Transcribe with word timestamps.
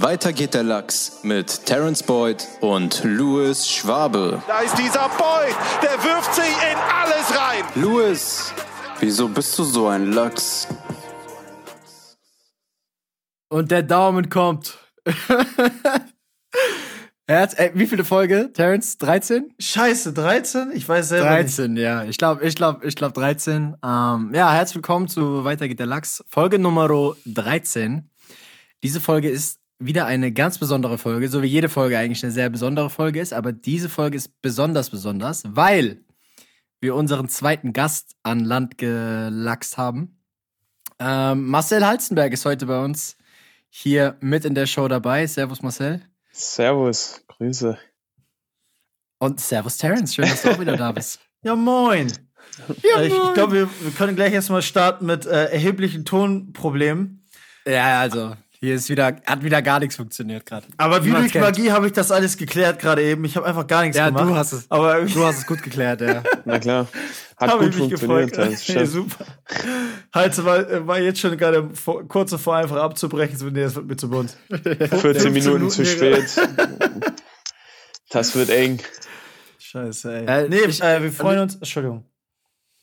Weiter 0.00 0.32
geht 0.32 0.54
der 0.54 0.62
Lachs 0.62 1.24
mit 1.24 1.66
Terence 1.66 2.04
Boyd 2.04 2.46
und 2.60 3.02
Louis 3.02 3.68
Schwabe. 3.68 4.40
Da 4.46 4.60
ist 4.60 4.78
dieser 4.78 5.08
Boyd, 5.08 5.56
der 5.82 6.04
wirft 6.04 6.32
sich 6.36 6.44
in 6.44 6.78
alles 6.78 7.36
rein. 7.36 7.64
Louis, 7.74 8.52
wieso 9.00 9.26
bist 9.26 9.58
du 9.58 9.64
so 9.64 9.88
ein 9.88 10.12
Lachs? 10.12 10.68
Und 13.48 13.72
der 13.72 13.82
Daumen 13.82 14.30
kommt. 14.30 14.78
Herz, 17.26 17.54
ey, 17.58 17.72
wie 17.74 17.88
viele 17.88 18.04
Folge, 18.04 18.52
Terence? 18.52 18.98
13? 18.98 19.52
Scheiße, 19.58 20.12
13? 20.12 20.70
Ich 20.74 20.88
weiß 20.88 21.08
selber 21.08 21.30
13, 21.30 21.72
nicht. 21.72 21.82
ja. 21.82 22.04
Ich 22.04 22.18
glaube, 22.18 22.46
ich 22.46 22.54
glaube, 22.54 22.86
ich 22.86 22.94
glaube 22.94 23.14
13. 23.14 23.76
Ähm, 23.82 24.30
ja, 24.32 24.52
herzlich 24.52 24.76
willkommen 24.76 25.08
zu 25.08 25.44
Weiter 25.44 25.66
geht 25.66 25.80
der 25.80 25.86
Lachs. 25.86 26.22
Folge 26.28 26.60
Nummer 26.60 27.16
13. 27.26 28.08
Diese 28.84 29.00
Folge 29.00 29.28
ist 29.28 29.58
wieder 29.78 30.06
eine 30.06 30.32
ganz 30.32 30.58
besondere 30.58 30.98
Folge, 30.98 31.28
so 31.28 31.42
wie 31.42 31.46
jede 31.46 31.68
Folge 31.68 31.98
eigentlich 31.98 32.22
eine 32.24 32.32
sehr 32.32 32.50
besondere 32.50 32.90
Folge 32.90 33.20
ist, 33.20 33.32
aber 33.32 33.52
diese 33.52 33.88
Folge 33.88 34.16
ist 34.16 34.42
besonders 34.42 34.90
besonders, 34.90 35.44
weil 35.46 36.04
wir 36.80 36.94
unseren 36.94 37.28
zweiten 37.28 37.72
Gast 37.72 38.16
an 38.22 38.40
Land 38.40 38.78
gelachst 38.78 39.78
haben. 39.78 40.20
Ähm, 40.98 41.46
Marcel 41.46 41.86
Halzenberg 41.86 42.32
ist 42.32 42.44
heute 42.44 42.66
bei 42.66 42.84
uns 42.84 43.16
hier 43.68 44.16
mit 44.20 44.44
in 44.44 44.54
der 44.54 44.66
Show 44.66 44.88
dabei. 44.88 45.26
Servus 45.26 45.62
Marcel. 45.62 46.02
Servus, 46.32 47.22
Grüße. 47.28 47.78
Und 49.18 49.40
Servus 49.40 49.76
Terence, 49.76 50.14
schön, 50.14 50.28
dass 50.28 50.42
du 50.42 50.50
auch 50.50 50.60
wieder 50.60 50.76
da 50.76 50.92
bist. 50.92 51.20
Ja, 51.44 51.54
moin. 51.54 52.12
Ja, 52.82 53.00
ich, 53.00 53.12
ich 53.12 53.34
glaube, 53.34 53.52
wir, 53.52 53.70
wir, 53.80 53.92
können 53.92 54.16
gleich 54.16 54.32
erstmal 54.32 54.60
starten 54.60 55.06
mit 55.06 55.24
äh, 55.24 55.44
erheblichen 55.44 56.04
Tonproblemen. 56.04 57.24
Ja, 57.64 58.00
also 58.00 58.34
hier 58.60 58.74
ist 58.74 58.88
wieder, 58.88 59.16
hat 59.24 59.44
wieder 59.44 59.62
gar 59.62 59.78
nichts 59.78 59.94
funktioniert 59.94 60.44
gerade. 60.44 60.66
Aber 60.78 61.04
wie 61.04 61.10
durch 61.10 61.32
Magie 61.34 61.70
habe 61.70 61.86
ich 61.86 61.92
das 61.92 62.10
alles 62.10 62.36
geklärt 62.36 62.80
gerade 62.80 63.02
eben. 63.02 63.24
Ich 63.24 63.36
habe 63.36 63.46
einfach 63.46 63.66
gar 63.68 63.82
nichts 63.82 63.96
ja, 63.96 64.08
gemacht. 64.08 64.24
Ja, 64.24 64.30
du 64.30 64.36
hast 64.36 64.52
es. 64.52 64.66
Aber 64.68 65.00
du 65.04 65.24
hast 65.24 65.38
es 65.38 65.46
gut 65.46 65.62
geklärt, 65.62 66.00
ja. 66.00 66.24
Na 66.44 66.58
klar. 66.58 66.88
Hat 67.36 67.50
hab 67.50 67.60
gut 67.60 67.68
ich 67.68 67.78
mich 67.78 67.88
funktioniert. 68.00 68.32
Gefreut. 68.32 68.68
Ja, 68.68 68.86
super. 68.86 69.24
Halt, 70.12 70.44
war, 70.44 70.86
war 70.88 70.98
jetzt 70.98 71.20
schon 71.20 71.36
gerade 71.36 71.70
vor, 71.72 72.06
kurz 72.08 72.32
davor, 72.32 72.56
einfach 72.56 72.78
abzubrechen. 72.78 73.38
Nee, 73.52 73.62
das 73.62 73.76
wird 73.76 73.86
mir 73.86 73.96
zu 73.96 74.10
bunt. 74.10 74.36
14 74.50 75.32
Minuten 75.32 75.70
zu 75.70 75.86
spät. 75.86 76.26
das 78.10 78.34
wird 78.34 78.50
eng. 78.50 78.82
Scheiße, 79.58 80.12
ey. 80.12 80.26
Äh, 80.26 80.48
nee, 80.48 80.64
ich, 80.66 80.82
äh, 80.82 81.00
wir 81.00 81.12
freuen 81.12 81.40
uns. 81.40 81.54
Entschuldigung. 81.54 82.04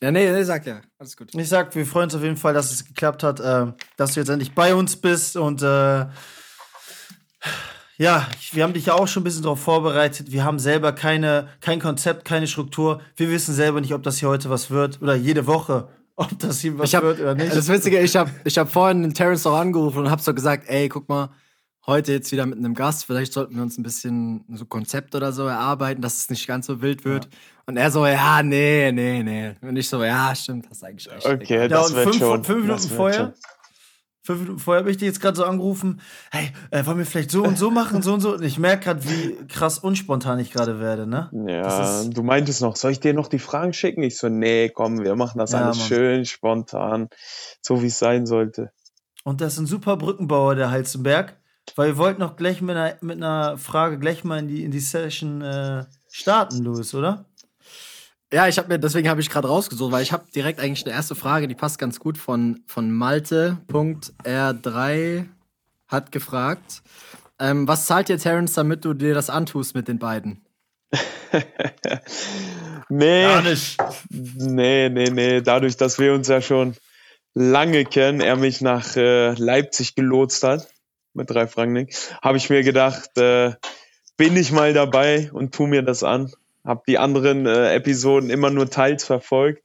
Ja, 0.04 0.12
nee, 0.12 0.32
nee, 0.32 0.44
sag 0.44 0.66
ja. 0.66 0.82
Alles 1.00 1.16
gut. 1.16 1.34
Ich 1.34 1.50
sag, 1.50 1.74
wir 1.76 1.86
freuen 1.86 2.06
uns 2.06 2.16
auf 2.16 2.22
jeden 2.22 2.38
Fall, 2.38 2.54
dass 2.54 2.72
es 2.72 2.86
geklappt 2.86 3.24
hat, 3.24 3.40
äh, 3.40 3.68
dass 3.98 4.14
du 4.14 4.20
jetzt 4.20 4.30
endlich 4.30 4.54
bei 4.54 4.76
uns 4.76 4.96
bist 4.96 5.38
und 5.38 5.62
äh, 5.62 6.06
ja, 7.98 8.28
wir 8.52 8.64
haben 8.64 8.73
dich 8.73 8.88
ja 8.88 8.94
auch 8.94 9.08
schon 9.08 9.22
ein 9.22 9.23
bisschen 9.23 9.44
darauf 9.44 9.62
vorbereitet. 9.62 10.32
Wir 10.32 10.44
haben 10.44 10.60
selber 10.60 10.92
keine, 10.92 11.48
kein 11.62 11.80
Konzept, 11.80 12.26
keine 12.26 12.46
Struktur. 12.46 13.02
Wir 13.16 13.30
wissen 13.30 13.54
selber 13.54 13.80
nicht, 13.80 13.94
ob 13.94 14.04
das 14.04 14.18
hier 14.18 14.28
heute 14.28 14.50
was 14.50 14.70
wird 14.70 15.02
oder 15.02 15.16
jede 15.16 15.48
Woche, 15.48 15.88
ob 16.18 16.38
das 16.40 16.60
hier 16.60 16.78
was 16.78 16.94
hab, 16.94 17.04
wird 17.04 17.22
oder 17.22 17.36
nicht. 17.36 17.56
Das 17.56 17.70
Witzige, 17.70 18.00
ich 18.02 18.16
habe 18.18 18.32
ich 18.44 18.58
hab 18.58 18.72
vorhin 18.72 19.02
den 19.02 19.14
Terrence 19.14 19.48
auch 19.48 19.56
angerufen 19.56 20.00
und 20.00 20.12
hab 20.12 20.20
so 20.20 20.34
gesagt, 20.34 20.66
ey, 20.68 20.90
guck 20.90 21.08
mal, 21.08 21.30
heute 21.88 22.11
jetzt 22.11 22.31
wieder 22.31 22.45
mit 22.45 22.58
einem 22.58 22.73
Gast. 22.73 23.05
Vielleicht 23.05 23.33
sollten 23.33 23.55
wir 23.55 23.64
uns 23.64 23.78
ein 23.78 23.83
bisschen 23.83 24.45
so 24.53 24.66
Konzept 24.66 25.16
oder 25.16 25.31
so 25.31 25.45
erarbeiten, 25.45 26.02
dass 26.02 26.17
es 26.17 26.30
nicht 26.30 26.47
ganz 26.47 26.66
so 26.66 26.81
wild 26.81 27.05
wird. 27.05 27.25
Ja. 27.25 27.31
Und 27.67 27.77
er 27.77 27.92
so, 27.92 28.05
ja, 28.05 28.44
nee, 28.44 28.92
nee, 28.92 29.23
nee. 29.23 29.55
Und 29.61 29.75
ich 29.75 29.89
so, 29.89 30.03
ja, 30.03 30.33
stimmt, 30.36 30.69
hast 30.69 30.83
eigentlich 30.83 31.11
recht. 31.11 31.25
Okay, 31.25 31.58
ja, 31.61 31.67
das 31.67 31.94
wird 31.95 32.16
schon. 32.16 32.44
Fünf 32.44 32.61
Minuten 32.64 32.89
vorher. 32.89 33.33
Fünf 34.22 34.42
Minuten 34.42 34.59
vorher 34.59 34.81
habe 34.81 34.89
ich 34.89 34.97
dich 34.97 35.05
jetzt 35.05 35.22
gerade 35.22 35.38
so 35.38 35.45
angerufen, 35.45 36.02
hey, 36.31 36.52
äh, 36.72 36.83
wollen 36.88 36.97
wir 36.97 37.05
vielleicht 37.05 37.30
so 37.30 37.44
und 37.44 37.59
so 37.59 37.69
machen, 37.69 38.02
so 38.02 38.16
und 38.16 38.22
so. 38.22 38.33
Und 38.33 38.44
ich 38.44 38.58
merke 38.58 38.86
gerade, 38.86 39.03
wie 39.08 39.36
krass 39.47 39.77
unspontan 39.77 40.39
ich 40.39 40.52
gerade 40.52 40.80
werde, 40.80 41.05
ne? 41.05 41.30
Ja, 41.47 42.03
du 42.03 42.23
meintest 42.23 42.61
noch, 42.61 42.75
soll 42.75 42.92
ich 42.92 42.99
dir 42.99 43.14
noch 43.14 43.27
die 43.27 43.38
Fragen 43.38 43.73
schicken? 43.73 44.02
Ich 44.02 44.17
so, 44.17 44.27
nee, 44.27 44.70
komm, 44.70 45.03
wir 45.03 45.15
machen 45.15 45.37
das 45.37 45.52
ja, 45.52 45.61
alles 45.61 45.77
Mann. 45.77 45.87
schön 45.87 46.26
spontan, 46.26 47.10
so 47.61 47.83
wie 47.83 47.87
es 47.87 47.99
sein 47.99 48.26
sollte. 48.26 48.71
Und 49.23 49.42
das 49.42 49.54
ist 49.54 49.60
ein 49.60 49.67
super 49.67 49.95
Brückenbauer, 49.95 50.55
der 50.55 50.71
Halzenberg. 50.71 51.37
Weil 51.76 51.89
wir 51.89 51.98
wollten 51.98 52.21
noch 52.21 52.36
gleich 52.36 52.61
mit 52.61 52.76
einer, 52.76 52.98
mit 53.02 53.17
einer 53.17 53.58
Frage 53.58 53.98
gleich 53.98 54.23
mal 54.23 54.37
in 54.39 54.48
die, 54.48 54.64
in 54.64 54.70
die 54.71 54.80
Session 54.80 55.42
äh, 55.42 55.86
starten, 56.09 56.64
Louis, 56.64 56.93
oder? 56.93 57.26
Ja, 58.31 58.48
ich 58.48 58.58
habe 58.58 58.70
mir, 58.70 58.80
deswegen 58.80 59.09
habe 59.09 59.21
ich 59.21 59.30
gerade 59.30 59.48
rausgesucht, 59.48 59.92
weil 59.92 60.04
ich 60.04 60.11
habe 60.11 60.25
direkt 60.33 60.59
eigentlich 60.59 60.86
eine 60.86 60.95
erste 60.95 61.15
Frage, 61.15 61.48
die 61.48 61.55
passt 61.55 61.80
ganz 61.80 61.99
gut 61.99 62.17
von, 62.17 62.64
von 62.67 62.92
Malte.r3 62.92 65.25
hat 65.87 66.11
gefragt. 66.11 66.81
Ähm, 67.39 67.67
was 67.67 67.86
zahlt 67.86 68.09
dir 68.09 68.17
Terence, 68.17 68.54
damit 68.54 68.83
du 68.86 68.93
dir 68.93 69.14
das 69.14 69.30
antust 69.30 69.75
mit 69.75 69.87
den 69.87 69.99
beiden? 69.99 70.42
nee. 72.89 73.23
Gar 73.23 73.43
nicht. 73.43 73.77
Nee, 74.09 74.89
nee, 74.89 75.09
nee. 75.09 75.42
Dadurch, 75.42 75.77
dass 75.77 75.99
wir 75.99 76.14
uns 76.14 76.27
ja 76.27 76.42
schon 76.42 76.75
lange 77.33 77.86
kennen, 77.86 78.21
er 78.21 78.37
mich 78.37 78.61
nach 78.61 78.95
äh, 78.95 79.33
Leipzig 79.33 79.95
gelotst 79.95 80.43
hat 80.43 80.67
mit 81.15 81.30
drei 81.30 81.48
Franken, 81.48 81.87
habe 82.21 82.37
ich 82.37 82.49
mir 82.49 82.64
gedacht, 82.64 83.17
äh, 83.17 83.53
bin 84.17 84.37
ich 84.37 84.52
mal 84.52 84.73
dabei 84.73 85.30
und 85.33 85.53
tu 85.53 85.67
mir 85.67 85.81
das 85.81 86.03
an. 86.03 86.31
Hab 86.64 86.86
die 86.86 86.98
anderen 86.98 87.45
äh, 87.45 87.73
Episoden 87.73 88.30
immer 88.30 88.49
nur 88.49 88.70
teils 88.70 89.05
verfolgt. 89.05 89.64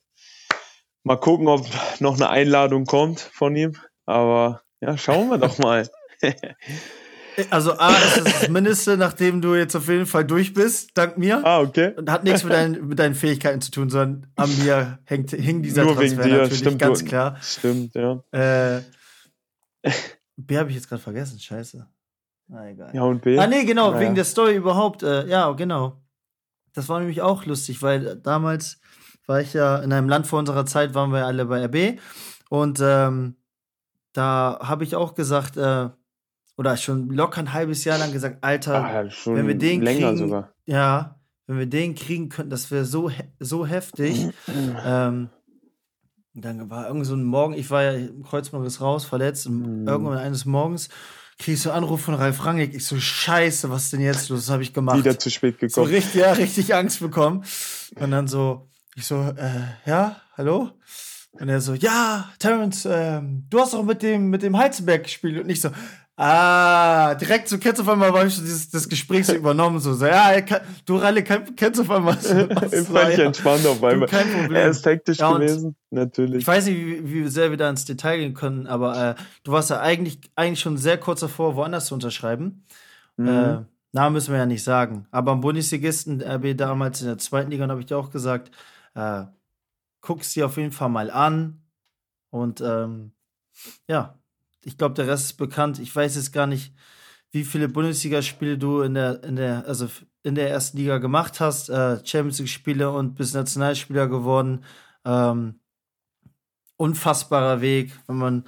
Mal 1.03 1.17
gucken, 1.17 1.49
ob 1.49 1.67
noch 1.99 2.17
eine 2.17 2.29
Einladung 2.29 2.85
kommt 2.85 3.21
von 3.21 3.57
ihm. 3.57 3.77
Aber 4.05 4.63
ja, 4.81 4.99
schauen 4.99 5.29
wir 5.31 5.39
doch 5.39 5.59
mal. 5.59 5.89
Also 7.49 7.79
A 7.79 7.97
ist 7.97 8.27
das, 8.27 8.49
Mindeste, 8.49 8.97
nachdem 8.97 9.41
du 9.41 9.55
jetzt 9.55 9.75
auf 9.75 9.89
jeden 9.89 10.05
Fall 10.05 10.25
durch 10.25 10.53
bist, 10.53 10.91
dank 10.95 11.17
mir. 11.17 11.45
Ah, 11.45 11.61
okay. 11.61 11.95
Und 11.97 12.11
hat 12.11 12.25
nichts 12.25 12.45
mit, 12.45 12.53
deinen, 12.53 12.89
mit 12.89 12.99
deinen 12.99 13.15
Fähigkeiten 13.15 13.61
zu 13.61 13.71
tun, 13.71 13.89
sondern 13.89 14.27
an 14.37 14.51
mir 14.59 14.99
hängt, 15.05 15.31
hing 15.31 15.63
dieser 15.63 15.85
Nur 15.85 15.95
Transfer 15.95 16.19
wegen 16.19 16.29
dir, 16.29 16.39
natürlich, 16.39 16.59
stimmt, 16.59 16.79
ganz 16.79 17.05
klar. 17.05 17.39
Stimmt, 17.41 17.95
ja. 17.95 18.23
Äh, 18.33 18.83
B 20.47 20.59
habe 20.59 20.71
ich 20.71 20.77
jetzt 20.77 20.89
gerade 20.89 21.03
vergessen, 21.03 21.39
scheiße. 21.39 21.87
Na 22.49 22.69
egal. 22.69 22.91
Ja, 22.95 23.03
und 23.03 23.23
B? 23.23 23.39
Ah, 23.39 23.47
nee, 23.47 23.65
genau, 23.65 23.91
naja. 23.91 24.01
wegen 24.01 24.15
der 24.15 24.25
Story 24.25 24.57
überhaupt. 24.57 25.03
Äh, 25.03 25.27
ja, 25.29 25.51
genau. 25.53 26.01
Das 26.73 26.89
war 26.89 26.99
nämlich 26.99 27.23
auch 27.23 27.45
lustig, 27.47 27.83
weil 27.83 28.17
damals 28.17 28.81
war 29.27 29.41
ich 29.41 29.53
ja 29.55 29.79
in 29.79 29.93
einem 29.93 30.09
Land 30.09 30.27
vor 30.27 30.39
unserer 30.39 30.67
Zeit, 30.67 30.95
waren 30.95 31.13
wir 31.13 31.27
alle 31.27 31.47
bei 31.47 31.65
RB. 31.65 32.01
Und 32.49 32.81
ähm, 32.83 33.37
da 34.13 34.59
habe 34.63 34.85
ich 34.85 34.97
auch 34.97 35.15
gesagt, 35.15 35.57
äh, 35.57 35.89
oder 36.57 36.77
schon 36.77 37.09
locker 37.11 37.41
ein 37.41 37.53
halbes 37.53 37.85
Jahr 37.85 37.99
lang 37.99 38.13
gesagt, 38.13 38.39
Alter, 38.43 38.85
ah, 38.85 39.05
wenn 39.27 39.47
wir 39.47 39.57
den 39.57 39.83
länger 39.83 40.09
kriegen, 40.09 40.19
sogar. 40.19 40.53
ja, 40.67 41.21
wenn 41.47 41.59
wir 41.59 41.67
den 41.67 41.95
kriegen 41.95 42.29
könnten, 42.29 42.51
das 42.51 42.71
wäre 42.71 42.85
so, 42.85 43.11
so 43.39 43.67
heftig. 43.67 44.29
ähm, 44.85 45.31
dann 46.35 46.71
war 46.71 46.87
irgend 46.89 47.07
so 47.07 47.15
ein 47.15 47.25
Morgen, 47.25 47.55
ich 47.55 47.71
war 47.71 47.83
ja 47.83 47.93
im 47.93 48.23
Kreuzbandriss 48.23 48.81
raus, 48.81 49.05
verletzt, 49.05 49.47
und 49.47 49.83
Mhm. 49.83 49.89
irgendwann 49.89 50.19
eines 50.19 50.45
Morgens 50.45 50.89
krieg 51.39 51.55
ich 51.55 51.63
so 51.63 51.71
einen 51.71 51.79
Anruf 51.85 52.03
von 52.03 52.15
Ralf 52.15 52.45
Rangnick. 52.45 52.75
Ich 52.75 52.85
so, 52.85 52.99
scheiße, 53.01 53.71
was 53.71 53.91
denn 53.91 54.01
jetzt 54.01 54.29
los? 54.29 54.41
Das 54.41 54.51
habe 54.51 54.63
ich 54.63 54.73
gemacht. 54.75 54.99
Wieder 54.99 55.19
zu 55.19 55.31
spät 55.31 55.55
so 55.61 55.67
gekommen. 55.67 55.87
richtig, 55.87 56.21
ja, 56.21 56.33
richtig 56.33 56.75
Angst 56.75 57.01
bekommen. 57.01 57.45
Und 57.97 58.11
dann 58.11 58.29
so, 58.29 58.69
ich 58.95 59.07
so, 59.07 59.17
äh, 59.37 59.63
ja, 59.87 60.21
hallo? 60.37 60.71
Und 61.33 61.49
er 61.49 61.61
so, 61.61 61.75
ja, 61.75 62.29
Terence, 62.39 62.87
ähm, 62.91 63.47
du 63.49 63.61
hast 63.61 63.73
doch 63.73 63.85
mit 63.85 64.03
dem, 64.03 64.29
mit 64.31 64.43
dem 64.43 64.59
Heizenberg 64.59 65.05
gespielt. 65.05 65.43
Und 65.43 65.49
ich 65.49 65.61
so, 65.61 65.71
ah, 66.21 67.15
direkt 67.15 67.49
so, 67.49 67.59
kennst 67.59 67.79
du 67.79 67.83
auf 67.83 67.89
einmal, 67.89 68.13
habe 68.13 68.27
ich 68.27 68.35
so 68.35 68.43
dieses, 68.43 68.69
das 68.69 68.89
Gespräch 68.89 69.27
so 69.27 69.35
übernommen, 69.37 69.79
so, 69.81 69.95
so 69.95 70.07
ja, 70.07 70.41
kann, 70.43 70.61
du 70.85 70.97
Ralle, 70.97 71.23
kennst 71.23 71.79
du 71.79 71.83
auf 71.83 71.91
einmal. 71.91 72.17
So, 72.21 72.37
Ich 72.73 72.87
fand 72.89 73.13
ich 73.15 73.19
entspannt 73.19 73.67
auf 73.67 73.83
einmal. 73.83 74.09
kein 74.09 74.31
Problem. 74.31 74.55
Er 74.57 74.69
ist 74.69 74.85
hektisch 74.85 75.19
Ja, 75.19 75.31
und 75.31 75.41
gewesen, 75.41 75.77
natürlich. 75.91 76.43
Ich 76.43 76.47
weiß 76.47 76.67
nicht, 76.67 76.77
wie, 76.77 77.11
wie 77.13 77.29
sehr 77.29 77.51
wir 77.51 77.57
da 77.57 77.71
ins 77.71 77.87
Detail 77.87 78.19
gehen 78.19 78.35
können, 78.35 78.67
aber 78.67 79.11
äh, 79.11 79.15
du 79.45 79.53
warst 79.53 79.71
ja 79.71 79.81
eigentlich, 79.81 80.21
eigentlich 80.37 80.61
schon 80.61 80.77
sehr 80.77 80.99
kurz 80.99 81.21
davor, 81.21 81.57
woanders 81.57 81.87
zu 81.87 81.95
unterschreiben. 81.95 82.65
Mhm. 83.17 83.29
Äh, 83.29 83.59
Namen 83.93 84.13
müssen 84.13 84.33
wir 84.33 84.39
ja 84.39 84.47
nicht 84.47 84.63
sagen. 84.63 85.07
Aber 85.11 85.33
am 85.33 85.41
Bundesligisten 85.41 86.23
RB 86.23 86.57
damals 86.57 87.01
in 87.01 87.09
der 87.09 87.19
zweiten 87.19 87.51
Liga, 87.51 87.67
habe 87.67 87.81
ich 87.81 87.87
dir 87.87 87.99
auch 87.99 88.11
gesagt, 88.11 88.51
äh, 88.95 89.25
guck's 90.01 90.33
dir 90.33 90.47
auf 90.47 90.57
jeden 90.59 90.73
Fall 90.73 90.91
mal 90.91 91.11
an. 91.11 91.63
Und 92.31 92.61
ähm, 92.61 93.13
ja, 93.89 94.20
ich 94.65 94.79
glaube, 94.79 94.95
der 94.95 95.09
Rest 95.09 95.27
ist 95.27 95.37
bekannt. 95.37 95.79
Ich 95.79 95.95
weiß 95.95 96.17
jetzt 96.17 96.33
gar 96.33 96.47
nicht, 96.47 96.73
wie 97.33 97.45
viele 97.45 97.69
Bundesligaspiele 97.69 98.59
du 98.59 98.83
in 98.83 98.95
der, 98.95 99.23
in 99.25 99.37
der, 99.37 99.67
also 99.67 99.89
in 100.23 100.35
der 100.35 100.51
ersten 100.51 100.79
Liga 100.79 100.99
gemacht 100.99 101.41
hast. 101.41 101.69
Äh, 101.69 102.05
Champions 102.05 102.39
League-Spiele 102.39 102.91
und 102.91 103.15
bist 103.15 103.35
Nationalspieler 103.35 104.09
geworden. 104.09 104.65
Ähm, 105.05 105.61
unfassbarer 106.77 107.61
Weg, 107.61 107.93
wenn 108.07 108.17
man 108.17 108.45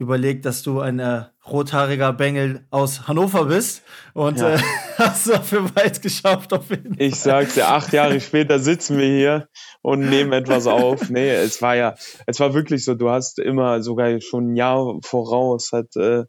überlegt, 0.00 0.46
dass 0.46 0.62
du 0.62 0.80
ein 0.80 0.98
äh, 0.98 1.24
rothaariger 1.46 2.12
Bengel 2.14 2.66
aus 2.70 3.06
Hannover 3.06 3.44
bist 3.44 3.82
und 4.14 4.38
Ja. 4.40 4.54
äh, 4.54 4.58
hast 4.98 5.28
dafür 5.28 5.64
weit 5.76 6.00
geschafft 6.02 6.52
auf 6.52 6.70
jeden 6.70 6.94
Fall. 6.94 7.06
Ich 7.06 7.16
sag's 7.16 7.54
dir, 7.54 7.68
acht 7.68 7.92
Jahre 7.92 8.18
später 8.20 8.58
sitzen 8.58 8.96
wir 8.98 9.06
hier 9.06 9.48
und 9.82 10.00
nehmen 10.08 10.32
etwas 10.32 10.66
auf. 10.66 11.10
Nee, 11.10 11.30
es 11.30 11.60
war 11.60 11.76
ja, 11.76 11.94
es 12.26 12.40
war 12.40 12.54
wirklich 12.54 12.84
so, 12.84 12.94
du 12.94 13.10
hast 13.10 13.38
immer 13.38 13.82
sogar 13.82 14.20
schon 14.20 14.52
ein 14.52 14.56
Jahr 14.56 14.98
voraus, 15.02 15.70
hat, 15.72 15.94
äh, 15.96 16.24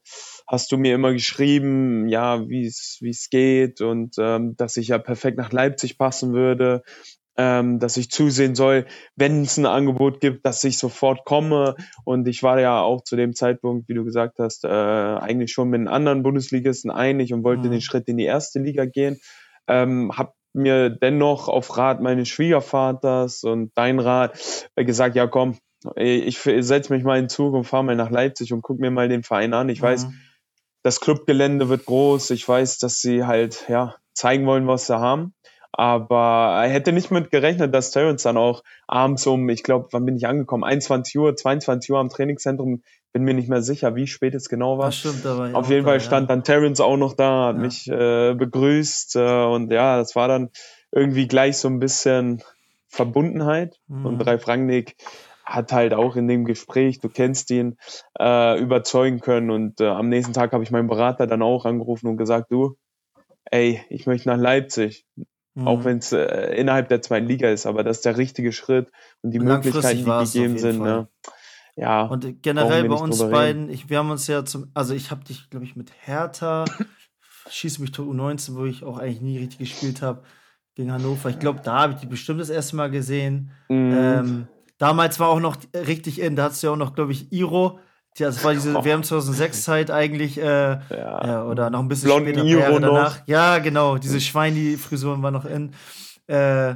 hast 0.47 0.71
du 0.71 0.77
mir 0.77 0.93
immer 0.93 1.13
geschrieben, 1.13 2.09
ja, 2.09 2.47
wie 2.49 2.65
es 2.65 2.97
wie 2.99 3.09
es 3.11 3.29
geht 3.29 3.79
und 3.79 4.15
ähm, 4.19 4.55
dass 4.57 4.75
ich 4.75 4.89
ja 4.89 4.97
perfekt 4.97 5.37
nach 5.37 5.53
Leipzig 5.53 5.97
passen 5.97 6.33
würde, 6.33 6.83
ähm, 7.37 7.79
dass 7.79 7.97
ich 7.97 8.11
zusehen 8.11 8.55
soll, 8.55 8.85
wenn 9.15 9.41
es 9.41 9.57
ein 9.57 9.65
Angebot 9.65 10.19
gibt, 10.19 10.45
dass 10.45 10.63
ich 10.63 10.77
sofort 10.77 11.25
komme. 11.25 11.75
Und 12.03 12.27
ich 12.27 12.43
war 12.43 12.59
ja 12.59 12.81
auch 12.81 13.03
zu 13.03 13.15
dem 13.15 13.33
Zeitpunkt, 13.33 13.87
wie 13.87 13.93
du 13.93 14.03
gesagt 14.03 14.39
hast, 14.39 14.65
äh, 14.65 14.67
eigentlich 14.67 15.51
schon 15.51 15.69
mit 15.69 15.79
einem 15.79 15.87
anderen 15.87 16.23
Bundesligisten 16.23 16.91
einig 16.91 17.33
und 17.33 17.43
wollte 17.43 17.67
mhm. 17.67 17.71
den 17.71 17.81
Schritt 17.81 18.07
in 18.07 18.17
die 18.17 18.25
erste 18.25 18.59
Liga 18.59 18.85
gehen. 18.85 19.19
Ähm, 19.67 20.11
hab 20.15 20.33
mir 20.53 20.89
dennoch 20.89 21.47
auf 21.47 21.77
Rat 21.77 22.01
meines 22.01 22.27
Schwiegervaters 22.27 23.43
und 23.43 23.71
dein 23.75 23.99
Rat 23.99 24.69
äh, 24.75 24.83
gesagt, 24.83 25.15
ja 25.15 25.27
komm, 25.27 25.57
ich 25.95 26.37
setze 26.39 26.93
mich 26.93 27.03
mal 27.03 27.17
in 27.17 27.29
Zug 27.29 27.53
und 27.53 27.63
fahre 27.63 27.83
mal 27.83 27.95
nach 27.95 28.11
Leipzig 28.11 28.53
und 28.53 28.61
guck 28.61 28.79
mir 28.79 28.91
mal 28.91 29.09
den 29.09 29.23
Verein 29.23 29.53
an. 29.53 29.69
Ich 29.69 29.81
mhm. 29.81 29.85
weiß, 29.85 30.07
das 30.83 30.99
Clubgelände 30.99 31.69
wird 31.69 31.85
groß. 31.85 32.31
Ich 32.31 32.47
weiß, 32.47 32.79
dass 32.79 33.01
sie 33.01 33.23
halt 33.25 33.65
ja 33.67 33.95
zeigen 34.13 34.45
wollen, 34.45 34.67
was 34.67 34.87
sie 34.87 34.99
haben. 34.99 35.33
Aber 35.73 36.61
er 36.63 36.69
hätte 36.69 36.91
nicht 36.91 37.11
mit 37.11 37.31
gerechnet, 37.31 37.73
dass 37.73 37.91
Terence 37.91 38.23
dann 38.23 38.37
auch 38.37 38.63
abends 38.87 39.25
um, 39.25 39.47
ich 39.49 39.63
glaube, 39.63 39.87
wann 39.91 40.05
bin 40.05 40.17
ich 40.17 40.27
angekommen? 40.27 40.63
21 40.63 41.17
Uhr, 41.17 41.35
22 41.35 41.91
Uhr 41.91 41.99
am 41.99 42.09
Trainingszentrum, 42.09 42.81
bin 43.13 43.23
mir 43.23 43.33
nicht 43.33 43.49
mehr 43.49 43.61
sicher, 43.61 43.95
wie 43.95 44.07
spät 44.07 44.35
es 44.35 44.49
genau 44.49 44.77
war. 44.77 44.87
Das 44.87 44.97
stimmt, 44.97 45.25
aber 45.25 45.49
Auf 45.53 45.69
jeden 45.69 45.85
Fall 45.85 45.97
da, 45.97 46.03
stand 46.03 46.29
ja. 46.29 46.35
dann 46.35 46.43
Terence 46.43 46.81
auch 46.81 46.97
noch 46.97 47.13
da, 47.13 47.47
hat 47.47 47.55
ja. 47.55 47.61
mich 47.61 47.87
äh, 47.89 48.33
begrüßt 48.33 49.15
äh, 49.15 49.45
und 49.45 49.71
ja, 49.71 49.97
das 49.97 50.15
war 50.15 50.27
dann 50.27 50.49
irgendwie 50.91 51.27
gleich 51.27 51.57
so 51.57 51.67
ein 51.67 51.79
bisschen 51.79 52.41
Verbundenheit 52.87 53.79
mhm. 53.87 54.05
und 54.05 54.27
Ralf 54.27 54.47
Rangnick 54.47 54.95
hat 55.45 55.73
halt 55.73 55.93
auch 55.93 56.15
in 56.15 56.27
dem 56.27 56.45
Gespräch, 56.45 56.99
du 56.99 57.09
kennst 57.09 57.51
ihn, 57.51 57.77
äh, 58.19 58.59
überzeugen 58.59 59.19
können 59.19 59.49
und 59.49 59.81
äh, 59.81 59.87
am 59.87 60.07
nächsten 60.07 60.33
Tag 60.33 60.53
habe 60.53 60.63
ich 60.63 60.71
meinen 60.71 60.87
Berater 60.87 61.27
dann 61.27 61.41
auch 61.41 61.65
angerufen 61.65 62.07
und 62.07 62.17
gesagt, 62.17 62.51
du, 62.51 62.77
ey, 63.45 63.81
ich 63.89 64.05
möchte 64.05 64.29
nach 64.29 64.37
Leipzig. 64.37 65.05
Mhm. 65.53 65.67
Auch 65.67 65.83
wenn 65.83 65.97
es 65.97 66.11
äh, 66.13 66.55
innerhalb 66.55 66.87
der 66.89 67.01
zweiten 67.01 67.27
Liga 67.27 67.49
ist, 67.49 67.65
aber 67.65 67.83
das 67.83 67.97
ist 67.97 68.05
der 68.05 68.17
richtige 68.17 68.51
Schritt 68.51 68.91
und 69.21 69.31
die 69.31 69.39
und 69.39 69.45
Möglichkeiten, 69.45 70.05
die 70.05 70.25
gegeben 70.25 70.57
sind. 70.57 70.79
Ne? 70.81 71.07
Ja. 71.75 72.03
Und 72.03 72.41
generell 72.41 72.87
bei 72.87 72.95
uns 72.95 73.19
beiden, 73.19 73.69
ich, 73.69 73.89
wir 73.89 73.97
haben 73.97 74.11
uns 74.11 74.27
ja 74.27 74.45
zum, 74.45 74.71
also 74.73 74.93
ich 74.93 75.11
habe 75.11 75.23
dich, 75.23 75.49
glaube 75.49 75.65
ich, 75.65 75.75
mit 75.75 75.91
Hertha, 75.99 76.65
schieß 77.49 77.79
mich 77.79 77.91
tot 77.91 78.07
U19, 78.07 78.55
wo 78.55 78.65
ich 78.65 78.83
auch 78.83 78.97
eigentlich 78.97 79.21
nie 79.21 79.39
richtig 79.39 79.59
gespielt 79.59 80.01
habe, 80.01 80.23
gegen 80.75 80.91
Hannover. 80.91 81.29
Ich 81.29 81.39
glaube, 81.39 81.59
da 81.63 81.79
habe 81.79 81.93
ich 81.93 81.99
die 81.99 82.05
bestimmt 82.05 82.39
das 82.39 82.49
erste 82.49 82.77
Mal 82.77 82.89
gesehen. 82.89 83.51
Mhm. 83.67 83.93
Ähm, 83.93 84.47
damals 84.77 85.19
war 85.19 85.27
auch 85.27 85.41
noch 85.41 85.57
richtig 85.75 86.21
in, 86.21 86.35
da 86.35 86.43
hattest 86.43 86.63
du 86.63 86.67
ja 86.67 86.73
auch 86.73 86.77
noch, 86.77 86.95
glaube 86.95 87.11
ich, 87.11 87.31
Iro 87.33 87.79
Tja, 88.13 88.27
das 88.27 88.43
war 88.43 88.53
diese 88.53 88.73
WM 88.83 89.01
2006-Zeit 89.01 89.89
eigentlich, 89.89 90.37
äh, 90.37 90.43
ja. 90.43 90.79
ja. 90.89 91.43
oder 91.45 91.69
noch 91.69 91.79
ein 91.79 91.87
bisschen 91.87 92.07
Blond 92.07 92.27
später, 92.27 92.43
Jahre 92.43 92.81
danach. 92.81 93.19
Noch. 93.19 93.27
Ja, 93.27 93.59
genau, 93.59 93.97
diese 93.97 94.19
Schweini-Frisuren 94.19 95.23
waren 95.23 95.33
noch 95.33 95.45
in. 95.45 95.73
Äh, 96.27 96.75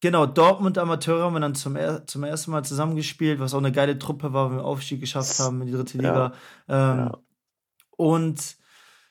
genau, 0.00 0.26
Dortmund 0.26 0.76
Amateure 0.76 1.24
haben 1.24 1.34
wir 1.34 1.40
dann 1.40 1.54
zum, 1.54 1.76
er 1.76 2.04
zum 2.06 2.24
ersten 2.24 2.50
Mal 2.50 2.64
zusammengespielt, 2.64 3.38
was 3.38 3.54
auch 3.54 3.58
eine 3.58 3.72
geile 3.72 3.98
Truppe 3.98 4.32
war, 4.32 4.50
wenn 4.50 4.58
wir 4.58 4.64
Aufstieg 4.64 5.00
geschafft 5.00 5.38
haben 5.38 5.60
in 5.60 5.68
die 5.68 5.74
dritte 5.74 5.98
Liga. 5.98 6.32
Ja. 6.66 6.92
Ähm, 6.92 6.98
ja. 6.98 7.18
Und 7.96 8.56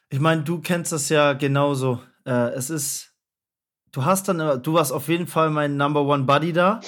ich 0.10 0.20
meine, 0.20 0.44
du 0.44 0.60
kennst 0.60 0.92
das 0.92 1.08
ja 1.08 1.34
genauso. 1.34 2.02
Äh, 2.26 2.50
es 2.52 2.70
ist, 2.70 3.14
du 3.94 4.04
hast 4.04 4.28
dann, 4.28 4.62
du 4.62 4.74
warst 4.74 4.92
auf 4.92 5.08
jeden 5.08 5.28
Fall 5.28 5.52
mein 5.52 5.78
Number 5.78 6.02
One 6.02 6.26
Buddy 6.26 6.52
da. 6.52 6.82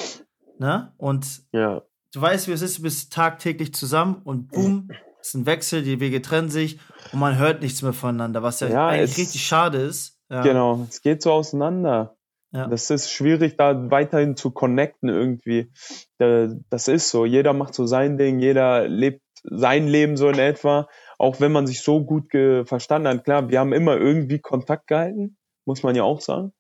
Ne? 0.58 0.92
Und 0.98 1.44
ja 1.54 1.82
du 2.14 2.22
weißt, 2.22 2.48
wie 2.48 2.52
es 2.52 2.62
ist, 2.62 2.78
du 2.80 2.84
bist 2.84 3.14
tagtäglich 3.14 3.74
zusammen 3.74 4.22
und 4.24 4.52
boom, 4.52 4.90
es 5.22 5.30
ist 5.30 5.34
ein 5.36 5.46
Wechsel, 5.46 5.84
die 5.84 6.00
Wege 6.00 6.22
trennen 6.22 6.50
sich 6.50 6.80
und 7.12 7.20
man 7.20 7.38
hört 7.38 7.62
nichts 7.62 7.82
mehr 7.82 7.94
voneinander, 7.94 8.44
was 8.44 8.60
ja, 8.62 8.70
ja 8.70 8.88
eigentlich 8.88 9.18
richtig 9.18 9.46
schade 9.46 9.80
ist. 9.80 10.18
Ja. 10.30 10.42
Genau, 10.42 10.86
es 10.88 11.02
geht 11.02 11.22
so 11.22 11.32
auseinander. 11.32 12.16
Ja. 12.52 12.68
Das 12.68 12.90
ist 12.90 13.12
schwierig, 13.12 13.58
da 13.58 13.92
weiterhin 13.92 14.36
zu 14.36 14.50
connecten 14.52 15.08
irgendwie. 15.08 15.72
Das 16.18 16.88
ist 16.88 17.10
so. 17.10 17.26
Jeder 17.26 17.54
macht 17.54 17.76
so 17.76 17.86
sein 17.86 18.18
Ding, 18.18 18.40
jeder 18.40 18.88
lebt 18.88 19.22
sein 19.44 19.88
Leben 19.88 20.18
so 20.18 20.30
in 20.30 20.40
etwa. 20.40 20.88
Auch 21.20 21.40
wenn 21.40 21.52
man 21.52 21.68
sich 21.68 21.82
so 21.82 22.04
gut 22.04 22.32
verstanden 22.32 23.08
hat. 23.08 23.24
Klar, 23.24 23.50
wir 23.50 23.60
haben 23.60 23.74
immer 23.74 23.98
irgendwie 23.98 24.40
Kontakt 24.40 24.88
gehalten, 24.88 25.38
muss 25.66 25.84
man 25.84 25.96
ja 25.96 26.04
auch 26.04 26.22
sagen. 26.22 26.54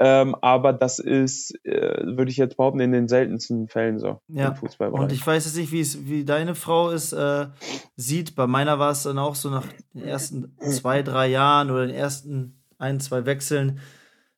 Ähm, 0.00 0.36
aber 0.42 0.72
das 0.72 1.00
ist, 1.00 1.54
äh, 1.64 2.04
würde 2.04 2.30
ich 2.30 2.36
jetzt 2.36 2.56
behaupten, 2.56 2.78
in 2.78 2.92
den 2.92 3.08
seltensten 3.08 3.68
Fällen 3.68 3.98
so 3.98 4.20
ja. 4.28 4.48
im 4.48 4.54
Fußballbereich. 4.56 5.02
Und 5.02 5.12
ich 5.12 5.26
weiß 5.26 5.44
jetzt 5.44 5.56
nicht, 5.56 6.08
wie 6.08 6.24
deine 6.24 6.54
Frau 6.54 6.90
es 6.92 7.12
äh, 7.12 7.46
sieht. 7.96 8.36
Bei 8.36 8.46
meiner 8.46 8.78
war 8.78 8.92
es 8.92 9.02
dann 9.02 9.18
auch 9.18 9.34
so 9.34 9.50
nach 9.50 9.64
den 9.94 10.04
ersten 10.04 10.56
zwei, 10.60 11.02
drei 11.02 11.26
Jahren 11.26 11.70
oder 11.70 11.86
den 11.86 11.96
ersten 11.96 12.62
ein, 12.78 13.00
zwei 13.00 13.26
Wechseln, 13.26 13.80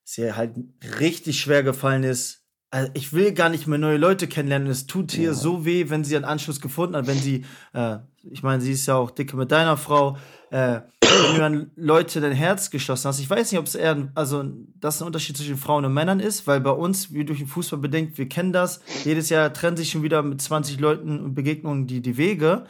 dass 0.05 0.17
ihr 0.17 0.37
halt 0.37 0.53
richtig 0.99 1.39
schwer 1.41 1.63
gefallen 1.63 2.05
ist, 2.05 2.41
also 2.71 2.91
ich 2.95 3.13
will 3.13 3.33
gar 3.33 3.49
nicht 3.49 3.67
mehr 3.67 3.79
neue 3.79 3.97
Leute 3.97 4.29
kennenlernen. 4.29 4.69
Es 4.69 4.87
tut 4.87 5.11
hier 5.13 5.31
ja. 5.31 5.35
so 5.35 5.65
weh, 5.65 5.91
wenn 5.91 6.05
sie 6.05 6.15
einen 6.17 6.25
Anschluss 6.25 6.61
gefunden 6.61 6.97
hat, 6.97 7.07
wenn 7.07 7.19
sie, 7.19 7.45
äh, 7.73 7.97
ich 8.23 8.43
meine, 8.43 8.61
sie 8.63 8.73
ist 8.73 8.87
ja 8.87 8.95
auch 8.95 9.11
dicke 9.11 9.37
mit 9.37 9.51
deiner 9.51 9.77
Frau, 9.77 10.17
äh, 10.51 10.81
wenn 11.11 11.37
du 11.37 11.45
an 11.45 11.71
Leute 11.77 12.21
dein 12.21 12.33
Herz 12.33 12.71
geschlossen 12.71 13.09
hast. 13.09 13.21
Ich 13.21 13.29
weiß 13.29 13.51
nicht, 13.51 13.59
ob 13.59 13.67
es 13.67 13.75
eher, 13.75 14.09
also 14.15 14.45
das 14.81 15.01
ein 15.01 15.07
Unterschied 15.07 15.37
zwischen 15.37 15.57
Frauen 15.57 15.85
und 15.85 15.95
Männern 15.95 16.21
ist, 16.21 16.47
weil 16.47 16.61
bei 16.61 16.71
uns, 16.71 17.13
wie 17.13 17.25
durch 17.25 17.39
den 17.39 17.49
Fußball 17.49 17.79
bedingt, 17.79 18.19
wir 18.19 18.29
kennen 18.29 18.53
das. 18.53 18.81
Jedes 19.05 19.29
Jahr 19.29 19.53
trennen 19.53 19.77
sich 19.77 19.91
schon 19.91 20.03
wieder 20.03 20.23
mit 20.23 20.41
20 20.41 20.79
Leuten 20.81 21.21
und 21.21 21.35
Begegnungen 21.35 21.87
die, 21.87 22.01
die 22.01 22.17
Wege. 22.17 22.67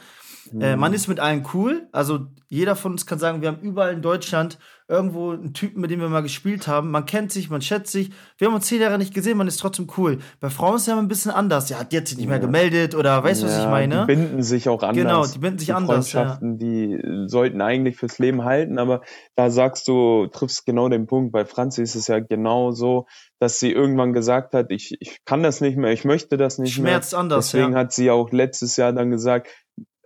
Mhm. 0.53 0.61
Äh, 0.61 0.77
man 0.77 0.93
ist 0.93 1.09
mit 1.09 1.21
allen 1.21 1.47
cool. 1.55 1.89
Also 1.93 2.27
jeder 2.49 2.77
von 2.77 2.93
uns 2.93 3.07
kann 3.07 3.19
sagen, 3.19 3.43
wir 3.43 3.49
haben 3.49 3.61
überall 3.61 3.93
in 3.93 4.03
Deutschland 4.03 4.59
irgendwo 4.89 5.31
einen 5.31 5.55
Typen, 5.55 5.81
mit 5.81 5.93
dem 5.93 6.01
wir 6.01 6.09
mal 6.09 6.21
gespielt 6.21 6.67
haben. 6.67 6.91
Man 6.91 7.07
kennt 7.07 7.31
sich, 7.31 7.49
man 7.49 7.63
schätzt 7.63 7.93
sich. 7.93 8.11
Wir 8.39 8.49
haben 8.49 8.55
uns 8.57 8.67
zehn 8.67 8.81
Jahre 8.81 8.99
nicht 8.99 9.15
gesehen, 9.15 9.39
man 9.39 9.47
ist 9.47 9.59
trotzdem 9.59 9.87
cool. 9.97 10.19
Bei 10.41 10.51
Frauen 10.51 10.75
ist 10.75 10.83
es 10.83 10.87
ja 10.89 10.99
ein 10.99 11.07
bisschen 11.07 11.31
anders. 11.31 11.69
Ja, 11.69 11.85
die 11.85 11.97
hat 11.97 12.09
sich 12.09 12.19
nicht 12.19 12.29
mehr 12.29 12.41
gemeldet 12.41 12.97
oder 12.97 13.23
weißt 13.23 13.43
du, 13.43 13.47
ja, 13.47 13.53
was 13.53 13.63
ich 13.63 13.71
meine? 13.71 14.01
Die 14.01 14.07
binden 14.07 14.43
sich 14.43 14.69
auch 14.69 14.83
anders. 14.83 14.97
Genau, 14.97 15.27
die 15.27 15.39
binden 15.39 15.59
sich 15.61 15.67
die 15.67 15.75
anders. 15.75 16.11
Freundschaften, 16.11 16.53
ja. 16.55 16.59
die 16.59 17.29
sollten 17.29 17.61
eigentlich 17.61 17.99
fürs 17.99 18.19
Leben 18.19 18.45
halten, 18.45 18.79
aber 18.79 19.03
da 19.37 19.51
sagst 19.51 19.87
du, 19.87 20.27
triffst 20.27 20.67
genau 20.67 20.89
den 20.89 21.07
Punkt. 21.07 21.31
Bei 21.31 21.45
Franzi 21.45 21.83
ist 21.83 21.95
es 21.95 22.09
ja 22.09 22.19
genau 22.19 22.73
so, 22.73 23.07
dass 23.39 23.61
sie 23.61 23.71
irgendwann 23.71 24.13
gesagt 24.13 24.55
hat, 24.55 24.73
ich, 24.73 24.97
ich 24.99 25.25
kann 25.25 25.45
das 25.45 25.61
nicht 25.61 25.77
mehr, 25.77 25.93
ich 25.93 26.05
möchte 26.05 26.37
das 26.37 26.59
nicht 26.59 26.75
Schmerzt 26.75 26.83
mehr. 26.83 26.93
Schmerzt 26.93 27.15
anders. 27.15 27.51
Deswegen 27.53 27.75
ja. 27.75 27.79
hat 27.79 27.93
sie 27.93 28.11
auch 28.11 28.33
letztes 28.33 28.77
Jahr 28.77 28.93
dann 28.93 29.11
gesagt, 29.11 29.47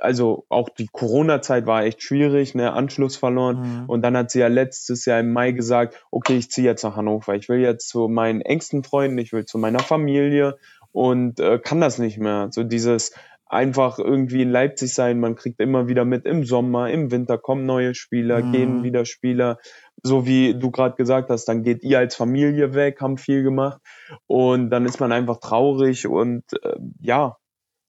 also 0.04 0.44
auch 0.48 0.68
die 0.68 0.86
Corona-Zeit 0.86 1.66
war 1.66 1.84
echt 1.84 2.02
schwierig, 2.02 2.54
ne, 2.54 2.72
Anschluss 2.72 3.16
verloren. 3.16 3.82
Mhm. 3.82 3.88
Und 3.88 4.02
dann 4.02 4.16
hat 4.16 4.30
sie 4.30 4.40
ja 4.40 4.48
letztes 4.48 5.04
Jahr 5.06 5.20
im 5.20 5.32
Mai 5.32 5.52
gesagt, 5.52 6.04
okay, 6.10 6.36
ich 6.36 6.50
ziehe 6.50 6.66
jetzt 6.66 6.84
nach 6.84 6.96
Hannover. 6.96 7.34
Ich 7.34 7.48
will 7.48 7.58
jetzt 7.58 7.88
zu 7.88 8.08
meinen 8.08 8.40
engsten 8.40 8.84
Freunden, 8.84 9.18
ich 9.18 9.32
will 9.32 9.46
zu 9.46 9.58
meiner 9.58 9.80
Familie 9.80 10.58
und 10.92 11.40
äh, 11.40 11.58
kann 11.58 11.80
das 11.80 11.98
nicht 11.98 12.18
mehr. 12.18 12.48
So 12.50 12.62
dieses 12.62 13.12
einfach 13.46 13.98
irgendwie 13.98 14.42
in 14.42 14.50
Leipzig 14.50 14.94
sein, 14.94 15.20
man 15.20 15.36
kriegt 15.36 15.60
immer 15.60 15.86
wieder 15.86 16.04
mit 16.04 16.26
im 16.26 16.44
Sommer, 16.44 16.90
im 16.90 17.10
Winter 17.10 17.38
kommen 17.38 17.66
neue 17.66 17.94
Spieler, 17.94 18.42
mhm. 18.42 18.52
gehen 18.52 18.82
wieder 18.82 19.04
Spieler. 19.04 19.58
So 20.02 20.26
wie 20.26 20.54
du 20.58 20.70
gerade 20.70 20.96
gesagt 20.96 21.30
hast, 21.30 21.46
dann 21.46 21.62
geht 21.62 21.82
ihr 21.82 21.98
als 21.98 22.14
Familie 22.14 22.74
weg, 22.74 23.00
haben 23.00 23.16
viel 23.16 23.42
gemacht 23.42 23.80
und 24.26 24.70
dann 24.70 24.84
ist 24.84 25.00
man 25.00 25.12
einfach 25.12 25.38
traurig 25.38 26.06
und 26.06 26.44
äh, 26.62 26.76
ja, 27.00 27.36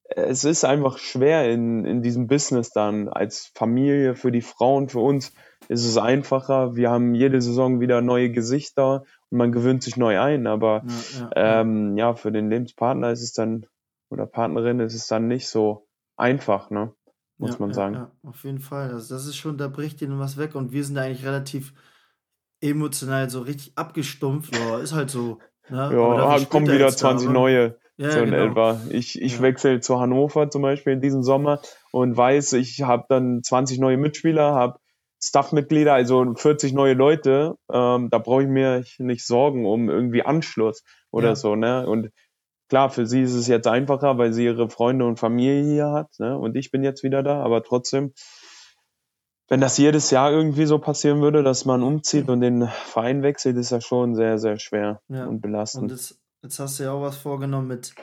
es 0.08 0.44
ist 0.44 0.64
einfach 0.66 0.98
schwer 0.98 1.52
in, 1.52 1.86
in 1.86 2.02
diesem 2.02 2.28
Business 2.28 2.70
dann 2.70 3.10
als 3.10 3.52
Familie 3.56 4.16
für 4.16 4.32
die 4.32 4.42
Frauen, 4.42 4.90
für 4.90 5.00
uns 5.00 5.34
ist 5.68 5.86
es 5.86 5.98
einfacher. 5.98 6.76
Wir 6.76 6.92
haben 6.92 7.16
jede 7.16 7.42
Saison 7.42 7.80
wieder 7.80 8.02
neue 8.02 8.32
Gesichter 8.32 9.04
und 9.30 9.38
man 9.38 9.52
gewöhnt 9.52 9.82
sich 9.84 9.98
neu 9.98 10.20
ein, 10.20 10.46
aber 10.48 10.84
ja, 10.86 11.20
ja, 11.20 11.62
ähm, 11.62 11.98
ja 11.98 12.14
für 12.14 12.32
den 12.32 12.50
Lebenspartner 12.50 13.12
ist 13.12 13.24
es 13.24 13.34
dann 13.34 13.66
oder 14.10 14.28
Partnerin 14.28 14.80
ist 14.80 14.94
es 14.94 15.08
dann 15.08 15.28
nicht 15.28 15.48
so 15.48 15.88
einfach, 16.16 16.70
ne? 16.70 16.94
Muss 17.38 17.52
ja, 17.52 17.58
man 17.60 17.74
sagen. 17.74 17.96
Ja, 17.96 18.12
auf 18.24 18.44
jeden 18.46 18.60
Fall. 18.60 18.92
Also 18.92 19.14
das 19.14 19.26
ist 19.26 19.36
schon, 19.36 19.58
da 19.58 19.68
bricht 19.68 20.02
ihnen 20.02 20.20
was 20.20 20.38
weg 20.38 20.56
und 20.56 20.72
wir 20.72 20.86
sind 20.86 20.98
eigentlich 20.98 21.26
relativ 21.26 21.74
emotional 22.62 23.30
so 23.30 23.42
richtig 23.42 23.78
abgestumpft. 23.78 24.56
Ja, 24.56 24.78
ist 24.80 24.94
halt 24.94 25.10
so. 25.10 25.40
Ne? 25.70 25.90
Ja, 25.92 26.40
kommen 26.46 26.68
wieder 26.68 26.88
20 26.88 27.28
da, 27.28 27.34
neue. 27.34 27.78
Ja, 27.98 28.12
so 28.12 28.20
in 28.20 28.32
genau. 28.32 28.46
etwa. 28.46 28.82
Ich, 28.90 29.22
ich 29.22 29.38
ja. 29.38 29.42
wechsle 29.42 29.80
zu 29.80 30.00
Hannover 30.00 30.50
zum 30.50 30.62
Beispiel 30.62 30.94
in 30.94 31.02
diesem 31.02 31.24
Sommer 31.24 31.62
und 31.92 32.16
weiß, 32.16 32.54
ich 32.54 32.82
habe 32.82 33.06
dann 33.08 33.42
20 33.42 33.80
neue 33.80 33.98
Mitspieler, 33.98 34.54
habe 34.54 34.80
Staffmitglieder, 35.24 35.94
also 35.94 36.34
40 36.36 36.74
neue 36.74 36.94
Leute. 36.94 37.56
Ähm, 37.72 38.10
da 38.10 38.18
brauche 38.18 38.44
ich 38.44 38.50
mir 38.50 38.84
nicht 38.98 39.26
sorgen 39.26 39.66
um 39.66 39.90
irgendwie 39.90 40.24
Anschluss 40.24 40.84
oder 41.10 41.30
ja. 41.30 41.36
so. 41.36 41.56
Ne? 41.56 41.88
Und 41.88 42.12
klar, 42.70 42.90
für 42.90 43.06
sie 43.06 43.22
ist 43.22 43.34
es 43.34 43.48
jetzt 43.48 43.68
einfacher, 43.68 44.18
weil 44.18 44.34
sie 44.34 44.46
ihre 44.46 44.70
Freunde 44.70 45.06
und 45.06 45.18
Familie 45.18 45.64
hier 45.64 45.92
hat. 45.92 46.10
Ne? 46.20 46.38
Und 46.38 46.58
ich 46.58 46.72
bin 46.72 46.84
jetzt 46.84 47.04
wieder 47.04 47.24
da, 47.24 47.42
aber 47.42 47.64
trotzdem 47.64 48.14
wenn 49.48 49.62
das 49.62 49.78
jedes 49.78 50.10
Jahr 50.10 50.32
irgendwie 50.32 50.66
so 50.66 50.80
passieren 50.80 51.22
würde, 51.22 51.44
dass 51.44 51.66
man 51.66 51.84
umzieht 51.84 52.30
und 52.30 52.42
den 52.42 52.68
Verein 52.68 53.22
wechselt, 53.22 53.58
ist 53.58 53.72
das 53.72 53.86
schon 53.86 54.16
sehr, 54.16 54.40
sehr 54.40 54.58
schwer 54.58 55.02
ja. 55.08 55.26
und 55.26 55.42
belastend. 55.42 55.84
Und 55.84 55.92
es, 55.92 56.20
Jetzt 56.46 56.60
hast 56.60 56.78
du 56.78 56.84
ja 56.84 56.92
auch 56.92 57.02
was 57.02 57.18
vorgenommen 57.18 57.68
mit 57.68 57.96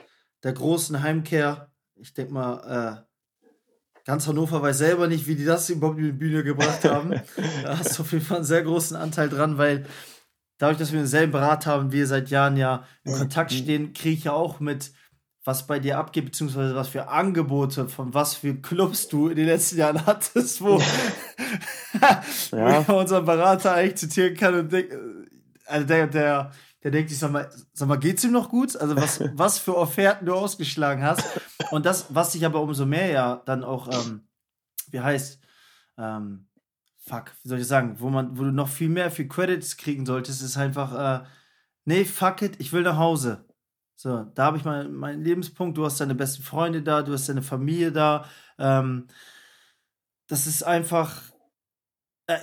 der 0.42 0.52
großen 0.52 1.00
Heimkehr. 1.00 1.70
Ich 1.94 2.12
denke 2.12 2.32
mal, 2.32 3.04
äh, 3.06 4.02
ganz 4.04 4.26
Hannover 4.26 4.60
weiß 4.60 4.78
selber 4.78 5.06
nicht, 5.06 5.28
wie 5.28 5.36
die 5.36 5.44
das 5.44 5.70
überhaupt 5.70 5.98
in 5.98 6.06
die 6.06 6.10
Bühne 6.12 6.42
gebracht 6.42 6.84
haben. 6.84 7.10
da 7.62 7.78
hast 7.78 7.96
du 7.96 8.02
auf 8.02 8.10
jeden 8.10 8.24
Fall 8.24 8.38
einen 8.38 8.44
sehr 8.44 8.64
großen 8.64 8.96
Anteil 8.96 9.28
dran, 9.28 9.58
weil 9.58 9.86
dadurch, 10.58 10.78
dass 10.78 10.90
wir 10.90 10.98
denselben 10.98 11.30
Berater 11.30 11.70
haben, 11.70 11.92
wir 11.92 12.04
seit 12.08 12.30
Jahren 12.30 12.56
ja 12.56 12.84
in 13.04 13.12
Kontakt 13.12 13.52
stehen, 13.52 13.92
kriege 13.92 14.16
ich 14.16 14.24
ja 14.24 14.32
auch 14.32 14.58
mit, 14.58 14.90
was 15.44 15.68
bei 15.68 15.78
dir 15.78 15.98
abgeht, 15.98 16.24
beziehungsweise 16.24 16.74
was 16.74 16.88
für 16.88 17.06
Angebote, 17.06 17.88
von 17.88 18.12
was 18.12 18.34
für 18.34 18.56
Clubs 18.56 19.06
du 19.06 19.28
in 19.28 19.36
den 19.36 19.46
letzten 19.46 19.78
Jahren 19.78 20.04
hattest, 20.04 20.60
wo, 20.60 20.82
ja. 22.50 22.80
unseren 22.80 23.24
Berater 23.24 23.74
eigentlich 23.74 23.98
zitieren 23.98 24.34
kann 24.34 24.54
und 24.54 24.72
denkt, 24.72 24.96
also 25.64 25.86
der, 25.86 26.08
der, 26.08 26.50
der 26.82 26.90
denkt 26.90 27.10
sich, 27.10 27.18
sag 27.18 27.30
mal, 27.30 27.50
sag 27.72 27.88
mal, 27.88 27.98
geht's 27.98 28.24
ihm 28.24 28.32
noch 28.32 28.48
gut? 28.48 28.76
Also 28.76 28.96
was, 28.96 29.20
was 29.34 29.58
für 29.58 29.76
Offerten 29.76 30.26
du 30.26 30.34
ausgeschlagen 30.34 31.02
hast. 31.02 31.24
Und 31.70 31.86
das, 31.86 32.14
was 32.14 32.32
sich 32.32 32.44
aber 32.44 32.60
umso 32.60 32.86
mehr 32.86 33.08
ja 33.10 33.42
dann 33.44 33.64
auch, 33.64 33.88
ähm, 33.88 34.22
wie 34.90 35.00
heißt, 35.00 35.40
ähm, 35.98 36.48
fuck, 36.98 37.32
wie 37.42 37.48
soll 37.48 37.58
ich 37.58 37.66
sagen, 37.66 37.96
wo 37.98 38.10
man, 38.10 38.38
wo 38.38 38.44
du 38.44 38.52
noch 38.52 38.68
viel 38.68 38.88
mehr 38.88 39.10
für 39.10 39.26
Credits 39.26 39.76
kriegen 39.76 40.06
solltest, 40.06 40.42
ist 40.42 40.56
einfach, 40.56 41.22
äh, 41.22 41.24
nee, 41.84 42.04
fuck 42.04 42.42
it, 42.42 42.56
ich 42.58 42.72
will 42.72 42.82
nach 42.82 42.96
Hause. 42.96 43.44
So, 43.96 44.24
da 44.34 44.46
habe 44.46 44.56
ich 44.56 44.64
meinen 44.64 44.94
mein 44.94 45.22
Lebenspunkt, 45.22 45.78
du 45.78 45.84
hast 45.84 46.00
deine 46.00 46.14
besten 46.14 46.42
Freunde 46.42 46.82
da, 46.82 47.02
du 47.02 47.12
hast 47.12 47.28
deine 47.28 47.42
Familie 47.42 47.92
da. 47.92 48.24
Ähm, 48.58 49.06
das 50.26 50.46
ist 50.46 50.62
einfach, 50.62 51.31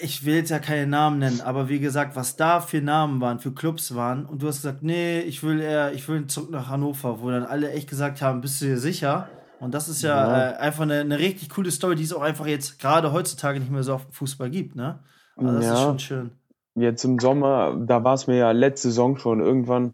ich 0.01 0.25
will 0.25 0.35
jetzt 0.35 0.49
ja 0.49 0.59
keine 0.59 0.87
Namen 0.87 1.19
nennen, 1.19 1.41
aber 1.41 1.69
wie 1.69 1.79
gesagt, 1.79 2.15
was 2.15 2.35
da 2.35 2.61
für 2.61 2.81
Namen 2.81 3.21
waren, 3.21 3.39
für 3.39 3.51
Clubs 3.53 3.95
waren, 3.95 4.25
und 4.25 4.41
du 4.41 4.47
hast 4.47 4.57
gesagt, 4.57 4.83
nee, 4.83 5.19
ich 5.21 5.43
will 5.43 5.59
eher, 5.59 5.93
ich 5.93 6.07
will 6.07 6.27
zurück 6.27 6.51
nach 6.51 6.69
Hannover, 6.69 7.21
wo 7.21 7.29
dann 7.29 7.43
alle 7.43 7.71
echt 7.71 7.89
gesagt 7.89 8.21
haben, 8.21 8.41
bist 8.41 8.61
du 8.61 8.65
dir 8.65 8.77
sicher? 8.77 9.29
Und 9.59 9.73
das 9.73 9.89
ist 9.89 10.01
ja, 10.01 10.15
ja. 10.15 10.51
Äh, 10.51 10.55
einfach 10.57 10.83
eine, 10.83 11.01
eine, 11.01 11.19
richtig 11.19 11.49
coole 11.49 11.71
Story, 11.71 11.95
die 11.95 12.03
es 12.03 12.13
auch 12.13 12.21
einfach 12.21 12.47
jetzt 12.47 12.79
gerade 12.79 13.11
heutzutage 13.11 13.59
nicht 13.59 13.71
mehr 13.71 13.83
so 13.83 13.95
auf 13.95 14.05
Fußball 14.11 14.49
gibt, 14.49 14.75
ne? 14.75 14.99
Also 15.35 15.53
das 15.53 15.65
ja. 15.65 15.73
ist 15.73 15.81
schon 15.81 15.99
schön. 15.99 16.31
Jetzt 16.75 17.03
im 17.03 17.19
Sommer, 17.19 17.75
da 17.85 18.03
war 18.03 18.13
es 18.13 18.27
mir 18.27 18.37
ja 18.37 18.51
letzte 18.51 18.89
Saison 18.89 19.17
schon 19.17 19.41
irgendwann, 19.41 19.93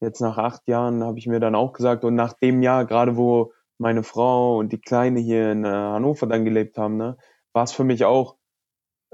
jetzt 0.00 0.20
nach 0.20 0.38
acht 0.38 0.66
Jahren, 0.66 1.04
habe 1.04 1.18
ich 1.18 1.26
mir 1.26 1.40
dann 1.40 1.54
auch 1.54 1.72
gesagt, 1.72 2.04
und 2.04 2.14
nach 2.14 2.32
dem 2.32 2.62
Jahr, 2.62 2.86
gerade 2.86 3.16
wo 3.16 3.52
meine 3.78 4.02
Frau 4.02 4.58
und 4.58 4.72
die 4.72 4.80
Kleine 4.80 5.20
hier 5.20 5.52
in 5.52 5.64
äh, 5.64 5.68
Hannover 5.68 6.26
dann 6.26 6.44
gelebt 6.44 6.78
haben, 6.78 6.96
ne, 6.96 7.16
war 7.52 7.64
es 7.64 7.72
für 7.72 7.84
mich 7.84 8.04
auch, 8.04 8.36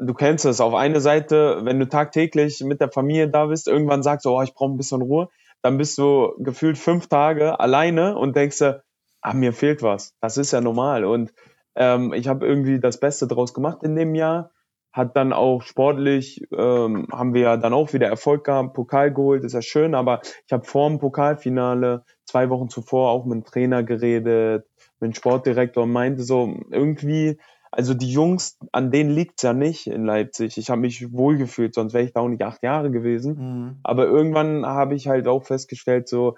du 0.00 0.14
kennst 0.14 0.44
es, 0.44 0.60
auf 0.60 0.74
eine 0.74 1.00
Seite, 1.00 1.60
wenn 1.62 1.78
du 1.78 1.88
tagtäglich 1.88 2.60
mit 2.60 2.80
der 2.80 2.90
Familie 2.90 3.28
da 3.28 3.46
bist, 3.46 3.68
irgendwann 3.68 4.02
sagst 4.02 4.26
du, 4.26 4.30
oh, 4.30 4.42
ich 4.42 4.54
brauche 4.54 4.72
ein 4.72 4.76
bisschen 4.76 5.02
Ruhe, 5.02 5.28
dann 5.62 5.78
bist 5.78 5.98
du 5.98 6.34
gefühlt 6.38 6.78
fünf 6.78 7.08
Tage 7.08 7.58
alleine 7.60 8.16
und 8.16 8.36
denkst 8.36 8.58
dir, 8.58 8.82
ah, 9.20 9.34
mir 9.34 9.52
fehlt 9.52 9.82
was. 9.82 10.14
Das 10.20 10.36
ist 10.36 10.52
ja 10.52 10.60
normal. 10.60 11.04
Und 11.04 11.32
ähm, 11.74 12.12
ich 12.12 12.28
habe 12.28 12.46
irgendwie 12.46 12.80
das 12.80 13.00
Beste 13.00 13.26
draus 13.26 13.54
gemacht 13.54 13.82
in 13.82 13.96
dem 13.96 14.14
Jahr. 14.14 14.50
Hat 14.92 15.16
dann 15.16 15.32
auch 15.32 15.62
sportlich, 15.62 16.46
ähm, 16.56 17.06
haben 17.12 17.34
wir 17.34 17.42
ja 17.42 17.56
dann 17.56 17.74
auch 17.74 17.92
wieder 17.92 18.06
Erfolg 18.06 18.44
gehabt, 18.44 18.74
Pokal 18.74 19.12
geholt, 19.12 19.44
ist 19.44 19.52
ja 19.52 19.62
schön, 19.62 19.94
aber 19.94 20.20
ich 20.46 20.52
habe 20.52 20.64
vor 20.64 20.88
dem 20.88 20.98
Pokalfinale 20.98 22.04
zwei 22.24 22.48
Wochen 22.48 22.68
zuvor 22.68 23.10
auch 23.10 23.24
mit 23.26 23.34
dem 23.34 23.44
Trainer 23.44 23.82
geredet, 23.82 24.66
mit 24.98 25.12
dem 25.12 25.14
Sportdirektor 25.14 25.84
und 25.84 25.92
meinte 25.92 26.22
so, 26.22 26.56
irgendwie 26.70 27.38
also 27.70 27.94
die 27.94 28.10
Jungs, 28.10 28.58
an 28.72 28.90
denen 28.90 29.10
liegt's 29.10 29.42
ja 29.42 29.52
nicht 29.52 29.86
in 29.86 30.04
Leipzig. 30.04 30.58
Ich 30.58 30.70
habe 30.70 30.80
mich 30.80 31.12
wohlgefühlt, 31.12 31.74
sonst 31.74 31.94
wäre 31.94 32.04
ich 32.04 32.12
da 32.12 32.20
auch 32.20 32.28
nicht 32.28 32.42
acht 32.42 32.62
Jahre 32.62 32.90
gewesen. 32.90 33.34
Mhm. 33.34 33.78
Aber 33.82 34.06
irgendwann 34.06 34.66
habe 34.66 34.94
ich 34.94 35.08
halt 35.08 35.28
auch 35.28 35.44
festgestellt, 35.44 36.08
so 36.08 36.36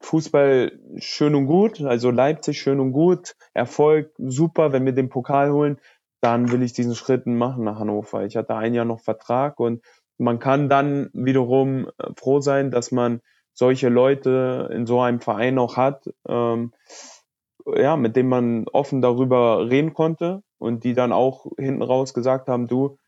Fußball 0.00 0.78
schön 0.98 1.34
und 1.34 1.46
gut, 1.46 1.80
also 1.82 2.10
Leipzig 2.10 2.60
schön 2.60 2.80
und 2.80 2.92
gut, 2.92 3.34
Erfolg 3.54 4.12
super, 4.18 4.72
wenn 4.72 4.84
wir 4.84 4.92
den 4.92 5.08
Pokal 5.08 5.52
holen, 5.52 5.78
dann 6.20 6.50
will 6.50 6.62
ich 6.62 6.72
diesen 6.72 6.94
Schritten 6.94 7.36
machen 7.36 7.64
nach 7.64 7.78
Hannover. 7.78 8.24
Ich 8.24 8.36
hatte 8.36 8.56
ein 8.56 8.74
Jahr 8.74 8.84
noch 8.84 9.00
Vertrag 9.00 9.58
und 9.58 9.82
man 10.18 10.38
kann 10.38 10.68
dann 10.68 11.10
wiederum 11.12 11.88
äh, 11.98 12.10
froh 12.16 12.40
sein, 12.40 12.70
dass 12.70 12.90
man 12.90 13.20
solche 13.52 13.88
Leute 13.88 14.68
in 14.72 14.86
so 14.86 15.00
einem 15.00 15.20
Verein 15.20 15.58
auch 15.58 15.76
hat, 15.76 16.10
ähm, 16.28 16.72
ja, 17.74 17.96
mit 17.96 18.16
dem 18.16 18.28
man 18.28 18.66
offen 18.72 19.02
darüber 19.02 19.68
reden 19.68 19.94
konnte 19.94 20.42
und 20.58 20.84
die 20.84 20.94
dann 20.94 21.12
auch 21.12 21.46
hinten 21.58 21.82
raus 21.82 22.14
gesagt 22.14 22.48
haben, 22.48 22.68
du, 22.68 22.98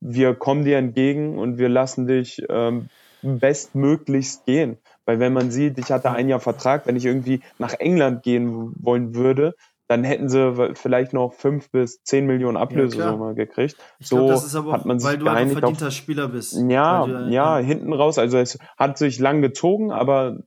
wir 0.00 0.34
kommen 0.34 0.64
dir 0.64 0.78
entgegen 0.78 1.38
und 1.38 1.58
wir 1.58 1.68
lassen 1.68 2.06
dich 2.06 2.42
ähm, 2.48 2.88
bestmöglichst 3.22 4.46
gehen. 4.46 4.78
Weil 5.04 5.20
wenn 5.20 5.32
man 5.32 5.50
sieht, 5.50 5.78
ich 5.78 5.90
hatte 5.90 6.10
ein 6.10 6.28
Jahr 6.28 6.40
Vertrag, 6.40 6.86
wenn 6.86 6.96
ich 6.96 7.04
irgendwie 7.04 7.40
nach 7.58 7.74
England 7.74 8.22
gehen 8.22 8.72
wollen 8.80 9.14
würde, 9.14 9.54
dann 9.88 10.04
hätten 10.04 10.28
sie 10.28 10.74
vielleicht 10.74 11.12
noch 11.12 11.32
fünf 11.32 11.70
bis 11.70 12.02
zehn 12.04 12.24
Millionen 12.24 12.56
Ablösesumme 12.56 13.26
ja, 13.26 13.32
gekriegt. 13.32 13.76
Ich 13.98 14.06
so 14.06 14.16
glaub, 14.16 14.28
das 14.28 14.44
ist 14.44 14.54
aber 14.54 14.68
auch, 14.68 14.72
hat 14.74 14.86
man 14.86 15.00
sich 15.00 15.08
weil 15.08 15.18
du 15.18 15.26
ein 15.26 15.50
verdienter 15.50 15.88
auf, 15.88 15.92
Spieler 15.92 16.28
bist. 16.28 16.56
Ja, 16.68 17.04
du, 17.04 17.12
ja, 17.12 17.28
ja, 17.28 17.58
hinten 17.58 17.92
raus. 17.92 18.16
Also 18.16 18.38
es 18.38 18.58
hat 18.78 18.98
sich 18.98 19.18
lang 19.18 19.42
gezogen, 19.42 19.90
aber 19.90 20.38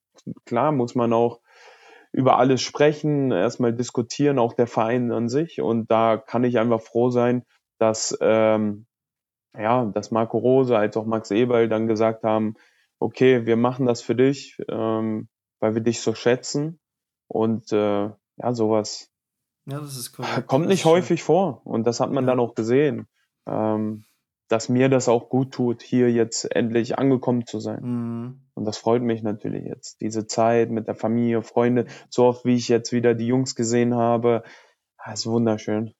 klar 0.45 0.71
muss 0.71 0.95
man 0.95 1.11
auch 1.11 1.41
über 2.13 2.37
alles 2.37 2.61
sprechen, 2.61 3.31
erstmal 3.31 3.73
diskutieren, 3.73 4.39
auch 4.39 4.53
der 4.53 4.67
Verein 4.67 5.11
an 5.11 5.27
sich. 5.27 5.59
Und 5.59 5.89
da 5.91 6.17
kann 6.17 6.43
ich 6.43 6.59
einfach 6.59 6.81
froh 6.81 7.09
sein, 7.09 7.43
dass, 7.79 8.17
ähm, 8.21 8.85
ja, 9.57 9.85
dass 9.85 10.11
Marco 10.11 10.37
Rose 10.37 10.77
als 10.77 10.95
auch 10.95 11.05
Max 11.05 11.31
Eberl 11.31 11.67
dann 11.67 11.87
gesagt 11.87 12.23
haben, 12.23 12.55
okay, 12.99 13.45
wir 13.45 13.57
machen 13.57 13.87
das 13.87 14.01
für 14.01 14.15
dich, 14.15 14.57
ähm, 14.69 15.27
weil 15.59 15.73
wir 15.73 15.81
dich 15.81 16.01
so 16.01 16.13
schätzen. 16.13 16.79
Und 17.27 17.71
äh, 17.73 18.09
ja, 18.37 18.53
sowas 18.53 19.09
ja, 19.65 19.79
das 19.79 19.97
ist 19.97 20.13
kommt 20.47 20.67
nicht 20.67 20.85
häufig 20.85 21.23
vor. 21.23 21.61
Und 21.65 21.87
das 21.87 21.99
hat 21.99 22.11
man 22.11 22.25
ja. 22.25 22.31
dann 22.31 22.39
auch 22.39 22.53
gesehen. 22.53 23.07
Ähm, 23.47 24.03
dass 24.47 24.69
mir 24.69 24.89
das 24.89 25.09
auch 25.09 25.29
gut 25.29 25.51
tut, 25.51 25.81
hier 25.81 26.11
jetzt 26.11 26.43
endlich 26.55 26.97
angekommen 26.97 27.45
zu 27.45 27.59
sein. 27.59 27.81
Mhm. 27.81 28.41
Und 28.53 28.65
das 28.65 28.77
freut 28.77 29.01
mich 29.01 29.23
natürlich 29.23 29.65
jetzt. 29.65 30.01
Diese 30.01 30.27
Zeit 30.27 30.69
mit 30.69 30.87
der 30.87 30.95
Familie, 30.95 31.41
Freunde, 31.41 31.85
so 32.09 32.25
oft 32.25 32.45
wie 32.45 32.55
ich 32.55 32.67
jetzt 32.67 32.91
wieder 32.91 33.15
die 33.15 33.27
Jungs 33.27 33.55
gesehen 33.55 33.95
habe, 33.95 34.43
das 35.05 35.21
ist 35.21 35.25
wunderschön. 35.27 35.93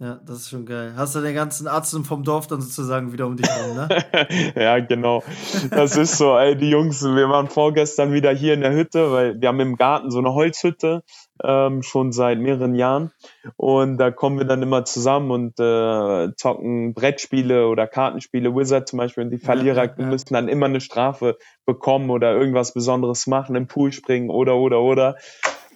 Ja, 0.00 0.18
das 0.24 0.38
ist 0.38 0.48
schon 0.48 0.64
geil. 0.64 0.94
Hast 0.96 1.14
du 1.14 1.20
den 1.20 1.34
ganzen 1.34 1.68
Arzt 1.68 1.94
vom 2.06 2.24
Dorf 2.24 2.46
dann 2.46 2.62
sozusagen 2.62 3.12
wieder 3.12 3.26
um 3.26 3.36
dich 3.36 3.46
herum, 3.46 3.76
ne? 3.76 4.52
ja, 4.56 4.78
genau. 4.80 5.22
Das 5.70 5.94
ist 5.98 6.16
so, 6.16 6.38
ey, 6.38 6.56
die 6.56 6.70
Jungs, 6.70 7.02
wir 7.02 7.28
waren 7.28 7.48
vorgestern 7.48 8.10
wieder 8.10 8.32
hier 8.32 8.54
in 8.54 8.62
der 8.62 8.72
Hütte, 8.72 9.12
weil 9.12 9.38
wir 9.38 9.48
haben 9.48 9.60
im 9.60 9.76
Garten 9.76 10.10
so 10.10 10.18
eine 10.18 10.32
Holzhütte, 10.32 11.02
ähm, 11.42 11.82
schon 11.82 12.12
seit 12.12 12.38
mehreren 12.38 12.74
Jahren. 12.74 13.12
Und 13.56 13.98
da 13.98 14.10
kommen 14.10 14.38
wir 14.38 14.46
dann 14.46 14.62
immer 14.62 14.84
zusammen 14.84 15.30
und 15.30 15.60
äh, 15.60 16.34
zocken 16.36 16.94
Brettspiele 16.94 17.68
oder 17.68 17.86
Kartenspiele, 17.86 18.54
Wizard 18.54 18.88
zum 18.88 18.98
Beispiel, 18.98 19.24
und 19.24 19.30
die 19.30 19.38
Verlierer 19.38 19.86
ja, 19.86 19.94
ja, 19.96 20.06
müssen 20.06 20.34
dann 20.34 20.48
immer 20.48 20.66
eine 20.66 20.80
Strafe 20.80 21.38
bekommen 21.66 22.10
oder 22.10 22.32
irgendwas 22.32 22.74
Besonderes 22.74 23.26
machen, 23.26 23.56
im 23.56 23.66
Pool 23.66 23.92
springen 23.92 24.30
oder, 24.30 24.56
oder, 24.56 24.80
oder. 24.80 25.16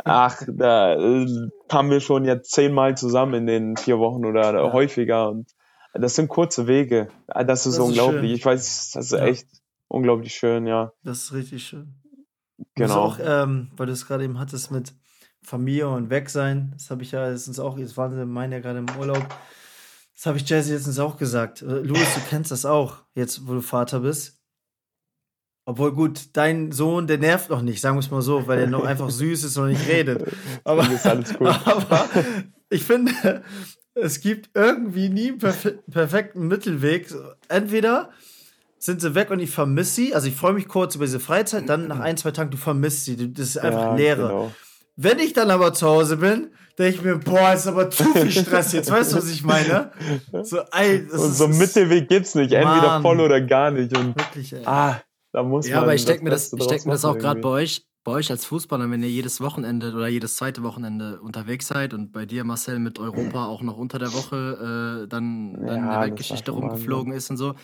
Ach, 0.04 0.42
da 0.46 0.94
äh, 0.94 1.26
haben 1.72 1.90
wir 1.90 2.00
schon 2.00 2.24
jetzt 2.24 2.50
zehnmal 2.50 2.96
zusammen 2.96 3.34
in 3.34 3.46
den 3.46 3.76
vier 3.76 3.98
Wochen 3.98 4.26
oder 4.26 4.52
ja. 4.52 4.72
häufiger 4.72 5.30
und 5.30 5.50
das 5.94 6.16
sind 6.16 6.28
kurze 6.28 6.66
Wege. 6.66 7.08
Ah, 7.28 7.44
das 7.44 7.66
ist 7.66 7.78
das 7.78 7.86
unglaublich. 7.86 8.32
Ist 8.32 8.38
ich 8.38 8.44
weiß, 8.44 8.90
das 8.94 9.12
ist 9.12 9.12
echt 9.12 9.48
unglaublich 9.88 10.34
schön, 10.34 10.66
ja. 10.66 10.92
Das 11.04 11.22
ist 11.22 11.32
richtig 11.32 11.64
schön. 11.64 11.94
Genau. 12.74 12.96
Auch, 12.96 13.18
ähm, 13.22 13.70
weil 13.76 13.86
du 13.86 13.92
es 13.92 14.06
gerade 14.06 14.24
eben 14.24 14.38
hattest 14.38 14.70
mit 14.70 14.92
Familie 15.44 15.88
und 15.88 16.10
weg 16.10 16.30
sein. 16.30 16.72
Das 16.74 16.90
habe 16.90 17.02
ich 17.02 17.12
ja 17.12 17.28
letztens 17.28 17.58
auch, 17.58 17.78
jetzt 17.78 17.96
waren 17.96 18.14
sie 18.14 18.24
meinen 18.26 18.52
ja 18.52 18.60
gerade 18.60 18.78
im 18.78 18.90
Urlaub. 18.98 19.26
Das 20.14 20.26
habe 20.26 20.38
ich 20.38 20.48
Jesse 20.48 20.72
letztens 20.72 20.98
auch 20.98 21.16
gesagt. 21.16 21.62
Äh, 21.62 21.80
Louis, 21.80 22.14
du 22.14 22.20
kennst 22.28 22.50
das 22.50 22.64
auch, 22.64 22.98
jetzt 23.14 23.46
wo 23.46 23.54
du 23.54 23.60
Vater 23.60 24.00
bist. 24.00 24.40
Obwohl 25.66 25.92
gut, 25.92 26.28
dein 26.34 26.72
Sohn, 26.72 27.06
der 27.06 27.18
nervt 27.18 27.48
noch 27.48 27.62
nicht, 27.62 27.80
sagen 27.80 27.96
wir 27.96 28.00
es 28.00 28.10
mal 28.10 28.20
so, 28.20 28.46
weil 28.46 28.60
er 28.60 28.66
noch 28.66 28.84
einfach 28.84 29.10
süß 29.10 29.44
ist 29.44 29.56
und 29.56 29.68
nicht 29.68 29.88
redet. 29.88 30.24
Aber, 30.62 30.88
ist 30.90 31.06
alles 31.06 31.34
gut. 31.34 31.48
aber 31.64 32.08
ich 32.68 32.84
finde, 32.84 33.42
es 33.94 34.20
gibt 34.20 34.50
irgendwie 34.54 35.08
nie 35.08 35.28
einen 35.28 35.38
perfe 35.38 35.78
perfekten 35.90 36.48
Mittelweg. 36.48 37.12
Entweder 37.48 38.10
sind 38.78 39.00
sie 39.00 39.14
weg 39.14 39.30
und 39.30 39.40
ich 39.40 39.50
vermisse 39.50 39.94
sie, 39.94 40.14
also 40.14 40.28
ich 40.28 40.34
freue 40.34 40.52
mich 40.52 40.68
kurz 40.68 40.94
über 40.94 41.06
diese 41.06 41.20
Freizeit, 41.20 41.68
dann 41.68 41.88
nach 41.88 42.00
ein, 42.00 42.18
zwei 42.18 42.32
Tagen, 42.32 42.50
du 42.50 42.58
vermisst 42.58 43.06
sie, 43.06 43.32
das 43.32 43.48
ist 43.48 43.58
einfach 43.58 43.82
ja, 43.82 43.94
Leere. 43.96 44.28
Genau. 44.28 44.52
Wenn 44.96 45.18
ich 45.18 45.32
dann 45.32 45.50
aber 45.50 45.72
zu 45.72 45.86
Hause 45.86 46.18
bin, 46.18 46.50
denke 46.78 46.96
ich 46.96 47.02
mir, 47.02 47.18
boah, 47.18 47.52
ist 47.52 47.66
aber 47.66 47.90
zu 47.90 48.04
viel 48.04 48.30
Stress 48.30 48.72
jetzt. 48.72 48.90
Weißt 48.90 49.12
du, 49.12 49.16
was 49.16 49.30
ich 49.30 49.42
meine? 49.42 49.90
So, 50.42 50.60
ey, 50.72 51.06
das 51.06 51.20
und 51.20 51.30
ist, 51.30 51.38
so 51.38 51.44
einen 51.44 51.58
Mittelweg 51.58 52.08
gibt's 52.08 52.34
nicht. 52.34 52.52
Entweder 52.52 52.86
Mann. 52.86 53.02
voll 53.02 53.20
oder 53.20 53.40
gar 53.40 53.70
nicht. 53.70 53.96
Und, 53.96 54.16
Wirklich, 54.16 54.52
ey. 54.52 54.62
Ah, 54.64 55.00
da 55.32 55.42
muss 55.42 55.66
ja, 55.66 55.76
man 55.76 55.84
aber 55.84 55.94
ich 55.94 56.04
denke 56.04 56.24
mir 56.24 56.30
das, 56.30 56.52
ich 56.52 56.66
denk 56.66 56.86
mir 56.86 56.92
das 56.92 57.04
auch 57.04 57.18
gerade 57.18 57.40
bei 57.40 57.48
euch, 57.48 57.84
bei 58.04 58.12
euch 58.12 58.30
als 58.30 58.44
Fußballer, 58.44 58.88
wenn 58.90 59.02
ihr 59.02 59.08
jedes 59.08 59.40
Wochenende 59.40 59.92
oder 59.92 60.06
jedes 60.06 60.36
zweite 60.36 60.62
Wochenende 60.62 61.20
unterwegs 61.20 61.66
seid 61.66 61.94
und 61.94 62.12
bei 62.12 62.26
dir, 62.26 62.44
Marcel, 62.44 62.78
mit 62.78 62.98
Europa 62.98 63.46
auch 63.46 63.62
noch 63.62 63.76
unter 63.76 63.98
der 63.98 64.12
Woche 64.12 65.04
äh, 65.04 65.08
dann, 65.08 65.54
dann 65.54 65.66
ja, 65.66 65.74
in 65.74 65.90
der 65.90 66.00
Weltgeschichte 66.02 66.52
rumgeflogen 66.52 67.12
ist 67.12 67.30
und 67.30 67.36
so, 67.36 67.54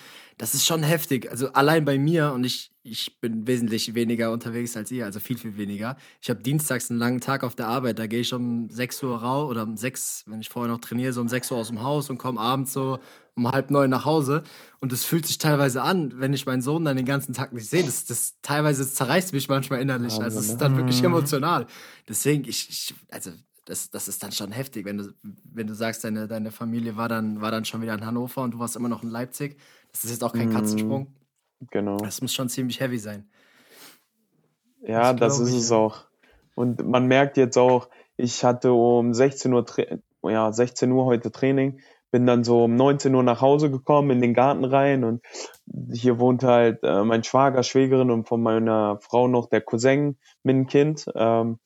das 0.40 0.54
ist 0.54 0.64
schon 0.64 0.82
heftig. 0.82 1.30
Also 1.30 1.52
allein 1.52 1.84
bei 1.84 1.98
mir 1.98 2.32
und 2.32 2.44
ich, 2.44 2.72
ich 2.82 3.20
bin 3.20 3.46
wesentlich 3.46 3.94
weniger 3.94 4.32
unterwegs 4.32 4.74
als 4.74 4.90
ihr, 4.90 5.04
also 5.04 5.20
viel, 5.20 5.36
viel 5.36 5.58
weniger. 5.58 5.98
Ich 6.22 6.30
habe 6.30 6.40
dienstags 6.42 6.90
einen 6.90 6.98
langen 6.98 7.20
Tag 7.20 7.44
auf 7.44 7.54
der 7.54 7.68
Arbeit, 7.68 7.98
da 7.98 8.06
gehe 8.06 8.20
ich 8.20 8.32
um 8.32 8.70
6 8.70 9.02
Uhr 9.02 9.18
raus 9.20 9.50
oder 9.50 9.64
um 9.64 9.76
6, 9.76 10.24
wenn 10.28 10.40
ich 10.40 10.48
vorher 10.48 10.72
noch 10.72 10.80
trainiere, 10.80 11.12
so 11.12 11.20
um 11.20 11.28
6 11.28 11.50
Uhr 11.50 11.58
aus 11.58 11.68
dem 11.68 11.82
Haus 11.82 12.08
und 12.08 12.16
komme 12.16 12.40
abends 12.40 12.72
so 12.72 13.00
um 13.34 13.52
halb 13.52 13.70
neun 13.70 13.90
nach 13.90 14.06
Hause. 14.06 14.42
Und 14.80 14.94
es 14.94 15.04
fühlt 15.04 15.26
sich 15.26 15.36
teilweise 15.36 15.82
an, 15.82 16.14
wenn 16.16 16.32
ich 16.32 16.46
meinen 16.46 16.62
Sohn 16.62 16.86
dann 16.86 16.96
den 16.96 17.04
ganzen 17.04 17.34
Tag 17.34 17.52
nicht 17.52 17.68
sehe. 17.68 17.84
Das, 17.84 18.06
das 18.06 18.36
teilweise 18.40 18.90
zerreißt 18.90 19.34
mich 19.34 19.46
manchmal 19.50 19.82
innerlich. 19.82 20.22
Also 20.22 20.38
es 20.38 20.48
ist 20.48 20.58
dann 20.58 20.74
wirklich 20.74 21.02
emotional. 21.02 21.66
Deswegen, 22.08 22.48
ich, 22.48 22.66
ich 22.70 22.94
also 23.10 23.30
das, 23.66 23.90
das 23.90 24.08
ist 24.08 24.22
dann 24.22 24.32
schon 24.32 24.52
heftig, 24.52 24.84
wenn 24.84 24.98
du, 24.98 25.14
wenn 25.22 25.66
du 25.66 25.74
sagst, 25.74 26.02
deine, 26.02 26.26
deine 26.26 26.50
Familie 26.50 26.96
war 26.96 27.08
dann, 27.08 27.40
war 27.40 27.50
dann 27.50 27.64
schon 27.64 27.82
wieder 27.82 27.94
in 27.94 28.04
Hannover 28.04 28.42
und 28.42 28.54
du 28.54 28.58
warst 28.58 28.74
immer 28.74 28.88
noch 28.88 29.02
in 29.02 29.10
Leipzig. 29.10 29.58
Das 29.92 30.04
ist 30.04 30.10
jetzt 30.10 30.24
auch 30.24 30.32
kein 30.32 30.48
mhm. 30.48 30.54
Katzensprung. 30.54 31.14
Genau. 31.70 31.98
Das 31.98 32.22
muss 32.22 32.32
schon 32.32 32.48
ziemlich 32.48 32.80
heavy 32.80 32.98
sein. 32.98 33.28
Ja, 34.82 35.12
das, 35.12 35.38
das 35.38 35.48
ist 35.48 35.54
ich, 35.54 35.60
es 35.60 35.72
auch. 35.72 36.06
Und 36.54 36.86
man 36.86 37.06
merkt 37.06 37.36
jetzt 37.36 37.58
auch, 37.58 37.88
ich 38.16 38.44
hatte 38.44 38.72
um 38.72 39.14
16 39.14 39.52
Uhr, 39.52 39.64
ja, 40.24 40.52
16 40.52 40.90
Uhr 40.90 41.04
heute 41.04 41.30
Training, 41.30 41.80
bin 42.10 42.26
dann 42.26 42.44
so 42.44 42.64
um 42.64 42.76
19 42.76 43.14
Uhr 43.14 43.22
nach 43.22 43.40
Hause 43.40 43.70
gekommen, 43.70 44.10
in 44.10 44.20
den 44.20 44.34
Garten 44.34 44.64
rein 44.64 45.04
und 45.04 45.22
hier 45.92 46.18
wohnt 46.18 46.42
halt 46.42 46.80
äh, 46.82 47.04
mein 47.04 47.22
Schwager, 47.22 47.62
Schwägerin 47.62 48.10
und 48.10 48.26
von 48.26 48.42
meiner 48.42 48.98
Frau 49.00 49.28
noch 49.28 49.48
der 49.48 49.60
Cousin 49.60 50.18
mit 50.42 50.56
dem 50.56 50.66
Kind. 50.66 51.06
Ähm, 51.14 51.58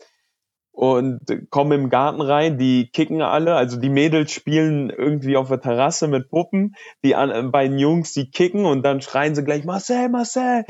und 0.75 1.21
kommen 1.51 1.85
im 1.85 1.89
Garten 1.89 2.21
rein, 2.21 2.59
die 2.59 2.89
kicken 2.89 3.23
alle, 3.23 3.55
also 3.55 3.79
die 3.79 3.89
Mädels 3.89 4.33
spielen 4.33 4.91
irgendwie 4.91 5.37
auf 5.37 5.49
der 5.49 5.61
Terrasse 5.61 6.09
mit 6.09 6.29
Puppen, 6.29 6.75
die 7.05 7.15
an, 7.15 7.53
beiden 7.53 7.79
Jungs, 7.79 8.13
die 8.13 8.29
kicken 8.29 8.67
und 8.67 8.83
dann 8.83 9.01
schreien 9.01 9.37
sie 9.37 9.45
gleich, 9.45 9.65
Marcel, 9.65 10.09
Marcel, 10.09 10.65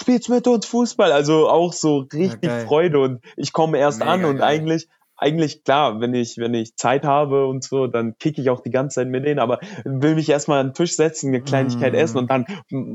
spielst 0.00 0.28
mit 0.28 0.46
uns 0.46 0.64
Fußball, 0.64 1.10
also 1.10 1.48
auch 1.48 1.72
so 1.72 2.06
richtig 2.12 2.50
ja, 2.50 2.60
Freude. 2.60 3.00
Und 3.00 3.20
ich 3.36 3.52
komme 3.52 3.78
erst 3.78 3.98
Mega 3.98 4.12
an 4.12 4.24
und 4.26 4.36
geil. 4.38 4.46
eigentlich 4.46 4.88
eigentlich 5.18 5.64
klar, 5.64 6.00
wenn 6.00 6.14
ich, 6.14 6.38
wenn 6.38 6.54
ich 6.54 6.76
Zeit 6.76 7.04
habe 7.04 7.46
und 7.46 7.64
so, 7.64 7.88
dann 7.88 8.16
kicke 8.18 8.40
ich 8.40 8.50
auch 8.50 8.60
die 8.60 8.70
ganze 8.70 8.96
Zeit 8.96 9.08
mit 9.08 9.26
denen, 9.26 9.40
aber 9.40 9.58
will 9.84 10.14
mich 10.14 10.28
erstmal 10.28 10.60
an 10.60 10.68
den 10.68 10.74
Tisch 10.74 10.94
setzen, 10.94 11.28
eine 11.28 11.42
Kleinigkeit 11.42 11.92
mm. 11.92 11.96
essen 11.96 12.18
und 12.18 12.30
dann 12.30 12.46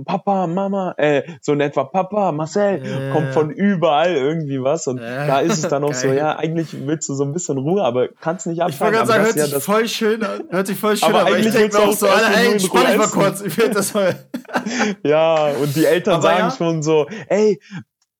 Papa, 0.06 0.48
Mama, 0.48 0.96
äh, 0.98 1.24
so 1.42 1.51
in 1.51 1.60
etwa 1.60 1.84
Papa, 1.84 2.32
Marcel, 2.32 2.82
äh. 2.82 3.12
kommt 3.12 3.34
von 3.34 3.51
überall 3.51 4.15
irgendwie 4.15 4.63
was 4.63 4.88
und 4.88 5.00
äh. 5.00 5.27
da 5.27 5.42
ist 5.42 5.62
es 5.62 5.68
dann 5.68 5.84
auch 5.84 5.94
so, 5.94 6.08
ja, 6.08 6.38
eigentlich 6.38 6.70
willst 6.88 7.10
du 7.10 7.13
so 7.13 7.25
ein 7.25 7.34
bisschen 7.34 7.58
Ruhe, 7.58 7.84
aber 7.84 8.08
kannst 8.08 8.48
nicht 8.48 8.62
abfangen. 8.62 8.74
Ich 8.74 8.80
wollte 8.80 8.96
gerade 8.96 9.08
sagen, 9.08 9.25
hört 9.25 9.36
ja 9.36 9.46
sich 9.46 9.63
voll 9.63 9.88
schön 9.89 10.24
an, 10.24 10.44
hört 10.50 10.68
sich 10.68 10.80
voll 10.80 10.96
schön 10.96 11.10
aber 11.10 11.22
an, 11.22 11.27
aber 11.27 11.39
ich 11.39 11.51
denke 11.51 11.77
auch 11.77 11.92
so, 11.92 12.08
Alter, 12.08 12.38
ey, 12.38 12.53
entspann 12.53 12.88
dich 12.88 12.98
mal 12.98 13.08
kurz, 13.08 13.42
ich 13.42 13.58
will 13.58 13.70
das 13.70 13.94
mal. 13.94 14.15
ja, 15.03 15.48
und 15.62 15.75
die 15.75 15.86
Eltern 15.86 16.15
aber 16.15 16.24
sagen 16.24 16.39
ja. 16.39 16.51
schon 16.51 16.84
so, 16.84 17.08
ey, 17.27 17.60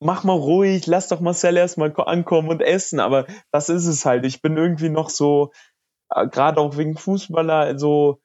mach 0.03 0.24
mal 0.24 0.33
ruhig, 0.33 0.86
lass 0.88 1.07
doch 1.07 1.19
Marcel 1.19 1.57
erstmal 1.57 1.93
ankommen 1.95 2.50
und 2.50 2.62
essen. 2.62 3.00
Aber 3.00 3.25
das 3.51 3.69
ist 3.69 3.88
es 3.88 4.05
halt. 4.05 4.25
Ich 4.25 4.41
bin 4.41 4.57
irgendwie 4.57 4.89
noch 4.89 5.10
so, 5.10 5.51
äh, 6.10 6.27
gerade 6.27 6.60
auch 6.62 6.77
wegen 6.77 6.98
Fußballer, 6.98 7.77
so, 7.79 8.22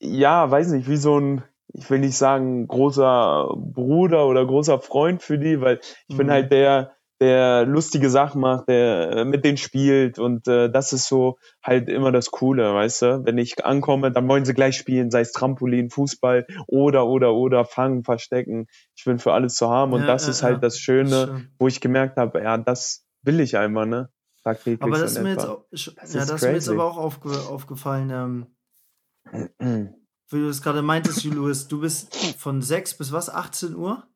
ja, 0.00 0.50
weiß 0.50 0.68
nicht, 0.72 0.88
wie 0.88 0.96
so 0.96 1.18
ein, 1.18 1.44
ich 1.74 1.88
will 1.90 2.00
nicht 2.00 2.16
sagen, 2.16 2.66
großer 2.68 3.54
Bruder 3.56 4.26
oder 4.26 4.44
großer 4.44 4.80
Freund 4.80 5.22
für 5.22 5.38
die, 5.38 5.60
weil 5.60 5.80
ich 6.08 6.14
mhm. 6.14 6.18
bin 6.18 6.30
halt 6.30 6.52
der, 6.52 6.96
der 7.22 7.64
lustige 7.66 8.10
Sachen 8.10 8.40
macht, 8.40 8.68
der 8.68 9.12
äh, 9.12 9.24
mit 9.24 9.44
denen 9.44 9.56
spielt 9.56 10.18
und 10.18 10.48
äh, 10.48 10.68
das 10.68 10.92
ist 10.92 11.06
so 11.06 11.38
halt 11.62 11.88
immer 11.88 12.10
das 12.10 12.32
Coole, 12.32 12.74
weißt 12.74 13.02
du? 13.02 13.24
Wenn 13.24 13.38
ich 13.38 13.64
ankomme, 13.64 14.10
dann 14.10 14.26
wollen 14.26 14.44
sie 14.44 14.54
gleich 14.54 14.76
spielen, 14.76 15.12
sei 15.12 15.20
es 15.20 15.30
Trampolin, 15.30 15.88
Fußball 15.88 16.48
oder 16.66 17.06
oder 17.06 17.32
oder 17.32 17.64
fangen, 17.64 18.02
verstecken. 18.02 18.66
Ich 18.96 19.04
bin 19.04 19.20
für 19.20 19.32
alles 19.32 19.54
zu 19.54 19.70
haben 19.70 19.92
und 19.92 20.00
ja, 20.00 20.08
das 20.08 20.24
ja, 20.24 20.30
ist 20.30 20.42
halt 20.42 20.54
ja. 20.54 20.58
das 20.62 20.80
Schöne, 20.80 21.26
Schön. 21.28 21.48
wo 21.60 21.68
ich 21.68 21.80
gemerkt 21.80 22.16
habe, 22.16 22.42
ja, 22.42 22.58
das 22.58 23.06
will 23.22 23.38
ich 23.38 23.56
einfach, 23.56 23.86
ne? 23.86 24.10
Tagtäglich 24.42 24.82
aber 24.82 24.98
das 24.98 25.12
ist 25.12 25.22
mir 25.22 25.30
jetzt 25.30 25.46
auch, 25.46 25.64
das 25.70 25.84
ja, 26.12 26.24
das 26.24 26.32
ist 26.32 26.42
mir 26.42 26.54
jetzt 26.54 26.68
aber 26.68 26.84
auch 26.84 26.96
aufge, 26.96 27.30
aufgefallen, 27.30 28.10
ähm, 28.10 29.94
wie 30.28 30.38
du 30.40 30.48
es 30.48 30.60
gerade 30.60 30.82
meintest, 30.82 31.22
Julius, 31.22 31.68
du 31.68 31.82
bist 31.82 32.16
von 32.36 32.62
6 32.62 32.98
bis 32.98 33.12
was, 33.12 33.30
18 33.30 33.76
Uhr? 33.76 34.08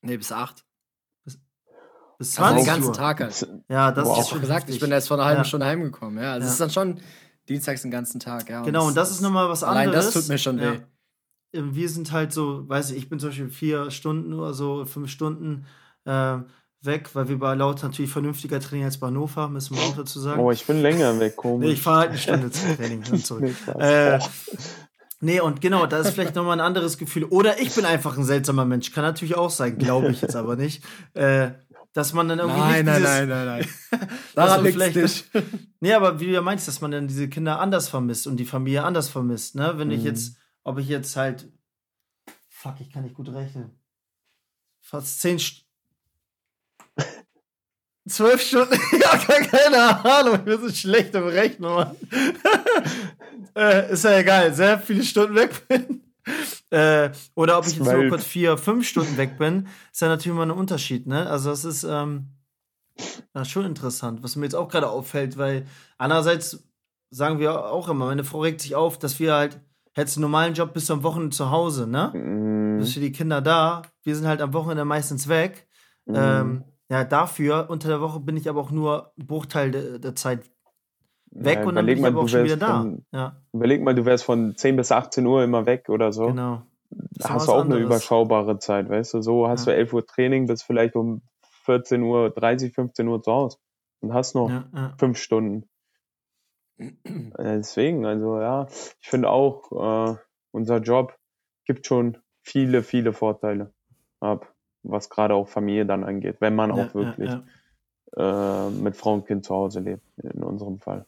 Nee, 0.00 0.16
bis 0.16 0.32
8. 0.32 0.64
Bis 2.22 2.34
20 2.34 2.56
also 2.56 2.64
den 2.64 2.66
ganzen 2.74 2.92
Tag 2.92 3.20
halt. 3.20 3.48
Ja, 3.68 3.90
das 3.90 4.06
wow. 4.06 4.20
ist 4.20 4.28
schon 4.28 4.40
gesagt. 4.40 4.70
Ich 4.70 4.78
bin 4.78 4.92
erst 4.92 5.08
vor 5.08 5.16
einer 5.16 5.26
halben 5.26 5.40
ja. 5.40 5.44
Stunde 5.44 5.66
heimgekommen. 5.66 6.22
Ja, 6.22 6.34
also 6.34 6.46
ja. 6.46 6.52
ist 6.52 6.60
dann 6.60 6.70
schon 6.70 7.00
dienstags 7.48 7.82
den 7.82 7.90
ganzen 7.90 8.20
Tag. 8.20 8.48
Ja, 8.48 8.60
und 8.60 8.66
genau, 8.66 8.86
und 8.86 8.96
das 8.96 9.10
ist 9.10 9.20
nochmal 9.22 9.48
was 9.48 9.64
anderes. 9.64 9.88
Allein 9.88 9.92
das 9.92 10.12
tut 10.12 10.28
mir 10.28 10.38
schon 10.38 10.60
weh. 10.60 10.78
Wir 11.52 11.88
sind 11.88 12.12
halt 12.12 12.32
so, 12.32 12.68
weiß 12.68 12.92
ich, 12.92 12.98
ich 12.98 13.08
bin 13.08 13.18
zum 13.18 13.30
Beispiel 13.30 13.50
vier 13.50 13.90
Stunden 13.90 14.32
oder 14.34 14.54
so, 14.54 14.84
fünf 14.84 15.10
Stunden 15.10 15.66
äh, 16.04 16.38
weg, 16.82 17.10
weil 17.14 17.28
wir 17.28 17.40
bei 17.40 17.54
Laut 17.54 17.82
natürlich 17.82 18.12
vernünftiger 18.12 18.60
trainieren 18.60 18.86
als 18.86 18.98
bei 18.98 19.08
Hannover, 19.08 19.48
müssen 19.48 19.76
wir 19.76 19.82
auch 19.82 19.96
dazu 19.96 20.20
sagen. 20.20 20.40
Oh, 20.40 20.52
ich 20.52 20.64
bin 20.64 20.80
länger 20.80 21.18
weg, 21.18 21.34
komisch. 21.34 21.66
Nee, 21.66 21.72
ich 21.72 21.82
fahre 21.82 21.98
halt 21.98 22.10
eine 22.10 22.18
Stunde 22.18 22.50
zum 22.52 22.76
Training 22.76 23.02
und 23.10 23.26
zurück. 23.26 23.42
nee, 23.76 23.82
äh, 23.82 24.18
nee, 25.20 25.40
und 25.40 25.60
genau, 25.60 25.86
da 25.86 25.98
ist 25.98 26.10
vielleicht 26.10 26.36
nochmal 26.36 26.56
ein 26.58 26.64
anderes 26.64 26.98
Gefühl. 26.98 27.24
Oder 27.24 27.60
ich 27.60 27.74
bin 27.74 27.84
einfach 27.84 28.16
ein 28.16 28.24
seltsamer 28.24 28.64
Mensch, 28.64 28.92
kann 28.92 29.04
natürlich 29.04 29.36
auch 29.36 29.50
sein, 29.50 29.76
glaube 29.76 30.10
ich 30.10 30.22
jetzt 30.22 30.36
aber 30.36 30.56
nicht. 30.56 30.82
Äh, 31.14 31.50
dass 31.92 32.12
man 32.12 32.28
dann 32.28 32.38
irgendwie 32.38 32.60
nein, 32.60 32.84
nicht 32.84 33.00
nein, 33.00 33.28
nein, 33.28 33.46
nein, 33.46 33.68
nein, 33.90 34.08
Daran 34.34 34.64
vielleicht 34.64 34.96
nicht. 34.96 35.30
nee, 35.80 35.92
aber 35.92 36.20
wie 36.20 36.26
du 36.26 36.32
ja 36.32 36.40
meinst, 36.40 36.66
dass 36.68 36.80
man 36.80 36.90
dann 36.90 37.08
diese 37.08 37.28
Kinder 37.28 37.60
anders 37.60 37.88
vermisst 37.88 38.26
und 38.26 38.38
die 38.38 38.46
Familie 38.46 38.84
anders 38.84 39.08
vermisst, 39.08 39.54
ne? 39.54 39.74
Wenn 39.76 39.88
mhm. 39.88 39.94
ich 39.94 40.02
jetzt, 40.02 40.36
ob 40.64 40.78
ich 40.78 40.88
jetzt 40.88 41.16
halt, 41.16 41.50
fuck, 42.48 42.76
ich 42.80 42.90
kann 42.90 43.02
nicht 43.02 43.14
gut 43.14 43.28
rechnen. 43.28 43.78
Fast 44.80 45.20
zehn, 45.20 45.38
St 45.38 45.66
zwölf 48.08 48.42
Stunden, 48.42 48.78
ja, 48.98 49.16
keine 49.18 50.04
Ahnung, 50.04 50.46
wir 50.46 50.58
sind 50.58 50.76
schlecht 50.76 51.14
im 51.14 51.26
Rechnen, 51.26 51.72
Mann. 51.72 51.96
äh, 53.54 53.92
ist 53.92 54.04
ja 54.04 54.18
egal, 54.18 54.54
sehr 54.54 54.78
viele 54.78 55.04
Stunden 55.04 55.34
weg 55.34 55.68
bin. 55.68 56.11
Äh, 56.70 57.10
oder 57.34 57.58
ob 57.58 57.66
ich 57.66 57.76
jetzt 57.76 57.84
nur 57.84 58.08
kurz 58.08 58.24
vier, 58.24 58.56
fünf 58.56 58.88
Stunden 58.88 59.18
weg 59.18 59.36
bin, 59.36 59.68
ist 59.92 60.00
ja 60.00 60.08
natürlich 60.08 60.34
mal 60.34 60.44
ein 60.44 60.50
Unterschied, 60.50 61.06
ne? 61.06 61.28
Also 61.28 61.50
das 61.50 61.66
ist 61.66 61.84
ähm, 61.84 62.28
ja, 63.34 63.44
schon 63.44 63.66
interessant, 63.66 64.22
was 64.22 64.36
mir 64.36 64.44
jetzt 64.44 64.54
auch 64.54 64.68
gerade 64.68 64.88
auffällt, 64.88 65.36
weil 65.36 65.66
andererseits 65.98 66.64
sagen 67.10 67.38
wir 67.38 67.66
auch 67.66 67.88
immer, 67.88 68.06
meine 68.06 68.24
Frau 68.24 68.40
regt 68.40 68.62
sich 68.62 68.74
auf, 68.74 68.98
dass 68.98 69.20
wir 69.20 69.34
halt, 69.34 69.60
hättest 69.92 70.16
einen 70.16 70.22
normalen 70.22 70.54
Job 70.54 70.72
bis 70.72 70.90
am 70.90 71.02
Wochenende 71.02 71.36
zu 71.36 71.50
Hause, 71.50 71.86
ne? 71.86 72.08
Mm. 72.14 72.78
Bist 72.78 72.94
für 72.94 73.00
die 73.00 73.12
Kinder 73.12 73.42
da, 73.42 73.82
wir 74.02 74.16
sind 74.16 74.26
halt 74.26 74.40
am 74.40 74.54
Wochenende 74.54 74.86
meistens 74.86 75.28
weg. 75.28 75.68
Mm. 76.06 76.14
Ähm, 76.16 76.64
ja, 76.90 77.04
dafür, 77.04 77.66
unter 77.68 77.88
der 77.88 78.00
Woche 78.00 78.20
bin 78.20 78.36
ich 78.36 78.48
aber 78.48 78.60
auch 78.60 78.70
nur 78.70 79.12
einen 79.18 79.26
Bruchteil 79.26 79.70
de, 79.70 79.98
der 79.98 80.14
Zeit 80.14 80.50
weg 81.32 81.60
ja, 81.60 81.64
und 81.66 81.74
dann 81.74 81.86
bin 81.86 81.98
ich 81.98 82.04
aber 82.04 82.20
auch 82.20 82.28
schon 82.28 82.44
wieder 82.44 82.56
da. 82.56 82.80
Von, 82.80 83.04
ja. 83.12 83.36
Überleg 83.52 83.82
mal, 83.82 83.94
du 83.94 84.04
wärst 84.04 84.24
von 84.24 84.56
10 84.56 84.76
bis 84.76 84.92
18 84.92 85.26
Uhr 85.26 85.42
immer 85.42 85.66
weg 85.66 85.88
oder 85.88 86.12
so. 86.12 86.26
Genau. 86.26 86.62
Da 86.90 87.30
hast 87.30 87.48
du 87.48 87.52
auch 87.52 87.60
anderes. 87.60 87.78
eine 87.78 87.86
überschaubare 87.86 88.58
Zeit, 88.58 88.88
weißt 88.88 89.14
du? 89.14 89.22
So 89.22 89.48
hast 89.48 89.66
ja. 89.66 89.72
du 89.72 89.78
11 89.78 89.92
Uhr 89.94 90.06
Training, 90.06 90.46
bis 90.46 90.62
vielleicht 90.62 90.94
um 90.94 91.22
14 91.64 92.02
Uhr, 92.02 92.30
30, 92.30 92.74
15 92.74 93.08
Uhr 93.08 93.22
zu 93.22 93.32
Hause 93.32 93.58
und 94.00 94.12
hast 94.12 94.34
noch 94.34 94.50
ja, 94.50 94.64
ja. 94.74 94.94
fünf 94.98 95.18
Stunden. 95.18 95.68
Deswegen, 97.38 98.04
also 98.04 98.40
ja, 98.40 98.66
ich 99.00 99.08
finde 99.08 99.30
auch, 99.30 100.10
äh, 100.10 100.16
unser 100.50 100.78
Job 100.78 101.16
gibt 101.64 101.86
schon 101.86 102.18
viele, 102.42 102.82
viele 102.82 103.12
Vorteile 103.12 103.72
ab, 104.20 104.52
was 104.82 105.08
gerade 105.08 105.34
auch 105.34 105.48
Familie 105.48 105.86
dann 105.86 106.04
angeht, 106.04 106.36
wenn 106.40 106.54
man 106.54 106.72
auch 106.72 106.94
wirklich 106.94 107.30
äh, 108.16 108.70
mit 108.70 108.96
Frau 108.96 109.14
und 109.14 109.26
Kind 109.26 109.44
zu 109.44 109.54
Hause 109.54 109.80
lebt, 109.80 110.02
in 110.18 110.42
unserem 110.42 110.80
Fall. 110.80 111.06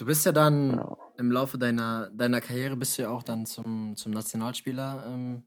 Du 0.00 0.06
bist 0.06 0.24
ja 0.24 0.32
dann 0.32 0.70
genau. 0.70 0.98
im 1.18 1.30
Laufe 1.30 1.58
deiner, 1.58 2.08
deiner 2.08 2.40
Karriere 2.40 2.74
bist 2.74 2.96
du 2.96 3.02
ja 3.02 3.10
auch 3.10 3.22
dann 3.22 3.44
zum, 3.44 3.96
zum 3.96 4.12
Nationalspieler 4.12 5.04
ähm, 5.06 5.42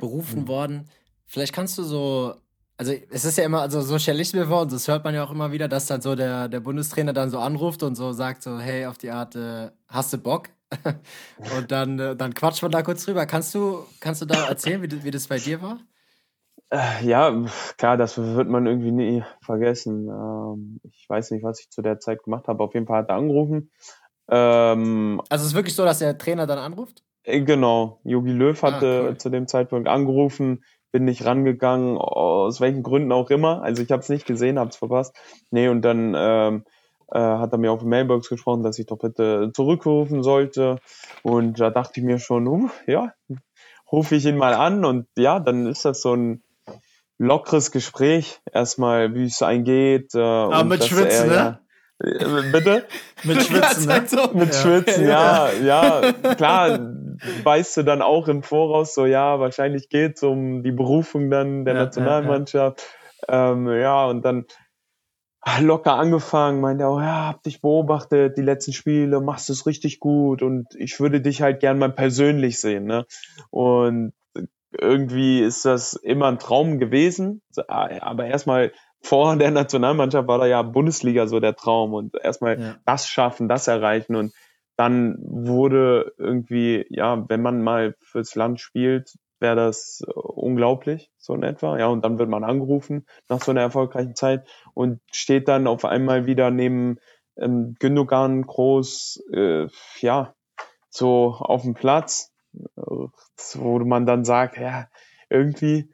berufen 0.00 0.40
mhm. 0.40 0.48
worden. 0.48 0.88
Vielleicht 1.24 1.52
kannst 1.52 1.78
du 1.78 1.84
so, 1.84 2.34
also 2.76 2.92
es 3.10 3.24
ist 3.24 3.38
ja 3.38 3.44
immer, 3.44 3.60
also 3.60 3.80
so 3.80 3.96
stelle 4.00 4.20
ich 4.22 4.32
mir 4.32 4.48
vor, 4.48 4.62
und 4.62 4.72
das 4.72 4.88
hört 4.88 5.04
man 5.04 5.14
ja 5.14 5.22
auch 5.22 5.30
immer 5.30 5.52
wieder, 5.52 5.68
dass 5.68 5.86
dann 5.86 6.00
so 6.00 6.16
der, 6.16 6.48
der 6.48 6.58
Bundestrainer 6.58 7.12
dann 7.12 7.30
so 7.30 7.38
anruft 7.38 7.84
und 7.84 7.94
so 7.94 8.12
sagt 8.12 8.42
so, 8.42 8.58
hey, 8.58 8.86
auf 8.86 8.98
die 8.98 9.12
Art, 9.12 9.36
äh, 9.36 9.70
hast 9.86 10.12
du 10.12 10.18
Bock? 10.18 10.48
und 11.56 11.70
dann, 11.70 12.00
äh, 12.00 12.16
dann 12.16 12.34
quatscht 12.34 12.62
man 12.62 12.72
da 12.72 12.82
kurz 12.82 13.04
drüber. 13.04 13.24
Kannst 13.26 13.54
du, 13.54 13.86
kannst 14.00 14.20
du 14.20 14.26
da 14.26 14.48
erzählen, 14.48 14.82
wie, 14.82 15.04
wie 15.04 15.12
das 15.12 15.28
bei 15.28 15.38
dir 15.38 15.62
war? 15.62 15.78
Äh, 16.70 17.04
ja, 17.04 17.44
klar, 17.76 17.96
das 17.96 18.16
wird 18.16 18.48
man 18.48 18.66
irgendwie 18.66 18.92
nie 18.92 19.24
vergessen. 19.42 20.08
Ähm, 20.08 20.80
ich 20.84 21.04
weiß 21.08 21.32
nicht, 21.32 21.42
was 21.42 21.60
ich 21.60 21.70
zu 21.70 21.82
der 21.82 21.98
Zeit 21.98 22.22
gemacht 22.22 22.46
habe. 22.46 22.62
Auf 22.62 22.74
jeden 22.74 22.86
Fall 22.86 22.98
hat 22.98 23.08
er 23.08 23.16
angerufen. 23.16 23.70
Ähm, 24.28 25.20
also 25.28 25.42
es 25.42 25.50
ist 25.50 25.56
wirklich 25.56 25.74
so, 25.74 25.84
dass 25.84 25.98
der 25.98 26.16
Trainer 26.16 26.46
dann 26.46 26.58
anruft? 26.58 27.02
Äh, 27.24 27.40
genau. 27.40 28.00
Jogi 28.04 28.30
Löw 28.30 28.62
ah, 28.62 28.72
hatte 28.72 28.86
ah, 28.86 29.08
cool. 29.08 29.18
zu 29.18 29.30
dem 29.30 29.48
Zeitpunkt 29.48 29.88
angerufen, 29.88 30.64
bin 30.92 31.04
nicht 31.04 31.24
rangegangen, 31.24 31.98
aus 31.98 32.60
welchen 32.60 32.84
Gründen 32.84 33.10
auch 33.10 33.30
immer. 33.30 33.62
Also 33.62 33.82
ich 33.82 33.90
habe 33.90 34.02
es 34.02 34.08
nicht 34.08 34.26
gesehen, 34.26 34.58
habe 34.58 34.70
es 34.70 34.76
verpasst. 34.76 35.16
Nee, 35.50 35.68
und 35.68 35.82
dann 35.82 36.14
ähm, 36.16 36.64
äh, 37.10 37.18
hat 37.18 37.52
er 37.52 37.58
mir 37.58 37.72
auf 37.72 37.80
die 37.80 37.86
Mailbox 37.86 38.28
gesprochen, 38.28 38.62
dass 38.62 38.78
ich 38.78 38.86
doch 38.86 38.98
bitte 38.98 39.50
zurückrufen 39.54 40.22
sollte. 40.22 40.78
Und 41.24 41.58
da 41.58 41.70
dachte 41.70 41.98
ich 41.98 42.06
mir 42.06 42.20
schon, 42.20 42.46
uh, 42.46 42.70
ja, 42.86 43.12
rufe 43.90 44.14
ich 44.14 44.24
ihn 44.24 44.36
mal 44.36 44.54
an 44.54 44.84
und 44.84 45.08
ja, 45.16 45.40
dann 45.40 45.66
ist 45.66 45.84
das 45.84 46.00
so 46.00 46.14
ein 46.14 46.44
lockeres 47.20 47.70
Gespräch. 47.70 48.40
Erstmal, 48.50 49.14
wie 49.14 49.26
es 49.26 49.42
eingeht. 49.42 50.14
Äh, 50.14 50.20
Aber 50.20 50.64
mit 50.64 50.84
Schwitzen, 50.84 51.28
ne? 51.28 51.60
Ja, 52.02 52.06
äh, 52.06 52.50
Bitte? 52.50 52.86
Mit 53.24 53.42
Schwitzen, 53.42 53.86
ne? 53.86 54.30
Mit 54.32 54.54
Schwitzen, 54.54 55.06
ja, 55.06 55.50
ja, 55.52 56.12
klar, 56.36 56.80
weißt 57.44 57.76
du 57.76 57.82
dann 57.82 58.00
auch 58.00 58.26
im 58.28 58.42
Voraus 58.42 58.94
so, 58.94 59.04
ja, 59.04 59.38
wahrscheinlich 59.38 59.90
geht's 59.90 60.22
um 60.22 60.62
die 60.62 60.72
Berufung 60.72 61.30
dann 61.30 61.66
der 61.66 61.74
Ja, 61.74 61.80
ja, 61.80 61.84
Nationalmannschaft. 61.84 62.82
Ähm, 63.28 63.68
ja, 63.68 64.06
und 64.06 64.24
dann 64.24 64.46
locker 65.60 65.94
angefangen, 65.94 66.62
meinte 66.62 66.84
er, 66.84 66.90
oh 66.90 67.00
ja, 67.00 67.26
hab 67.26 67.42
dich 67.42 67.60
beobachtet, 67.60 68.38
die 68.38 68.42
letzten 68.42 68.72
Spiele, 68.72 69.20
machst 69.20 69.50
es 69.50 69.66
richtig 69.66 70.00
gut 70.00 70.42
und 70.42 70.68
ich 70.76 71.00
würde 71.00 71.20
dich 71.20 71.42
halt 71.42 71.60
gern 71.60 71.78
mal 71.78 71.92
persönlich 71.92 72.60
sehen, 72.60 72.84
ne? 72.84 73.04
Und 73.50 74.12
irgendwie 74.72 75.40
ist 75.40 75.64
das 75.64 75.94
immer 75.94 76.28
ein 76.28 76.38
Traum 76.38 76.78
gewesen, 76.78 77.42
aber 77.68 78.26
erstmal 78.26 78.72
vor 79.02 79.36
der 79.36 79.50
Nationalmannschaft 79.50 80.28
war 80.28 80.38
da 80.38 80.46
ja 80.46 80.62
Bundesliga 80.62 81.26
so 81.26 81.40
der 81.40 81.56
Traum 81.56 81.94
und 81.94 82.14
erstmal 82.22 82.60
Ja. 82.60 82.76
das 82.84 83.08
schaffen, 83.08 83.48
das 83.48 83.68
erreichen 83.68 84.16
und 84.16 84.32
dann 84.76 85.18
wurde 85.20 86.14
irgendwie, 86.16 86.86
ja, 86.88 87.28
wenn 87.28 87.42
man 87.42 87.62
mal 87.62 87.94
fürs 88.00 88.34
Land 88.34 88.60
spielt, 88.60 89.12
wäre 89.38 89.56
das 89.56 90.02
unglaublich, 90.14 91.10
so 91.18 91.34
in 91.34 91.42
etwa. 91.42 91.78
Ja, 91.78 91.88
und 91.88 92.02
dann 92.02 92.18
wird 92.18 92.30
man 92.30 92.44
angerufen 92.44 93.06
nach 93.28 93.42
so 93.42 93.50
einer 93.50 93.60
erfolgreichen 93.60 94.14
Zeit 94.14 94.48
und 94.72 95.00
steht 95.12 95.48
dann 95.48 95.66
auf 95.66 95.84
einmal 95.84 96.24
wieder 96.24 96.50
neben 96.50 96.98
ähm, 97.36 97.74
Gündogan 97.78 98.42
groß, 98.42 99.22
äh, 99.32 99.66
ja, 100.00 100.34
so 100.88 101.34
auf 101.38 101.62
dem 101.62 101.74
Platz, 101.74 102.29
wo 102.76 103.78
man 103.80 104.06
dann 104.06 104.24
sagt, 104.24 104.58
ja, 104.58 104.88
irgendwie 105.28 105.90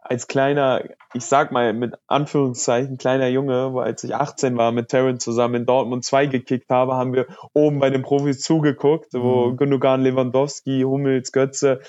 als 0.00 0.28
kleiner, 0.28 0.84
ich 1.14 1.24
sag 1.26 1.50
mal 1.52 1.72
mit 1.72 1.94
Anführungszeichen, 2.06 2.96
kleiner 2.96 3.28
Junge, 3.28 3.72
wo 3.72 3.80
als 3.80 4.04
ich 4.04 4.14
18 4.14 4.56
war, 4.56 4.72
mit 4.72 4.88
Terran 4.88 5.18
zusammen 5.18 5.56
in 5.56 5.66
Dortmund 5.66 6.04
2 6.04 6.26
gekickt 6.26 6.70
habe, 6.70 6.94
haben 6.94 7.12
wir 7.12 7.26
oben 7.54 7.80
bei 7.80 7.90
den 7.90 8.02
Profis 8.02 8.40
zugeguckt, 8.40 9.14
wo 9.14 9.52
Mhm. 9.52 9.56
Gündogan, 9.56 10.02
Lewandowski, 10.02 10.82
Hummels, 10.82 11.32
Götze, 11.32 11.80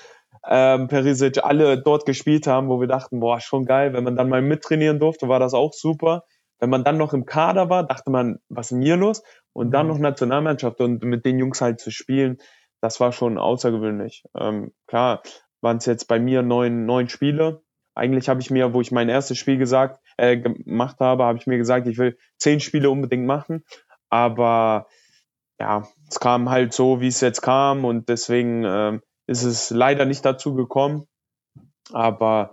ähm, 0.48 0.88
Perisic 0.88 1.44
alle 1.44 1.80
dort 1.80 2.06
gespielt 2.06 2.46
haben, 2.46 2.68
wo 2.68 2.80
wir 2.80 2.88
dachten, 2.88 3.20
boah, 3.20 3.40
schon 3.40 3.66
geil, 3.66 3.92
wenn 3.92 4.04
man 4.04 4.16
dann 4.16 4.28
mal 4.28 4.42
mittrainieren 4.42 4.98
durfte, 4.98 5.28
war 5.28 5.40
das 5.40 5.54
auch 5.54 5.72
super. 5.72 6.24
Wenn 6.58 6.70
man 6.70 6.84
dann 6.84 6.96
noch 6.96 7.12
im 7.12 7.24
Kader 7.24 7.70
war, 7.70 7.84
dachte 7.86 8.10
man, 8.10 8.38
was 8.48 8.66
ist 8.66 8.70
denn 8.72 8.82
hier 8.82 8.96
los? 8.96 9.22
Und 9.52 9.70
dann 9.72 9.86
Mhm. 9.86 9.92
noch 9.92 9.98
Nationalmannschaft 9.98 10.80
und 10.80 11.02
mit 11.04 11.24
den 11.24 11.38
Jungs 11.38 11.60
halt 11.60 11.80
zu 11.80 11.90
spielen, 11.90 12.38
das 12.80 13.00
war 13.00 13.12
schon 13.12 13.38
außergewöhnlich. 13.38 14.24
Ähm, 14.38 14.72
klar, 14.86 15.22
waren 15.60 15.78
es 15.78 15.86
jetzt 15.86 16.06
bei 16.06 16.18
mir 16.18 16.42
neun, 16.42 16.86
neun 16.86 17.08
Spiele. 17.08 17.62
Eigentlich 17.94 18.28
habe 18.28 18.40
ich 18.40 18.50
mir, 18.50 18.72
wo 18.74 18.80
ich 18.80 18.92
mein 18.92 19.08
erstes 19.08 19.38
Spiel 19.38 19.58
gesagt, 19.58 20.00
äh, 20.16 20.36
gemacht 20.36 21.00
habe, 21.00 21.24
habe 21.24 21.38
ich 21.38 21.46
mir 21.46 21.58
gesagt, 21.58 21.86
ich 21.88 21.98
will 21.98 22.16
zehn 22.36 22.60
Spiele 22.60 22.90
unbedingt 22.90 23.26
machen. 23.26 23.64
Aber 24.08 24.86
ja, 25.58 25.88
es 26.08 26.20
kam 26.20 26.48
halt 26.50 26.72
so, 26.72 27.00
wie 27.00 27.08
es 27.08 27.20
jetzt 27.20 27.42
kam 27.42 27.84
und 27.84 28.08
deswegen 28.08 28.64
ähm, 28.64 29.02
ist 29.26 29.42
es 29.42 29.70
leider 29.70 30.04
nicht 30.04 30.24
dazu 30.24 30.54
gekommen. 30.54 31.06
Aber 31.92 32.52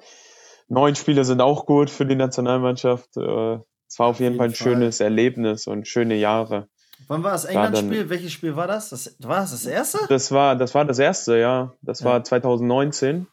neun 0.68 0.96
Spiele 0.96 1.24
sind 1.24 1.42
auch 1.42 1.66
gut 1.66 1.90
für 1.90 2.06
die 2.06 2.16
Nationalmannschaft. 2.16 3.16
Äh, 3.18 3.60
es 3.88 4.00
war 4.00 4.08
auf, 4.08 4.20
jeden, 4.20 4.34
jeden 4.34 4.38
Fall 4.38 4.48
ein 4.48 4.54
Fall. 4.54 4.74
schönes 4.74 5.00
Erlebnis 5.00 5.68
und 5.68 5.88
schöne 5.88 6.16
Jahre. 6.16 6.68
Wann 7.08 7.24
war 7.24 7.32
das 7.34 7.46
England-Spiel? 7.46 8.10
Welches 8.10 8.32
Spiel 8.32 8.56
war 8.56 8.68
das? 8.68 8.90
das? 8.90 9.16
War 9.20 9.42
das 9.42 9.52
das 9.52 9.66
erste? 9.66 10.00
Das 10.10 10.32
war, 10.32 10.56
das 10.56 10.74
war 10.74 10.86
das 10.86 10.98
erste, 11.00 11.38
ja. 11.38 11.72
Das 11.82 12.00
Ja. 12.00 12.06
war 12.08 12.24
2019. 12.24 13.28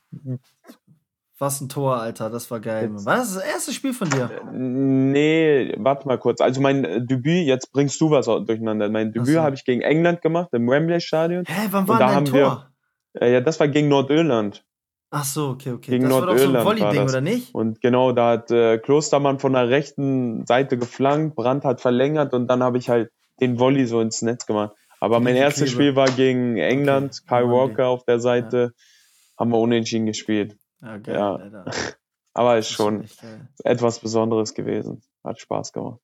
Was 1.38 1.60
ein 1.60 1.68
Tor, 1.68 1.96
Alter. 1.96 2.30
Das 2.30 2.50
war 2.50 2.60
geil. 2.60 2.90
Jetzt- 2.92 3.04
War 3.06 3.16
das 3.16 3.34
das 3.34 3.42
erste 3.44 3.72
Spiel 3.72 3.92
von 3.94 4.08
dir? 4.10 4.30
Nee, 4.52 5.74
warte 5.78 6.06
mal 6.06 6.18
kurz. 6.18 6.40
Also 6.40 6.60
mein 6.60 6.84
äh, 6.84 7.04
Debüt, 7.04 7.46
jetzt 7.46 7.72
bringst 7.72 8.00
du 8.00 8.10
was 8.10 8.26
durcheinander. 8.26 8.88
Mein 8.90 9.12
Debüt 9.12 9.34
so. 9.34 9.40
habe 9.40 9.56
ich 9.56 9.64
gegen 9.64 9.80
England 9.80 10.22
gemacht, 10.22 10.50
im 10.52 10.68
Wembley-Stadion. 10.68 11.44
Hä, 11.46 11.68
wann 11.70 11.88
war 11.88 11.98
da 11.98 12.06
dein 12.06 12.14
haben 12.16 12.24
Tor? 12.26 12.68
wir- 13.14 13.22
Äh, 13.22 13.32
ja, 13.32 13.40
das 13.40 13.58
war 13.58 13.68
gegen 13.68 13.88
Nordirland. 13.88 14.64
Ach 15.10 15.24
so, 15.24 15.48
okay, 15.50 15.72
okay. 15.72 15.90
Gegen 15.90 16.04
das 16.04 16.12
war 16.12 16.20
doch 16.26 16.38
so 16.38 16.44
ein 16.46 16.52
Nordirland 16.52 16.80
Volley-Ding, 16.80 17.08
oder 17.08 17.20
nicht? 17.20 17.54
Und 17.54 17.80
genau, 17.82 18.12
da 18.12 18.30
hat 18.30 18.50
äh, 18.50 18.78
Klostermann 18.78 19.38
von 19.40 19.52
der 19.52 19.68
rechten 19.68 20.46
Seite 20.46 20.78
geflankt, 20.78 21.34
Brandt 21.36 21.64
hat 21.64 21.80
verlängert 21.82 22.32
und 22.34 22.46
dann 22.46 22.62
habe 22.62 22.78
ich 22.78 22.88
halt 22.88 23.10
den 23.40 23.58
Volley 23.58 23.86
so 23.86 24.00
ins 24.00 24.22
Netz 24.22 24.46
gemacht. 24.46 24.74
Aber 25.00 25.18
mein 25.20 25.34
erstes. 25.36 25.70
Spiel 25.70 25.96
war 25.96 26.08
gegen 26.10 26.56
England, 26.58 27.22
Okay, 27.26 27.42
Kyle. 27.42 27.50
Walker 27.50 27.88
auf 27.88 28.04
der 28.04 28.20
Seite. 28.20 28.72
Haben 29.38 29.50
wir 29.50 29.58
unentschieden 29.58 30.06
gespielt. 30.06 30.56
Ja, 30.80 30.98
geil, 30.98 31.14
Ja. 31.14 31.34
Alter. 31.36 31.64
Aber 32.34 32.56
ist 32.58 32.70
ist 32.70 32.76
schon 32.76 33.00
geil. 33.20 33.48
etwas 33.64 33.98
Besonderes 33.98 34.54
gewesen. 34.54 35.02
Hat 35.24 35.38
Spaß 35.40 35.72
gemacht. 35.72 36.00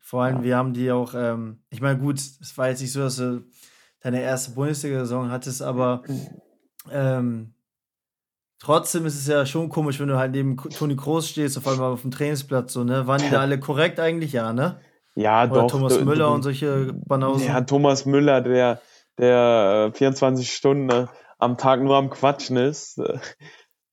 Vor 0.00 0.22
allem, 0.22 0.38
Ja. 0.38 0.42
wir 0.42 0.56
haben 0.56 0.72
die 0.74 0.90
auch, 0.92 1.14
ähm, 1.16 1.62
ich 1.70 1.80
meine, 1.80 1.98
gut, 1.98 2.18
es 2.18 2.58
war 2.58 2.68
jetzt 2.68 2.80
nicht 2.82 2.92
so, 2.92 3.00
dass 3.00 3.16
du 3.16 3.44
deine 4.00 4.20
erste 4.20 4.50
Bundesliga-Saison 4.50 5.30
hattest, 5.30 5.62
aber 5.62 6.02
ähm, 6.90 7.54
trotzdem 8.58 9.06
ist 9.06 9.14
es 9.16 9.26
ja 9.26 9.46
schon 9.46 9.68
komisch, 9.70 9.98
wenn 10.00 10.08
du 10.08 10.18
halt 10.18 10.32
neben 10.32 10.56
Toni 10.56 10.96
Kroos 10.96 11.28
stehst, 11.28 11.56
auf 11.56 11.66
einmal 11.66 11.92
auf 11.92 12.02
dem 12.02 12.10
Trainingsplatz, 12.10 12.72
so, 12.74 12.84
ne? 12.84 13.06
Waren 13.06 13.22
die 13.22 13.30
da 13.30 13.40
alle 13.40 13.58
korrekt 13.58 13.98
eigentlich? 14.00 14.32
Ja, 14.32 14.52
ne? 14.52 14.78
Ja, 15.16 15.44
Oder 15.44 15.62
doch. 15.62 15.70
Thomas 15.70 15.98
du- 15.98 16.04
Müller 16.04 16.26
du- 16.28 16.32
und 16.34 16.42
solche 16.42 16.92
Banausen. 17.06 17.48
Ja, 17.48 17.60
Thomas 17.60 18.06
Müller, 18.06 18.40
der, 18.40 18.80
der 19.18 19.90
äh, 19.92 19.96
24 19.96 20.52
Stunden 20.52 20.90
äh, 20.90 21.06
am 21.38 21.56
Tag 21.56 21.80
nur 21.82 21.96
am 21.96 22.10
Quatschen 22.10 22.56
ist, 22.56 22.98
äh, 22.98 23.18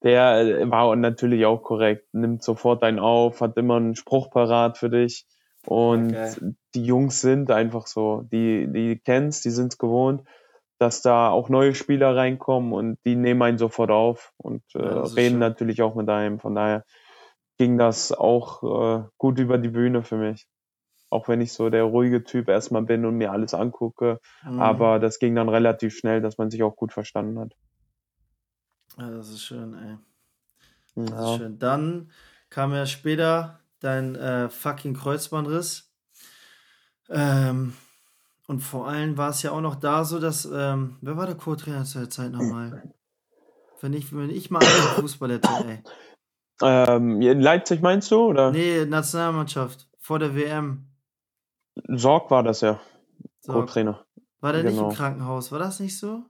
der 0.04 0.40
äh, 0.40 0.72
war 0.72 0.96
natürlich 0.96 1.46
auch 1.46 1.62
korrekt, 1.62 2.08
nimmt 2.14 2.44
sofort 2.44 2.84
einen 2.84 3.00
auf, 3.00 3.42
hat 3.42 3.58
immer 3.58 3.76
einen 3.76 3.96
Spruch 3.96 4.32
parat 4.32 4.78
für 4.78 4.90
dich. 4.90 5.26
Und 5.68 6.14
Okay. 6.14 6.54
die 6.74 6.86
Jungs 6.86 7.22
sind 7.22 7.52
einfach 7.52 7.86
so, 7.86 8.24
die, 8.32 8.68
die 8.72 9.00
kennst, 9.04 9.46
die 9.46 9.52
sind's 9.52 9.78
gewohnt, 9.78 10.24
dass 10.80 11.04
da 11.04 11.30
auch 11.30 11.50
neue 11.50 11.76
Spieler 11.76 12.16
reinkommen 12.16 12.74
und 12.74 12.98
die 13.06 13.16
nehmen 13.16 13.44
einen 13.44 13.58
sofort 13.60 13.92
auf 13.92 14.34
und 14.38 14.64
äh, 14.74 14.80
Ja, 14.80 15.02
reden 15.04 15.14
schön. 15.14 15.40
natürlich 15.40 15.84
auch 15.84 15.94
mit 15.94 16.10
einem. 16.10 16.40
Von 16.40 16.56
daher 16.56 16.84
ging 17.60 17.78
das 17.78 18.12
auch 18.12 18.64
äh, 18.64 19.04
gut 19.20 19.38
über 19.38 19.60
die 19.60 19.70
Bühne 19.70 20.02
für 20.02 20.18
mich. 20.18 20.48
Auch 21.12 21.28
wenn 21.28 21.42
ich 21.42 21.52
so 21.52 21.70
der 21.70 21.84
ruhige 21.84 22.24
Typ 22.24 22.48
erstmal 22.48 22.84
bin 22.84 23.06
und 23.06 23.18
mir 23.18 23.34
alles 23.34 23.54
angucke. 23.54 24.20
Mhm. 24.44 24.62
Aber 24.62 24.98
das 24.98 25.20
ging 25.20 25.36
dann 25.36 25.50
relativ 25.50 25.96
schnell, 25.96 26.22
dass 26.22 26.38
man 26.38 26.50
sich 26.50 26.64
auch 26.64 26.78
gut 26.78 26.94
verstanden 26.94 27.38
hat. 27.38 27.54
Ja, 28.98 29.10
das 29.10 29.30
ist 29.30 29.44
schön, 29.44 29.74
ey. 29.74 29.98
Das 30.96 31.06
ist 31.06 31.30
Ja. 31.32 31.38
schön. 31.38 31.60
Dann 31.60 32.12
kam 32.50 32.74
ja 32.74 32.86
später 32.86 33.60
dein 33.82 34.16
äh, 34.16 34.50
fucking 34.50 34.94
Kreuzbandriss. 34.94 35.94
Ähm, 37.10 37.74
und 38.48 38.62
vor 38.62 38.88
allem 38.88 39.18
war 39.18 39.32
es 39.32 39.42
ja 39.44 39.52
auch 39.52 39.62
noch 39.62 39.76
da 39.76 40.06
so, 40.06 40.18
dass, 40.18 40.46
ähm, 40.46 40.98
wer 41.02 41.18
war 41.18 41.26
der 41.26 41.36
Co-Trainer 41.36 41.84
zu 41.84 42.00
der 42.00 42.10
Zeit 42.10 42.32
nochmal? 42.32 42.94
Wenn 43.82 43.94
ich, 43.94 44.16
wenn 44.16 44.30
ich 44.30 44.50
mal 44.50 44.60
einen 44.60 45.02
Fußball 45.02 45.32
hätte, 45.32 45.50
ey. 45.68 45.84
Ähm, 46.62 47.22
in 47.22 47.42
Leipzig 47.42 47.82
meinst 47.82 48.12
du? 48.12 48.28
Oder? 48.28 48.52
Nee, 48.52 48.86
Nationalmannschaft, 48.86 49.90
vor 50.00 50.20
der 50.20 50.36
WM. 50.36 50.91
Sorg 51.88 52.30
war 52.32 52.44
das 52.44 52.62
ja, 52.62 52.80
Co-Trainer. 53.46 54.04
war 54.42 54.54
der 54.54 54.64
nicht 54.64 54.76
genau. 54.76 54.90
im 54.90 54.96
Krankenhaus? 54.96 55.52
War 55.52 55.60
das 55.60 55.80
nicht 55.80 55.98
so? 55.98 56.24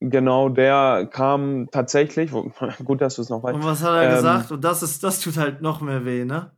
Genau, 0.00 0.48
der 0.48 1.08
kam 1.10 1.68
tatsächlich, 1.70 2.30
gut, 2.84 3.00
dass 3.00 3.16
du 3.16 3.22
es 3.22 3.30
noch 3.30 3.42
weißt. 3.42 3.54
Und 3.54 3.64
was 3.64 3.82
hat 3.82 3.94
er 3.94 4.08
Ähm, 4.10 4.16
gesagt? 4.16 4.50
Und 4.52 4.62
das 4.62 4.82
ist, 4.82 5.02
das 5.02 5.20
tut 5.20 5.36
halt 5.36 5.62
noch 5.62 5.80
mehr 5.80 6.04
weh, 6.04 6.24
ne? 6.24 6.50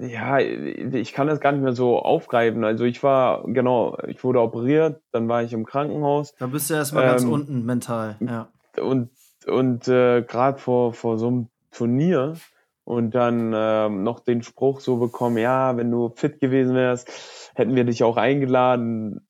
Ja, 0.00 0.38
ich 0.40 1.12
kann 1.12 1.28
das 1.28 1.38
gar 1.38 1.52
nicht 1.52 1.62
mehr 1.62 1.72
so 1.72 2.00
aufgreifen. 2.00 2.64
Also 2.64 2.82
ich 2.84 3.00
war, 3.04 3.44
genau, 3.46 3.96
ich 4.08 4.24
wurde 4.24 4.40
operiert, 4.40 5.00
dann 5.12 5.28
war 5.28 5.44
ich 5.44 5.52
im 5.52 5.64
Krankenhaus 5.64 6.34
Da 6.40 6.48
bist 6.48 6.68
du 6.68 6.74
erstmal 6.74 7.04
ganz 7.06 7.22
Ähm, 7.22 7.32
unten 7.32 7.64
mental, 7.64 8.16
ja. 8.20 8.48
und, 8.80 9.10
und 9.46 9.86
äh, 9.86 10.22
gerade 10.22 10.58
vor, 10.58 10.92
vor 10.94 11.16
so 11.16 11.28
einem 11.28 11.48
Turnier 11.70 12.34
und 12.84 13.14
dann 13.14 13.52
ähm, 13.54 14.02
noch 14.02 14.20
den 14.20 14.42
Spruch 14.42 14.80
so 14.80 14.96
bekommen, 14.96 15.38
ja, 15.38 15.76
wenn 15.76 15.90
du 15.90 16.10
fit 16.14 16.40
gewesen 16.40 16.74
wärst, 16.74 17.08
hätten 17.54 17.74
wir 17.76 17.84
dich 17.84 18.02
auch 18.04 18.16
eingeladen. 18.16 19.26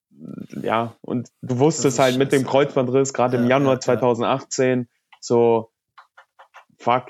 Ja, 0.63 0.95
und 1.01 1.31
du 1.43 1.59
wusstest 1.59 1.99
halt 1.99 2.17
mit 2.19 2.33
dem. 2.33 2.45
Kreuzbandriss, 2.47 3.13
gerade 3.13 3.37
im 3.37 3.45
Ja, 3.45 3.51
Januar 3.51 3.75
ja, 3.75 3.77
ja. 3.77 3.81
2018, 3.81 4.89
so, 5.21 5.71
fuck, 6.79 7.09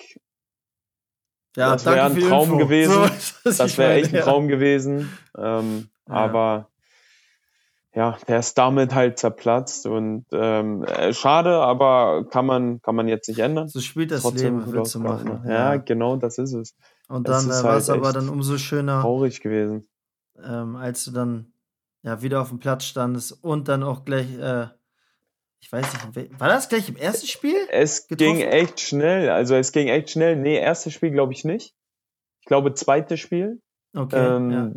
Ja, 1.57 1.73
Das 1.73 1.85
wär 1.85 1.97
danke 1.97 2.21
ein 2.21 2.29
Traum 2.29 2.45
Info. 2.53 2.59
gewesen. 2.59 2.95
was 3.03 3.43
das 3.59 3.79
wäre 3.79 3.95
echt 3.95 4.15
ein. 4.15 4.23
Traum 4.23 4.49
gewesen. 4.49 5.17
Ähm. 5.37 5.89
Aber 6.07 6.69
ja, 7.95 8.17
der 8.27 8.39
ist 8.39 8.57
damit 8.57 8.95
halt 8.95 9.19
zerplatzt 9.19 9.87
und 9.87 10.25
ähm, 10.33 10.83
äh, 10.85 11.13
schade, 11.13 11.57
aber 11.61 12.27
kann 12.31 12.47
man 12.47 12.81
kann 12.81 12.95
man 12.95 13.07
jetzt 13.09 13.29
nicht 13.29 13.41
ändern. 13.41 13.69
So 13.69 13.81
spielt 13.81 14.11
das 14.11 14.23
Trotzdem 14.23 14.61
Leben, 14.61 14.73
willst 14.73 14.95
du 14.95 15.01
machen. 15.01 15.29
ausgegangen. 15.29 15.51
Ja, 15.51 15.77
genau, 15.77 16.17
das 16.17 16.39
ist 16.39 16.53
es. 16.55 16.75
Und 17.09 17.29
dann 17.29 17.47
äh, 17.47 17.63
war 17.63 17.77
es 17.77 17.89
halt 17.89 17.99
aber 18.01 18.13
dann 18.13 18.29
umso 18.29 18.57
schöner, 18.59 19.03
Traurig 19.03 19.41
gewesen. 19.41 19.89
ähm, 20.43 20.77
als 20.77 21.05
du 21.05 21.11
dann 21.11 21.53
ja 22.03 22.23
wieder 22.23 22.41
auf 22.41 22.49
dem 22.49 22.59
Platz 22.59 22.85
standest 22.85 23.33
und 23.45 23.69
dann 23.69 23.83
auch 23.83 24.05
gleich, 24.05 24.27
äh, 24.39 24.67
Ich 25.61 25.71
weiß 25.71 25.87
nicht, 26.17 26.41
war 26.41 26.49
das 26.49 26.69
gleich 26.69 26.89
im 26.89 26.97
ersten 26.97 27.27
Spiel? 27.27 27.57
Es 27.71 28.09
getroffen? 28.09 28.39
ging 28.39 28.41
echt 28.49 28.81
schnell. 28.81 29.29
Also 29.29 29.55
es 29.55 29.71
ging 29.71 29.89
echt 29.89 30.11
schnell. 30.11 30.35
Nee, 30.37 30.59
erstes 30.59 30.93
Spiel 30.95 31.11
glaube 31.11 31.33
ich 31.35 31.45
nicht. 31.45 31.75
Ich 32.41 32.47
glaube 32.47 32.75
zweites 32.75 33.21
Spiel. 33.21 33.61
Okay. 33.95 34.37
Ähm, 34.37 34.51
ja. 34.51 34.71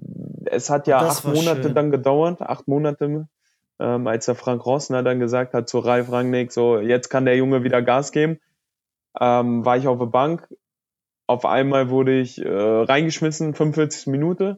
Es 0.45 0.69
hat 0.69 0.87
ja 0.87 0.99
acht 0.99 1.25
Monate 1.25 1.63
schön. 1.63 1.75
dann 1.75 1.91
gedauert, 1.91 2.41
acht 2.41 2.67
Monate, 2.67 3.27
ähm, 3.79 4.07
als 4.07 4.25
der 4.25 4.35
Frank 4.35 4.65
Rossner 4.65 5.03
dann 5.03 5.19
gesagt 5.19 5.53
hat 5.53 5.69
zu 5.69 5.79
Ralf 5.79 6.11
Rangnick, 6.11 6.51
so 6.51 6.79
jetzt 6.79 7.09
kann 7.09 7.25
der 7.25 7.35
Junge 7.35 7.63
wieder 7.63 7.81
Gas 7.81 8.11
geben. 8.11 8.39
Ähm, 9.19 9.65
war 9.65 9.77
ich 9.77 9.87
auf 9.87 9.99
der 9.99 10.05
Bank. 10.07 10.47
Auf 11.27 11.45
einmal 11.45 11.89
wurde 11.89 12.19
ich 12.19 12.43
äh, 12.43 12.49
reingeschmissen, 12.49 13.55
45 13.55 14.07
Minuten. 14.07 14.57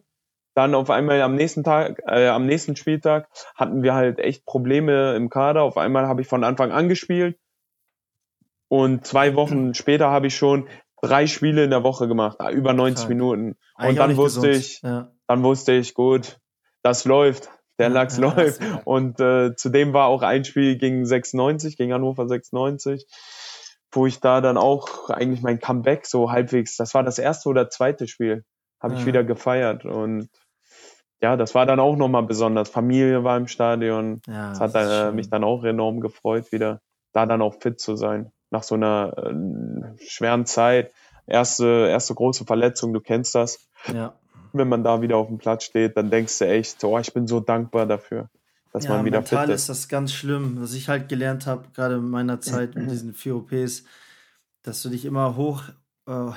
Dann 0.53 0.73
auf 0.73 0.89
einmal 0.89 1.21
am 1.21 1.35
nächsten 1.35 1.63
Tag, 1.63 2.01
äh, 2.07 2.27
am 2.27 2.47
nächsten 2.47 2.75
Spieltag 2.75 3.29
hatten 3.55 3.83
wir 3.83 3.93
halt 3.93 4.19
echt 4.19 4.45
Probleme 4.45 5.15
im 5.15 5.29
Kader. 5.29 5.61
Auf 5.61 5.77
einmal 5.77 6.07
habe 6.07 6.21
ich 6.21 6.27
von 6.27 6.43
Anfang 6.43 6.71
an 6.71 6.89
gespielt. 6.89 7.37
Und 8.67 9.05
zwei 9.05 9.35
Wochen 9.35 9.75
später 9.75 10.09
habe 10.09 10.27
ich 10.27 10.35
schon 10.35 10.67
drei 11.07 11.27
Spiele 11.27 11.63
in 11.63 11.69
der 11.69 11.83
Woche 11.83 12.07
gemacht, 12.07 12.37
ah, 12.39 12.49
über 12.49 12.73
90 12.73 12.95
Klar. 12.97 13.09
Minuten. 13.09 13.55
Und 13.77 13.95
dann 13.95 14.17
wusste 14.17 14.47
gesund. 14.47 14.55
ich, 14.57 14.81
ja. 14.81 15.11
dann 15.27 15.43
wusste 15.43 15.73
ich, 15.73 15.93
gut, 15.93 16.39
das 16.83 17.05
läuft. 17.05 17.49
Der 17.79 17.89
Lachs 17.89 18.17
ja, 18.17 18.23
läuft. 18.33 18.61
Ja. 18.61 18.81
Und 18.85 19.19
äh, 19.19 19.55
zudem 19.55 19.93
war 19.93 20.07
auch 20.07 20.23
ein 20.23 20.45
Spiel 20.45 20.77
gegen 20.77 21.05
96, 21.05 21.77
gegen 21.77 21.93
Hannover 21.93 22.27
96, 22.27 23.05
wo 23.91 24.07
ich 24.07 24.19
da 24.19 24.41
dann 24.41 24.57
auch 24.57 25.09
eigentlich 25.09 25.41
mein 25.41 25.59
Comeback 25.59 26.05
so 26.07 26.31
halbwegs, 26.31 26.75
das 26.75 26.93
war 26.95 27.03
das 27.03 27.19
erste 27.19 27.49
oder 27.49 27.69
zweite 27.69 28.07
Spiel, 28.07 28.43
habe 28.81 28.95
ich 28.95 29.05
wieder 29.05 29.23
gefeiert. 29.23 29.85
Und 29.85 30.29
ja, 31.21 31.35
das 31.35 31.55
war 31.55 31.65
dann 31.65 31.79
auch 31.79 31.95
nochmal 31.95 32.23
besonders. 32.23 32.69
Familie 32.69 33.23
war 33.23 33.37
im 33.37 33.47
Stadion. 33.47 34.21
Ja, 34.27 34.49
das 34.49 34.59
hat 34.59 34.75
dann, 34.75 35.09
äh, 35.09 35.15
mich 35.15 35.29
dann 35.29 35.43
auch 35.43 35.63
enorm 35.63 35.99
gefreut, 35.99 36.51
wieder 36.51 36.81
da 37.13 37.25
dann 37.25 37.41
auch 37.41 37.55
fit 37.61 37.79
zu 37.79 37.95
sein. 37.95 38.31
Nach 38.49 38.63
so 38.63 38.75
einer 38.75 39.13
äh, 39.17 40.05
schweren 40.07 40.45
Zeit. 40.45 40.91
Erste, 41.25 41.87
erste 41.89 42.15
große 42.15 42.45
Verletzung, 42.45 42.93
du 42.93 43.01
kennst 43.01 43.35
das. 43.35 43.59
Ja. 43.93 44.13
Wenn 44.53 44.69
man 44.69 44.83
da 44.83 45.01
wieder 45.01 45.17
auf 45.17 45.27
dem 45.27 45.37
Platz 45.37 45.65
steht, 45.65 45.97
dann 45.97 46.09
denkst 46.09 46.39
du 46.39 46.45
echt, 46.45 46.83
oh, 46.83 46.97
ich 46.97 47.13
bin 47.13 47.27
so 47.27 47.41
dankbar 47.41 47.85
dafür, 47.85 48.29
dass 48.71 48.85
ja, 48.85 48.91
man 48.91 49.05
wieder 49.05 49.19
mental 49.19 49.47
fit 49.47 49.55
ist. 49.55 49.61
ist 49.63 49.69
das 49.69 49.87
ganz 49.89 50.13
schlimm. 50.13 50.61
Was 50.61 50.73
ich 50.73 50.87
halt 50.87 51.09
gelernt 51.09 51.45
habe, 51.45 51.65
gerade 51.73 51.95
in 51.95 52.09
meiner 52.09 52.39
Zeit 52.41 52.75
mit 52.75 52.89
diesen 52.89 53.13
vier 53.13 53.35
OPs, 53.35 53.83
dass 54.63 54.81
du 54.81 54.89
dich 54.89 55.03
immer 55.03 55.35
hoch 55.35 55.63
äh, 56.07 56.31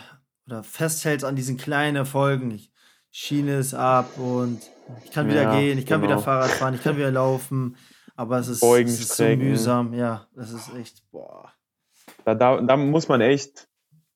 oder 0.46 0.62
festhältst 0.64 1.25
an 1.25 1.37
diesen 1.37 1.57
kleinen 1.57 1.96
Erfolgen. 1.96 2.51
Ich, 2.51 2.73
Schiene 3.12 3.59
ist 3.59 3.75
ab 3.75 4.18
und 4.18 4.61
ich 5.05 5.11
kann 5.11 5.29
wieder 5.29 5.42
ja, 5.42 5.59
gehen, 5.59 5.79
ich 5.79 5.87
kann 5.87 6.01
genau. 6.01 6.14
wieder 6.14 6.23
Fahrrad 6.23 6.51
fahren, 6.51 6.75
ich 6.75 6.83
kann 6.83 6.96
wieder 6.96 7.11
laufen. 7.11 7.77
Aber 8.16 8.38
es 8.38 8.49
ist, 8.49 8.62
es 8.62 9.01
ist 9.01 9.16
so 9.16 9.25
mühsam, 9.25 9.94
ja. 9.94 10.27
Das 10.35 10.51
ist 10.51 10.75
echt, 10.75 11.11
boah. 11.11 11.53
Da, 12.34 12.56
da, 12.56 12.60
da 12.60 12.76
muss 12.76 13.08
man 13.08 13.20
echt, 13.20 13.68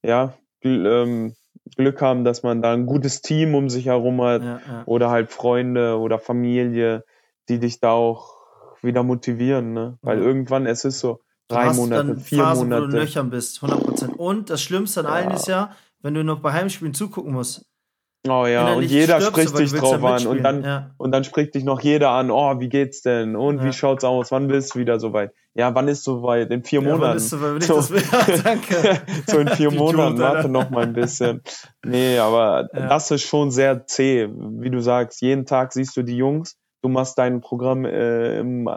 ja, 0.02 0.34
ähm, 0.62 1.34
Glück 1.76 2.00
haben, 2.02 2.24
dass 2.24 2.42
man 2.42 2.62
da 2.62 2.72
ein 2.72 2.86
gutes 2.86 3.22
Team 3.22 3.54
um 3.54 3.68
sich 3.68 3.86
herum 3.86 4.22
hat 4.22 4.42
ja, 4.42 4.60
ja. 4.66 4.82
oder 4.86 5.10
halt 5.10 5.30
Freunde 5.30 5.98
oder 5.98 6.18
Familie, 6.18 7.04
die 7.48 7.58
dich 7.58 7.80
da 7.80 7.92
auch 7.92 8.36
wieder 8.82 9.02
motivieren, 9.02 9.72
ne? 9.72 9.98
Weil 10.02 10.18
ja. 10.18 10.24
irgendwann 10.24 10.66
es 10.66 10.84
ist 10.84 11.00
so 11.00 11.20
drei 11.48 11.72
Monate, 11.72 12.16
vier 12.16 12.38
Phasen, 12.38 12.68
Monate. 12.68 12.82
Wo 12.82 12.90
du 12.90 12.96
Löchern 12.98 13.30
bist, 13.30 13.62
100%. 13.62 14.14
Und 14.14 14.50
das 14.50 14.62
Schlimmste 14.62 15.00
an 15.00 15.06
allen 15.06 15.30
ist 15.30 15.48
ja, 15.48 15.74
wenn 16.00 16.14
du 16.14 16.22
noch 16.22 16.40
bei 16.40 16.52
Heimspielen 16.52 16.94
zugucken 16.94 17.32
musst. 17.32 17.64
Oh 18.26 18.46
ja, 18.46 18.72
und 18.72 18.84
jeder 18.84 19.20
spricht 19.20 19.58
dich 19.58 19.72
drauf 19.72 20.02
an 20.02 20.26
und 20.26 20.42
dann 20.42 20.64
ja. 20.64 20.90
und 20.96 21.12
dann 21.12 21.24
spricht 21.24 21.54
dich 21.54 21.62
noch 21.62 21.82
jeder 21.82 22.10
an, 22.10 22.30
oh, 22.30 22.58
wie 22.58 22.70
geht's 22.70 23.02
denn? 23.02 23.36
Und 23.36 23.58
ja. 23.58 23.64
wie 23.66 23.72
schaut's 23.74 24.02
aus? 24.02 24.32
Wann 24.32 24.48
bist 24.48 24.74
du 24.74 24.78
wieder 24.78 24.98
soweit? 24.98 25.34
Ja, 25.52 25.74
wann 25.74 25.88
ist 25.88 26.04
soweit? 26.04 26.50
In 26.50 26.64
vier 26.64 26.80
ja, 26.80 26.88
Monaten. 26.88 27.02
Wann 27.02 27.16
ist 27.18 27.28
soweit? 27.28 27.62
So, 27.62 27.76
das 27.76 28.42
danke. 28.42 29.02
so 29.26 29.38
in 29.38 29.48
vier 29.48 29.70
Monaten, 29.70 30.18
warte 30.18 30.48
noch 30.48 30.70
mal 30.70 30.84
ein 30.84 30.94
bisschen. 30.94 31.42
Nee, 31.84 32.18
aber 32.18 32.70
das 32.72 33.10
ist 33.10 33.24
schon 33.24 33.50
sehr 33.50 33.86
zäh, 33.86 34.30
wie 34.32 34.70
du 34.70 34.80
sagst. 34.80 35.20
Jeden 35.20 35.44
Tag 35.44 35.74
siehst 35.74 35.94
du 35.94 36.02
die 36.02 36.16
Jungs, 36.16 36.56
du 36.80 36.88
machst 36.88 37.18
dein 37.18 37.42
Programm 37.42 37.84
äh, 37.84 38.38
im, 38.38 38.70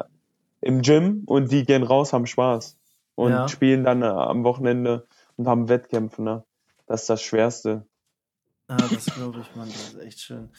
im 0.60 0.82
Gym 0.82 1.24
und 1.26 1.54
die 1.54 1.66
gehen 1.66 1.84
raus, 1.84 2.12
haben 2.12 2.26
Spaß 2.26 2.78
und 3.16 3.50
spielen 3.50 3.86
dann 3.86 4.04
äh, 4.04 4.08
am 4.08 4.44
Wochenende 4.44 5.08
und 5.38 5.48
haben 5.48 5.70
Wettkämpfe. 5.70 6.22
Ne? 6.22 6.44
Das 6.86 7.02
ist 7.02 7.10
das 7.10 7.22
Schwerste. 7.22 7.86
Ah, 8.68 8.78
das 8.78 9.06
glaube 9.06 9.40
ich, 9.40 9.56
Mann, 9.56 9.70
das 9.70 9.94
ist 9.94 10.02
echt 10.02 10.20
schön. 10.20 10.50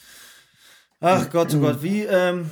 Ach 0.99 1.29
Gott, 1.29 1.53
oh 1.55 1.59
Gott, 1.59 1.81
wie, 1.81 2.03
ähm, 2.03 2.49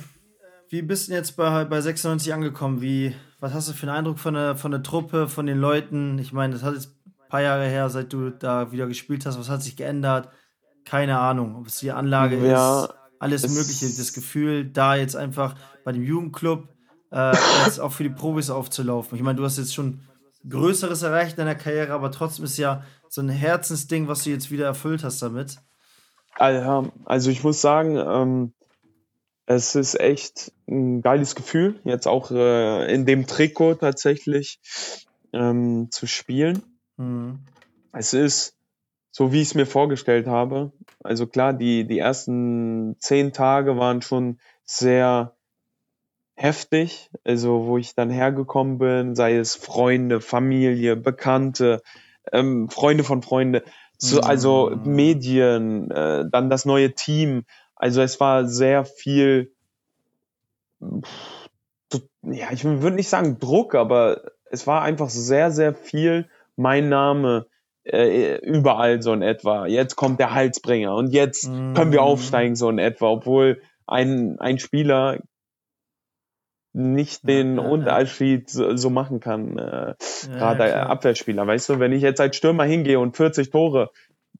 wie 0.68 0.82
bist 0.82 1.08
du 1.08 1.12
jetzt 1.12 1.36
bei, 1.36 1.64
bei 1.64 1.80
96 1.80 2.32
angekommen? 2.32 2.80
Wie, 2.80 3.14
was 3.40 3.52
hast 3.52 3.68
du 3.68 3.72
für 3.72 3.88
einen 3.88 3.96
Eindruck 3.96 4.18
von 4.18 4.34
der, 4.34 4.56
von 4.56 4.70
der 4.70 4.82
Truppe, 4.82 5.28
von 5.28 5.46
den 5.46 5.58
Leuten? 5.58 6.18
Ich 6.18 6.32
meine, 6.32 6.54
das 6.54 6.62
hat 6.62 6.74
jetzt 6.74 6.96
ein 7.06 7.28
paar 7.28 7.42
Jahre 7.42 7.66
her, 7.66 7.90
seit 7.90 8.12
du 8.12 8.30
da 8.30 8.72
wieder 8.72 8.86
gespielt 8.86 9.26
hast. 9.26 9.38
Was 9.38 9.48
hat 9.48 9.62
sich 9.62 9.76
geändert? 9.76 10.28
Keine 10.84 11.18
Ahnung, 11.18 11.56
ob 11.56 11.66
es 11.66 11.80
die 11.80 11.90
Anlage 11.90 12.38
ja, 12.46 12.84
ist, 12.84 12.94
alles 13.18 13.48
Mögliche. 13.48 13.86
Das 13.86 14.12
Gefühl, 14.12 14.64
da 14.64 14.94
jetzt 14.94 15.16
einfach 15.16 15.54
bei 15.84 15.92
dem 15.92 16.02
Jugendclub 16.02 16.68
äh, 17.10 17.34
jetzt 17.64 17.80
auch 17.80 17.92
für 17.92 18.04
die 18.04 18.10
Profis 18.10 18.48
aufzulaufen. 18.48 19.16
Ich 19.16 19.22
meine, 19.22 19.36
du 19.36 19.44
hast 19.44 19.58
jetzt 19.58 19.74
schon 19.74 20.00
Größeres 20.48 21.02
erreicht 21.02 21.32
in 21.32 21.38
deiner 21.38 21.54
Karriere, 21.54 21.92
aber 21.92 22.10
trotzdem 22.10 22.44
ist 22.44 22.56
ja 22.56 22.84
so 23.12 23.20
ein 23.20 23.28
Herzensding, 23.28 24.08
was 24.08 24.24
du 24.24 24.30
jetzt 24.30 24.50
wieder 24.50 24.66
erfüllt 24.66 25.04
hast 25.04 25.22
damit? 25.22 25.58
Also 26.36 27.30
ich 27.30 27.42
muss 27.42 27.60
sagen, 27.60 27.96
ähm, 27.96 28.52
es 29.46 29.74
ist 29.74 29.98
echt 29.98 30.52
ein 30.68 31.00
geiles 31.00 31.34
Gefühl, 31.34 31.80
jetzt 31.84 32.06
auch 32.06 32.30
äh, 32.30 32.92
in 32.92 33.06
dem 33.06 33.26
Trikot 33.26 33.76
tatsächlich 33.76 34.60
ähm, 35.32 35.88
zu 35.90 36.06
spielen. 36.06 36.62
Mhm. 36.96 37.40
Es 37.92 38.12
ist 38.12 38.56
so, 39.10 39.32
wie 39.32 39.40
ich 39.40 39.48
es 39.48 39.54
mir 39.54 39.66
vorgestellt 39.66 40.26
habe. 40.26 40.72
Also 41.02 41.26
klar, 41.26 41.52
die, 41.54 41.86
die 41.86 41.98
ersten 41.98 42.96
zehn 43.00 43.32
Tage 43.32 43.76
waren 43.76 44.02
schon 44.02 44.38
sehr 44.64 45.34
heftig, 46.34 47.10
also 47.24 47.66
wo 47.66 47.78
ich 47.78 47.94
dann 47.94 48.10
hergekommen 48.10 48.78
bin, 48.78 49.16
sei 49.16 49.36
es 49.36 49.56
Freunde, 49.56 50.20
Familie, 50.20 50.94
Bekannte, 50.94 51.82
ähm, 52.32 52.68
Freunde 52.68 53.04
von 53.04 53.22
Freunde, 53.22 53.62
also 54.22 54.70
mhm. 54.70 54.94
Medien, 54.94 55.90
äh, 55.90 56.24
dann 56.30 56.50
das 56.50 56.64
neue 56.64 56.94
Team. 56.94 57.44
Also 57.74 58.02
es 58.02 58.20
war 58.20 58.46
sehr 58.46 58.84
viel, 58.84 59.52
ja, 62.22 62.48
ich 62.52 62.64
würde 62.64 62.96
nicht 62.96 63.08
sagen 63.08 63.38
Druck, 63.38 63.74
aber 63.74 64.22
es 64.50 64.66
war 64.66 64.82
einfach 64.82 65.10
sehr, 65.10 65.50
sehr 65.50 65.74
viel 65.74 66.28
mein 66.56 66.88
Name 66.88 67.46
äh, 67.84 68.36
überall 68.38 69.02
so 69.02 69.12
in 69.12 69.22
etwa. 69.22 69.66
Jetzt 69.66 69.96
kommt 69.96 70.20
der 70.20 70.34
Halsbringer 70.34 70.94
und 70.94 71.12
jetzt 71.12 71.48
mhm. 71.48 71.74
können 71.74 71.92
wir 71.92 72.02
aufsteigen 72.02 72.56
so 72.56 72.68
in 72.68 72.78
etwa, 72.78 73.08
obwohl 73.10 73.60
ein, 73.86 74.38
ein 74.40 74.58
Spieler 74.58 75.18
nicht 76.72 77.26
den 77.26 77.56
ja, 77.56 77.62
Unterschied 77.62 78.50
so, 78.50 78.76
so, 78.76 78.90
machen 78.90 79.20
kann. 79.20 79.58
Äh, 79.58 79.94
ja, 79.94 79.94
Gerade 80.28 80.68
ja, 80.68 80.86
Abwehrspieler, 80.86 81.46
weißt 81.46 81.68
du, 81.70 81.78
wenn 81.80 81.92
ich 81.92 82.02
jetzt 82.02 82.20
als 82.20 82.36
Stürmer 82.36 82.64
hingehe 82.64 83.00
und 83.00 83.16
40 83.16 83.50
Tore 83.50 83.90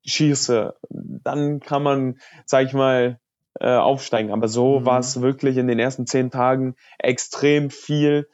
schieße, 0.04 0.74
dann 0.90 1.60
kann 1.60 1.82
man, 1.82 2.18
sag 2.44 2.66
ich 2.66 2.72
mal, 2.72 3.18
äh, 3.60 3.74
aufsteigen. 3.74 4.32
Aber 4.32 4.48
so 4.48 4.80
mhm. 4.80 4.86
war 4.86 4.98
es 5.00 5.20
wirklich 5.20 5.56
in 5.56 5.68
den 5.68 5.78
ersten 5.78 6.06
zehn 6.06 6.30
Tagen 6.30 6.76
extrem 6.98 7.70
viel 7.70 8.28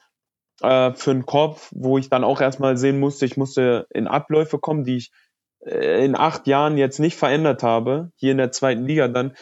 äh, 0.61 0.92
für 0.92 1.12
den 1.12 1.26
Kopf, 1.26 1.70
wo 1.74 1.98
ich 1.98 2.11
dann 2.11 2.24
auch 2.24 2.40
erstmal 2.40 2.76
sehen 2.76 3.00
musste, 3.00 3.26
ich 3.26 3.37
musste 3.37 3.87
in 3.90 4.07
Abläufe 4.07 4.59
kommen, 4.59 4.85
die 4.85 4.96
ich 4.96 5.12
äh, 5.64 6.04
in 6.04 6.16
acht 6.16 6.46
Jahren 6.46 6.76
jetzt 6.76 7.00
nicht 7.00 7.16
verändert 7.16 7.62
habe, 7.62 8.11
hier 8.16 8.33
in 8.33 8.38
der 8.38 8.52
zweiten 8.52 8.85
Liga 8.85 9.09
dann, 9.09 9.35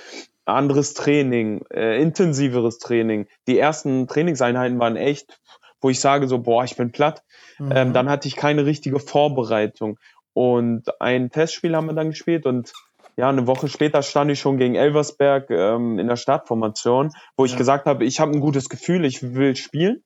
anderes 0.45 0.95
Training, 0.95 1.65
äh, 1.73 2.01
intensiveres 2.01 2.79
Training. 2.79 3.27
Die 3.47 3.59
ersten 3.59 4.07
Trainingseinheiten 4.07 4.79
waren 4.79 4.97
echt, 4.97 5.41
wo 5.81 5.91
ich 5.91 6.01
sage 6.01 6.29
so, 6.29 6.39
boah, 6.39 6.65
ich 6.65 6.77
bin 6.77 6.93
platt. 6.93 7.23
Mhm. 7.59 7.73
Ähm, 7.75 7.93
dann 7.93 8.09
hatte 8.09 8.29
ich 8.29 8.37
keine 8.37 8.67
richtige 8.67 8.99
Vorbereitung. 8.99 9.99
Und 10.35 10.85
ein 11.01 11.31
Testspiel 11.31 11.77
haben 11.77 11.87
wir 11.87 11.95
dann 11.95 12.11
gespielt 12.11 12.47
und 12.47 12.73
ja, 13.17 13.29
eine 13.29 13.47
Woche 13.47 13.69
später 13.69 14.03
stand 14.03 14.31
ich 14.31 14.41
schon 14.41 14.57
gegen 14.57 14.75
Elversberg 14.75 15.51
ähm, 15.51 15.99
in 15.99 16.09
der 16.09 16.17
Startformation, 16.17 17.11
wo 17.37 17.45
ich 17.45 17.57
gesagt 17.57 17.85
habe, 17.85 18.07
ich 18.07 18.21
habe 18.21 18.33
ein 18.33 18.41
gutes 18.41 18.71
Gefühl, 18.71 19.05
ich 19.05 19.35
will 19.35 19.55
spielen. 19.55 20.03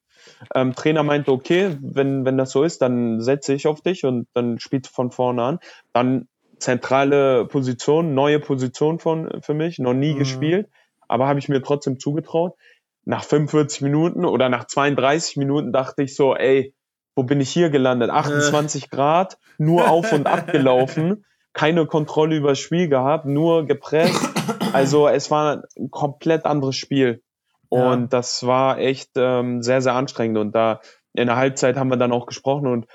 Ähm, 0.54 0.74
Trainer 0.74 1.04
meinte, 1.04 1.30
okay, 1.30 1.76
wenn, 1.80 2.24
wenn 2.24 2.36
das 2.36 2.50
so 2.50 2.64
ist, 2.64 2.82
dann 2.82 3.20
setze 3.20 3.54
ich 3.54 3.68
auf 3.68 3.80
dich 3.80 4.04
und 4.04 4.26
dann 4.34 4.58
spielst 4.58 4.90
du 4.90 4.94
von 4.94 5.12
vorne 5.12 5.42
an. 5.42 5.58
Dann 5.92 6.26
zentrale 6.58 7.46
Position, 7.46 8.14
neue 8.14 8.40
Position 8.40 8.98
von, 8.98 9.40
für 9.42 9.54
mich, 9.54 9.78
noch 9.78 9.94
nie 9.94 10.14
mhm. 10.14 10.18
gespielt, 10.18 10.68
aber 11.08 11.26
habe 11.26 11.38
ich 11.38 11.48
mir 11.48 11.62
trotzdem 11.62 11.98
zugetraut. 11.98 12.54
Nach 13.04 13.22
45 13.22 13.82
Minuten 13.82 14.24
oder 14.24 14.48
nach 14.48 14.66
32 14.66 15.36
Minuten 15.36 15.72
dachte 15.72 16.02
ich 16.02 16.16
so, 16.16 16.34
ey, 16.34 16.74
wo 17.14 17.22
bin 17.22 17.40
ich 17.40 17.50
hier 17.50 17.70
gelandet? 17.70 18.10
28 18.10 18.84
äh. 18.84 18.88
Grad, 18.88 19.38
nur 19.58 19.88
auf 19.88 20.12
und 20.12 20.26
ab 20.26 20.50
gelaufen, 20.50 21.24
keine 21.52 21.86
Kontrolle 21.86 22.36
über 22.36 22.50
das 22.50 22.58
Spiel 22.58 22.88
gehabt, 22.88 23.26
nur 23.26 23.64
gepresst. 23.64 24.28
Also 24.72 25.08
es 25.08 25.30
war 25.30 25.62
ein 25.78 25.90
komplett 25.90 26.44
anderes 26.44 26.76
Spiel. 26.76 27.22
Und 27.68 28.00
ja. 28.02 28.06
das 28.08 28.46
war 28.46 28.78
echt 28.78 29.12
ähm, 29.16 29.62
sehr, 29.62 29.80
sehr 29.80 29.94
anstrengend. 29.94 30.38
Und 30.38 30.54
da 30.54 30.80
in 31.14 31.26
der 31.26 31.36
Halbzeit 31.36 31.76
haben 31.76 31.88
wir 31.88 31.96
dann 31.96 32.12
auch 32.12 32.26
gesprochen 32.26 32.66
und 32.66 32.86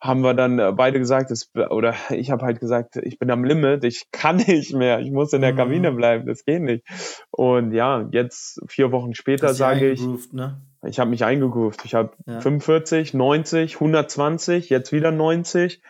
haben 0.00 0.20
wir 0.20 0.34
dann 0.34 0.58
äh, 0.58 0.72
beide 0.72 0.98
gesagt, 0.98 1.30
das, 1.30 1.50
oder 1.54 1.94
ich 2.10 2.30
habe 2.30 2.44
halt 2.44 2.60
gesagt, 2.60 2.96
ich 2.96 3.18
bin 3.18 3.30
am 3.30 3.44
Limit, 3.44 3.84
ich 3.84 4.04
kann 4.12 4.36
nicht 4.36 4.72
mehr, 4.74 5.00
ich 5.00 5.10
muss 5.10 5.32
in 5.32 5.40
der 5.40 5.52
Mhm. 5.52 5.56
Kabine 5.56 5.92
bleiben, 5.92 6.26
das 6.26 6.44
geht 6.44 6.62
nicht. 6.62 6.84
Und 7.30 7.72
ja, 7.72 8.08
jetzt 8.12 8.60
vier 8.68 8.92
Wochen 8.92 9.14
später 9.14 9.54
sage 9.54 9.90
ich, 9.90 10.00
Ne? 10.32 10.60
ich 10.86 11.00
habe 11.00 11.10
mich 11.10 11.24
eingegroovt. 11.24 11.84
Ich 11.84 11.94
habe 11.94 12.12
Ja. 12.26 12.40
45, 12.40 13.14
90, 13.14 13.74
120, 13.80 14.68
jetzt 14.70 14.92
wieder 14.92 15.10
90. 15.10 15.82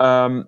Ähm, 0.00 0.46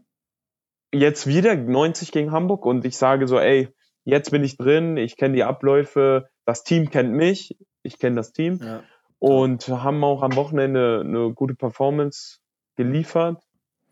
jetzt 0.92 1.27
wieder 1.27 1.55
90 1.55 2.11
gegen 2.12 2.33
Hamburg 2.33 2.64
und 2.66 2.85
ich 2.85 2.97
sage 2.97 3.27
so, 3.29 3.38
ey, 3.38 3.69
jetzt 4.05 4.31
bin 4.31 4.42
ich 4.45 4.57
drin, 4.57 4.97
ich 4.97 5.16
kenne 5.16 5.35
die 5.35 5.45
Abläufe, 5.45 6.29
das 6.47 6.62
Team 6.64 6.90
kennt 6.90 7.12
mich, 7.12 7.57
ich 7.83 7.99
kenne 7.99 8.16
das 8.16 8.33
Team 8.33 8.59
Ja. 8.62 8.83
und 9.19 9.69
haben 9.69 10.03
auch 10.05 10.23
am 10.23 10.35
Wochenende 10.37 11.03
eine 11.05 11.33
gute 11.33 11.55
Performance 11.55 12.38
geliefert. 12.76 13.42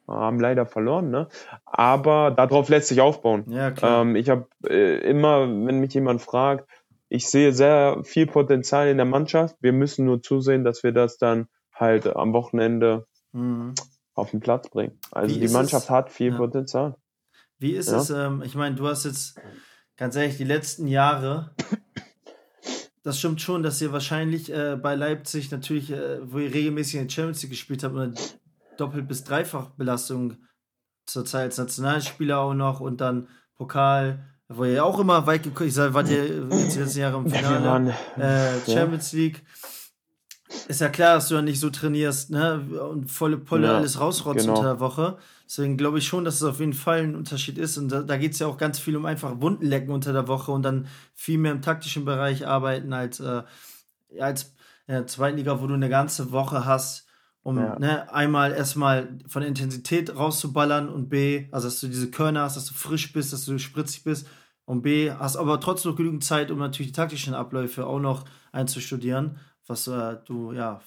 Haben 0.06 0.38
leider 0.38 0.66
verloren, 0.66 1.10
ne? 1.10 1.28
Aber 1.64 2.30
darauf 2.30 2.68
lässt 2.68 2.88
sich 2.88 3.00
aufbauen. 3.00 3.44
ja, 3.48 3.70
klar. 3.70 4.02
Ähm, 4.02 4.16
ich 4.16 4.28
habe 4.28 4.46
äh, 4.68 4.98
immer, 5.08 5.40
wenn 5.48 5.80
mich 5.80 5.94
jemand 5.94 6.20
fragt, 6.20 6.68
ich 7.08 7.26
sehe 7.28 7.52
sehr 7.54 8.00
viel 8.04 8.26
Potenzial 8.26 8.88
in 8.88 8.98
der 8.98 9.06
Mannschaft. 9.06 9.56
Wir 9.60 9.72
müssen 9.72 10.04
nur 10.04 10.20
zusehen, 10.22 10.62
dass 10.64 10.82
wir 10.82 10.92
das 10.92 11.16
dann 11.16 11.46
halt 11.72 12.06
am 12.14 12.32
Wochenende 12.34 13.06
Mhm. 13.32 13.74
auf 14.14 14.30
den 14.30 14.40
Platz 14.40 14.68
bringen. 14.68 14.98
Also 15.10 15.34
Wie 15.34 15.40
die 15.40 15.48
Mannschaft 15.48 15.86
es- 15.86 15.90
hat 15.90 16.10
viel 16.10 16.32
ja. 16.32 16.36
Potenzial. 16.36 16.96
Wie 17.58 17.72
ist 17.72 17.90
Ja. 17.90 17.96
es, 17.98 18.10
ähm, 18.10 18.42
ich 18.44 18.54
meine, 18.54 18.76
du 18.76 18.86
hast 18.86 19.04
jetzt, 19.06 19.40
ganz 19.96 20.16
ehrlich, 20.16 20.36
die 20.36 20.44
letzten 20.44 20.86
Jahre, 20.86 21.54
das 23.02 23.18
stimmt 23.18 23.40
schon, 23.40 23.62
dass 23.62 23.80
ihr 23.80 23.92
wahrscheinlich 23.92 24.52
äh, 24.52 24.76
bei 24.76 24.94
Leipzig 24.94 25.50
natürlich, 25.50 25.90
äh, 25.90 26.18
wo 26.30 26.38
ihr 26.38 26.52
regelmäßig 26.52 26.96
in 27.00 27.06
der 27.06 27.10
Champions 27.12 27.42
League 27.42 27.52
gespielt 27.52 27.84
habt, 27.84 27.94
Doppelt- 28.76 29.08
bis 29.08 29.24
Dreifachbelastung 29.24 30.36
zurzeit 31.06 31.44
als 31.44 31.58
Nationalspieler 31.58 32.38
auch 32.38 32.54
noch 32.54 32.80
und 32.80 33.00
dann 33.00 33.28
Pokal, 33.56 34.24
wo 34.48 34.64
ihr 34.64 34.84
auch 34.84 34.98
immer 34.98 35.26
weit 35.26 35.42
gekommen 35.42 35.68
ich 35.68 35.74
sag, 35.74 35.94
wart 35.94 36.08
ihr 36.08 36.46
jetzt 36.48 36.76
die 36.76 36.80
letzten 36.80 37.00
Jahre 37.00 37.18
im 37.18 37.28
Finale, 37.30 37.94
äh, 38.16 38.70
Champions 38.70 39.12
League. 39.12 39.44
Ist 40.68 40.80
ja 40.80 40.88
klar, 40.88 41.16
dass 41.16 41.28
du 41.28 41.34
ja 41.34 41.42
nicht 41.42 41.58
so 41.58 41.70
trainierst, 41.70 42.30
ne? 42.30 42.60
Und 42.90 43.10
volle 43.10 43.38
Pulle 43.38 43.66
Ja, 43.66 43.76
alles 43.78 43.98
rausrotzt 43.98 44.40
genau. 44.40 44.56
unter 44.56 44.68
der 44.74 44.80
Woche. 44.80 45.18
Deswegen 45.46 45.76
glaube 45.76 45.98
ich 45.98 46.06
schon, 46.06 46.24
dass 46.24 46.36
es 46.36 46.42
auf 46.42 46.60
jeden 46.60 46.74
Fall 46.74 47.00
ein 47.00 47.16
Unterschied 47.16 47.58
ist. 47.58 47.76
Und 47.76 47.88
da, 47.90 48.02
da 48.02 48.16
geht 48.16 48.32
es 48.32 48.38
ja 48.38 48.46
auch 48.46 48.56
ganz 48.56 48.78
viel 48.78 48.96
um 48.96 49.04
einfach 49.04 49.40
Wunden 49.40 49.66
lecken 49.66 49.90
unter 49.90 50.12
der 50.12 50.28
Woche 50.28 50.52
und 50.52 50.62
dann 50.62 50.86
viel 51.14 51.38
mehr 51.38 51.52
im 51.52 51.60
taktischen 51.62 52.04
Bereich 52.04 52.46
arbeiten 52.46 52.92
als, 52.92 53.20
äh, 53.20 53.42
als 54.20 54.54
in 54.86 54.94
der 54.94 55.06
zweiten 55.06 55.38
Liga, 55.38 55.60
wo 55.60 55.66
du 55.66 55.74
eine 55.74 55.88
ganze 55.88 56.30
Woche 56.30 56.64
hast, 56.64 57.06
um 57.44 57.58
Ja. 57.58 57.78
ne, 57.78 58.12
einmal 58.12 58.52
erstmal 58.52 59.16
von 59.28 59.40
der 59.42 59.48
Intensität 59.48 60.16
rauszuballern 60.16 60.88
und 60.88 61.08
B, 61.08 61.46
also 61.52 61.68
dass 61.68 61.78
du 61.78 61.86
diese 61.86 62.10
Körner 62.10 62.42
hast, 62.42 62.56
dass 62.56 62.66
du 62.66 62.74
frisch 62.74 63.12
bist, 63.12 63.32
dass 63.32 63.44
du 63.44 63.56
spritzig 63.58 64.02
bist. 64.02 64.26
Und 64.64 64.82
B, 64.82 65.12
hast 65.12 65.36
aber 65.36 65.60
trotzdem 65.60 65.90
noch 65.92 65.96
genügend 65.98 66.24
Zeit, 66.24 66.50
um 66.50 66.58
natürlich 66.58 66.90
die 66.92 66.96
taktischen 66.96 67.34
Abläufe 67.34 67.86
auch 67.86 68.00
noch 68.00 68.24
einzustudieren, 68.50 69.36
was 69.66 69.86
äh, 69.86 70.16
du 70.26 70.52
ja, 70.52 70.80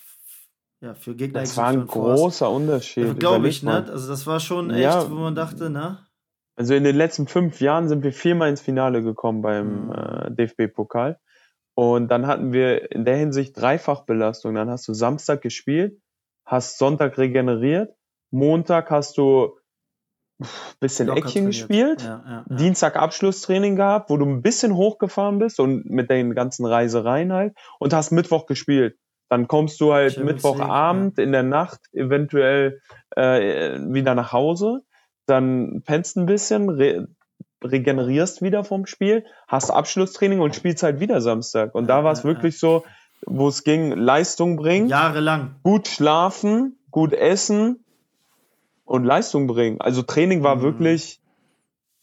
ja 0.82 0.96
für 0.96 1.16
Gegner 1.16 1.42
das 1.42 1.56
war 1.58 1.68
ein 1.68 1.86
großer 1.86 2.50
Unterschied. 2.50 3.06
Ja, 3.06 3.14
Glaube 3.14 3.48
ich, 3.48 3.62
ne? 3.64 3.86
Also 3.88 4.08
das 4.10 4.26
war 4.26 4.40
schon 4.40 4.72
echt, 4.72 4.82
Ja. 4.82 5.10
wo 5.10 5.16
man 5.16 5.36
dachte, 5.36 5.70
ne? 5.70 6.00
Also 6.56 6.74
in 6.74 6.84
den 6.84 6.96
letzten 6.96 7.28
fünf 7.28 7.62
Jahren 7.62 7.88
sind 7.88 8.04
wir 8.04 8.12
viermal 8.12 8.50
ins 8.50 8.62
Finale 8.62 9.04
gekommen 9.04 9.44
beim 9.44 9.86
Mhm. 9.86 9.92
äh, 9.92 10.32
DFB-Pokal. 10.32 11.20
Und 11.76 12.08
dann 12.10 12.26
hatten 12.26 12.52
wir 12.54 12.92
in 12.92 13.06
der 13.06 13.16
Hinsicht 13.16 13.56
Dreifachbelastung. 13.62 14.56
Dann 14.56 14.72
hast 14.72 14.88
du 14.88 14.96
Samstag 14.96 15.44
gespielt, 15.44 16.02
hast 16.48 16.80
Sonntag 16.80 17.18
regeneriert, 17.18 17.94
Montag 18.32 18.90
hast 18.90 19.18
du 19.18 19.58
bisschen 20.80 21.08
Locker 21.08 21.20
Action 21.20 21.52
trainiert. 21.52 22.00
gespielt, 22.00 22.02
Ja, 22.04 22.24
ja, 22.26 22.46
ja. 22.50 22.56
Dienstag 22.56 22.96
Abschlusstraining 22.96 23.76
gehabt, 23.76 24.10
wo 24.10 24.18
du 24.18 24.26
ein 24.26 24.42
bisschen 24.42 24.76
hochgefahren 24.76 25.40
bist 25.40 25.60
und 25.60 25.86
mit 25.90 26.10
den 26.10 26.36
ganzen 26.36 26.66
Reisereien 26.66 27.34
halt 27.34 27.56
und 27.80 27.94
hast 27.94 28.12
Mittwoch 28.12 28.46
gespielt. 28.46 28.98
Dann 29.30 29.48
kommst 29.48 29.82
du 29.82 29.94
halt 29.94 30.14
Champions 30.14 30.44
Mittwochabend 30.44 31.20
in 31.20 31.32
der 31.32 31.44
Nacht 31.44 31.80
eventuell 31.92 32.82
äh, 33.16 33.80
wieder 33.80 34.16
nach 34.16 34.32
Hause, 34.32 34.82
dann 35.26 35.82
pennst 35.86 36.18
ein 36.18 36.26
bisschen, 36.26 36.70
re 36.70 37.08
regenerierst 37.64 38.44
wieder 38.44 38.64
vom 38.64 38.86
Spiel, 38.86 39.26
hast 39.48 39.72
Abschlusstraining 39.72 40.42
und 40.42 40.56
spielst 40.56 40.84
halt 40.84 41.00
wieder 41.00 41.22
Samstag. 41.22 41.74
Und 41.74 41.88
da 41.88 42.04
war 42.04 42.12
es 42.12 42.24
wirklich 42.24 42.60
so, 42.60 42.86
wo 43.26 43.48
es 43.48 43.64
ging, 43.64 43.92
Leistung 43.92 44.56
bringen, 44.58 44.88
Jahrelang. 44.88 45.56
gut 45.64 45.88
schlafen, 45.88 46.78
gut 46.92 47.14
essen 47.14 47.84
und 48.86 49.04
Leistung 49.04 49.48
bringen. 49.48 49.82
Also 49.82 50.02
Training 50.02 50.44
war 50.44 50.58
Mhm. 50.58 50.62
wirklich 50.62 51.20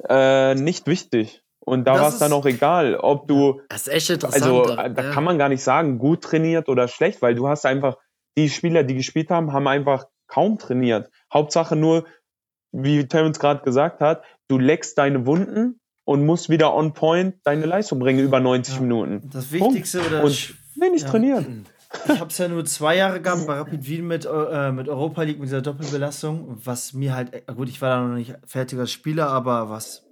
äh, 0.08 0.54
nicht 0.56 0.86
wichtig. 0.86 1.42
Und 1.60 1.84
da 1.86 1.98
war 1.98 2.08
es 2.08 2.18
dann 2.18 2.32
auch 2.32 2.44
egal, 2.44 2.96
ob 2.96 3.26
du, 3.28 3.60
Das 3.70 3.82
ist 3.86 3.92
echt 3.94 4.10
interessant. 4.10 4.42
also 4.42 4.64
da- 4.74 4.84
äh, 4.86 4.92
da 4.92 5.02
ja. 5.04 5.10
kann 5.12 5.24
man 5.24 5.38
gar 5.38 5.48
nicht 5.48 5.62
sagen, 5.62 5.98
gut 5.98 6.20
trainiert 6.22 6.68
oder 6.68 6.88
schlecht, 6.88 7.22
weil 7.22 7.34
du 7.34 7.48
hast 7.48 7.64
einfach, 7.64 7.96
die 8.36 8.50
Spieler, 8.50 8.82
die 8.82 8.94
gespielt 8.96 9.30
haben, 9.30 9.52
haben 9.52 9.66
einfach 9.68 10.06
kaum 10.26 10.58
trainiert. 10.58 11.10
Hauptsache 11.32 11.74
nur, 11.76 12.04
wie 12.72 13.06
Terence 13.06 13.38
gerade 13.38 13.62
gesagt 13.62 14.00
hat, 14.00 14.22
du 14.48 14.58
leckst 14.58 14.98
deine 14.98 15.24
Wunden 15.26 15.80
und 16.04 16.26
musst 16.26 16.50
wieder 16.50 16.74
on 16.74 16.92
point 16.92 17.36
deine 17.44 17.64
Leistung 17.64 17.98
bringen 18.00 18.18
über 18.18 18.40
90 18.40 18.74
Ja. 18.74 18.80
Minuten. 18.82 19.30
Das 19.32 19.52
Wichtigste 19.52 20.02
oder 20.06 20.24
Und 20.24 20.54
wenig 20.84 21.02
ja. 21.02 21.08
trainiert. 21.10 21.46
ich 22.08 22.20
habe 22.20 22.30
es 22.30 22.38
ja 22.38 22.48
nur 22.48 22.64
zwei 22.64 22.96
Jahre 22.96 23.20
gehabt 23.20 23.46
bei 23.46 23.54
Rapid 23.54 23.86
Wien 23.86 24.06
mit, 24.06 24.26
äh, 24.26 24.72
mit 24.72 24.88
Europa 24.88 25.22
League, 25.22 25.38
mit 25.38 25.48
dieser 25.48 25.62
Doppelbelastung, 25.62 26.58
was 26.64 26.92
mir 26.92 27.14
halt, 27.14 27.32
äh, 27.32 27.42
gut, 27.54 27.68
ich 27.68 27.80
war 27.80 27.90
da 27.90 28.06
noch 28.06 28.14
nicht 28.16 28.34
fertiger 28.46 28.86
Spieler, 28.86 29.28
aber 29.28 29.70
was, 29.70 30.04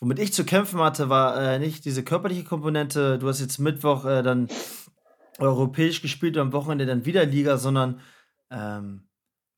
womit 0.00 0.18
ich 0.18 0.32
zu 0.32 0.44
kämpfen 0.44 0.80
hatte, 0.80 1.08
war 1.08 1.36
äh, 1.40 1.58
nicht 1.58 1.84
diese 1.84 2.02
körperliche 2.02 2.44
Komponente, 2.44 3.18
du 3.18 3.28
hast 3.28 3.40
jetzt 3.40 3.58
Mittwoch 3.58 4.04
äh, 4.04 4.22
dann 4.22 4.48
europäisch 5.38 6.02
gespielt 6.02 6.36
und 6.36 6.42
am 6.42 6.52
Wochenende 6.52 6.86
dann 6.86 7.04
wieder 7.04 7.24
Liga, 7.24 7.56
sondern 7.58 8.00
ähm, 8.50 9.08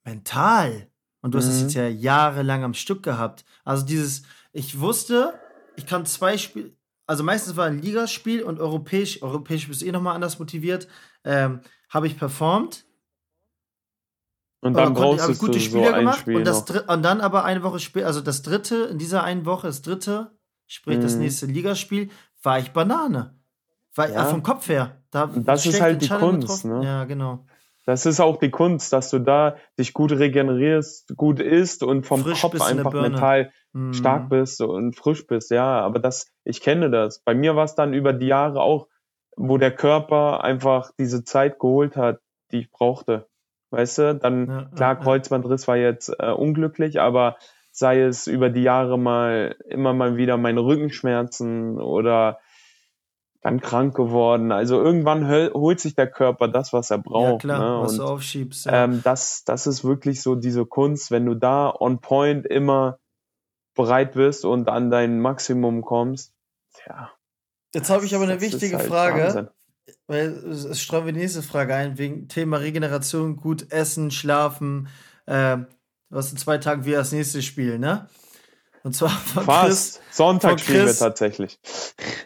mental. 0.05 0.88
Und 1.21 1.35
du 1.35 1.38
hast 1.38 1.49
das 1.49 1.57
Mhm. 1.57 1.62
jetzt 1.62 1.75
ja 1.75 1.88
jahrelang 1.88 2.62
am 2.64 2.75
Stück 2.75 3.03
gehabt. 3.03 3.45
Also 3.64 3.85
dieses, 3.85 4.23
ich 4.53 4.79
wusste, 4.81 5.35
ich 5.77 5.85
kann 5.87 6.07
zwei 6.07 6.38
Spiele, 6.38 6.71
also 7.07 7.23
meistens 7.25 7.57
war 7.57 7.66
ein 7.66 7.81
Ligaspiel 7.81 8.42
und 8.42 8.59
europäisch, 8.61 9.23
europäisch 9.23 9.69
bist 9.69 9.83
du 9.83 9.87
eh 9.87 9.92
nochmal 9.92 10.14
anders 10.14 10.38
motiviert, 10.38 10.88
ähm, 11.25 11.61
habe 11.88 12.07
ich 12.07 12.19
performt. 12.19 12.85
Und 14.61 14.75
dann 14.75 14.95
konnte- 14.95 15.16
brauchst 15.23 15.29
du 15.29 15.47
gute 15.47 15.61
so 15.61 15.64
Spiele 15.64 15.92
ein 15.92 16.01
gemacht 16.01 16.21
Spiel 16.21 16.37
und, 16.37 16.45
das 16.45 16.62
und 16.88 17.03
dann 17.03 17.21
aber 17.21 17.45
eine 17.45 17.62
Woche 17.62 17.79
später, 17.79 18.07
also 18.07 18.21
das 18.21 18.42
dritte, 18.42 18.88
in 18.90 18.99
dieser 18.99 19.23
einen 19.23 19.47
Woche, 19.47 19.66
das 19.69 19.83
dritte, 19.83 20.33
sprich 20.66 20.99
das 20.99 21.14
Mhm. 21.14 21.21
nächste 21.21 21.47
Ligaspiel, 21.47 22.11
war 22.42 22.59
ich 22.59 22.71
Banane. 22.73 23.35
War, 23.95 24.11
Ja. 24.11 24.27
äh, 24.27 24.31
vom 24.31 24.42
Kopf 24.42 24.69
her. 24.69 25.03
Da 25.11 25.27
das 25.27 25.64
ist 25.66 25.81
halt 25.81 26.03
die 26.03 26.09
Kunst, 26.09 26.64
ne? 26.64 26.85
Ja, 26.85 27.05
genau. 27.05 27.47
Das 27.85 28.05
ist 28.05 28.19
auch 28.21 28.38
die 28.38 28.51
Kunst, 28.51 28.92
dass 28.92 29.11
du 29.11 29.21
da 29.21 29.57
dich 29.79 29.92
gut 29.95 30.11
regenerierst, 30.11 31.16
gut 31.16 31.38
isst 31.38 31.85
und 31.85 32.05
vom 32.05 32.23
Frisch 32.23 32.40
Kopf 32.40 32.61
einfach 32.61 32.92
mental 32.92 33.53
Mhm. 33.77 33.93
stark 33.93 34.31
bist 34.31 34.62
und 34.62 34.97
frisch 34.97 35.27
bist. 35.27 35.51
Ja, 35.51 35.81
aber 35.81 35.99
das, 35.99 36.33
ich 36.45 36.62
kenne 36.62 36.91
das. 36.91 37.21
Bei 37.21 37.35
mir 37.35 37.57
war 37.57 37.65
es 37.65 37.75
dann 37.75 37.93
über 37.93 38.15
die 38.15 38.27
Jahre 38.27 38.62
auch, 38.62 38.89
wo 39.37 39.59
der 39.59 39.71
Körper 39.71 40.43
einfach 40.43 40.93
diese 40.99 41.25
Zeit 41.25 41.59
geholt 41.59 41.95
hat, 41.95 42.21
die 42.53 42.61
ich 42.61 42.71
brauchte. 42.71 43.27
Weißt 43.71 43.99
du, 43.99 44.15
dann, 44.15 44.49
Ja, 44.49 44.65
klar, 44.75 44.95
ja. 44.95 45.01
Kreuzbandriss 45.03 45.69
war 45.69 45.77
jetzt 45.77 46.09
äh, 46.19 46.31
unglücklich, 46.31 47.01
aber 47.01 47.37
sei 47.71 48.01
es 48.01 48.27
über 48.27 48.49
die 48.49 48.62
Jahre 48.62 48.99
mal 48.99 49.57
immer 49.69 49.93
mal 49.93 50.17
wieder 50.17 50.39
meine 50.39 50.65
Rückenschmerzen 50.65 51.79
oder 51.79 52.39
dann 53.43 53.61
krank 53.61 53.95
geworden. 53.95 54.53
Also 54.53 54.83
irgendwann 54.83 55.29
holt 55.29 55.81
sich 55.81 55.95
der 55.95 56.11
Körper 56.11 56.49
das, 56.49 56.73
was 56.73 56.91
er 56.91 56.99
braucht. 56.99 57.45
Ja, 57.45 57.57
klar, 57.57 57.77
ne? 57.77 57.83
was 57.83 57.93
Und 57.93 57.99
du 57.99 58.05
aufschiebst. 58.05 58.67
Ja. 58.67 58.85
ähm, 58.85 59.03
das, 59.05 59.45
das 59.45 59.67
ist 59.67 59.85
wirklich 59.85 60.23
so 60.23 60.35
diese 60.35 60.65
Kunst, 60.65 61.11
wenn 61.11 61.27
du 61.27 61.35
da 61.35 61.71
on 61.79 62.01
point 62.01 62.47
immer 62.47 62.99
bereit 63.77 64.15
bist 64.15 64.45
und 64.45 64.69
an 64.69 64.91
dein 64.91 65.21
Maximum 65.21 65.83
kommst. 65.83 66.33
Tja, 66.75 67.12
Jetzt 67.75 67.91
habe 67.91 68.05
ich 68.07 68.15
aber 68.15 68.25
eine 68.25 68.41
wichtige 68.41 68.79
halt 68.79 68.89
Frage, 68.89 69.23
Wahnsinn. 69.23 69.48
weil 70.07 70.29
es, 70.29 70.81
streuen 70.81 71.07
wir 71.07 71.13
die 71.13 71.21
nächste 71.21 71.42
Frage 71.42 71.75
ein, 71.75 71.98
wegen 71.98 72.27
Thema 72.29 72.57
Regeneration, 72.57 73.37
gut 73.37 73.71
essen, 73.71 74.11
schlafen. 74.11 74.88
Du 75.27 76.17
hast 76.17 76.33
in 76.33 76.38
zwei 76.38 76.59
Tagen 76.59 76.85
wieder 76.85 76.98
das 76.98 77.13
nächste 77.13 77.42
Spiel, 77.42 77.79
ne? 77.79 78.09
Und 78.83 78.94
zwar 78.94 79.11
von 79.11 79.44
Chris, 79.44 79.55
Fast. 79.55 80.00
Sonntag 80.13 80.50
von 80.50 80.59
spielen 80.59 80.79
wir 80.79 80.85
Chris. 80.87 80.98
tatsächlich. 81.00 81.59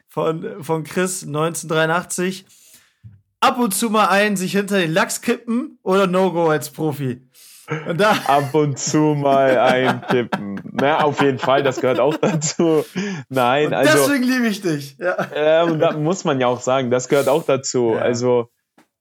von, 0.08 0.62
von 0.62 0.84
Chris 0.84 1.22
1983. 1.24 2.44
Ab 3.40 3.58
und 3.58 3.74
zu 3.74 3.88
mal 3.88 4.08
ein, 4.08 4.36
sich 4.36 4.52
hinter 4.52 4.78
den 4.78 4.92
Lachs 4.92 5.22
kippen 5.22 5.78
oder 5.82 6.06
No-Go 6.06 6.50
als 6.50 6.68
Profi. 6.70 7.26
Da, 7.96 8.12
Ab 8.26 8.54
und 8.54 8.78
zu 8.78 8.98
mal 9.14 9.58
einkippen. 9.58 10.60
Na, 10.72 11.04
auf 11.04 11.20
jeden 11.22 11.38
Fall, 11.38 11.62
das 11.62 11.80
gehört 11.80 12.00
auch 12.00 12.16
dazu. 12.16 12.84
Nein, 13.28 13.66
und 13.68 13.74
also. 13.74 13.96
deswegen 13.98 14.24
liebe 14.24 14.46
ich 14.48 14.60
dich. 14.60 14.96
Ja. 14.98 15.16
Ähm, 15.34 15.78
da 15.78 15.92
muss 15.92 16.24
man 16.24 16.40
ja 16.40 16.46
auch 16.48 16.60
sagen, 16.60 16.90
das 16.90 17.08
gehört 17.08 17.28
auch 17.28 17.44
dazu. 17.44 17.92
Ja. 17.94 18.00
Also 18.02 18.48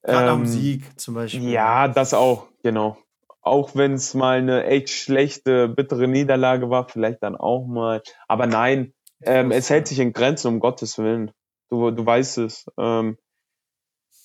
Gerade 0.04 0.32
Ähm, 0.32 0.38
dem 0.44 0.46
Sieg 0.46 1.00
zum 1.00 1.16
Beispiel. 1.16 1.50
Ja, 1.50 1.88
das 1.88 2.14
auch, 2.14 2.48
genau. 2.64 2.98
Auch 3.42 3.72
wenn 3.76 3.94
es 3.94 4.14
mal 4.14 4.38
eine 4.38 4.66
echt 4.66 4.90
schlechte, 4.90 5.68
bittere 5.68 6.08
Niederlage 6.08 6.70
war, 6.70 6.88
vielleicht 6.88 7.24
dann 7.24 7.36
auch 7.36 7.66
mal. 7.66 8.02
Aber 8.28 8.46
nein, 8.48 8.94
ähm, 9.24 9.52
es 9.52 9.70
hält 9.70 9.88
sich 9.88 10.00
in 10.00 10.14
Grenzen, 10.14 10.48
um 10.48 10.60
Gottes 10.60 10.98
Willen. 10.98 11.32
Du, 11.70 11.92
du 11.92 12.06
weißt 12.06 12.38
es. 12.40 12.66
Ähm, 12.78 13.18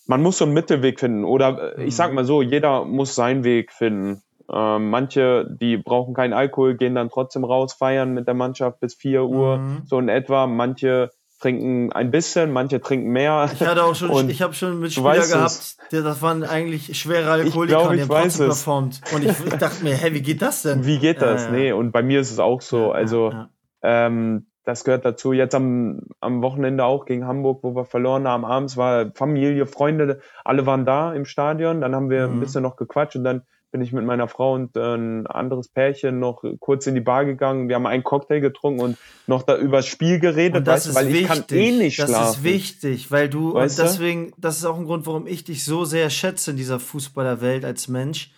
man 0.06 0.22
muss 0.22 0.38
so 0.38 0.44
einen 0.44 0.54
Mittelweg 0.54 1.00
finden. 1.00 1.24
Oder 1.24 1.78
äh, 1.78 1.84
ich 1.84 1.96
sag 1.96 2.10
Mhm. 2.10 2.16
mal 2.16 2.24
so, 2.24 2.42
jeder 2.42 2.84
muss 2.84 3.14
seinen 3.14 3.42
Weg 3.44 3.72
finden. 3.72 4.22
Ähm, 4.52 4.90
manche, 4.90 5.46
die 5.60 5.76
brauchen 5.76 6.14
keinen 6.14 6.32
Alkohol, 6.32 6.74
gehen 6.76 6.94
dann 6.94 7.08
trotzdem 7.08 7.44
raus, 7.44 7.72
feiern 7.74 8.12
mit 8.14 8.26
der 8.26 8.34
Mannschaft 8.34 8.80
bis 8.80 8.94
4 8.94 9.24
Uhr, 9.24 9.58
Mhm. 9.58 9.82
so 9.86 9.98
in 9.98 10.08
etwa. 10.08 10.46
Manche 10.46 11.10
trinken 11.40 11.92
ein 11.92 12.10
bisschen, 12.10 12.52
manche 12.52 12.80
trinken 12.80 13.10
mehr. 13.10 13.50
Ich 13.52 13.60
hatte 13.66 13.84
auch 13.84 13.94
schon, 13.94 14.10
Und 14.10 14.30
ich 14.30 14.40
habe 14.42 14.54
schon 14.54 14.80
mit 14.80 14.92
Spieler 14.92 15.26
gehabt, 15.26 15.76
die, 15.92 16.02
das 16.02 16.22
waren 16.22 16.42
eigentlich 16.42 16.98
schwere 16.98 17.30
Alkoholiker, 17.30 17.78
glaub, 17.80 17.90
die 17.90 17.96
ich 17.96 18.02
haben 18.02 18.08
weiß 18.10 18.22
trotzdem 18.38 18.46
performt. 18.48 19.00
Und 19.14 19.24
ich, 19.24 19.44
ich 19.46 19.54
dachte 19.54 19.82
mir, 19.84 19.94
hä, 19.94 20.12
wie 20.12 20.22
geht 20.22 20.40
das 20.42 20.62
denn? 20.62 20.86
Wie 20.86 20.98
geht 20.98 21.20
das? 21.20 21.44
Ja. 21.46 21.50
Nee, 21.50 21.72
und 21.72 21.92
bei 21.92 22.02
mir 22.02 22.20
ist 22.20 22.30
es 22.30 22.38
auch 22.38 22.60
so. 22.60 22.88
Ja, 22.88 22.92
Also, 22.92 23.30
ja, 23.30 23.48
Ähm, 23.82 24.46
das 24.66 24.84
gehört 24.84 25.04
dazu. 25.04 25.34
Jetzt 25.34 25.54
am, 25.54 26.00
am 26.20 26.40
Wochenende 26.40 26.84
auch 26.86 27.04
gegen 27.04 27.26
Hamburg, 27.26 27.58
wo 27.62 27.74
wir 27.76 27.84
verloren 27.84 28.26
haben. 28.26 28.46
Abends 28.46 28.78
war 28.78 29.10
Familie, 29.14 29.66
Freunde, 29.66 30.20
alle 30.42 30.64
waren 30.64 30.86
da 30.86 31.12
im 31.12 31.26
Stadion. 31.26 31.82
Dann 31.82 31.94
haben 31.94 32.08
wir 32.08 32.26
Mhm. 32.28 32.34
ein 32.36 32.40
bisschen 32.40 32.62
noch 32.62 32.76
gequatscht 32.76 33.16
und 33.16 33.24
dann 33.24 33.42
bin 33.74 33.82
ich 33.82 33.90
mit 33.92 34.04
meiner 34.04 34.28
Frau 34.28 34.54
und 34.54 34.76
äh, 34.76 34.94
ein 34.94 35.26
anderes 35.26 35.66
Pärchen 35.66 36.20
noch 36.20 36.44
kurz 36.60 36.86
in 36.86 36.94
die 36.94 37.00
Bar 37.00 37.24
gegangen. 37.24 37.68
Wir 37.68 37.74
haben 37.74 37.88
einen 37.88 38.04
Cocktail 38.04 38.38
getrunken 38.38 38.80
und 38.80 38.96
noch 39.26 39.42
da 39.42 39.56
über 39.56 39.78
das 39.78 39.86
Spiel 39.86 40.20
geredet, 40.20 40.58
Und 40.58 40.68
das 40.68 40.74
weißt 40.82 40.86
ist 40.90 40.94
weil 40.94 41.08
ich 41.08 41.14
wichtig. 41.14 41.28
kann 41.48 41.58
eh 41.58 41.72
nicht 41.72 41.98
das 41.98 42.08
schlafen. 42.10 42.30
ist 42.38 42.44
wichtig, 42.44 43.10
weil 43.10 43.28
du 43.28 43.52
Weißt 43.54 43.80
und 43.80 43.84
deswegen, 43.86 44.32
das 44.38 44.58
ist 44.58 44.64
auch 44.64 44.78
ein 44.78 44.84
Grund, 44.84 45.06
warum 45.08 45.26
ich 45.26 45.42
dich 45.42 45.64
so 45.64 45.84
sehr 45.84 46.08
schätze 46.08 46.52
in 46.52 46.56
dieser 46.56 46.78
Fußballerwelt 46.78 47.64
als 47.64 47.88
Mensch. 47.88 48.30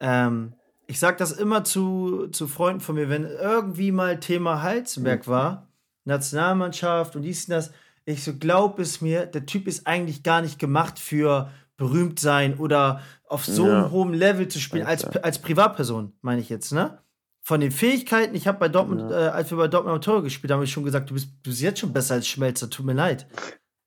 Ähm, 0.00 0.54
ich 0.88 0.98
sag 0.98 1.18
das 1.18 1.30
immer 1.30 1.62
zu, 1.62 2.26
zu 2.32 2.48
Freunden 2.48 2.80
von 2.80 2.96
mir, 2.96 3.08
wenn 3.08 3.26
irgendwie 3.26 3.92
mal 3.92 4.18
Thema 4.18 4.56
Mhm. 4.56 4.62
Halzenberg 4.62 5.28
war, 5.28 5.68
Nationalmannschaft 6.04 7.14
und 7.14 7.22
dies 7.22 7.44
und 7.48 7.52
das, 7.52 7.70
ich 8.06 8.24
so 8.24 8.34
glaub 8.34 8.80
es 8.80 9.00
mir, 9.00 9.26
der 9.26 9.46
Typ 9.46 9.68
ist 9.68 9.86
eigentlich 9.86 10.24
gar 10.24 10.42
nicht 10.42 10.58
gemacht 10.58 10.98
für 10.98 11.48
berühmt 11.76 12.20
sein 12.20 12.56
oder 12.58 13.00
auf 13.28 13.44
so 13.44 13.66
Ja. 13.66 13.82
einem 13.82 13.90
hohen 13.90 14.14
Level 14.14 14.48
zu 14.48 14.60
spielen, 14.60 14.86
als, 14.86 15.04
als 15.04 15.40
Privatperson, 15.40 16.12
meine 16.22 16.40
ich 16.40 16.48
jetzt, 16.48 16.72
ne? 16.72 16.98
Von 17.42 17.60
den 17.60 17.72
Fähigkeiten, 17.72 18.34
ich 18.34 18.46
habe 18.46 18.58
bei 18.58 18.68
Dortmund, 18.68 19.10
äh, 19.10 19.14
als 19.14 19.50
wir 19.50 19.58
bei 19.58 19.68
Dortmund 19.68 19.94
am 19.96 20.00
Tor 20.00 20.22
gespielt 20.22 20.50
haben, 20.50 20.58
habe 20.58 20.64
ich 20.64 20.72
schon 20.72 20.84
gesagt, 20.84 21.10
du 21.10 21.14
bist, 21.14 21.28
du 21.42 21.50
bist 21.50 21.60
jetzt 21.60 21.80
schon 21.80 21.92
besser 21.92 22.14
als 22.14 22.26
Schmelzer, 22.26 22.70
tut 22.70 22.86
mir 22.86 22.94
leid. 22.94 23.26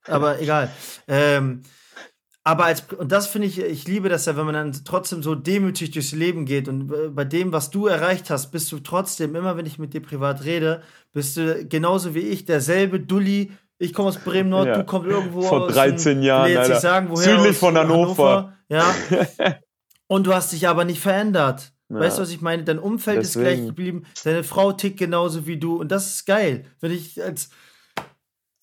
Aber 0.05 0.39
egal. 0.41 0.69
Ähm, 1.07 1.63
aber 2.43 2.65
als, 2.65 2.83
und 2.97 3.11
das 3.11 3.27
finde 3.27 3.47
ich, 3.47 3.59
ich 3.59 3.88
liebe 3.88 4.07
das 4.09 4.25
ja, 4.25 4.38
wenn 4.38 4.45
man 4.45 4.53
dann 4.53 4.71
trotzdem 4.85 5.21
so 5.21 5.35
demütig 5.35 5.91
durchs 5.91 6.13
Leben 6.13 6.45
geht 6.45 6.67
und 6.69 6.91
äh, 6.93 7.09
bei 7.09 7.25
dem, 7.25 7.51
was 7.51 7.71
du 7.71 7.88
erreicht 7.88 8.29
hast, 8.29 8.51
bist 8.51 8.71
du 8.71 8.79
trotzdem, 8.79 9.35
immer 9.35 9.57
wenn 9.57 9.65
ich 9.65 9.79
mit 9.79 9.93
dir 9.93 10.01
privat 10.01 10.45
rede, 10.45 10.81
bist 11.11 11.35
du 11.35 11.65
genauso 11.65 12.15
wie 12.15 12.19
ich, 12.21 12.45
derselbe 12.45 12.99
Dulli. 12.99 13.51
Ich 13.80 13.93
komme 13.93 14.09
aus 14.09 14.17
Bremen-Nord, 14.17 14.67
Ja. 14.67 14.78
du 14.80 14.84
kommst 14.86 15.07
irgendwo 15.09 15.41
Vor 15.43 15.61
aus. 15.65 15.73
13 15.73 16.17
dem- 16.17 16.23
Jahren, 16.23 16.45
will 16.49 16.53
jetzt 16.55 16.82
sagen, 16.82 17.09
woher 17.09 17.23
Südlich 17.36 17.51
aus 17.51 17.57
von 17.57 17.78
Hannover. 17.78 18.53
Ja. 18.69 18.93
und 20.07 20.25
du 20.25 20.34
hast 20.34 20.51
dich 20.51 20.67
aber 20.67 20.84
nicht 20.86 20.99
verändert. 21.01 21.73
Ja. 21.89 21.99
Weißt 21.99 22.17
du, 22.17 22.23
was 22.23 22.32
ich 22.32 22.41
meine? 22.41 22.63
Dein 22.63 22.80
Umfeld 22.80 23.21
ist 23.21 23.36
Deswegen. 23.36 23.55
gleich 23.55 23.67
geblieben, 23.67 24.03
deine 24.23 24.43
Frau 24.43 24.71
tickt 24.73 24.97
genauso 24.97 25.45
wie 25.47 25.57
du 25.57 25.78
und 25.80 25.89
das 25.91 26.07
ist 26.07 26.25
geil. 26.25 26.65
Wenn 26.80 26.91
ich 26.91 27.21
als 27.23 27.49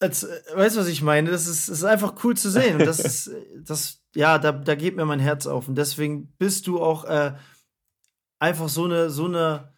als, 0.01 0.27
weißt 0.55 0.77
du, 0.77 0.81
was 0.81 0.89
ich 0.89 1.01
meine? 1.01 1.31
Das 1.31 1.47
ist, 1.47 1.69
das 1.69 1.79
ist 1.79 1.85
einfach 1.85 2.17
cool 2.25 2.37
zu 2.37 2.51
sehen. 2.51 2.79
Und 2.79 2.85
das 2.87 2.99
ist, 3.01 3.31
das, 3.63 4.03
ja, 4.15 4.39
da, 4.39 4.53
da 4.53 4.75
geht 4.75 4.97
mir 4.97 5.07
mein 5.07 5.21
Herz 5.21 5.47
auf. 5.47 5.67
Und 5.69 5.77
deswegen 5.77 6.35
bist 6.37 6.67
du 6.67 6.83
auch 6.83 7.05
äh, 7.05 7.33
einfach 8.39 8.69
so 8.69 8.85
eine, 8.85 9.09
so 9.09 9.25
eine, 9.25 9.73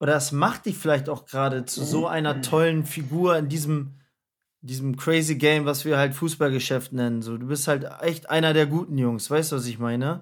oder 0.00 0.12
das 0.12 0.32
macht 0.32 0.66
dich 0.66 0.76
vielleicht 0.76 1.08
auch 1.08 1.24
gerade 1.24 1.64
zu 1.64 1.82
so 1.84 2.06
einer 2.06 2.42
tollen 2.42 2.84
Figur 2.84 3.38
in 3.38 3.48
diesem, 3.48 4.00
diesem 4.66 4.96
crazy 4.96 5.36
Game, 5.36 5.64
was 5.64 5.84
wir 5.84 5.96
halt 5.98 6.14
Fußballgeschäft 6.14 6.92
nennen. 6.92 7.22
So, 7.22 7.36
du 7.36 7.46
bist 7.46 7.68
halt 7.68 7.86
echt 8.02 8.30
einer 8.30 8.52
der 8.52 8.66
guten 8.66 8.98
Jungs, 8.98 9.30
weißt 9.30 9.52
du, 9.52 9.56
was 9.56 9.66
ich 9.66 9.78
meine? 9.78 10.20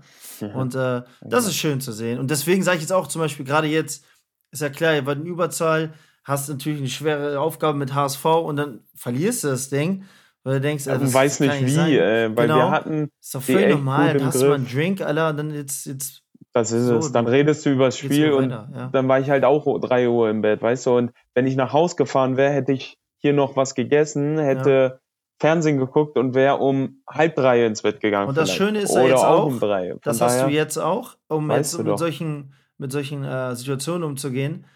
Und 0.55 0.75
äh, 0.75 1.03
das 1.23 1.47
ist 1.47 1.57
schön 1.57 1.81
zu 1.81 1.93
sehen. 1.93 2.19
Und 2.19 2.31
deswegen 2.31 2.63
sage 2.63 2.77
ich 2.77 2.83
jetzt 2.83 2.93
auch 2.93 3.07
zum 3.07 3.21
Beispiel, 3.21 3.45
gerade 3.47 3.67
jetzt, 3.69 4.05
ist 4.51 4.63
ja 4.63 4.69
klar, 4.69 4.95
ihr 4.95 5.07
wart 5.07 5.19
in 5.19 5.27
Überzahl, 5.27 5.95
hast 6.25 6.49
natürlich 6.49 6.79
eine 6.81 6.89
schwere 6.89 7.39
Aufgabe 7.41 7.79
mit 7.79 7.95
HSV 7.95 8.25
und 8.25 8.57
dann 8.57 8.81
verlierst 8.95 9.45
du 9.45 9.49
das 9.49 9.69
Ding, 9.69 10.05
weil 10.43 10.55
du 10.55 10.61
denkst, 10.61 10.87
Man 10.87 11.01
das 11.01 11.15
weiß 11.15 11.41
nicht 11.41 11.67
wie, 11.67 11.97
äh, 11.97 12.31
weil 12.37 12.47
Genau. 12.47 12.57
wir 12.57 12.71
hatten, 12.71 13.11
Ist 13.21 13.35
doch 13.35 13.43
völlig 13.43 13.71
normal. 13.77 14.15
Dann 14.15 14.27
hast 14.27 14.41
du 14.41 14.47
mal 14.47 14.55
einen. 14.55 14.67
Drink, 14.69 15.01
Alter, 15.01 15.31
und 15.31 15.37
dann 15.39 15.55
jetzt, 15.55 15.87
jetzt 15.87 16.23
das 16.53 16.71
ist 16.71 16.87
So, 16.87 16.99
es. 16.99 17.13
Dann 17.13 17.27
redest 17.27 17.67
du 17.67 17.71
über 17.71 17.87
das 17.87 17.99
Spiel 17.99 18.27
wieder 18.29 18.37
und 18.37 18.51
weiter, 18.51 18.69
ja. 18.75 18.89
dann 18.93 19.09
war 19.09 19.19
ich 19.21 19.29
halt 19.29 19.45
auch 19.45 19.81
drei 19.81 20.09
Uhr 20.09 20.31
im 20.31 20.41
Bett, 20.43 20.63
weißt 20.63 20.87
du, 20.87 20.97
und 20.97 21.13
wenn 21.35 21.47
ich 21.47 21.57
nach 21.57 21.73
Haus 21.73 21.97
gefahren 21.97 22.37
wäre, 22.37 22.53
hätte 22.53 22.73
ich 22.73 22.99
hier 23.25 23.33
noch 23.33 23.57
was 23.57 23.75
gegessen, 23.75 24.39
hätte 24.39 25.01
Fernsehen 25.41 25.79
geguckt 25.79 26.19
und 26.19 26.35
wäre 26.35 26.59
um 26.59 27.03
halb 27.09 27.37
drei 27.37 27.65
ins 27.65 27.81
Bett 27.81 28.01
gegangen. 28.01 28.29
Und 28.29 28.37
das 28.37 28.51
vielleicht. 28.51 28.69
Schöne 28.69 28.79
ist 28.81 28.95
ja 28.95 29.03
jetzt 29.03 29.25
auch 29.25 29.41
auch, 29.41 29.47
um 29.47 30.01
Das 30.03 30.21
hast 30.21 30.43
du 30.43 30.49
jetzt 30.49 30.77
auch, 30.77 31.17
um 31.29 31.51
jetzt 31.51 31.73
du 31.73 31.79
mit 31.79 31.87
doch. 31.89 31.99
solchen, 31.99 32.53
mit 32.77 32.93
solchen 32.93 33.25
äh, 33.25 33.57
Situationen 33.57 34.05
umzugehen. 34.05 34.67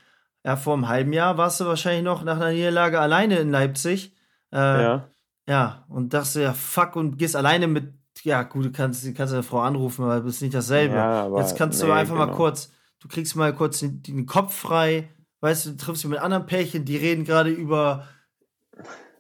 Ja, 0.45 0.57
vor 0.57 0.73
einem 0.73 0.89
halben 0.89 1.13
Jahr 1.13 1.37
warst 1.37 1.61
du 1.61 1.67
wahrscheinlich 1.67 2.05
noch 2.05 2.25
nach 2.25 2.37
einer 2.37 2.53
Niederlage 2.53 2.99
alleine 2.99 3.39
in 3.39 3.51
Leipzig. 3.51 4.15
Äh, 4.51 4.57
ja. 4.57 5.09
Ja, 5.47 5.85
und 5.89 6.13
dachte 6.15 6.43
ja, 6.43 6.53
fuck, 6.55 6.97
und 6.97 7.19
gehst 7.19 7.37
alleine 7.37 7.69
mit, 7.69 7.93
ja, 8.23 8.43
gut, 8.45 8.65
du 8.65 8.73
kannst, 8.73 9.07
du 9.07 9.15
kannst 9.15 9.33
deine 9.33 9.43
Frau 9.43 9.61
anrufen, 9.61 10.05
aber 10.05 10.21
das 10.21 10.37
ist 10.37 10.43
nicht 10.43 10.55
dasselbe. 10.55 10.95
Ja, 10.97 11.37
Jetzt 11.39 11.57
kannst 11.57 11.83
du 11.83 11.87
nee, 11.87 11.93
einfach 11.93 12.17
mal 12.17 12.27
genau. 12.27 12.37
kurz, 12.37 12.73
du 13.01 13.09
kriegst 13.09 13.37
mal 13.37 13.55
kurz 13.55 13.81
den, 13.81 14.03
den 14.03 14.27
Kopf 14.27 14.55
frei, 14.55 15.09
weißt 15.41 15.67
du, 15.67 15.71
du 15.71 15.77
triffst 15.77 16.03
dich 16.03 16.11
mit 16.11 16.19
anderen 16.19 16.47
Pärchen, 16.47 16.85
die 16.85 16.97
reden 16.97 17.25
gerade 17.25 17.51
über 17.51 18.07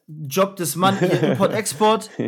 Job 0.06 0.56
des 0.56 0.74
Mann, 0.74 0.96
Import-Export. 0.98 2.11
ja, 2.18 2.26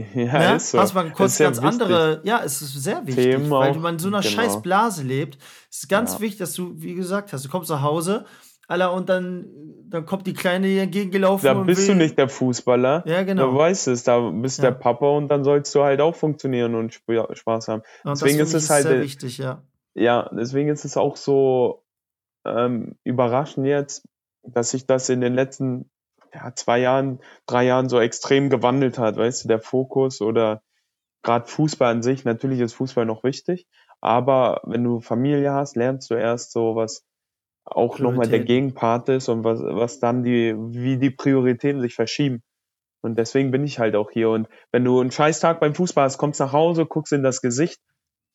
Ne? 0.50 0.56
ist 0.56 0.70
so. 0.72 0.78
Hast 0.78 0.92
man 0.94 1.12
kurz 1.14 1.38
ganz 1.38 1.62
wichtig. 1.62 1.72
andere, 1.80 2.20
ja, 2.24 2.42
es 2.44 2.60
ist 2.60 2.74
sehr 2.74 3.06
wichtig, 3.06 3.24
Themen 3.24 3.50
weil 3.50 3.70
auch, 3.70 3.76
du 3.80 3.86
in 3.88 3.98
so 3.98 4.08
einer 4.08 4.20
genau. 4.20 4.30
scheiß 4.34 4.60
Blase 4.60 5.02
lebst. 5.02 5.40
Es 5.70 5.78
ist 5.84 5.88
ganz 5.88 6.14
Ja. 6.14 6.20
wichtig, 6.20 6.38
dass 6.40 6.52
du, 6.52 6.72
wie 6.76 6.94
gesagt 6.94 7.32
hast, 7.32 7.44
du 7.44 7.48
kommst 7.48 7.70
nach 7.70 7.80
Hause, 7.82 8.26
Alter, 8.68 8.92
und 8.92 9.08
dann, 9.08 9.46
dann 9.88 10.04
kommt 10.04 10.26
die 10.26 10.34
Kleine 10.34 10.66
dir 10.68 10.82
entgegengelaufen. 10.82 11.44
Da 11.46 11.54
bist 11.54 11.88
will, 11.88 11.94
du 11.96 12.02
nicht 12.02 12.18
der 12.18 12.28
Fußballer. 12.28 13.02
Ja, 13.06 13.22
genau. 13.22 13.50
Du 13.50 13.56
weißt 13.56 13.88
es, 13.88 14.04
da 14.04 14.28
bist 14.30 14.58
Ja. 14.58 14.64
der 14.70 14.72
Papa 14.72 15.06
und 15.08 15.28
dann 15.28 15.42
sollst 15.42 15.74
du 15.74 15.82
halt 15.82 16.00
auch 16.02 16.14
funktionieren 16.14 16.74
und 16.74 16.92
Sp- 16.94 17.32
Spaß 17.32 17.68
haben. 17.68 17.82
Und 18.04 18.10
deswegen 18.10 18.38
das 18.38 18.48
ist 18.48 18.54
es 18.54 18.64
ich 18.64 18.70
halt, 18.70 18.82
sehr 18.84 18.96
äh, 18.98 19.02
wichtig, 19.02 19.38
ja. 19.38 19.62
Ja, 19.94 20.28
deswegen 20.32 20.68
ist 20.68 20.84
es 20.84 20.96
auch 20.98 21.16
so 21.16 21.82
ähm, 22.44 22.96
überraschend 23.04 23.66
jetzt, 23.66 24.06
dass 24.44 24.70
sich 24.70 24.86
das 24.86 25.08
in 25.08 25.20
den 25.20 25.34
letzten 25.34 25.90
ja, 26.34 26.54
zwei 26.54 26.78
Jahren, 26.78 27.20
drei 27.46 27.64
Jahren 27.64 27.88
so 27.88 28.00
extrem 28.00 28.50
gewandelt 28.50 28.98
hat, 28.98 29.16
weißt 29.16 29.44
du, 29.44 29.48
der 29.48 29.60
Fokus 29.60 30.20
oder 30.20 30.62
gerade 31.22 31.46
Fußball 31.46 31.92
an 31.92 32.02
sich, 32.02 32.24
natürlich 32.24 32.60
ist 32.60 32.74
Fußball 32.74 33.04
noch 33.04 33.24
wichtig, 33.24 33.66
aber 34.00 34.60
wenn 34.64 34.84
du 34.84 35.00
Familie 35.00 35.52
hast, 35.52 35.76
lernst 35.76 36.10
du 36.10 36.14
erst 36.14 36.52
so, 36.52 36.76
was 36.76 37.04
auch 37.64 37.98
nochmal 37.98 38.28
der. 38.28 38.40
Gegenpart 38.40 39.08
ist 39.10 39.28
und 39.28 39.44
was, 39.44 39.60
was 39.60 40.00
dann 40.00 40.22
die, 40.22 40.54
wie 40.56 40.98
die 40.98 41.10
Prioritäten 41.10 41.80
sich 41.80 41.94
verschieben. 41.94 42.42
Und 43.02 43.18
deswegen 43.18 43.50
bin 43.50 43.64
ich 43.64 43.78
halt 43.78 43.96
auch 43.96 44.10
hier. 44.10 44.30
Und 44.30 44.48
wenn 44.72 44.84
du 44.84 45.00
einen 45.00 45.10
Scheißtag 45.10 45.60
beim 45.60 45.74
Fußball 45.74 46.04
hast, 46.04 46.18
kommst 46.18 46.40
nach 46.40 46.52
Hause, 46.52 46.86
guckst 46.86 47.12
in 47.12 47.22
das 47.22 47.40
Gesicht, 47.40 47.80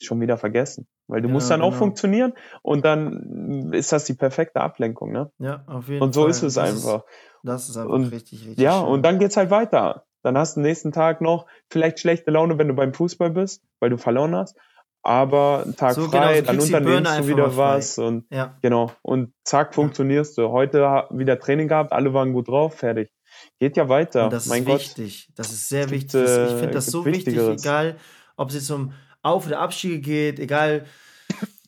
schon 0.02 0.20
wieder 0.22 0.38
vergessen. 0.38 0.88
Weil 1.08 1.22
du 1.22 1.28
Ja, 1.28 1.34
musst 1.34 1.52
dann 1.52 1.62
auch 1.62 1.68
genau. 1.70 1.78
funktionieren 1.80 2.34
und 2.62 2.84
dann 2.86 3.72
ist 3.74 3.92
das 3.92 4.06
die 4.06 4.14
perfekte 4.16 4.62
Ablenkung, 4.62 5.12
ne? 5.12 5.32
Ja, 5.40 5.64
auf 5.68 5.88
jeden 5.88 6.02
Und 6.02 6.14
so 6.14 6.22
Fall. 6.22 6.30
ist 6.32 6.44
es 6.44 6.56
das 6.56 6.64
einfach. 6.64 7.06
Ist, 7.06 7.16
das 7.44 7.70
ist 7.70 7.78
einfach 7.78 7.94
Und 7.94 8.06
richtig, 8.06 8.40
richtig 8.48 8.58
Ja, 8.64 8.80
schön. 8.82 8.90
und 8.90 9.04
dann 9.04 9.20
geht's 9.20 9.38
halt 9.38 9.52
weiter. 9.52 10.06
Dann 10.24 10.38
hast 10.38 10.56
du 10.56 10.62
den 10.62 10.68
nächsten 10.68 10.92
Tag 10.92 11.22
noch 11.22 11.46
vielleicht 11.70 12.00
schlechte 12.00 12.32
Laune, 12.32 12.58
wenn 12.58 12.68
du 12.68 12.74
beim 12.74 12.94
Fußball 12.94 13.30
bist, 13.30 13.64
weil 13.80 13.92
du 13.92 13.98
verloren 13.98 14.36
hast. 14.36 14.58
Aber 15.04 15.62
einen 15.64 15.76
Tag 15.76 15.94
So, 15.94 16.10
genau, 16.10 16.24
frei, 16.24 16.40
so 16.40 16.46
dann 16.48 16.60
unternimmst 16.60 17.20
du 17.20 17.28
wieder 17.28 17.56
was 17.58 18.00
und 18.00 18.26
Ja, 18.32 18.58
genau. 18.64 18.92
Und 19.04 19.34
zack, 19.44 19.76
funktionierst 19.76 20.36
du. 20.40 20.50
Heute 20.50 20.80
wieder 21.12 21.38
Training 21.38 21.68
gehabt, 21.68 21.92
alle 21.92 22.12
waren 22.16 22.34
gut 22.34 22.48
drauf, 22.48 22.74
fertig. 22.76 23.12
Geht 23.60 23.78
ja 23.78 23.88
weiter. 23.88 24.24
und 24.26 24.34
das 24.34 24.48
mein 24.48 24.62
ist 24.64 24.68
Gott. 24.68 24.80
wichtig. 24.80 25.30
Das 25.36 25.52
ist 25.52 25.70
sehr 25.70 25.86
Es 25.86 25.92
gibt, 25.92 26.14
wichtig. 26.16 26.22
Das- 26.24 26.38
äh, 26.38 26.46
ich 26.48 26.52
finde 26.54 26.72
das 26.74 26.86
gibt 26.86 26.92
so 26.94 27.06
wichtig, 27.06 27.38
egal, 27.38 27.98
ob 28.36 28.50
es 28.50 28.56
jetzt 28.56 28.72
um 28.72 28.94
Auf- 29.26 29.48
oder 29.48 29.60
Abstiege 29.60 30.00
geht, 30.00 30.40
egal. 30.40 30.86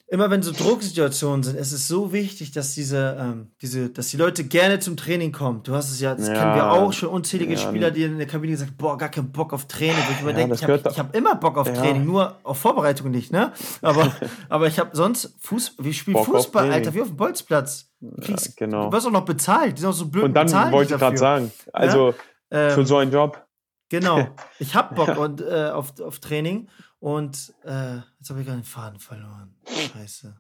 Immer 0.10 0.30
wenn 0.32 0.41
so 0.41 0.53
Drucksituationen 0.53 1.43
sind, 1.43 1.58
es 1.60 1.74
ist 1.74 1.89
so 1.89 2.14
wichtig, 2.14 2.51
dass 2.53 2.74
diese, 2.74 3.18
ähm, 3.20 3.47
diese, 3.62 3.89
dass 3.89 4.08
die 4.08 4.16
Leute 4.16 4.45
gerne 4.45 4.80
zum 4.80 4.95
Training 4.95 5.34
kommen. 5.34 5.64
Du 5.64 5.76
hast 5.76 5.91
es 5.91 5.99
ja, 5.99 6.16
das 6.16 6.30
Ja. 6.30 6.34
kennen 6.34 6.55
wir 6.55 6.72
auch 6.72 6.93
schon 6.93 7.10
unzählige 7.10 7.55
Ja. 7.55 7.60
Spieler, 7.60 7.91
die 7.91 8.03
in 8.03 8.18
der 8.18 8.26
Kabine 8.26 8.53
gesagt, 8.53 8.78
boah, 8.78 8.97
gar 8.97 9.10
keinen 9.10 9.34
Bock 9.34 9.51
auf 9.51 9.66
Training. 9.68 9.97
Wo 10.08 10.12
ich 10.14 10.22
mir 10.22 10.30
Ja, 10.32 10.36
denke, 10.38 10.53
ich 10.55 10.64
habe 10.64 10.82
hab 10.97 11.14
immer 11.14 11.36
Bock 11.36 11.58
auf. 11.58 11.68
Training, 11.74 12.05
nur 12.05 12.38
auf 12.43 12.58
Vorbereitung 12.58 13.12
nicht, 13.12 13.34
ne? 13.34 13.51
Aber, 13.82 14.10
aber 14.47 14.68
ich 14.68 14.80
habe 14.80 14.91
sonst 14.95 15.34
Fuß, 15.41 15.76
wir 15.80 15.91
spielen 15.91 16.14
Bock 16.14 16.28
Fußball. 16.28 16.72
Alter, 16.72 16.93
wie 16.93 17.01
auf 17.01 17.08
dem 17.10 17.18
Bolzplatz. 17.18 17.89
Du 17.99 18.22
kriegst, 18.22 18.55
genau. 18.55 18.86
du 18.86 18.93
wirst 18.93 19.08
auch 19.08 19.12
noch 19.12 19.26
bezahlt. 19.26 19.76
Die 19.78 19.82
sind 19.82 19.89
auch 19.89 19.93
so 19.93 20.05
blöd 20.08 20.24
Und 20.24 20.34
dann 20.36 20.49
wollte 20.72 20.93
ich 20.93 20.99
gerade 20.99 21.18
sagen, 21.18 21.51
also 21.74 22.14
Ähm, 22.49 22.72
für 22.72 22.86
so 22.86 22.95
einen 22.95 23.12
Job, 23.12 23.45
Genau. 23.89 24.27
Ich 24.59 24.75
hab 24.75 24.95
Bock 24.95 25.17
und, 25.17 25.41
äh, 25.41 25.69
auf, 25.73 25.99
auf 26.01 26.19
Training 26.19 26.67
und 26.99 27.53
äh, 27.63 27.97
jetzt 28.19 28.29
habe 28.29 28.39
ich 28.41 28.45
gerade 28.47 28.59
den 28.59 28.63
Faden 28.63 28.99
verloren. 28.99 29.55
Scheiße. 29.93 30.35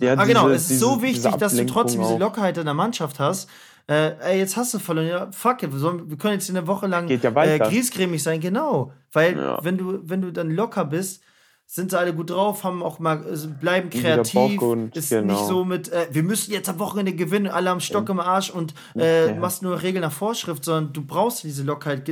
Ja, 0.00 0.14
ah, 0.16 0.24
genau. 0.24 0.44
diese- 0.48 0.54
Es 0.56 0.62
ist 0.62 0.70
diese- 0.70 0.80
so 0.80 0.90
diese 0.96 1.02
wichtig, 1.02 1.34
dass 1.36 1.56
du 1.56 1.64
trotzdem 1.66 2.00
diese 2.02 2.14
auch. 2.14 2.18
Lockerheit 2.18 2.58
in 2.58 2.64
der 2.64 2.74
Mannschaft 2.74 3.18
hast. 3.18 3.48
Äh, 3.88 4.16
ey, 4.20 4.38
jetzt 4.38 4.56
hast 4.56 4.74
du 4.74 4.78
verloren. 4.78 5.06
Ja, 5.06 5.28
fuck 5.32 5.62
it. 5.62 5.72
Wir, 5.72 6.16
können 6.18 6.34
jetzt 6.34 6.50
eine 6.50 6.66
Woche 6.66 6.86
lang 6.86 7.08
ja 7.08 7.30
äh, 7.42 7.58
griesgrämig 7.58 8.22
sein. 8.22 8.40
Genau. 8.40 8.92
Weil, 9.12 9.36
Ja. 9.36 9.58
wenn, 9.62 9.78
du, 9.78 10.00
wenn 10.02 10.20
du 10.22 10.32
dann 10.32 10.50
locker 10.50 10.84
bist, 10.84 11.22
sind 11.66 11.90
sie 11.90 11.98
alle 11.98 12.14
gut 12.14 12.30
drauf, 12.30 12.64
haben 12.64 12.82
auch 12.82 12.98
mal, 12.98 13.24
äh, 13.26 13.46
bleiben 13.46 13.88
kreativ. 13.90 14.60
Und- 14.60 14.96
ist 14.96 15.10
genau. 15.10 15.32
nicht 15.34 15.44
so 15.46 15.64
mit, 15.64 15.88
äh, 15.90 16.08
wir 16.10 16.22
müssen 16.22 16.52
jetzt 16.52 16.68
am 16.68 16.78
Wochenende 16.78 17.14
gewinnen, 17.14 17.46
alle 17.48 17.70
am 17.70 17.80
Stock 17.80 18.08
im 18.08 18.20
Arsch 18.20 18.50
und 18.50 18.74
äh, 18.96 19.34
machst 19.34 19.62
nur 19.62 19.80
Regel 19.82 20.00
nach 20.00 20.12
Vorschrift, 20.12 20.64
sondern 20.64 20.92
du 20.92 21.04
brauchst 21.06 21.44
diese 21.44 21.62
Lockerheit. 21.62 22.04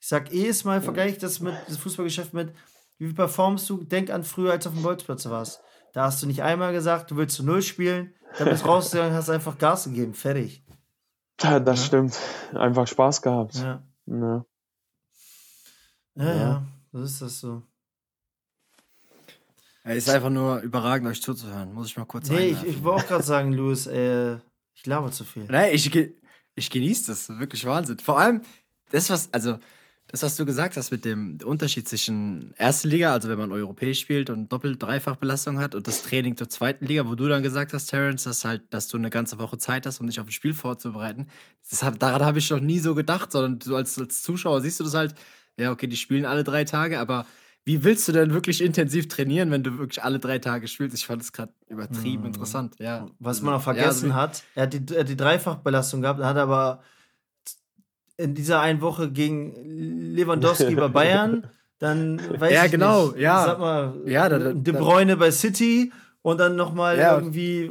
Ich 0.00 0.08
sag 0.08 0.32
jedes 0.32 0.64
Mal, 0.64 0.80
vergleiche 0.80 1.14
ich 1.14 1.18
das 1.18 1.40
mit 1.40 1.54
das 1.66 1.76
Fußballgeschäft 1.78 2.32
mit, 2.34 2.52
wie 2.98 3.12
performst 3.12 3.68
du? 3.70 3.82
Denk 3.84 4.10
an 4.10 4.24
früher, 4.24 4.52
als 4.52 4.64
du 4.64 4.70
auf 4.70 4.74
dem 4.76 4.82
Bolzplatz 4.82 5.26
warst. 5.28 5.60
Da 5.92 6.04
hast 6.04 6.22
du 6.22 6.26
nicht 6.26 6.42
einmal 6.42 6.72
gesagt, 6.72 7.10
du 7.10 7.16
willst 7.16 7.36
zu 7.36 7.42
Null 7.44 7.62
spielen, 7.62 8.14
dann 8.38 8.48
bist 8.48 8.64
du 8.64 8.68
rausgegangen, 8.68 9.12
hast 9.14 9.30
einfach 9.30 9.58
Gas 9.58 9.84
gegeben, 9.84 10.14
fertig. 10.14 10.62
Ja, 11.40 11.60
das 11.60 11.84
stimmt. 11.86 12.18
Einfach 12.54 12.86
Spaß 12.86 13.22
gehabt. 13.22 13.54
Ja. 13.56 13.82
Ja. 14.06 14.44
Ja, 16.14 16.24
ja, 16.24 16.34
Ja. 16.36 16.66
das 16.92 17.12
ist 17.12 17.22
das 17.22 17.40
so. 17.40 17.62
Es 19.84 19.98
ist 19.98 20.10
einfach 20.10 20.30
nur 20.30 20.60
überragend, 20.60 21.08
euch 21.08 21.22
zuzuhören. 21.22 21.72
Muss 21.72 21.86
ich 21.86 21.96
mal 21.96 22.04
kurz 22.04 22.28
Nee, 22.28 22.48
ich, 22.48 22.56
einwerfen. 22.58 22.68
ich 22.70 22.84
wollte 22.84 23.04
auch 23.04 23.08
gerade 23.08 23.24
sagen, 23.24 23.52
Louis, 23.54 23.86
äh, 23.86 24.34
ich 24.74 24.84
laber 24.84 25.10
zu 25.10 25.24
viel. 25.24 25.44
Nein, 25.44 25.70
ich, 25.72 25.90
ich 26.56 26.70
genieße 26.70 27.06
das. 27.10 27.28
Wirklich 27.38 27.64
Wahnsinn. 27.64 27.98
Vor 27.98 28.18
allem, 28.18 28.42
das, 28.90 29.08
was, 29.08 29.32
also, 29.32 29.58
das, 30.10 30.22
was 30.22 30.36
du 30.36 30.46
gesagt 30.46 30.76
hast 30.76 30.90
mit 30.90 31.04
dem 31.04 31.38
Unterschied 31.44 31.86
zwischen 31.86 32.54
erste 32.56 32.88
Liga, 32.88 33.12
also 33.12 33.28
wenn 33.28 33.38
man 33.38 33.52
europäisch 33.52 34.00
spielt 34.00 34.30
und 34.30 34.50
doppelt 34.50 34.82
dreifach 34.82 35.16
Belastung 35.16 35.58
hat, 35.58 35.74
und 35.74 35.86
das 35.86 36.02
Training 36.02 36.36
zur 36.36 36.48
zweiten 36.48 36.86
Liga, 36.86 37.06
wo 37.06 37.14
du 37.14 37.28
dann 37.28 37.42
gesagt 37.42 37.74
hast, 37.74 37.86
Terence, 37.86 38.24
dass 38.24 38.44
halt, 38.44 38.62
dass 38.70 38.88
du 38.88 38.96
eine 38.96 39.10
ganze 39.10 39.38
Woche 39.38 39.58
Zeit 39.58 39.84
hast, 39.86 40.00
um 40.00 40.06
dich 40.06 40.18
auf 40.18 40.26
ein 40.26 40.32
Spiel 40.32 40.54
vorzubereiten. 40.54 41.26
Das 41.70 41.82
hab, 41.82 41.98
daran 41.98 42.24
habe 42.24 42.38
ich 42.38 42.48
noch 42.50 42.60
nie 42.60 42.78
so 42.78 42.94
gedacht, 42.94 43.32
sondern 43.32 43.58
du 43.58 43.76
als, 43.76 43.98
als 43.98 44.22
Zuschauer 44.22 44.62
siehst 44.62 44.80
du 44.80 44.84
das 44.84 44.94
halt, 44.94 45.14
ja, 45.58 45.70
okay, 45.72 45.86
die 45.86 45.96
spielen 45.96 46.24
alle 46.24 46.42
drei 46.42 46.64
Tage, 46.64 46.98
aber 47.00 47.26
wie 47.64 47.84
willst 47.84 48.08
du 48.08 48.12
denn 48.12 48.32
wirklich 48.32 48.62
intensiv 48.62 49.08
trainieren, 49.08 49.50
wenn 49.50 49.62
du 49.62 49.76
wirklich 49.78 50.02
alle 50.02 50.18
drei 50.18 50.38
Tage 50.38 50.68
spielst? 50.68 50.96
Ich 50.96 51.04
fand 51.06 51.20
es 51.20 51.32
gerade 51.34 51.52
übertrieben 51.68 52.24
interessant, 52.24 52.76
ja. 52.78 53.06
Was 53.18 53.42
man 53.42 53.52
auch 53.52 53.58
Ja, 53.58 53.74
vergessen 53.74 54.12
also- 54.12 54.14
hat, 54.14 54.42
er 54.54 54.62
hat, 54.62 54.72
die, 54.72 54.94
er 54.94 55.00
hat 55.00 55.08
die 55.10 55.16
Dreifachbelastung 55.18 56.00
gehabt, 56.00 56.20
hat 56.20 56.36
aber 56.38 56.82
in 58.18 58.34
dieser 58.34 58.60
einen 58.60 58.80
Woche 58.82 59.10
gegen 59.10 59.54
Lewandowski 60.14 60.74
bei 60.74 60.88
Bayern, 60.88 61.48
dann 61.78 62.20
weiß 62.40 62.52
Ja, 62.52 62.64
ich 62.66 62.72
genau, 62.72 63.06
nicht, 63.08 63.18
ja. 63.20 63.44
Sag 63.46 63.58
mal, 63.60 63.94
Ja, 64.04 64.28
da- 64.28 64.38
da- 64.38 64.52
De 64.52 64.74
Bruyne 64.74 65.16
bei 65.16 65.30
City 65.30 65.92
und 66.22 66.38
dann 66.38 66.56
nochmal 66.56 66.98
Ja. 66.98 67.14
irgendwie 67.14 67.70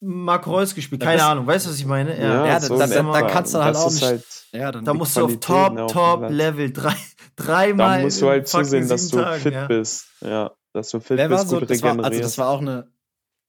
Marco 0.00 0.50
Reus 0.50 0.74
gespielt. 0.74 1.00
Keine 1.02 1.18
das- 1.18 1.26
Ahnung, 1.26 1.46
weißt 1.46 1.66
du, 1.66 1.70
was 1.70 1.78
ich 1.78 1.86
meine? 1.86 2.18
Ja, 2.18 2.46
Ja, 2.46 2.60
so 2.60 2.76
da- 2.76 2.86
da- 2.88 3.02
da 3.12 3.22
kannst 3.28 3.54
du 3.54 3.62
halt 3.62 3.74
Das 3.76 3.84
auch 3.84 3.90
nicht- 3.92 4.02
Halt, 4.02 4.24
Ja, 4.52 4.72
dann 4.72 4.84
Da 4.84 4.92
musst 4.94 5.16
du 5.16 5.24
auf 5.24 5.36
Top, 5.40 5.76
dem 5.76 5.86
Top. 5.86 6.28
Level 6.30 6.72
drei, 6.72 6.94
dreimal. 7.36 7.98
da 7.98 8.04
musst 8.04 8.20
du 8.20 8.28
halt 8.28 8.48
zusehen, 8.48 8.88
dass 8.88 9.08
du 9.08 9.18
Tagen, 9.18 9.40
fit 9.40 9.52
ja. 9.54 9.66
bist. 9.66 10.06
Ja, 10.20 10.50
dass 10.72 10.90
du 10.90 11.00
fit 11.00 11.16
Wer 11.18 11.30
war 11.30 11.38
bist, 11.38 11.50
so, 11.50 11.60
gut 11.60 11.70
das 11.70 11.82
war, 11.82 11.98
also 12.04 12.20
das 12.20 12.36
war 12.38 12.48
auch 12.48 12.60
eine, 12.60 12.88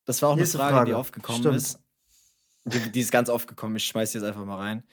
das 0.06 0.22
war 0.22 0.30
auch 0.30 0.38
eine 0.38 0.46
Frage, 0.46 0.74
Frage. 0.76 0.86
die 0.92 0.94
aufgekommen 0.94 1.40
Stimmt. 1.42 1.56
ist. 1.58 1.80
Die, 2.66 2.92
die 2.92 3.00
ist 3.02 3.12
ganz 3.12 3.30
aufgekommen, 3.30 3.76
ich 3.76 3.86
schmeiß 3.86 4.12
die 4.12 4.20
jetzt 4.20 4.28
einfach 4.28 4.46
mal 4.46 4.56
rein. 4.58 4.84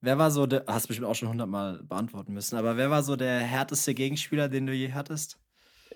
Wer 0.00 0.18
war 0.18 0.30
so 0.30 0.46
der, 0.46 0.64
hast 0.66 0.86
bestimmt 0.86 1.06
auch 1.06 1.14
schon 1.14 1.28
hundertmal 1.28 1.80
beantworten 1.82 2.32
müssen, 2.32 2.56
aber 2.56 2.76
wer 2.76 2.90
war 2.90 3.02
so 3.02 3.16
der 3.16 3.40
härteste 3.40 3.94
Gegenspieler, 3.94 4.48
den 4.48 4.66
du 4.66 4.72
je 4.72 4.92
hattest? 4.92 5.38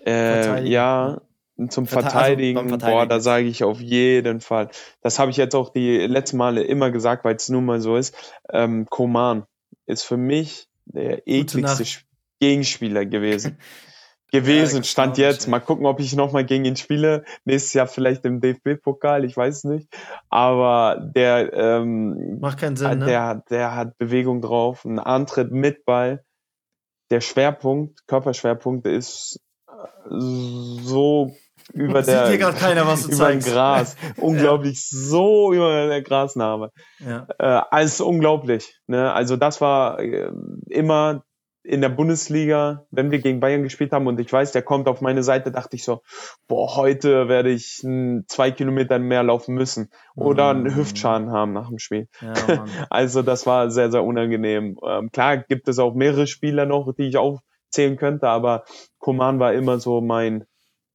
Äh, 0.05 0.43
Verteidigen. 0.43 0.71
ja, 0.71 1.21
zum 1.69 1.85
Verte- 1.85 2.05
also 2.05 2.11
Verteidigen, 2.11 2.63
boah, 2.63 2.69
Verteidigen 2.69 3.09
da 3.09 3.19
sage 3.19 3.47
ich 3.47 3.63
auf 3.63 3.79
jeden 3.79 4.41
Fall. 4.41 4.69
Das 5.01 5.17
habe 5.17 5.31
ich 5.31 5.37
jetzt 5.37 5.55
auch 5.55 5.69
die 5.69 5.97
letzten 5.99 6.37
Male 6.37 6.63
immer 6.63 6.91
gesagt, 6.91 7.23
weil 7.23 7.35
es 7.35 7.49
nun 7.49 7.65
mal 7.65 7.81
so 7.81 7.95
ist. 7.95 8.15
Ähm, 8.49 8.85
Koman 8.89 9.45
ist 9.85 10.03
für 10.03 10.17
mich 10.17 10.67
der 10.85 11.27
ekligste 11.27 11.85
Gegenspieler 12.39 13.05
gewesen. 13.05 13.57
gewesen, 14.31 14.77
das 14.81 14.87
stand 14.89 15.17
jetzt. 15.17 15.47
Mal 15.47 15.59
gucken, 15.59 15.85
ob 15.85 15.99
ich 15.99 16.15
nochmal 16.15 16.43
gegen 16.45 16.65
ihn 16.65 16.75
spiele. 16.75 17.23
Nächstes 17.45 17.73
Jahr 17.73 17.87
vielleicht 17.87 18.25
im 18.25 18.41
DFB-Pokal, 18.41 19.23
ich 19.25 19.35
weiß 19.37 19.65
nicht. 19.65 19.87
Aber 20.29 20.99
der, 21.15 21.53
ähm, 21.53 22.39
Macht 22.39 22.59
keinen 22.59 22.75
Sinn, 22.75 22.87
Ah, 22.87 22.95
ne? 22.95 23.05
Der, 23.05 23.23
hat- 23.25 23.49
der 23.49 23.75
hat 23.75 23.97
Bewegung 23.97 24.41
drauf, 24.41 24.83
ein 24.85 24.99
Antritt 24.99 25.51
mit 25.51 25.85
Ball. 25.85 26.23
Der 27.11 27.21
Schwerpunkt, 27.21 28.07
Körperschwerpunkt 28.07 28.87
ist 28.87 29.39
äh, 29.69 29.71
so 30.09 31.35
über 31.73 32.03
Sieht 32.03 32.13
der 32.15 32.27
hier 32.29 32.37
gerade 32.37 32.57
keiner, 32.57 32.87
was 32.87 33.03
du 33.03 33.07
über 33.09 33.17
zeigst. 33.17 33.47
Gras. 33.51 33.95
Unglaublich 34.17 34.87
so 34.89 35.53
über 35.53 35.87
der 35.87 36.01
Grasnarbe. 36.01 36.71
Ja. 36.99 37.27
Äh, 37.39 37.61
alles 37.71 38.01
unglaublich. 38.01 38.75
Ne? 38.87 39.11
Also 39.13 39.35
das 39.37 39.61
war 39.61 39.99
äh, 39.99 40.31
immer 40.69 41.23
in 41.65 41.81
der 41.81 41.89
Bundesliga, 41.89 42.85
wenn 42.91 43.11
wir 43.11 43.19
gegen 43.19 43.39
Bayern 43.39 43.63
gespielt 43.63 43.91
haben 43.91 44.07
und 44.07 44.19
ich 44.19 44.31
weiß, 44.31 44.51
der 44.51 44.61
kommt 44.61 44.87
auf 44.87 45.01
meine 45.01 45.23
Seite, 45.23 45.51
dachte 45.51 45.75
ich 45.75 45.83
so, 45.83 46.01
boah, 46.47 46.75
heute 46.75 47.27
werde 47.27 47.49
ich 47.49 47.81
zwei 48.27 48.51
Kilometer 48.51 48.99
mehr 48.99 49.23
laufen 49.23 49.55
müssen 49.55 49.89
oder 50.15 50.49
einen 50.49 50.75
Hüftschaden 50.75 51.31
haben 51.31 51.53
nach 51.53 51.69
dem 51.69 51.79
Spiel. 51.79 52.07
ja. 52.21 52.33
Also 52.89 53.23
das 53.23 53.45
war 53.45 53.71
sehr, 53.71 53.91
sehr 53.91 54.03
unangenehm. 54.03 54.77
Ähm, 54.85 55.11
klar 55.11 55.37
gibt 55.37 55.67
es 55.67 55.79
auch 55.79 55.95
mehrere 55.95 56.27
Spieler 56.27 56.65
noch, 56.65 56.93
die 56.93 57.09
ich 57.09 57.17
aufzählen 57.17 57.97
könnte, 57.97 58.27
aber 58.27 58.63
Koman 58.99 59.39
war 59.39 59.53
immer 59.53 59.79
so 59.79 60.01
mein, 60.01 60.45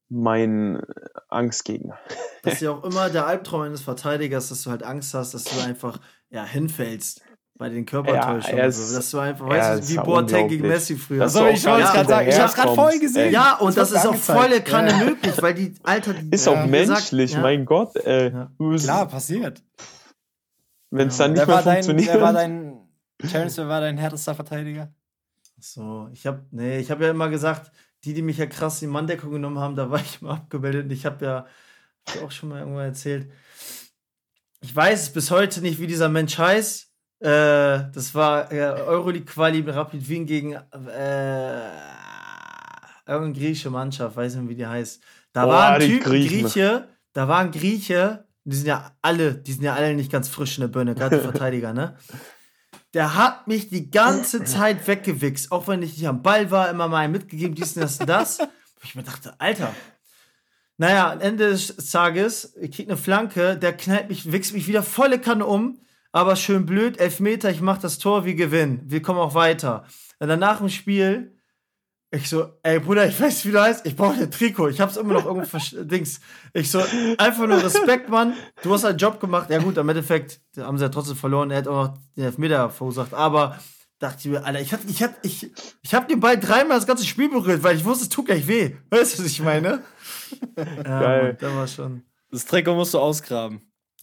mein 0.08 0.80
Angstgegner. 1.28 1.98
Das 2.42 2.54
ist 2.54 2.60
ja 2.60 2.70
auch 2.70 2.84
immer 2.90 3.10
der 3.10 3.26
Albtraum 3.26 3.62
eines 3.62 3.82
Verteidigers, 3.82 4.48
dass 4.48 4.62
du 4.62 4.70
halt 4.70 4.84
Angst 4.84 5.14
hast, 5.14 5.34
dass 5.34 5.44
du 5.44 5.60
einfach 5.60 6.00
ja, 6.30 6.44
hinfällst 6.44 7.22
bei 7.60 7.68
den 7.68 7.84
Körpertäuschungen. 7.84 8.56
Ja, 8.58 8.64
ist- 8.64 8.96
Dass 8.96 9.10
du 9.10 9.18
einfach, 9.18 9.46
weißt 9.46 9.84
du, 9.84 9.88
wie 9.90 9.94
ja 9.96 10.02
Boateng 10.02 10.48
gegen. 10.48 10.66
Messi 10.66 10.96
früher. 10.96 11.20
Das 11.20 11.34
ich 11.34 11.38
auch 11.40 11.44
wollte 11.44 11.60
gerade 11.92 12.08
sagen, 12.08 12.28
ich 12.28 12.40
hab's 12.40 12.54
daherkommt, 12.54 12.76
gerade 12.78 12.92
ey. 12.94 12.98
gesehen. 13.00 13.32
ja, 13.32 13.56
und 13.58 13.76
das, 13.76 13.90
wird 13.90 14.00
ist 14.00 14.06
angezeigt. 14.06 14.40
volle 14.40 14.60
Kanne 14.64 14.90
Ja. 14.90 15.04
möglich, 15.04 15.34
weil 15.42 15.54
die 15.54 15.74
Alter. 15.82 16.14
Die, 16.14 16.30
Ist 16.34 16.46
Ja. 16.46 16.52
auch 16.52 16.56
gesagt, 16.66 16.70
menschlich, 16.70 17.32
ja. 17.32 17.40
mein 17.40 17.66
Gott, 17.66 17.94
ey. 17.96 18.32
Ja. 18.32 18.50
Klar, 18.78 19.08
passiert. 19.08 19.62
Wenn 20.90 21.08
es 21.08 21.18
dann 21.18 21.32
nicht 21.32 21.40
Wer 21.40 21.46
mehr 21.46 21.56
war, 21.56 21.62
dein, 21.62 21.74
funktioniert. 21.84 22.14
wer 22.14 22.20
war 22.22 22.32
dein, 22.32 22.78
Terence, 23.30 23.56
wer 23.58 23.68
war 23.68 23.80
dein 23.82 23.98
härtester 23.98 24.34
Verteidiger? 24.34 24.92
So, 25.60 26.08
ich 26.14 26.26
habe 26.26 26.46
nee, 26.50 26.78
ich 26.78 26.90
habe 26.90 27.04
ja 27.04 27.10
immer 27.10 27.28
gesagt, 27.28 27.70
die, 28.04 28.14
die 28.14 28.22
mich 28.22 28.38
ja 28.38 28.46
krass 28.46 28.80
in 28.80 28.88
die 28.88 28.92
Manndeckung 28.94 29.30
genommen 29.30 29.58
haben, 29.58 29.76
da 29.76 29.90
war 29.90 30.00
ich 30.00 30.22
mal 30.22 30.32
abgemeldet. 30.32 30.84
Und 30.86 30.92
ich 30.92 31.04
habe 31.04 31.22
ja 31.24 31.46
hab 32.08 32.22
auch 32.24 32.30
schon 32.30 32.48
mal 32.48 32.60
irgendwann 32.60 32.86
erzählt. 32.86 33.30
Ich 34.62 34.74
weiß 34.74 35.12
bis 35.12 35.30
heute 35.30 35.60
nicht, 35.60 35.78
wie 35.78 35.86
dieser 35.86 36.08
Mensch 36.08 36.38
heißt. 36.38 36.89
Äh, 37.20 37.90
das 37.92 38.14
war 38.14 38.50
äh, 38.50 38.62
Euroleague-Quali 38.62 39.62
mit 39.62 39.74
Rapid 39.74 40.08
Wien 40.08 40.24
gegen 40.24 40.52
äh, 40.52 41.60
irgendeine 43.06 43.32
griechische 43.34 43.68
Mannschaft, 43.68 44.16
weiß 44.16 44.36
nicht, 44.36 44.48
wie 44.48 44.54
die 44.54 44.66
heißt. 44.66 45.02
Da 45.34 45.44
Boah, 45.44 45.52
war 45.52 45.72
ein 45.72 45.80
Typ, 45.80 46.04
Griechen. 46.04 46.42
Grieche, 46.42 46.88
da 47.12 47.28
war 47.28 47.40
ein 47.40 47.50
Grieche, 47.50 48.24
die 48.44 48.56
sind 48.56 48.66
ja 48.66 48.92
alle, 49.02 49.34
die 49.34 49.52
sind 49.52 49.64
ja 49.64 49.74
alle 49.74 49.94
nicht 49.94 50.10
ganz 50.10 50.30
frisch 50.30 50.56
in 50.56 50.62
der 50.62 50.68
Birne, 50.68 50.94
gerade 50.94 51.18
die 51.18 51.22
Verteidiger, 51.30 51.74
ne? 51.74 51.96
Der 52.94 53.14
hat 53.14 53.46
mich 53.46 53.68
die 53.68 53.90
ganze 53.90 54.42
Zeit 54.42 54.88
weggewichst, 54.88 55.52
auch 55.52 55.68
wenn 55.68 55.82
ich 55.82 55.96
nicht 55.96 56.08
am 56.08 56.22
Ball 56.22 56.50
war, 56.50 56.70
immer 56.70 56.88
mal 56.88 57.08
mitgegeben, 57.08 57.54
dies, 57.54 57.74
das, 57.74 58.00
und 58.00 58.08
das. 58.08 58.38
Wo 58.38 58.82
ich 58.82 58.96
mir 58.96 59.02
dachte, 59.04 59.34
Alter. 59.38 59.74
Naja, 60.78 61.12
am 61.12 61.20
Ende 61.20 61.50
des 61.50 61.76
Tages, 61.90 62.56
ich 62.58 62.72
krieg 62.72 62.88
eine 62.88 62.96
Flanke, 62.96 63.58
der 63.58 63.76
knallt 63.76 64.08
mich, 64.08 64.32
wichst 64.32 64.54
mich 64.54 64.66
wieder 64.66 64.82
volle 64.82 65.20
Kanne 65.20 65.44
um, 65.44 65.78
aber 66.12 66.36
schön 66.36 66.66
blöd, 66.66 66.98
Elfmeter, 66.98 67.50
ich 67.50 67.60
mach 67.60 67.78
das 67.78 67.98
Tor, 67.98 68.24
wir 68.24 68.34
gewinnen. 68.34 68.82
Wir 68.86 69.02
kommen 69.02 69.18
auch 69.18 69.34
weiter. 69.34 69.84
Und 70.18 70.28
dann 70.28 70.40
nach 70.40 70.58
dem 70.58 70.68
Spiel, 70.68 71.36
ich 72.10 72.28
so, 72.28 72.48
ey 72.64 72.80
Bruder, 72.80 73.06
ich 73.06 73.20
weiß, 73.20 73.44
wie 73.46 73.52
du 73.52 73.60
heißt, 73.62 73.86
ich 73.86 73.94
brauche 73.94 74.20
ein 74.20 74.30
Trikot. 74.30 74.68
Ich 74.68 74.80
hab's 74.80 74.96
immer 74.96 75.14
noch 75.14 75.26
irgendwo 75.26 75.58
Dings. 75.84 76.20
Ich 76.52 76.70
so, 76.70 76.82
einfach 77.18 77.46
nur 77.46 77.62
Respekt, 77.62 78.08
Mann. 78.08 78.34
Du 78.62 78.72
hast 78.72 78.84
einen 78.84 78.98
Job 78.98 79.20
gemacht. 79.20 79.48
Ja 79.50 79.58
gut, 79.58 79.76
im 79.76 79.88
Endeffekt 79.88 80.40
haben 80.58 80.76
sie 80.76 80.84
ja 80.84 80.88
trotzdem 80.88 81.16
verloren. 81.16 81.52
Er 81.52 81.58
hat 81.58 81.68
auch 81.68 81.88
noch 81.88 81.98
den 82.16 82.24
Elfmeter 82.24 82.70
verursacht. 82.70 83.14
Aber 83.14 83.58
dachte 84.00 84.18
ich 84.20 84.26
mir, 84.26 84.44
Alter, 84.44 84.60
ich 84.60 84.72
hab, 84.72 84.80
ich 84.88 85.02
hab, 85.04 85.24
ich, 85.24 85.52
ich 85.82 85.94
hab 85.94 86.08
den 86.08 86.18
Ball 86.18 86.38
dreimal 86.40 86.78
das 86.78 86.86
ganze 86.86 87.06
Spiel 87.06 87.28
berührt, 87.28 87.62
weil 87.62 87.76
ich 87.76 87.84
wusste, 87.84 88.04
es 88.04 88.08
tut 88.08 88.26
gleich 88.26 88.48
weh. 88.48 88.72
Weißt 88.90 89.18
du, 89.18 89.22
was 89.22 89.30
ich 89.30 89.42
meine? 89.42 89.82
Ja, 90.56 91.00
Geil. 91.00 91.24
Mann, 91.24 91.36
da 91.40 91.56
war 91.56 91.66
schon. 91.66 92.02
Das 92.30 92.44
Trikot 92.46 92.74
musst 92.74 92.94
du 92.94 92.98
ausgraben. 92.98 93.60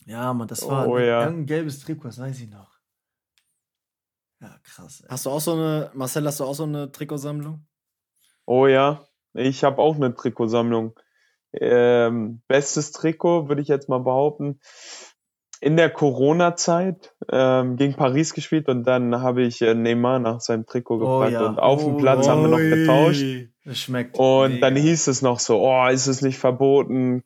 Ja, 0.08 0.34
Mann, 0.34 0.48
das 0.48 0.66
war 0.68 0.88
Oh, 0.88 0.96
ein, 0.96 1.06
ja. 1.06 1.20
ein 1.28 1.46
gelbes 1.46 1.80
Trikot, 1.82 2.08
das 2.08 2.20
weiß 2.20 2.40
ich 2.40 2.50
noch. 2.50 2.72
Ja, 4.42 4.56
krass. 4.64 5.02
Ey. 5.02 5.08
Hast 5.10 5.26
du 5.26 5.30
auch 5.32 5.42
so 5.42 5.54
eine, 5.54 5.92
Marcel, 5.94 6.26
hast 6.26 6.40
du 6.40 6.46
auch 6.46 6.54
so 6.54 6.64
eine 6.64 6.92
Trikotsammlung? 6.92 7.66
Oh 8.46 8.68
ja, 8.68 9.04
ich 9.34 9.64
habe 9.64 9.82
auch 9.82 9.96
eine 9.96 10.16
Trikotsammlung. 10.16 10.98
Ähm, 11.54 12.42
bestes 12.48 12.92
Trikot, 12.92 13.50
würde 13.50 13.62
ich 13.62 13.68
jetzt 13.68 13.90
mal 13.90 14.00
behaupten. 14.00 14.60
in 15.60 15.76
der 15.76 15.90
Corona-Zeit 15.90 17.16
ähm, 17.32 17.78
gegen 17.78 17.96
Paris 17.96 18.34
gespielt 18.36 18.70
und 18.70 18.84
dann 18.84 19.22
habe 19.22 19.42
ich 19.42 19.62
äh, 19.64 19.74
Neymar 19.74 20.20
nach 20.20 20.40
seinem 20.40 20.68
Trikot 20.68 20.96
Oh 21.02 21.20
gepackt 21.20 21.34
ja. 21.34 21.46
und 21.48 21.58
auf 21.60 21.84
dem 21.84 21.98
Platz 21.98 22.28
haben 22.28 22.44
wir 22.44 22.48
noch 22.50 22.58
getauscht. 22.60 23.24
Das 23.66 23.80
schmeckt. 23.80 24.18
Und 24.20 24.62
dann 24.62 24.76
Mega. 24.76 24.86
hieß 24.86 25.08
es 25.08 25.22
noch 25.24 25.40
so, 25.40 25.60
oh, 25.60 25.88
ist 25.88 26.06
es 26.08 26.22
nicht 26.22 26.38
verboten 26.38 27.24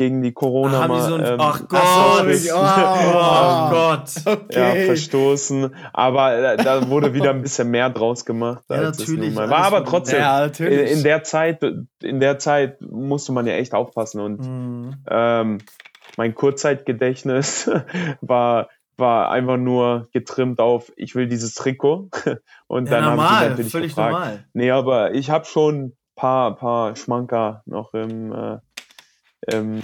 gegen 0.00 0.22
die 0.22 0.32
Corona 0.32 0.78
haben 0.80 0.94
die 0.94 0.98
mal, 0.98 1.08
so 1.08 1.14
ein, 1.16 1.24
ähm, 1.26 1.36
ach 1.40 1.60
Gott, 1.68 1.80
Verstoß- 1.82 2.52
oh. 2.54 3.68
oh 3.68 3.70
Gott. 3.70 4.54
ja, 4.54 4.70
Okay. 4.70 4.86
verstoßen. 4.86 5.74
Aber 5.92 6.34
äh, 6.34 6.56
da 6.56 6.88
wurde 6.88 7.12
wieder 7.12 7.30
ein 7.30 7.42
bisschen 7.42 7.70
mehr 7.70 7.90
draus 7.90 8.24
gemacht, 8.24 8.64
Ja, 8.70 8.80
natürlich, 8.80 9.36
war. 9.36 9.52
Aber 9.52 9.84
trotzdem, 9.84 10.20
Ja, 10.20 10.38
in, 10.38 10.46
natürlich. 10.46 10.90
in 10.92 11.02
der 11.02 11.22
Zeit, 11.22 11.62
in 12.02 12.18
der 12.18 12.38
Zeit 12.38 12.80
musste 12.80 13.32
man 13.32 13.46
ja 13.46 13.52
echt 13.54 13.74
aufpassen 13.74 14.20
und 14.22 14.40
Mhm. 14.40 14.94
ähm, 15.06 15.58
mein 16.16 16.34
Kurzzeitgedächtnis 16.34 17.70
war 18.22 18.68
war 18.96 19.30
einfach 19.30 19.56
nur 19.56 20.08
getrimmt 20.12 20.60
auf, 20.60 20.92
ich 20.96 21.14
will 21.14 21.26
dieses 21.26 21.54
Trikot. 21.54 22.08
Und 22.66 22.86
Ja, 22.90 22.96
dann 23.00 23.04
habe 23.06 23.16
ich 23.16 23.22
normal, 23.22 23.48
natürlich 23.50 23.72
völlig 23.72 23.88
gefragt. 23.92 24.12
normal. 24.12 24.44
Nee, 24.52 24.70
aber 24.72 25.14
ich 25.14 25.30
habe 25.30 25.46
schon 25.46 25.96
paar, 26.16 26.54
paar 26.56 26.94
Schmanker 26.96 27.62
noch 27.64 27.94
im, 27.94 28.30
äh, 28.30 28.58
im, 29.52 29.80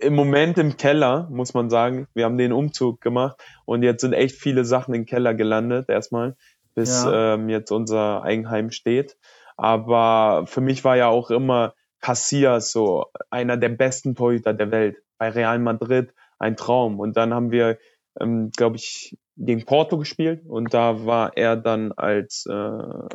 im 0.00 0.14
Moment 0.14 0.58
im 0.58 0.76
Keller, 0.76 1.28
muss 1.30 1.54
man 1.54 1.70
sagen. 1.70 2.06
Wir 2.14 2.24
haben 2.24 2.38
den 2.38 2.52
Umzug 2.52 3.00
gemacht 3.00 3.36
und 3.64 3.82
jetzt 3.82 4.00
sind 4.00 4.12
echt 4.12 4.36
viele 4.36 4.64
Sachen 4.64 4.94
im 4.94 5.06
Keller 5.06 5.34
gelandet, 5.34 5.88
erstmal, 5.88 6.36
bis 6.74 7.04
Ja. 7.04 7.34
ähm, 7.34 7.48
jetzt 7.48 7.70
unser 7.70 8.22
Eigenheim 8.22 8.70
steht. 8.70 9.16
Aber 9.56 10.44
für 10.46 10.60
mich 10.60 10.84
war 10.84 10.96
ja 10.96 11.08
auch 11.08 11.30
immer 11.30 11.74
Casillas 12.00 12.72
so 12.72 13.06
einer 13.30 13.56
der 13.56 13.68
besten 13.70 14.14
Torhüter 14.14 14.52
der 14.52 14.70
Welt. 14.70 14.96
Bei 15.16 15.30
Real 15.30 15.58
Madrid 15.58 16.12
ein 16.38 16.56
Traum. 16.56 16.98
Und 17.00 17.16
dann 17.16 17.32
haben 17.32 17.50
wir, 17.50 17.78
ähm, 18.20 18.50
glaube 18.56 18.76
ich, 18.76 19.16
gegen 19.36 19.64
Porto 19.64 19.98
gespielt 19.98 20.44
und 20.46 20.72
da 20.74 21.04
war 21.06 21.36
er 21.36 21.56
dann 21.56 21.90
als, 21.92 22.46
äh, 22.48 22.52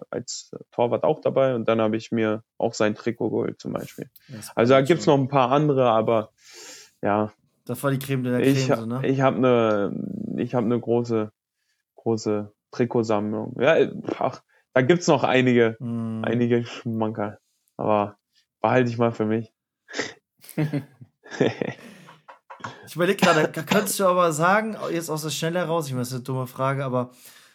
als 0.09 0.51
Torwart 0.71 1.03
auch 1.03 1.21
dabei 1.21 1.55
und 1.55 1.67
dann 1.69 1.79
habe 1.79 1.95
ich 1.95 2.11
mir 2.11 2.43
auch 2.57 2.73
sein 2.73 2.95
Trikot 2.95 3.29
geholt 3.29 3.61
zum 3.61 3.71
Beispiel. 3.73 4.09
Also 4.55 4.73
da 4.73 4.81
gibt's 4.81 5.05
noch 5.05 5.17
ein 5.17 5.29
paar 5.29 5.51
andere, 5.51 5.89
aber 5.89 6.31
ja, 7.01 7.31
Das 7.65 7.81
war 7.83 7.91
die 7.91 7.99
Creme 7.99 8.23
de 8.23 8.31
la 8.33 8.39
ich, 8.39 8.65
Creme, 8.67 8.79
so, 8.79 8.85
ne? 8.85 9.07
ich 9.07 9.21
habe 9.21 9.37
eine 9.37 10.41
ich 10.41 10.53
habe 10.55 10.65
eine 10.65 10.79
große 10.79 11.31
große 11.95 12.51
Trikotsammlung. 12.71 13.55
Ja, 13.61 13.77
ach, 14.17 14.41
da 14.73 14.81
gibt's 14.81 15.07
noch 15.07 15.23
einige 15.23 15.77
Mhm. 15.79 16.23
einige 16.25 16.65
Schmankerl, 16.65 17.39
aber 17.77 18.17
behalte 18.61 18.89
ich 18.89 18.97
mal 18.97 19.13
für 19.13 19.25
mich. 19.25 19.53
Ich 22.89 22.95
überlege 22.95 23.23
gerade, 23.23 23.47
könntest 23.65 23.99
du 23.99 24.05
aber 24.07 24.31
sagen, 24.31 24.75
jetzt 24.91 25.11
aus 25.11 25.21
der 25.21 25.29
Schnelle 25.29 25.59
heraus, 25.59 25.85
ich 25.85 25.91
meine, 25.91 26.01
das 26.01 26.07
ist 26.09 26.15
eine 26.15 26.23
dumme 26.23 26.47
Frage, 26.47 26.83
aber 26.83 27.11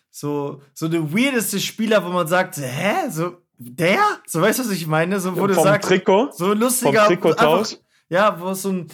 so, 0.09 0.63
so 0.75 0.87
der 0.87 1.13
weirdeste 1.13 1.59
Spieler, 1.59 2.05
wo 2.05 2.11
man 2.11 2.29
sagt, 2.29 2.57
hä? 2.57 3.11
So, 3.11 3.39
der? 3.59 3.99
So, 4.29 4.41
weißt 4.41 4.61
du, 4.61 4.63
was 4.65 4.71
ich 4.71 4.87
meine? 4.87 5.19
So, 5.19 5.37
wo 5.37 5.49
du 5.49 5.55
Vom 5.55 5.65
sagst, 5.65 5.89
Trikot, 5.89 6.31
so 6.31 6.45
ein 6.45 6.51
vom 6.53 6.61
lustiger. 6.61 7.07
Trikottausch. 7.07 7.73
einfach- 7.73 7.85
Ja, 8.09 8.41
wo 8.41 8.55
so 8.55 8.71
ein. 8.71 8.87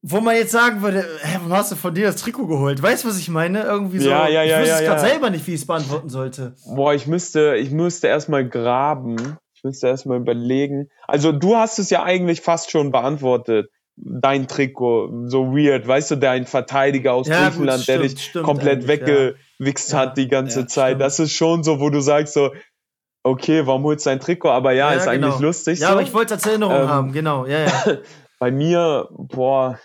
Wo 0.00 0.22
man 0.22 0.34
jetzt 0.36 0.52
sagen 0.52 0.80
würde, 0.80 1.02
hä, 1.20 1.36
warum 1.40 1.52
hast 1.52 1.72
du 1.72 1.76
von 1.76 1.94
dir 1.94 2.06
das 2.06 2.16
Trikot 2.16 2.46
geholt? 2.46 2.80
Weißt 2.82 3.04
du, 3.04 3.08
was 3.08 3.18
ich 3.18 3.28
meine? 3.28 3.64
Irgendwie 3.64 3.98
so. 3.98 4.08
Ja, 4.08 4.28
ja, 4.28 4.42
ja, 4.42 4.56
ich 4.56 4.62
wüsste 4.62 4.68
ja, 4.70 4.78
es 4.80 4.86
gerade 4.86 5.02
ja. 5.02 5.08
selber 5.10 5.28
nicht, 5.28 5.46
wie 5.46 5.52
ich 5.52 5.60
es 5.60 5.66
beantworten 5.66 6.08
sollte. 6.08 6.54
Boah, 6.64 6.94
ich 6.94 7.06
müsste, 7.06 7.56
ich 7.56 7.70
müsste 7.70 8.06
erstmal 8.06 8.48
graben. 8.48 9.36
Ich 9.52 9.62
müsste 9.62 9.88
erstmal 9.88 10.16
überlegen. 10.16 10.88
Also 11.06 11.32
du 11.32 11.54
hast 11.56 11.78
es 11.78 11.90
ja 11.90 12.02
eigentlich 12.02 12.40
fast 12.40 12.70
schon 12.70 12.90
beantwortet. 12.92 13.68
Dein 14.02 14.48
Trikot, 14.48 15.28
so 15.28 15.52
weird, 15.54 15.86
weißt 15.86 16.12
du, 16.12 16.16
der 16.16 16.30
ein 16.30 16.46
Verteidiger 16.46 17.12
aus 17.12 17.28
Ja, 17.28 17.44
gut, 17.44 17.48
Griechenland, 17.50 17.86
der 17.88 17.98
dich 17.98 18.32
komplett 18.32 18.88
weggewichst 18.88 19.92
Ja. 19.92 19.98
hat 19.98 20.16
die 20.16 20.28
ganze 20.28 20.66
Zeit. 20.66 20.92
stimmt. 20.92 21.02
Das 21.02 21.18
ist 21.18 21.32
schon 21.32 21.62
so, 21.62 21.80
wo 21.80 21.90
du 21.90 22.00
sagst 22.00 22.32
so, 22.34 22.50
okay, 23.22 23.66
warum 23.66 23.82
holst 23.84 24.06
du 24.06 24.10
dein 24.10 24.20
Trikot? 24.20 24.48
Aber 24.50 24.72
ja, 24.72 24.92
ist 24.92 25.06
genau. 25.08 25.26
eigentlich 25.28 25.40
lustig. 25.40 25.80
Ja, 25.80 25.88
so. 25.88 25.92
aber 25.92 26.02
ich 26.02 26.14
wollte 26.14 26.34
es 26.34 26.40
als 26.42 26.46
Erinnerung 26.46 26.74
Ähm, 26.82 26.88
haben, 26.88 27.12
genau. 27.12 27.44
Ja, 27.44 27.64
ja. 27.66 27.72
Bei 28.38 28.50
mir, 28.50 29.08
boah, 29.10 29.78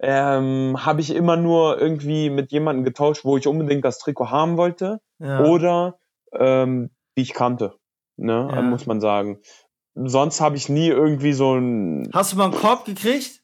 ähm, 0.00 0.74
habe 0.84 1.00
ich 1.00 1.14
immer 1.14 1.36
nur 1.36 1.80
irgendwie 1.80 2.30
mit 2.30 2.50
jemandem 2.50 2.84
getauscht, 2.84 3.24
wo 3.24 3.36
ich 3.36 3.46
unbedingt 3.46 3.84
das 3.84 3.98
Trikot 3.98 4.30
haben 4.30 4.56
wollte 4.56 5.00
ja. 5.20 5.44
oder 5.44 5.98
ähm, 6.32 6.90
die 7.16 7.22
ich 7.22 7.34
kannte, 7.34 7.74
ne, 8.16 8.48
Ja. 8.52 8.62
muss 8.62 8.86
man 8.86 9.00
sagen. 9.00 9.38
Sonst 10.04 10.40
habe 10.40 10.56
ich 10.56 10.68
nie 10.68 10.88
irgendwie 10.88 11.32
so 11.32 11.54
ein 11.54 12.08
Hast 12.12 12.32
du 12.32 12.36
mal 12.36 12.44
einen 12.44 12.54
Korb 12.54 12.84
gekriegt? 12.84 13.40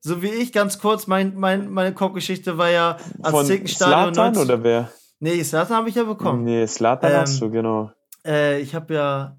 So 0.00 0.20
wie 0.20 0.28
ich, 0.28 0.52
ganz 0.52 0.78
kurz, 0.78 1.06
mein, 1.06 1.34
mein, 1.34 1.70
meine 1.70 1.94
Korbgeschichte 1.94 2.58
war 2.58 2.70
ja 2.70 2.98
Aztekenstadion. 3.22 4.12
Slatan 4.14 4.34
19 4.34 4.42
oder 4.42 4.62
wer? 4.62 4.90
Nee, 5.20 5.42
Slatan 5.42 5.76
habe 5.76 5.88
ich 5.88 5.94
ja 5.94 6.04
bekommen. 6.04 6.44
Nee, 6.44 6.66
Slatan 6.66 7.10
Ähm, 7.10 7.16
hast 7.20 7.40
du, 7.40 7.50
genau. 7.50 7.90
Äh, 8.26 8.60
ich 8.60 8.74
habe 8.74 8.92
ja 8.92 9.36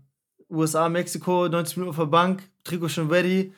USA, 0.49 0.89
Mexiko, 0.89 1.47
90 1.47 1.77
Minuten 1.77 1.91
auf 1.91 2.03
der 2.03 2.09
Bank, 2.09 2.43
Trikot 2.63 2.89
schon 2.89 3.11
ready. 3.11 3.53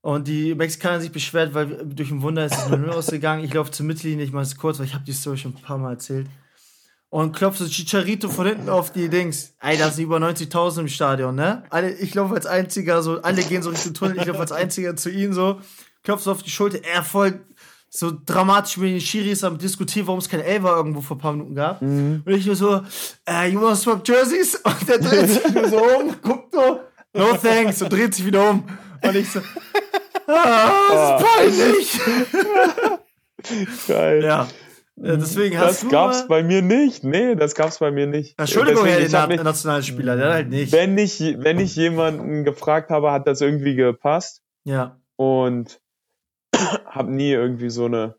Und 0.00 0.26
die 0.26 0.54
Mexikaner 0.54 0.94
haben 0.94 1.02
sich 1.02 1.12
beschwert, 1.12 1.54
weil 1.54 1.86
durch 1.86 2.10
ein 2.10 2.20
Wunder 2.20 2.44
ist 2.44 2.58
es 2.58 2.68
0 2.68 2.90
ausgegangen. 2.94 3.44
Ich 3.44 3.54
laufe 3.54 3.70
zur 3.70 3.86
Mittellinie, 3.86 4.24
ich 4.24 4.32
mache 4.32 4.42
es 4.42 4.56
kurz, 4.56 4.78
weil 4.78 4.86
ich 4.86 4.94
habe 4.94 5.04
die 5.04 5.12
Story 5.12 5.38
schon 5.38 5.52
ein 5.52 5.62
paar 5.62 5.78
Mal 5.78 5.92
erzählt. 5.92 6.26
Und 7.14 7.30
klopft 7.30 7.60
so 7.60 7.68
Chicharito 7.68 8.28
von 8.28 8.44
hinten 8.44 8.68
auf 8.68 8.90
die 8.90 9.08
Dings. 9.08 9.54
Ey, 9.60 9.78
da 9.78 9.88
sind 9.88 10.02
über 10.02 10.16
90.000 10.16 10.80
im 10.80 10.88
Stadion, 10.88 11.36
ne? 11.36 11.62
Alle, 11.70 11.92
ich 11.92 12.12
laufe 12.12 12.34
als 12.34 12.44
Einziger, 12.44 13.04
so, 13.04 13.22
alle 13.22 13.40
gehen 13.44 13.62
so 13.62 13.70
Richtung 13.70 13.94
Tunnel, 13.94 14.18
ich 14.18 14.24
laufe 14.24 14.40
als 14.40 14.50
Einziger 14.50 14.96
zu 14.96 15.10
ihnen 15.10 15.32
so, 15.32 15.60
klopft 16.02 16.24
so 16.24 16.32
auf 16.32 16.42
die 16.42 16.50
Schulter, 16.50 16.80
er 16.82 17.04
voll 17.04 17.38
so 17.88 18.10
dramatisch 18.26 18.78
mit 18.78 18.90
den 18.90 19.00
Schiris 19.00 19.44
am 19.44 19.58
diskutieren, 19.58 20.08
warum 20.08 20.18
es 20.18 20.28
kein 20.28 20.40
Elfer 20.40 20.74
irgendwo 20.74 21.02
vor 21.02 21.16
ein 21.16 21.20
paar 21.20 21.32
Minuten 21.34 21.54
gab. 21.54 21.82
Und 21.82 22.24
ich 22.26 22.46
nur 22.46 22.56
so, 22.56 22.82
äh, 23.28 23.48
you 23.48 23.60
wanna 23.60 23.76
swap 23.76 24.02
jerseys? 24.04 24.56
Und 24.64 24.88
der 24.88 24.98
dreht 24.98 25.28
sich 25.28 25.54
nur 25.54 25.68
so 25.68 25.84
um, 25.84 26.20
guckt 26.20 26.52
so, 26.52 26.80
no 27.12 27.36
thanks, 27.36 27.80
und 27.80 27.92
dreht 27.92 28.12
sich 28.12 28.26
wieder 28.26 28.50
um. 28.50 28.64
Und 29.02 29.14
ich 29.14 29.30
so, 29.30 29.38
ah, 30.26 30.72
das 30.90 31.20
ist 31.20 32.00
peinlich. 32.00 32.00
Geil. 33.86 34.24
Ja. 34.24 34.48
Ja, 34.96 35.16
deswegen 35.16 35.58
hast 35.58 35.68
Das 35.68 35.80
du 35.80 35.88
gab's 35.88 36.28
bei 36.28 36.42
mir 36.44 36.62
nicht. 36.62 37.02
Nee, 37.02 37.34
das 37.34 37.54
gab's 37.54 37.78
bei 37.80 37.90
mir 37.90 38.06
nicht. 38.06 38.38
Entschuldigung, 38.38 38.84
Deswegen, 38.84 39.10
Herr 39.12 39.30
ich 39.30 39.42
Nationalspieler, 39.42 40.16
der 40.16 40.32
halt 40.32 40.48
nicht. 40.50 40.72
wenn 40.72 40.96
ich, 40.96 41.18
wenn 41.20 41.58
ich 41.58 41.74
jemanden 41.74 42.44
gefragt 42.44 42.90
habe, 42.90 43.10
hat 43.10 43.26
das 43.26 43.40
irgendwie 43.40 43.74
gepasst 43.74 44.42
Ja. 44.64 45.00
und 45.16 45.80
habe 46.86 47.10
nie 47.12 47.30
irgendwie 47.32 47.70
so 47.70 47.86
eine 47.86 48.14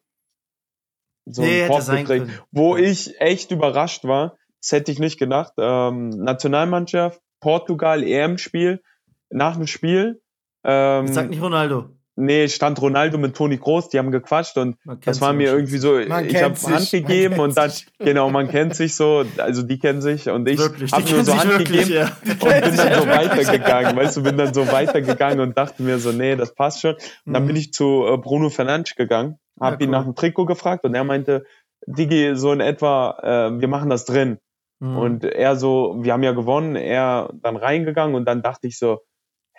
so 1.28 1.41
Nee, 1.41 1.63
einen 1.63 1.82
sein 1.82 2.05
gekriegt. 2.05 2.28
können. 2.28 2.39
Wo 2.51 2.76
ich 2.76 3.19
echt 3.19 3.51
überrascht 3.51 4.03
war, 4.03 4.38
das 4.61 4.71
hätte 4.73 4.91
ich 4.91 4.99
nicht 4.99 5.17
gedacht. 5.17 5.53
Ähm, 5.57 6.09
Nationalmannschaft, 6.09 7.19
Portugal, 7.39 8.03
EM-Spiel, 8.03 8.82
nach 9.30 9.55
dem 9.55 9.65
Spiel. 9.65 10.21
Ähm, 10.63 11.07
Sag 11.07 11.30
nicht 11.30 11.41
Ronaldo. 11.41 11.94
Nee, 12.16 12.47
stand 12.47 12.82
Ronaldo 12.82 13.18
mit 13.18 13.36
Toni 13.36 13.57
Groß, 13.57 13.89
die 13.89 13.99
haben 13.99 14.11
gequatscht 14.11 14.57
und 14.57 14.78
das 15.03 15.20
war 15.22 15.34
mir 15.34 15.51
irgendwie 15.51 15.78
so, 15.78 15.99
Man 16.07 16.26
ich 16.26 16.41
habe 16.41 16.55
Hand 16.55 16.89
gegeben 16.91 17.39
und 17.39 17.57
dann, 17.57 17.72
genau, 17.99 18.30
man 18.30 18.47
kennt 18.47 18.76
sich 18.76 18.95
so, 18.95 19.26
also 19.38 19.63
die 19.63 19.80
kennen 19.80 20.01
sich 20.01 20.30
und 20.30 20.47
ich 20.47 20.59
habe 20.59 21.09
nur 21.11 21.24
so 21.26 21.38
Hand 21.38 21.49
wirklich, 21.49 21.88
gegeben 21.88 21.93
ja. 21.93 22.18
und 22.26 22.39
bin 22.39 22.78
dann 22.78 22.93
so 23.01 23.07
weitergegangen, 23.07 23.95
weißt 23.95 24.18
du, 24.18 24.24
bin 24.24 24.38
dann 24.38 24.53
so 24.53 24.72
weitergegangen 24.72 25.39
und 25.41 25.57
dachte 25.57 25.84
mir 25.84 25.99
so, 25.99 26.11
nee, 26.11 26.36
das 26.36 26.53
passt 26.55 26.82
schon. 26.82 26.95
Und 27.26 27.34
dann 27.34 27.43
Mhm. 27.43 27.47
bin 27.47 27.55
ich 27.57 27.74
zu 27.74 28.05
äh, 28.07 28.18
Bruno 28.18 28.49
Fernandes 28.49 28.95
gegangen, 28.95 29.38
habe 29.59 29.76
Ja, 29.76 29.82
ihn 29.82 29.89
cool. 29.89 29.91
nach 29.91 30.03
dem 30.05 30.16
Trikot 30.16 30.45
gefragt 30.45 30.86
und 30.86 30.95
er 30.95 31.03
meinte, 31.03 31.45
Digi, 31.88 32.36
so 32.36 32.51
in 32.51 32.61
etwa, 32.61 33.18
äh, 33.22 33.59
wir 33.61 33.68
machen 33.68 33.89
das 33.89 34.05
drin. 34.05 34.39
Mhm. 34.80 34.97
Und 34.97 35.24
er 35.26 35.55
so, 35.55 35.97
wir 35.99 36.13
haben 36.13 36.24
ja 36.24 36.32
gewonnen, 36.32 36.76
er 36.76 37.30
dann 37.41 37.55
reingegangen 37.57 38.16
und 38.16 38.26
dann 38.26 38.41
dachte 38.41 38.68
ich 38.68 38.78
so, 38.80 38.99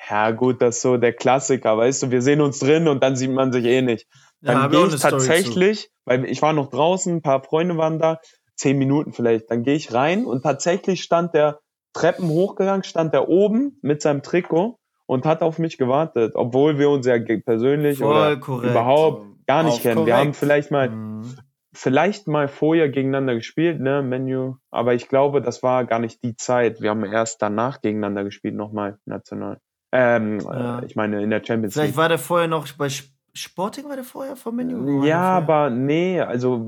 ja 0.09 0.31
gut, 0.31 0.63
das 0.63 0.77
ist 0.77 0.83
so 0.83 0.97
der 0.97 1.13
Klassiker, 1.13 1.77
weißt 1.77 2.05
du, 2.05 2.11
wir 2.11 2.23
sehen 2.23 2.41
uns 2.41 2.59
drin 2.59 2.89
und 2.89 3.03
dann 3.03 3.17
sieht 3.17 3.31
man 3.31 3.53
sich 3.53 3.65
eh 3.65 3.83
nicht. 3.83 4.07
Ja, 4.41 4.53
Dann 4.55 4.71
gehe 4.71 4.87
ich 4.87 5.01
tatsächlich, 5.01 5.91
weil 6.05 6.25
ich 6.27 6.43
war 6.43 6.53
noch 6.53 6.69
draußen, 6.71 7.17
ein 7.17 7.23
paar 7.23 7.43
Freunde 7.43 7.77
waren 7.77 7.99
da, 7.99 8.21
zehn 8.55 8.79
Minuten 8.79 9.13
vielleicht, 9.13 9.51
dann 9.51 9.63
gehe 9.63 9.75
ich 9.75 9.93
rein 9.93 10.25
und 10.25 10.43
tatsächlich 10.43 11.03
stand 11.03 11.35
der 11.35 11.61
Treppen 11.93 12.29
hochgegangen, 12.29 12.85
stand 12.85 13.15
der 13.15 13.29
oben 13.29 13.79
mit 13.83 14.03
seinem 14.03 14.23
Trikot 14.23 14.79
und 15.07 15.25
hat 15.25 15.43
auf 15.43 15.59
mich 15.59 15.79
gewartet, 15.79 16.33
obwohl 16.35 16.79
wir 16.79 16.91
uns 16.91 17.07
ja 17.07 17.17
persönlich 17.45 17.99
Voll 17.99 18.11
oder 18.11 18.37
korrekt. 18.37 18.71
überhaupt 18.71 19.47
gar 19.47 19.63
nicht 19.63 19.79
Auch 19.79 19.83
kennen. 19.83 20.07
Wir 20.07 20.13
korrekt. 20.13 20.27
haben 20.27 20.35
vielleicht 20.35 20.71
mal 20.71 20.91
Mhm. 20.91 21.37
vielleicht 21.73 22.27
mal 22.27 22.49
vorher 22.49 22.89
gegeneinander 22.89 23.35
gespielt, 23.35 23.81
ne, 23.81 24.03
Menu. 24.03 24.57
Aber 24.71 24.95
ich 24.95 25.09
glaube, 25.09 25.41
das 25.41 25.63
war 25.63 25.85
gar 25.85 25.99
nicht 25.99 26.23
die 26.23 26.37
Zeit. 26.37 26.81
Wir 26.81 26.91
haben 26.91 27.05
erst 27.05 27.41
danach 27.43 27.81
gegeneinander 27.81 28.25
gespielt, 28.25 28.55
nochmal 28.55 28.99
national. 29.05 29.59
Ähm, 29.93 30.41
Ja. 30.41 30.80
äh, 30.80 30.87
ich 30.87 30.97
meine, 30.97 31.22
in 31.22 31.30
der 31.30 31.43
Champions 31.45 31.74
Vielleicht 31.74 31.91
League. 31.91 31.97
war 31.97 32.09
der 32.09 32.18
vorher 32.18 32.49
noch 32.49 32.66
bei 32.72 32.87
Sp- 32.91 33.14
Sporting, 33.34 33.89
war 33.89 33.97
der 33.97 34.05
vorher 34.05 34.34
vom 34.34 34.57
war 34.59 35.05
Ja, 35.05 35.20
aber 35.37 35.68
nee, 35.70 36.20
also. 36.20 36.66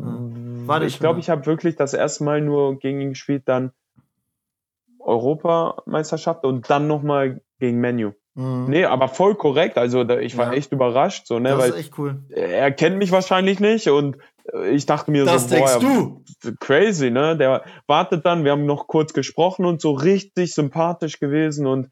War 0.66 0.80
der 0.80 0.88
ich 0.88 0.98
glaube, 0.98 1.18
ich 1.18 1.30
habe 1.30 1.46
wirklich 1.46 1.76
das 1.76 1.94
erste 1.94 2.24
Mal 2.24 2.42
nur 2.42 2.78
gegen 2.78 3.00
ihn 3.00 3.08
gespielt, 3.10 3.44
dann 3.46 3.72
Europameisterschaft 5.08 6.44
und 6.44 6.68
dann 6.70 6.86
nochmal 6.86 7.40
gegen 7.58 7.78
Menu. 7.80 8.12
Mhm. 8.34 8.66
Nee, 8.68 8.84
aber 8.84 9.08
voll 9.08 9.34
korrekt. 9.34 9.78
Also 9.78 10.04
da, 10.04 10.18
ich 10.18 10.36
war 10.36 10.52
ja. 10.52 10.58
echt 10.58 10.72
überrascht. 10.72 11.26
So, 11.26 11.38
ne, 11.38 11.50
das 11.50 11.58
weil 11.58 11.70
ist 11.70 11.76
echt 11.76 11.98
cool. 11.98 12.22
Er 12.30 12.70
kennt 12.72 12.98
mich 12.98 13.10
wahrscheinlich 13.10 13.58
nicht 13.60 13.88
und 13.88 14.18
äh, 14.52 14.68
ich 14.70 14.86
dachte 14.86 15.10
mir 15.10 15.24
das 15.24 15.48
so, 15.48 15.56
boah, 15.56 15.78
du? 15.80 16.54
crazy, 16.60 17.10
ne? 17.10 17.36
Der 17.36 17.64
wartet 17.86 18.26
dann, 18.26 18.44
wir 18.44 18.52
haben 18.52 18.66
noch 18.66 18.86
kurz 18.86 19.12
gesprochen 19.12 19.64
und 19.64 19.80
so 19.80 19.92
richtig 19.92 20.54
sympathisch 20.54 21.18
gewesen 21.18 21.66
und 21.66 21.88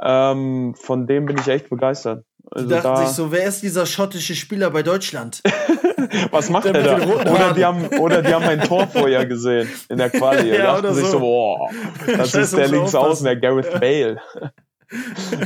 ähm, 0.00 0.74
von 0.74 1.06
dem 1.06 1.26
bin 1.26 1.38
ich 1.38 1.48
echt 1.48 1.70
begeistert. 1.70 2.24
Also 2.50 2.68
die 2.68 2.74
dachten 2.74 2.88
da, 2.88 2.96
sich 2.96 3.08
so, 3.08 3.32
wer 3.32 3.44
ist 3.44 3.62
dieser 3.62 3.86
schottische 3.86 4.34
Spieler 4.34 4.70
bei 4.70 4.82
Deutschland? 4.82 5.42
Was 6.30 6.48
macht 6.48 6.66
der, 6.66 6.74
der 6.74 6.98
da? 7.00 7.06
Oder 7.06 7.52
die, 7.54 7.64
haben, 7.64 7.86
oder 7.98 8.22
die 8.22 8.32
haben 8.32 8.44
mein 8.44 8.60
Tor 8.60 8.86
vorher 8.92 9.26
gesehen 9.26 9.68
in 9.88 9.98
der 9.98 10.10
Quali 10.10 10.50
ja, 10.50 10.80
dachten 10.80 10.94
sich 10.94 11.04
so, 11.06 11.12
so 11.12 11.20
boah, 11.20 11.70
das 12.06 12.30
Scheiße, 12.30 12.40
ist 12.40 12.56
der 12.56 12.68
Linksaußen, 12.68 13.24
der 13.24 13.36
Gareth 13.36 13.80
Bale. 13.80 14.20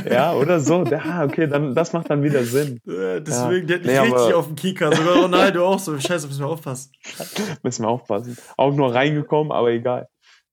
ja, 0.07 0.33
oder 0.33 0.59
so. 0.59 0.83
Ja, 0.83 1.23
okay, 1.23 1.47
dann, 1.47 1.73
das 1.73 1.93
macht 1.93 2.11
dann 2.11 2.21
wieder 2.21 2.43
Sinn. 2.43 2.79
Deswegen, 2.85 3.67
ja. 3.67 3.77
der 3.77 3.97
hat 3.97 4.05
nee, 4.05 4.13
richtig 4.13 4.33
auf 4.35 4.45
dem 4.45 4.55
Kieker. 4.55 4.95
Sogar 4.95 5.15
Ronaldo 5.15 5.67
auch 5.67 5.79
so. 5.79 5.97
Scheiße, 5.97 6.27
müssen 6.27 6.41
wir 6.41 6.47
aufpassen. 6.47 6.91
müssen 7.63 7.83
wir 7.83 7.89
aufpassen. 7.89 8.37
Auch 8.57 8.71
nur 8.71 8.93
reingekommen, 8.93 9.51
aber 9.51 9.71
egal. 9.71 10.07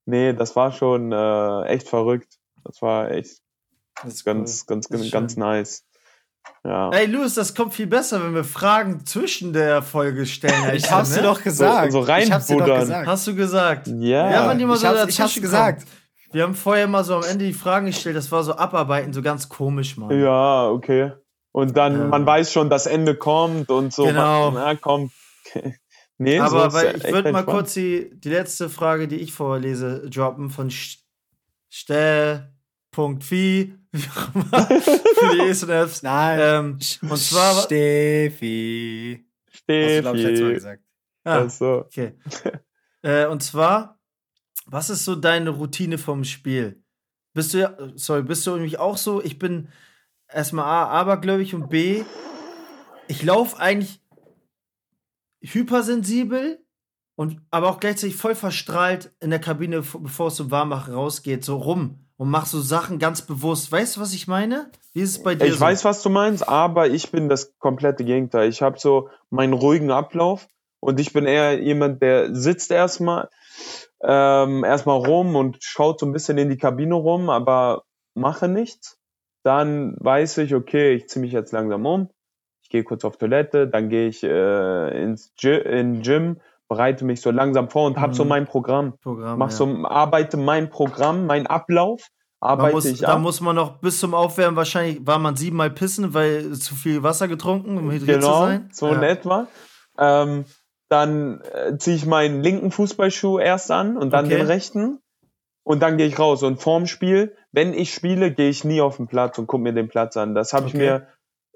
Nee, 0.07 0.33
das 0.33 0.57
war 0.57 0.73
schon 0.73 1.13
äh, 1.13 1.65
echt 1.65 1.87
verrückt. 1.87 2.39
Das 2.65 2.81
war 2.81 3.11
echt 3.11 3.43
das 4.05 4.25
ganz, 4.25 4.61
cool. 4.63 4.75
ganz, 4.75 4.89
ganz, 4.89 5.11
ganz 5.11 5.37
nice. 5.37 5.85
Ja. 6.65 6.91
Ey, 6.91 7.07
Louis, 7.07 7.35
das 7.35 7.55
kommt 7.55 7.75
viel 7.75 7.87
besser, 7.87 8.23
wenn 8.23 8.35
wir 8.35 8.45
Fragen 8.45 9.05
zwischen 9.07 9.53
der 9.53 9.83
Folge 9.83 10.27
stellen. 10.27 10.55
ich 10.75 10.91
hab's 10.91 11.11
ne? 11.11 11.19
dir 11.19 11.23
doch 11.23 11.43
gesagt. 11.43 11.93
So, 11.93 12.01
so 12.01 12.07
rein 12.07 12.25
ich 12.25 12.33
hab's 12.33 12.47
dir 12.47 12.59
doch 12.59 12.81
gesagt. 12.81 13.07
Hast 13.07 13.27
du 13.27 13.35
gesagt? 13.35 13.87
Ja. 13.89 14.31
Ja, 14.31 14.47
man 14.47 14.59
immer 14.59 14.75
ich 14.75 14.81
so 14.81 14.89
hab's, 14.89 15.09
ich 15.09 15.21
hab's 15.21 15.41
gesagt. 15.41 15.87
Wir 16.31 16.43
haben 16.43 16.55
vorher 16.55 16.87
mal 16.87 17.05
so 17.05 17.17
am 17.17 17.23
Ende 17.25 17.47
die 17.47 17.55
Fragen 17.55 17.87
gestellt, 17.87 18.17
das 18.17 18.31
war 18.31 18.43
so 18.43 18.55
abarbeiten, 18.55 19.13
so 19.15 19.23
ganz 19.23 19.49
komisch, 19.49 19.97
Mann. 19.97 20.11
Ja, 20.19 20.69
okay. 20.69 21.13
Und 21.53 21.77
dann, 21.77 21.99
ja. 21.99 22.05
man 22.07 22.27
weiß 22.27 22.53
schon, 22.53 22.69
das 22.69 22.87
Ende 22.87 23.15
kommt 23.15 23.71
und 23.71 23.95
so. 23.95 24.05
Genau. 24.05 24.51
Na, 24.51 24.75
komm. 24.75 25.11
nee, 26.19 26.39
Aber 26.39 26.71
so 26.71 26.77
weil 26.77 26.97
ich 26.97 27.13
würde 27.13 27.33
mal 27.33 27.45
kurz 27.45 27.73
die, 27.75 28.11
die 28.13 28.29
letzte 28.29 28.69
Frage, 28.69 29.09
die 29.09 29.17
ich 29.17 29.33
vorlese, 29.33 30.09
droppen 30.11 30.51
von 30.51 30.71
Für 33.95 35.35
die 35.35 35.41
E's 35.49 35.63
und 35.63 35.71
F's. 35.71 36.03
Nein. 36.03 36.39
Ähm, 36.43 36.79
und 37.11 37.17
zwar. 37.19 37.63
Steffi. 37.63 39.25
Steffi. 39.51 39.85
Hast 39.85 39.97
du, 39.97 40.03
glaube 40.03 40.19
ich, 40.19 40.25
letztes 40.25 40.43
Mal 40.43 40.55
gesagt. 40.55 40.83
Ah, 41.25 41.45
Ach 41.45 41.51
so. 41.51 41.85
Okay. 41.87 42.15
äh, 43.03 43.27
und 43.27 43.43
zwar 43.43 43.99
was 44.71 44.91
ist 44.91 45.05
so 45.05 45.15
deine 45.15 45.51
Routine 45.51 45.99
vom 45.99 46.25
Spiel? 46.25 46.83
Bist 47.35 47.55
du 47.55 47.59
ja, 47.59 47.77
sorry, 47.95 48.23
bist 48.23 48.47
du 48.47 48.53
nämlich 48.53 48.79
auch 48.79 48.97
so? 48.97 49.23
Ich 49.23 49.39
bin 49.39 49.69
erstmal 50.29 50.67
A, 50.67 50.89
abergläubig 50.89 51.55
und 51.55 51.71
B, 51.71 52.05
ich 53.07 53.23
laufe 53.23 53.59
eigentlich 53.59 54.03
hypersensibel 55.41 56.63
und 57.19 57.41
aber 57.51 57.69
auch 57.69 57.81
gleichzeitig 57.81 58.15
voll 58.15 58.37
verstrahlt 58.37 59.11
in 59.19 59.31
der 59.31 59.41
Kabine, 59.41 59.83
bevor 59.83 60.29
es 60.29 60.37
zum 60.37 60.53
Warmmachen 60.53 60.95
rausgeht, 60.95 61.45
so 61.45 61.57
rum 61.57 61.99
und 62.17 62.31
mach 62.31 62.47
so 62.47 62.61
Sachen 62.61 63.01
ganz 63.01 63.23
bewusst. 63.23 63.73
Weißt 63.73 63.97
du, 63.97 64.01
was 64.01 64.15
ich 64.15 64.29
meine? 64.29 64.71
Wie 64.93 65.01
ist 65.01 65.11
es 65.11 65.23
bei 65.25 65.35
dir? 65.35 65.47
Ich 65.47 65.55
so? 65.55 65.61
weiß, 65.61 65.85
was 65.85 66.01
du 66.01 66.11
meinst, 66.11 66.49
aber 66.49 66.87
ich 66.87 67.11
bin 67.11 67.29
das 67.29 67.59
komplette 67.59 68.05
Gegenteil. 68.05 68.49
Ich 68.49 68.63
habe 68.63 68.79
so 68.79 69.09
meinen 69.31 69.53
ruhigen 69.53 69.91
Ablauf 69.91 70.47
und 70.79 71.01
ich 71.01 71.13
bin 71.13 71.25
eher 71.27 71.61
jemand, 71.61 72.03
der 72.03 72.37
sitzt 72.37 72.71
erstmal 72.71 73.29
ähm, 74.01 74.63
erstmal 74.63 75.05
rum 75.05 75.35
und 75.35 75.59
schaut 75.61 75.99
so 75.99 76.07
ein 76.07 76.13
bisschen 76.13 76.39
in 76.39 76.51
die 76.51 76.57
Kabine 76.57 76.95
rum, 76.95 77.31
aber 77.31 77.83
mache 78.15 78.47
nichts. 78.47 78.97
Dann 79.43 79.97
weiß 79.99 80.39
ich, 80.39 80.55
okay, 80.55 80.95
ich 80.95 81.09
ziehe 81.09 81.25
mich 81.25 81.33
jetzt 81.33 81.51
langsam 81.51 81.85
um. 81.85 82.11
Ich 82.63 82.69
gehe 82.69 82.85
kurz 82.85 83.05
auf 83.05 83.17
Toilette, 83.17 83.67
dann 83.67 83.89
gehe 83.89 84.07
ich 84.07 84.23
äh, 84.23 85.03
ins 85.03 85.33
Gy 85.35 85.57
in 85.57 86.03
Gym, 86.03 86.39
bereite 86.69 87.05
mich 87.05 87.21
so 87.21 87.31
langsam 87.31 87.71
vor 87.71 87.87
und 87.87 87.97
mhm. 87.97 88.01
habe 88.01 88.15
so 88.15 88.25
mein 88.25 88.47
Programm. 88.47 88.99
Programm 89.03 89.39
Mach 89.39 89.51
ja. 89.51 89.57
so, 89.57 89.67
arbeite 89.85 90.37
mein 90.37 90.71
Programm, 90.71 91.27
mein 91.27 91.47
Ablauf. 91.47 92.09
Arbeite 92.41 92.75
muss, 92.75 92.85
ich 92.85 93.01
da 93.01 93.15
ab. 93.15 93.21
muss 93.21 93.41
man 93.41 93.57
noch 93.57 93.81
bis 93.81 93.99
zum 93.99 94.15
Aufwärmen 94.15 94.57
wahrscheinlich, 94.57 95.05
war 95.05 95.19
man 95.19 95.35
siebenmal 95.35 95.71
pissen, 95.71 96.15
weil 96.15 96.53
zu 96.53 96.77
viel 96.77 97.03
Wasser 97.03 97.27
getrunken, 97.27 97.77
um 97.77 97.91
hydriert 97.91 98.21
genau, 98.21 98.41
zu 98.41 98.47
sein. 98.47 98.69
so 98.73 98.87
ja. 98.87 98.95
in 98.95 99.03
etwa. 99.03 99.49
Ähm, 99.99 100.45
dann 100.89 101.41
äh, 101.41 101.77
ziehe 101.79 101.97
ich 101.97 102.07
meinen 102.07 102.41
linken 102.41 102.71
Fußballschuh 102.71 103.41
erst 103.41 103.71
an 103.71 103.97
und 103.97 104.13
dann 104.13 104.27
okay. 104.27 104.37
den 104.37 104.47
rechten 104.47 105.01
und 105.65 105.83
dann 105.83 105.97
gehe 105.97 106.07
ich 106.07 106.19
raus. 106.19 106.43
Und 106.43 106.63
vorm 106.63 106.87
Spiel, 106.87 107.37
wenn 107.51 107.75
ich 107.75 107.93
spiele, 107.93 108.33
gehe 108.33 108.49
ich 108.49 108.65
nie 108.65 108.81
auf 108.81 108.97
den 108.97 109.09
Platz 109.09 109.37
und 109.39 109.49
gucke 109.49 109.63
mir 109.63 109.75
den 109.75 109.89
Platz 109.89 110.17
an. 110.17 110.35
Das 110.35 110.53
habe 110.53 110.67
okay. 110.67 110.73
ich 110.73 110.81
mir 110.81 111.09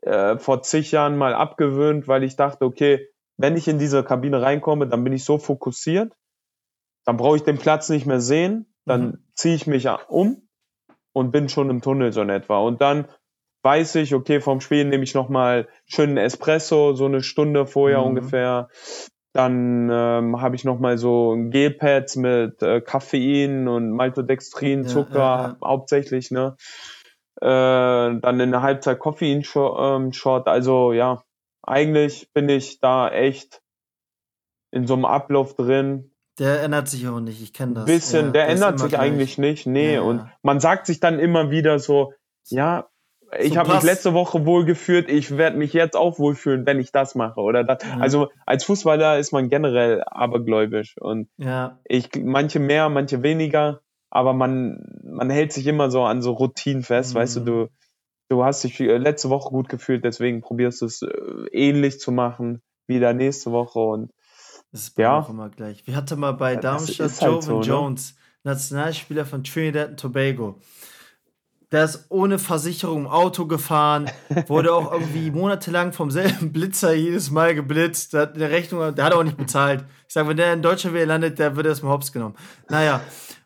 äh, 0.03 0.39
vor 0.39 0.63
zig 0.63 0.91
Jahren 0.91 1.17
mal 1.17 1.35
abgewöhnt, 1.35 2.09
weil 2.09 2.25
ich 2.25 2.37
dachte, 2.37 2.65
okay, 2.65 3.09
wenn 3.37 3.57
ich 3.57 3.69
in 3.69 3.79
diese 3.79 4.05
Kabine 4.05 4.43
reinkomme, 4.43 4.87
dann 4.87 5.05
bin 5.05 5.13
ich 5.13 5.25
so 5.25 5.39
fokussiert, 5.39 6.13
dann 7.05 7.17
brauche 7.17 7.37
ich 7.37 7.43
den 7.43 7.59
Platz 7.59 7.89
nicht 7.89 8.07
mehr 8.07 8.21
sehen, 8.21 8.73
dann 8.85 9.05
mhm. 9.05 9.25
ziehe 9.35 9.55
ich 9.55 9.67
mich 9.67 9.89
um 10.09 10.49
und 11.13 11.31
bin 11.31 11.49
schon 11.49 11.71
im 11.71 11.83
Tunnel 11.83 12.13
so 12.13 12.23
in 12.23 12.31
etwa. 12.31 12.59
Und 12.59 12.81
dann 12.81 13.07
weiß 13.63 13.97
ich, 13.97 14.15
okay, 14.15 14.41
vom 14.41 14.61
Spiel 14.61 14.85
nehme 14.85 15.05
ich 15.05 15.15
nochmal 15.15 15.69
schönen 15.87 16.17
Espresso, 16.17 16.95
so 16.95 17.07
eine 17.07 17.23
Stunde 17.23 17.67
vorher 17.67 18.01
mhm. 18.01 18.07
ungefähr. 18.07 18.69
Dann 19.35 19.89
ähm, 19.91 20.43
habe 20.43 20.57
ich 20.57 20.65
noch 20.65 20.79
mal 20.79 20.99
so 20.99 21.37
Gelpads 21.49 22.17
mit 22.17 22.63
äh, 22.63 22.83
Koffein 22.83 23.67
und 23.67 23.91
Maltodextrin, 23.91 24.85
Zucker 24.87 25.19
ja, 25.19 25.49
ja. 25.49 25.57
hauptsächlich, 25.65 26.31
ne? 26.31 26.57
Äh, 27.41 27.47
dann 27.47 28.41
in 28.41 28.51
der 28.51 28.61
Halbzeit 28.61 28.99
Koffein-Shot. 28.99 30.49
Also 30.49 30.93
ja, 30.93 31.23
eigentlich 31.63 32.33
bin 32.33 32.49
ich 32.49 32.81
da 32.81 33.11
echt 33.11 33.63
in 34.71 34.87
so 34.87 34.95
einem 34.95 35.05
Ablauf 35.05 35.55
drin. 35.55 36.13
Der 36.39 36.63
ändert 36.63 36.89
sich 36.89 37.07
auch 37.09 37.21
nicht, 37.21 37.43
ich 37.43 37.53
kenne 37.53 37.75
das. 37.75 37.85
Bisschen, 37.85 38.27
ja, 38.27 38.33
der 38.33 38.49
ändert 38.49 38.79
sich 38.79 38.91
gleich. 38.91 39.01
eigentlich 39.01 39.39
nicht, 39.39 39.67
nee. 39.67 39.99
Und 39.99 40.27
man 40.43 40.61
sagt 40.61 40.87
sich 40.87 40.99
dann 40.99 41.19
immer 41.19 41.51
wieder 41.51 41.79
so, 41.79 42.15
ja, 42.49 42.89
ich 43.39 43.55
so 43.55 43.59
habe 43.59 43.75
mich 43.75 43.83
letzte 43.83 44.13
Woche 44.15 44.45
wohlgefühlt, 44.45 45.09
ich 45.09 45.37
werde 45.37 45.57
mich 45.57 45.73
jetzt 45.73 45.97
auch 45.97 46.19
wohlfühlen, 46.19 46.67
wenn 46.67 46.81
ich 46.81 46.93
das 46.93 47.15
mache 47.15 47.41
oder 47.41 47.65
das. 47.65 47.83
Ja. 47.83 47.99
Also 47.99 48.29
als 48.47 48.65
Fußballer 48.65 49.19
ist 49.19 49.33
man 49.33 49.49
generell 49.49 50.03
abergläubisch 50.07 50.97
und 50.99 51.29
ja. 51.39 51.79
ich 51.85 52.11
manche 52.17 52.59
mehr, 52.59 52.89
manche 52.89 53.23
weniger, 53.23 53.81
aber 54.11 54.33
man 54.33 54.85
man 55.05 55.31
hält 55.31 55.53
sich 55.53 55.67
immer 55.67 55.91
so 55.91 56.03
an 56.03 56.23
so 56.23 56.33
Routinen 56.33 56.83
fest, 56.83 57.15
mhm. 57.15 57.19
weißt 57.19 57.37
du, 57.37 57.41
du 57.41 57.69
du 58.33 58.45
hast 58.45 58.65
dich 58.65 58.79
letzte 58.79 59.31
Woche 59.31 59.51
gut 59.51 59.69
gefühlt, 59.69 60.05
deswegen 60.05 60.41
probierst 60.41 60.83
du 60.83 60.87
es 60.87 61.03
äh, 61.03 61.09
ähnlich 61.53 62.01
zu 62.01 62.13
machen 62.13 62.63
wie 62.87 63.01
da 63.01 63.13
nächste 63.13 63.53
Woche 63.53 63.79
und 63.79 64.11
das 64.73 64.89
ist 64.89 64.99
ja. 64.99 65.19
auch 65.19 65.29
immer 65.29 65.51
gleich. 65.51 65.87
Wir 65.87 65.95
hatten 65.97 66.19
mal 66.19 66.33
bei 66.33 66.57
Darmstadt 66.57 67.21
halt 67.21 67.31
Jovan 67.31 67.43
so, 67.43 67.61
ne? 67.61 67.67
Jones, 67.67 68.17
Nationalspieler 68.43 69.27
von 69.27 69.45
Trinidad 69.45 69.91
und 69.91 70.01
Tobago 70.01 70.59
der 71.73 71.85
ist 71.85 72.07
ohne 72.11 72.39
Versicherung 72.39 73.01
im 73.01 73.07
Auto 73.07 73.47
gefahren, 73.47 74.11
wurde 74.47 74.75
auch 74.75 74.93
irgendwie 74.93 75.31
monatelang 75.31 75.93
vom 75.93 76.11
selben 76.11 76.53
Blitzer 76.53 76.93
jedes 76.93 77.31
Mal 77.31 77.55
geblitzt. 77.55 78.13
Der 78.13 78.21
hat 78.21 78.35
eine 78.35 78.51
Rechnung, 78.51 78.95
der 78.95 79.05
hat 79.05 79.15
auch 79.15 79.25
nicht 79.25 79.39
bezahlt. 79.39 79.85
Ich 80.07 80.13
sage, 80.13 80.29
wenn 80.29 80.37
der 80.37 80.53
in 80.53 80.63
Deutschland 80.63 80.95
wieder 80.95 81.07
landet, 81.07 81.39
der 81.39 81.57
wird 81.57 81.67
erstmal 81.67 81.93
hops 81.93 82.13
genommen. 82.13 82.37
Naja, 82.69 83.01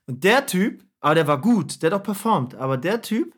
und 0.06 0.24
der 0.24 0.44
Typ, 0.44 0.84
aber 1.00 1.14
der 1.14 1.28
war 1.28 1.40
gut, 1.40 1.82
der 1.82 1.92
hat 1.92 2.00
auch 2.00 2.02
performt, 2.02 2.56
aber 2.56 2.76
der 2.76 3.00
Typ, 3.00 3.35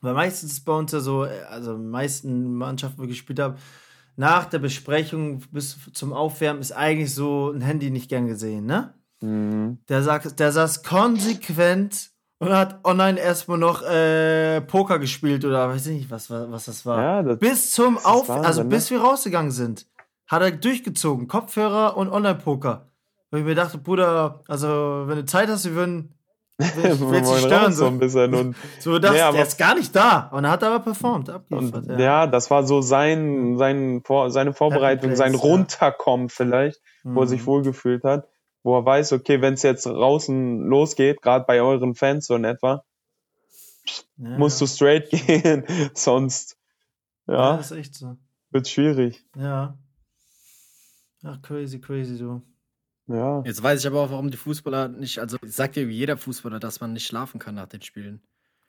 weil 0.00 0.14
meistens 0.14 0.60
bei 0.64 0.72
uns 0.72 0.92
ja 0.92 1.00
so, 1.00 1.26
also 1.48 1.76
die 1.76 1.84
meisten 1.84 2.54
Mannschaften, 2.54 2.98
wo 2.98 3.02
ich 3.04 3.10
gespielt 3.10 3.40
habe, 3.40 3.58
nach 4.16 4.44
der 4.46 4.58
Besprechung 4.58 5.40
bis 5.50 5.78
zum 5.92 6.12
Aufwärmen 6.12 6.60
ist 6.60 6.72
eigentlich 6.72 7.14
so 7.14 7.50
ein 7.50 7.60
Handy 7.60 7.90
nicht 7.90 8.08
gern 8.08 8.26
gesehen, 8.26 8.66
ne? 8.66 8.94
Mhm. 9.22 9.78
Der, 9.88 10.02
sagt, 10.02 10.40
der 10.40 10.52
saß 10.52 10.82
konsequent 10.82 12.10
und 12.38 12.50
hat 12.50 12.84
online 12.84 13.20
erstmal 13.20 13.58
noch 13.58 13.82
äh, 13.82 14.60
Poker 14.62 14.98
gespielt 14.98 15.44
oder 15.44 15.68
weiß 15.68 15.86
ich 15.88 15.98
nicht, 15.98 16.10
was, 16.10 16.30
was 16.30 16.64
das 16.64 16.86
war. 16.86 17.02
Ja, 17.02 17.22
das, 17.22 17.38
bis 17.38 17.70
zum 17.70 17.98
Auf, 17.98 18.28
Wahnsinn, 18.28 18.46
also 18.46 18.64
bis 18.64 18.90
ne? 18.90 18.96
wir 18.96 19.04
rausgegangen 19.04 19.50
sind, 19.50 19.86
hat 20.26 20.42
er 20.42 20.50
durchgezogen. 20.50 21.28
Kopfhörer 21.28 21.96
und 21.96 22.08
Online-Poker. 22.08 22.88
Weil 23.30 23.40
ich 23.40 23.46
mir 23.46 23.54
dachte, 23.54 23.78
Bruder, 23.78 24.42
also 24.48 25.04
wenn 25.06 25.16
du 25.16 25.24
Zeit 25.24 25.48
hast, 25.48 25.66
wir 25.66 25.74
würden 25.74 26.14
will, 26.60 27.00
will 27.10 27.20
dich 27.20 27.38
stören. 27.38 27.72
So 27.72 27.86
ein 27.86 27.98
bisschen 27.98 28.34
und, 28.34 28.56
so 28.80 28.98
das, 28.98 29.12
nee, 29.12 29.18
der 29.18 29.42
ist 29.42 29.58
gar 29.58 29.74
nicht 29.74 29.94
da. 29.94 30.28
Und 30.32 30.44
er 30.44 30.50
hat 30.52 30.62
aber 30.62 30.80
performt, 30.80 31.30
abgeliefert. 31.30 31.86
Ja. 31.86 31.98
ja. 31.98 32.26
das 32.26 32.50
war 32.50 32.66
so 32.66 32.80
sein, 32.80 33.58
sein, 33.58 34.02
seine 34.28 34.52
Vorbereitung, 34.52 35.16
sein 35.16 35.34
Runterkommen 35.34 36.28
vielleicht, 36.28 36.80
mhm. 37.02 37.14
wo 37.14 37.22
er 37.22 37.26
sich 37.26 37.42
mhm. 37.42 37.46
wohlgefühlt 37.46 38.04
hat 38.04 38.26
wo 38.62 38.76
er 38.76 38.84
weiß, 38.84 39.12
okay, 39.12 39.40
wenn 39.40 39.54
es 39.54 39.62
jetzt 39.62 39.86
draußen 39.86 40.60
losgeht, 40.60 41.22
gerade 41.22 41.44
bei 41.46 41.60
euren 41.60 41.94
Fans 41.94 42.26
so 42.26 42.34
in 42.34 42.44
etwa, 42.44 42.84
ja. 44.16 44.38
musst 44.38 44.60
du 44.60 44.66
straight 44.66 45.10
gehen, 45.10 45.64
sonst 45.94 46.58
ja, 47.26 47.54
ja 47.54 47.56
ist 47.56 47.70
echt 47.70 47.94
so. 47.94 48.16
wird 48.50 48.68
schwierig. 48.68 49.24
Ja. 49.36 49.78
Ach, 51.22 51.40
crazy, 51.42 51.80
crazy, 51.80 52.18
du. 52.18 52.42
Ja. 53.12 53.42
Jetzt 53.44 53.62
weiß 53.62 53.80
ich 53.80 53.86
aber 53.86 54.00
auch, 54.00 54.10
warum 54.10 54.30
die 54.30 54.36
Fußballer 54.36 54.88
nicht, 54.88 55.18
also 55.18 55.36
sagt 55.44 55.76
ja 55.76 55.82
jeder 55.82 56.16
Fußballer, 56.16 56.60
dass 56.60 56.80
man 56.80 56.92
nicht 56.92 57.06
schlafen 57.06 57.38
kann 57.40 57.54
nach 57.56 57.66
den 57.66 57.82
Spielen. 57.82 58.22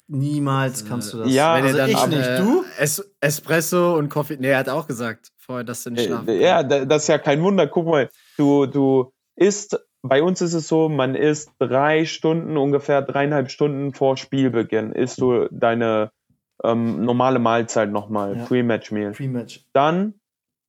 Niemals 0.08 0.86
kannst 0.86 1.14
du 1.14 1.20
das. 1.20 1.32
Ja, 1.32 1.56
Wenn 1.56 1.66
also 1.66 1.78
dann, 1.78 1.90
ich 1.90 2.04
äh, 2.04 2.08
nicht. 2.08 2.40
Du? 2.40 2.66
Es 2.80 3.12
Espresso 3.22 3.98
und 3.98 4.10
Kaffee. 4.10 4.36
Nee, 4.40 4.50
er 4.50 4.58
hat 4.58 4.68
auch 4.70 4.88
gesagt 4.88 5.32
vorher, 5.38 5.64
dass 5.64 5.84
du 5.84 5.92
nicht 5.92 6.06
schlafen 6.06 6.28
Äh, 6.28 6.42
Ja, 6.42 6.64
da- 6.64 6.84
das 6.86 7.04
ist 7.04 7.08
ja 7.08 7.18
kein 7.18 7.42
Wunder. 7.42 7.68
Guck 7.68 7.86
mal, 7.86 8.10
du, 8.38 8.66
du 8.66 9.14
isst, 9.38 9.80
bei 10.02 10.22
uns 10.22 10.42
ist 10.42 10.54
es 10.54 10.68
so, 10.68 10.90
man 10.90 11.16
isst 11.16 11.52
drei 11.60 12.06
Stunden, 12.06 12.58
ungefähr 12.58 13.02
dreieinhalb 13.02 13.52
Stunden 13.52 13.94
vor 13.94 14.18
Spielbeginn, 14.18 14.92
isst 14.92 15.22
du 15.22 15.48
deine 15.52 16.12
ähm, 16.64 17.06
normale 17.06 17.40
Mahlzeit 17.40 17.90
nochmal, 17.92 18.38
Ja. 18.38 18.46
Pre-Match-Meal. 18.46 19.12
Pre-Match. 19.14 19.64
Dann 19.72 20.16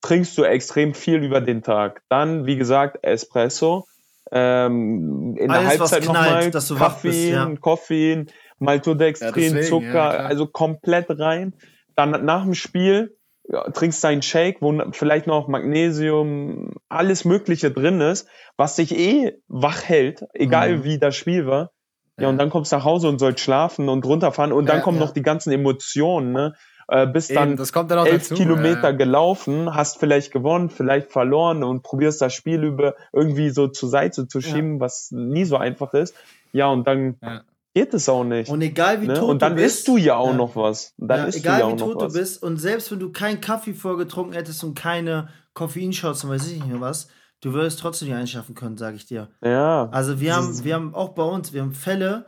trinkst 0.02 0.36
du 0.36 0.44
extrem 0.44 0.94
viel 0.94 1.22
über 1.22 1.40
den 1.40 1.62
Tag. 1.62 2.02
Dann, 2.08 2.44
wie 2.46 2.56
gesagt, 2.56 2.98
Espresso. 3.02 3.86
Ähm, 4.30 5.36
in 5.38 5.48
der 5.48 5.60
Alles, 5.60 5.80
was 5.80 5.92
Halbzeit 5.92 6.04
nochmal 6.06 6.50
du 6.50 6.58
bist, 6.58 6.68
Koffein, 6.78 7.32
ja. 7.32 7.54
Koffein, 7.60 8.26
Ja, 8.28 8.32
Maltodextrin, 8.60 9.32
deswegen, 9.34 9.62
Zucker, 9.64 9.92
ja, 9.92 10.10
also 10.10 10.46
komplett 10.46 11.06
rein. 11.10 11.54
Dann 11.96 12.24
nach 12.24 12.44
dem 12.44 12.54
Spiel 12.54 13.16
ja, 13.48 13.68
trinkst 13.70 14.02
deinen 14.04 14.22
Shake, 14.22 14.58
wo 14.62 14.72
vielleicht 14.92 15.26
noch 15.26 15.48
Magnesium, 15.48 16.74
alles 16.88 17.24
Mögliche 17.24 17.70
drin 17.70 18.00
ist, 18.00 18.28
was 18.56 18.76
dich 18.76 18.96
eh 18.96 19.32
wach 19.48 19.82
hält, 19.82 20.24
egal 20.32 20.78
Mhm. 20.78 20.84
wie 20.84 20.98
das 20.98 21.16
Spiel 21.16 21.46
war. 21.46 21.70
Ja, 22.16 22.24
Ja. 22.24 22.28
und 22.28 22.38
dann 22.38 22.50
kommst 22.50 22.72
du 22.72 22.76
nach 22.76 22.84
Hause 22.84 23.08
und 23.08 23.18
sollst 23.18 23.40
schlafen 23.40 23.88
und 23.88 24.04
runterfahren 24.06 24.52
und 24.52 24.68
dann 24.68 24.78
Ja, 24.78 24.82
kommen 24.82 24.98
ja. 24.98 25.04
noch 25.04 25.12
die 25.12 25.22
ganzen 25.22 25.52
Emotionen, 25.52 26.32
ne? 26.32 26.54
Äh, 26.88 27.06
bist 27.06 27.30
Eben, 27.30 27.56
dann 27.56 28.06
elf 28.06 28.22
dazu. 28.28 28.34
Kilometer 28.34 28.90
ja. 28.90 28.92
gelaufen, 28.92 29.74
hast 29.74 29.98
vielleicht 29.98 30.32
gewonnen, 30.32 30.68
vielleicht 30.70 31.10
verloren 31.10 31.62
und 31.64 31.82
probierst 31.82 32.20
das 32.20 32.34
Spiel 32.34 32.64
über 32.64 32.94
irgendwie 33.12 33.50
so 33.50 33.68
zur 33.68 33.88
Seite 33.88 34.26
zu 34.28 34.40
schieben, 34.40 34.80
was 34.80 35.10
nie 35.10 35.44
so 35.44 35.56
einfach 35.56 35.94
ist. 35.94 36.14
Ja, 36.52 36.66
und 36.68 36.86
dann 36.86 37.16
Ja. 37.22 37.42
geht 37.74 37.94
es 37.94 38.08
auch 38.08 38.24
nicht. 38.24 38.50
Und 38.50 38.60
egal 38.62 39.00
wie 39.00 39.06
ne? 39.06 39.14
tot 39.14 39.30
Und 39.30 39.42
dann 39.42 39.56
du 39.56 39.62
bist. 39.62 39.78
isst 39.78 39.88
du 39.88 39.96
ja 39.96 40.16
auch 40.16 40.30
Ja. 40.32 40.36
noch 40.36 40.56
was. 40.56 40.92
Und 40.98 41.08
dann 41.08 41.18
ja, 41.20 41.24
isst 41.26 41.38
egal 41.38 41.54
du 41.56 41.60
ja 41.60 41.68
wie 41.68 41.72
auch 41.72 41.78
noch 41.86 41.92
tot 41.94 42.02
du 42.10 42.12
bist 42.18 42.42
und 42.42 42.56
selbst 42.58 42.90
wenn 42.90 42.98
du 43.00 43.10
keinen 43.12 43.40
Kaffee 43.40 43.74
vorgetrunken 43.74 44.34
hättest 44.34 44.62
und 44.64 44.74
keine 44.74 45.28
Koffeinshots 45.54 46.24
und 46.24 46.30
weiß 46.30 46.46
ich 46.48 46.54
nicht 46.58 46.66
mehr 46.66 46.80
was, 46.80 47.08
du 47.40 47.52
würdest 47.52 47.78
trotzdem 47.80 48.08
nicht 48.08 48.16
einschaffen 48.16 48.54
können, 48.54 48.76
sage 48.76 48.96
ich 48.96 49.06
dir. 49.06 49.28
Ja, 49.42 49.88
Also 49.92 50.20
wir 50.20 50.34
haben, 50.36 50.62
wir 50.64 50.74
haben 50.74 50.94
auch 50.94 51.10
bei 51.10 51.22
uns, 51.24 51.52
wir 51.52 51.62
haben 51.62 51.72
Fälle, 51.72 52.26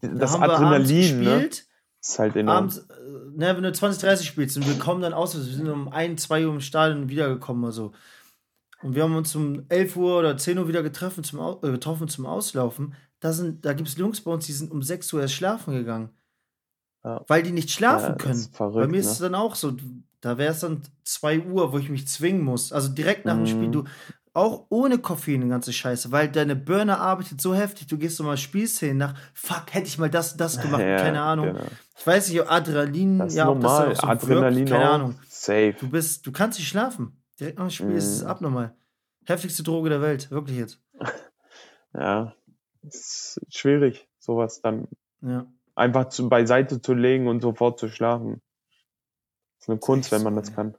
da 0.00 0.08
das 0.08 0.32
haben 0.32 0.40
wir 0.42 0.50
abends 0.56 0.62
Adrenalin, 0.90 1.18
ne? 1.22 1.30
gespielt, 1.40 1.66
Ist 2.00 2.18
halt 2.18 2.36
enorm. 2.36 2.56
abends, 2.56 2.86
ne, 3.36 3.54
wenn 3.56 3.62
du 3.62 3.72
20, 3.72 4.00
30 4.02 4.26
spielst 4.26 4.56
und 4.56 4.66
wir 4.66 4.78
kommen 4.78 5.02
dann 5.02 5.12
aus, 5.12 5.34
wir 5.34 5.42
sind 5.42 5.68
um 5.68 5.88
1, 5.88 6.22
2 6.22 6.46
Uhr 6.46 6.52
im 6.54 6.60
Stadion 6.60 7.08
wiedergekommen 7.08 7.62
oder 7.64 7.72
so. 7.72 7.92
Und 8.82 8.94
wir 8.94 9.02
haben 9.04 9.16
uns 9.16 9.34
um 9.34 9.64
11 9.68 9.96
Uhr 9.96 10.18
oder 10.18 10.36
10 10.36 10.58
Uhr 10.58 10.68
wieder 10.68 10.82
getroffen 10.82 11.24
zum, 11.24 11.40
Au- 11.40 11.60
äh, 11.62 11.70
getroffen 11.70 12.08
zum 12.08 12.26
Auslaufen. 12.26 12.94
Da, 13.20 13.32
sind, 13.32 13.64
da 13.64 13.72
gibt 13.72 13.88
es 13.88 13.96
Jungs 13.96 14.20
bei 14.20 14.30
uns, 14.30 14.46
die 14.46 14.52
sind 14.52 14.70
um 14.70 14.82
6 14.82 15.12
Uhr 15.12 15.22
erst 15.22 15.34
schlafen 15.34 15.74
gegangen. 15.74 16.10
Ja. 17.02 17.22
Weil 17.28 17.42
die 17.42 17.52
nicht 17.52 17.70
schlafen 17.70 18.10
Ja, 18.10 18.14
können. 18.16 18.48
verrückt, 18.52 18.76
bei 18.80 18.86
mir 18.86 18.98
ist 19.00 19.10
es 19.10 19.20
ne? 19.20 19.26
dann 19.30 19.34
auch 19.34 19.54
so, 19.54 19.76
da 20.20 20.38
wäre 20.38 20.52
es 20.52 20.60
dann 20.60 20.82
2 21.04 21.40
Uhr, 21.40 21.72
wo 21.72 21.78
ich 21.78 21.88
mich 21.90 22.06
zwingen 22.08 22.42
muss. 22.42 22.72
Also 22.72 22.88
direkt 22.88 23.24
nach 23.24 23.34
dem 23.34 23.42
Mhm. 23.42 23.46
Spiel, 23.46 23.70
du, 23.70 23.84
auch 24.34 24.66
ohne 24.68 24.98
Koffein 24.98 25.40
eine 25.42 25.48
ganze 25.50 25.72
Scheiße, 25.72 26.10
weil 26.12 26.28
deine 26.30 26.56
Birne 26.56 26.98
arbeitet 26.98 27.40
so 27.40 27.54
heftig, 27.54 27.86
du 27.86 27.96
gehst 27.96 28.16
so 28.16 28.24
mal 28.24 28.36
Spielszenen 28.36 28.98
nach, 28.98 29.14
fuck, 29.32 29.72
hätte 29.72 29.86
ich 29.86 29.96
mal 29.96 30.10
das 30.10 30.32
und 30.32 30.40
das 30.40 30.60
gemacht, 30.60 30.80
Ja, 30.86 30.96
keine 30.96 31.22
Ahnung. 31.22 31.46
genau. 31.54 31.64
Ich 31.96 32.06
weiß 32.06 32.28
nicht, 32.30 32.42
Adrenalin, 32.50 33.18
Das 33.20 33.28
ist 33.32 33.36
ja, 33.38 33.48
ob 33.48 33.60
das 33.60 33.70
normal. 33.70 33.86
dann 33.86 33.96
auch 33.96 34.00
so 34.00 34.06
Adrenalin 34.08 34.58
wirkt, 34.68 34.70
keine. 34.72 34.88
Ahnung. 34.90 35.14
Safe. 35.28 35.74
Du 35.78 35.88
bist, 35.88 36.26
du 36.26 36.32
kannst 36.32 36.58
nicht 36.58 36.68
schlafen. 36.68 37.22
Direkt 37.40 37.58
nach 37.58 37.66
dem 37.66 37.70
Spiel 37.70 37.92
ist 37.92 38.04
es 38.16 38.22
Mhm. 38.22 38.28
abnormal. 38.28 38.76
Heftigste 39.26 39.62
Droge 39.62 39.88
der 39.88 40.02
Welt, 40.02 40.30
wirklich 40.30 40.58
jetzt. 40.58 40.80
Ja, 41.96 42.34
ist 42.82 43.40
schwierig, 43.50 44.08
sowas 44.18 44.60
dann 44.60 44.88
Ja. 45.22 45.46
einfach 45.76 46.08
zu, 46.08 46.28
beiseite 46.28 46.82
zu 46.82 46.92
legen 46.92 47.28
und 47.28 47.40
sofort 47.40 47.78
zu 47.78 47.88
schlafen. 47.88 48.42
ist 49.60 49.68
eine 49.70 49.78
Kunst, 49.78 50.10
wenn 50.12 50.24
man 50.24 50.34
das 50.34 50.52
kann. 50.52 50.76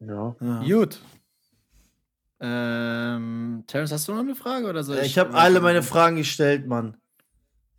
Ja. 0.00 0.36
ja. 0.40 0.62
Gut. 0.62 1.00
Ähm, 2.40 3.64
Terence, 3.66 3.92
hast 3.92 4.06
du 4.06 4.12
noch 4.12 4.20
eine 4.20 4.36
Frage 4.36 4.66
oder 4.66 4.84
soll 4.84 4.98
ich? 4.98 5.06
Ich 5.06 5.18
habe 5.18 5.34
alle 5.34 5.60
meine 5.60 5.82
Fragen 5.82 6.16
gestellt, 6.16 6.66
Mann. 6.66 6.96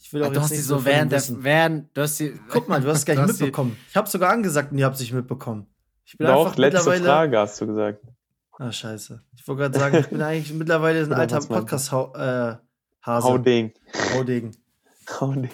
Ich 0.02 0.14
will 0.14 0.24
auch 0.24 0.28
Ach, 0.28 0.32
du 0.32 0.36
jetzt 0.36 0.44
hast 0.44 0.52
die 0.52 0.58
nicht 0.58 0.66
so 0.66 0.76
von 0.76 0.84
ihm 0.84 0.86
während 0.86 1.12
der, 1.12 1.44
während, 1.44 1.98
du 1.98 2.02
hast 2.02 2.20
die. 2.20 2.34
Guck 2.50 2.68
mal, 2.68 2.82
du 2.82 2.90
hast 2.90 3.00
es 3.00 3.06
gar 3.06 3.16
nicht 3.16 3.28
mitbekommen. 3.28 3.78
Ich 3.90 3.96
habe 3.96 4.10
sogar 4.10 4.32
angesagt 4.32 4.72
und 4.72 4.78
ihr 4.78 4.86
habt 4.86 4.96
es 4.96 5.02
nicht 5.02 5.14
mitbekommen. 5.14 5.68
Ich 6.06 6.18
bin 6.18 6.28
Doch, 6.28 6.46
einfach 6.46 6.58
letzte. 6.58 6.92
Frage 6.92 7.38
hast 7.38 7.62
du 7.62 7.68
gesagt. 7.68 8.04
Ah, 8.58 8.72
scheiße. 8.72 9.24
Ich 9.36 9.48
wollte 9.48 9.62
gerade 9.62 9.80
sagen, 9.80 9.98
ich 9.98 10.08
bin 10.08 10.22
eigentlich 10.22 10.54
mittlerweile 10.54 11.04
ein 11.04 11.14
alter? 11.14 11.40
Podcast-Hase. 11.40 12.60
Hase. 13.02 13.28
Hauding. 13.28 13.74
Haudegen. 14.14 14.52
Hauding. 15.20 15.52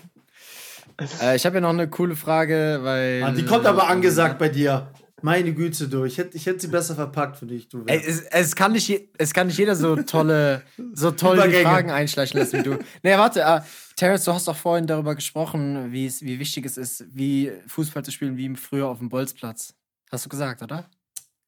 Äh, 1.21 1.35
ich 1.35 1.45
habe 1.45 1.55
ja 1.55 1.61
noch 1.61 1.69
eine 1.69 1.89
coole 1.89 2.15
Frage, 2.15 2.79
weil. 2.81 3.23
Ah, 3.23 3.31
die 3.31 3.45
kommt 3.45 3.65
aber 3.65 3.87
angesagt 3.87 4.39
bei 4.39 4.49
dir. 4.49 4.87
Meine 5.25 5.53
Güte, 5.55 5.87
du. 5.87 6.03
Ich 6.05 6.19
hätte 6.19 6.37
ich 6.37 6.45
hätte 6.45 6.59
sie 6.59 6.67
besser 6.67 6.93
verpackt 6.93 7.37
für 7.37 7.47
dich, 7.47 7.67
du. 7.67 7.83
Ey, 7.87 7.97
es, 8.05 8.21
es, 8.21 8.55
kann 8.55 8.73
nicht, 8.73 8.87
je- 8.87 9.09
es 9.17 9.33
kann 9.33 9.47
nicht 9.47 9.57
jeder 9.57 9.75
so 9.75 9.95
tolle, 9.95 10.61
so 10.93 11.09
toll 11.09 11.37
die 11.37 11.41
Übergänge. 11.41 11.63
Fragen 11.63 11.89
einschleichen 11.89 12.39
lassen 12.39 12.59
wie 12.59 12.63
du. 12.63 12.77
Nee, 13.01 13.17
warte, 13.17 13.41
äh, 13.41 13.61
Terence, 13.95 14.23
du 14.25 14.33
hast 14.33 14.47
doch 14.47 14.55
vorhin 14.55 14.85
darüber 14.85 15.15
gesprochen, 15.15 15.91
wie 15.91 16.05
es, 16.05 16.21
wie 16.21 16.37
wichtig 16.37 16.65
es 16.67 16.77
ist, 16.77 17.05
wie 17.09 17.51
Fußball 17.65 18.05
zu 18.05 18.11
spielen 18.11 18.37
wie 18.37 18.55
früher 18.55 18.85
auf 18.87 18.99
dem 18.99 19.09
Bolzplatz. 19.09 19.73
Hast 20.11 20.25
du 20.25 20.29
gesagt, 20.29 20.61
oder? 20.61 20.87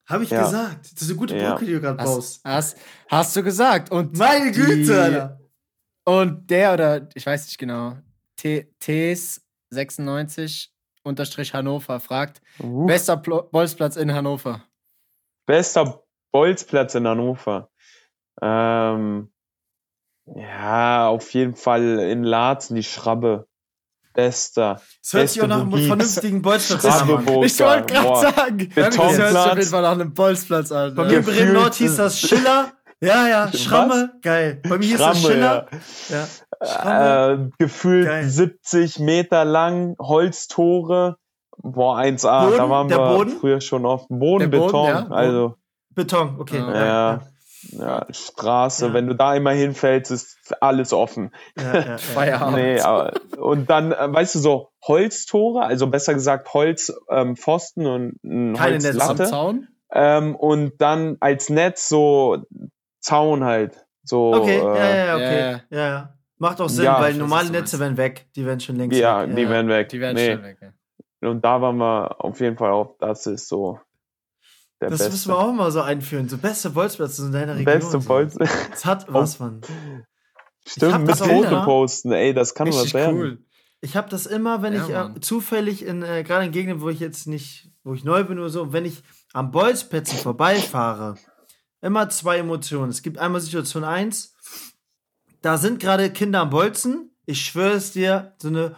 Habe 0.10 0.24
ich 0.24 0.32
Ja. 0.32 0.44
gesagt. 0.46 0.86
Das 0.94 1.02
ist 1.04 1.10
eine 1.10 1.18
gute 1.20 1.38
Ja. 1.38 1.52
Brücke, 1.52 1.66
die 1.66 1.74
du 1.74 1.82
gerade 1.82 1.98
baust. 2.04 2.42
Hast, 2.44 2.78
hast, 3.10 3.36
du 3.36 3.44
gesagt. 3.44 3.92
Und 3.92 4.18
Meine 4.18 4.52
die- 4.52 4.60
Güte, 4.60 5.00
Alter. 5.02 5.40
Und 6.04 6.50
der 6.50 6.74
oder, 6.74 7.10
ich 7.14 7.26
weiß 7.26 7.46
nicht 7.46 7.58
genau, 7.60 7.96
T- 8.38 8.72
Ts96 8.82 9.40
unterstrich 9.72 10.72
Hannover 11.16 12.00
fragt, 12.00 12.42
Uh, 12.62 12.86
bester 12.86 13.18
Plo 13.18 13.44
Bolzplatz 13.52 13.96
in 13.96 14.14
Hannover. 14.14 14.64
bester 15.46 16.04
Bolzplatz 16.32 16.96
in 16.96 17.08
Hannover. 17.08 17.70
Ähm, 18.42 19.32
ja, 20.36 21.08
auf 21.08 21.34
jeden 21.34 21.56
Fall 21.56 22.00
in 22.00 22.24
Laatzen, 22.24 22.76
die 22.76 22.84
Schrabbe. 22.84 23.48
Bester. 24.14 24.82
Das 25.04 25.14
hört 25.14 25.30
sich 25.30 25.42
auch 25.44 25.48
nach 25.48 25.62
einem 25.62 25.78
vernünftigen 25.78 26.42
Bolzplatz 26.42 26.86
an. 26.86 27.44
Ich 27.44 27.60
wollte 27.60 27.94
gerade 27.94 28.20
sagen, 28.20 28.72
das 28.74 28.98
hört 28.98 29.14
sich 29.14 29.38
auf 29.38 29.56
jeden 29.58 29.70
Fall 29.70 29.82
nach 29.84 29.92
einem 29.92 30.14
Bolzplatz 30.16 30.72
an. 30.72 30.96
Bei 30.96 31.06
mir 31.06 31.22
Bremen 31.22 31.54
Nord 31.54 31.76
hieß 31.76 31.98
das 31.98 32.20
Schiller. 32.20 32.74
Ja, 33.00 33.28
ja, 33.28 33.52
Schramme. 33.54 34.14
Geil. 34.22 34.62
Bei 34.68 34.78
mir 34.78 34.86
hieß 34.86 34.98
das 34.98 35.22
Schramme, 35.22 35.34
Schiller. 35.34 35.68
Ja. 36.10 36.28
Schramme. 36.66 37.52
Äh, 37.60 37.64
gefühlt 37.64 38.08
Geil. 38.08 38.28
70 38.28 39.00
Meter 39.00 39.46
lang, 39.46 39.96
Holztore. 40.00 41.18
Boah, 41.58 41.98
1A, 42.00 42.46
Boden? 42.46 42.58
da 42.58 42.70
waren 42.70 42.90
wir 42.90 42.98
Boden? 42.98 43.38
früher 43.40 43.62
schon 43.62 43.86
oft. 43.86 44.08
Boden, 44.10 44.50
Der 44.52 44.58
Boden, 44.58 44.72
Beton, 44.72 44.88
ja. 44.88 45.08
also 45.10 45.56
Beton, 45.92 46.40
okay. 46.40 46.60
Ja. 46.60 46.86
ja, 46.86 47.22
ja, 47.72 48.06
Straße. 48.10 48.88
Ja. 48.88 48.94
Wenn 48.94 49.08
du 49.08 49.16
da 49.16 49.32
einmal 49.32 49.56
hinfällst, 49.56 50.12
ist 50.12 50.56
alles 50.62 50.94
offen. 50.94 51.32
Ja, 51.58 51.74
ja, 51.74 51.86
ja. 51.86 51.98
Feierabend. 51.98 52.58
Nee, 52.58 52.80
aber, 52.80 53.14
und 53.38 53.70
dann, 53.70 53.92
äh, 53.92 54.14
weißt 54.14 54.36
du, 54.36 54.40
so 54.40 54.70
Holztore, 54.84 55.64
also 55.64 55.88
besser 55.88 56.14
gesagt 56.14 56.54
Holzpfosten 56.54 57.86
ähm, 57.86 57.92
und 57.92 58.24
ein 58.24 58.54
Keine 58.56 58.74
Netze 58.78 58.90
am 58.90 59.08
Holzlatte. 59.10 59.30
Zaun? 59.30 59.68
Ähm, 59.92 60.36
und 60.36 60.74
dann 60.80 61.18
als 61.20 61.50
Netz 61.50 61.90
so 61.90 62.44
Zaun 63.08 63.44
halt. 63.44 63.86
So, 64.04 64.34
Okay, 64.34 64.58
ja, 64.58 64.76
äh, 64.76 64.98
ja, 64.98 65.06
ja, 65.06 65.16
okay. 65.16 65.40
Ja, 65.70 65.78
Ja, 65.78 65.88
ja. 65.88 66.14
Macht 66.40 66.62
auch 66.62 66.70
Sinn, 66.70 66.86
Ja, 66.86 67.02
weil 67.02 67.14
normale 67.16 67.50
Netze 67.50 67.78
meinst. 67.78 67.80
werden 67.80 67.98
weg. 67.98 68.28
Die 68.36 68.46
werden 68.46 68.60
schon 68.60 68.76
längst 68.76 68.98
ja, 68.98 69.28
weg. 69.28 69.36
die 69.36 69.50
werden 69.50 69.68
weg. 69.70 69.90
Die 69.90 70.00
werden 70.00 70.16
nee. 70.16 70.26
schnell 70.36 70.44
weg. 70.44 70.58
Ja. 71.22 71.30
Und 71.30 71.44
da 71.44 71.62
waren 71.62 71.78
wir 71.78 72.24
auf 72.24 72.40
jeden 72.40 72.58
Fall 72.58 72.72
auch, 72.72 72.96
das 73.00 73.26
ist 73.26 73.48
so 73.48 73.80
der 74.80 74.90
Das 74.90 75.00
beste. 75.00 75.12
müssen 75.14 75.32
wir 75.32 75.38
auch 75.40 75.52
mal 75.54 75.72
so 75.72 75.82
einführen. 75.82 76.30
So 76.30 76.38
beste 76.38 76.70
Bolzplätze 76.70 77.26
in 77.26 77.32
deiner 77.32 77.54
Region. 77.56 77.66
beste 77.66 78.00
so. 78.00 78.08
Bolz. 78.08 78.36
Das 78.36 78.86
hat 78.86 79.06
was, 79.14 79.40
Mann. 79.40 79.62
hab 80.66 80.70
Stimmt, 80.70 81.08
mit 81.08 81.16
Foto 81.18 81.64
posten, 81.64 82.12
ey, 82.12 82.34
das 82.34 82.54
kann 82.54 82.68
was 82.68 82.94
werden. 82.94 83.18
cool. 83.18 83.38
Ich 83.82 83.96
habe 83.96 84.10
das 84.10 84.26
immer, 84.26 84.62
wenn 84.62 84.74
Ja, 84.74 85.10
ich 85.10 85.18
äh, 85.18 85.20
zufällig 85.22 85.86
in, 85.86 86.04
äh, 86.04 86.24
gerade 86.24 86.46
in 86.46 86.52
Gegenden, 86.52 86.82
wo 86.82 86.90
ich 86.90 87.00
jetzt 87.00 87.26
nicht, 87.28 87.72
wo 87.84 87.94
ich 87.94 88.04
neu 88.04 88.24
bin 88.24 88.38
oder 88.38 88.50
so, 88.50 88.74
wenn 88.74 88.86
ich 88.86 89.02
am 89.34 89.52
Bolzplätzen 89.52 90.18
vorbeifahre, 90.20 91.16
immer 91.82 92.10
zwei 92.10 92.38
Emotionen. 92.40 92.90
Es 92.90 93.02
gibt 93.02 93.18
einmal 93.18 93.42
Situation 93.42 93.84
1, 93.84 94.34
da 95.42 95.58
sind 95.58 95.80
gerade 95.80 96.10
Kinder 96.12 96.42
am 96.42 96.50
Bolzen. 96.50 97.12
Ich 97.26 97.42
schwöre 97.46 97.74
es 97.74 97.92
dir, 97.92 98.34
so 98.42 98.48
eine. 98.48 98.76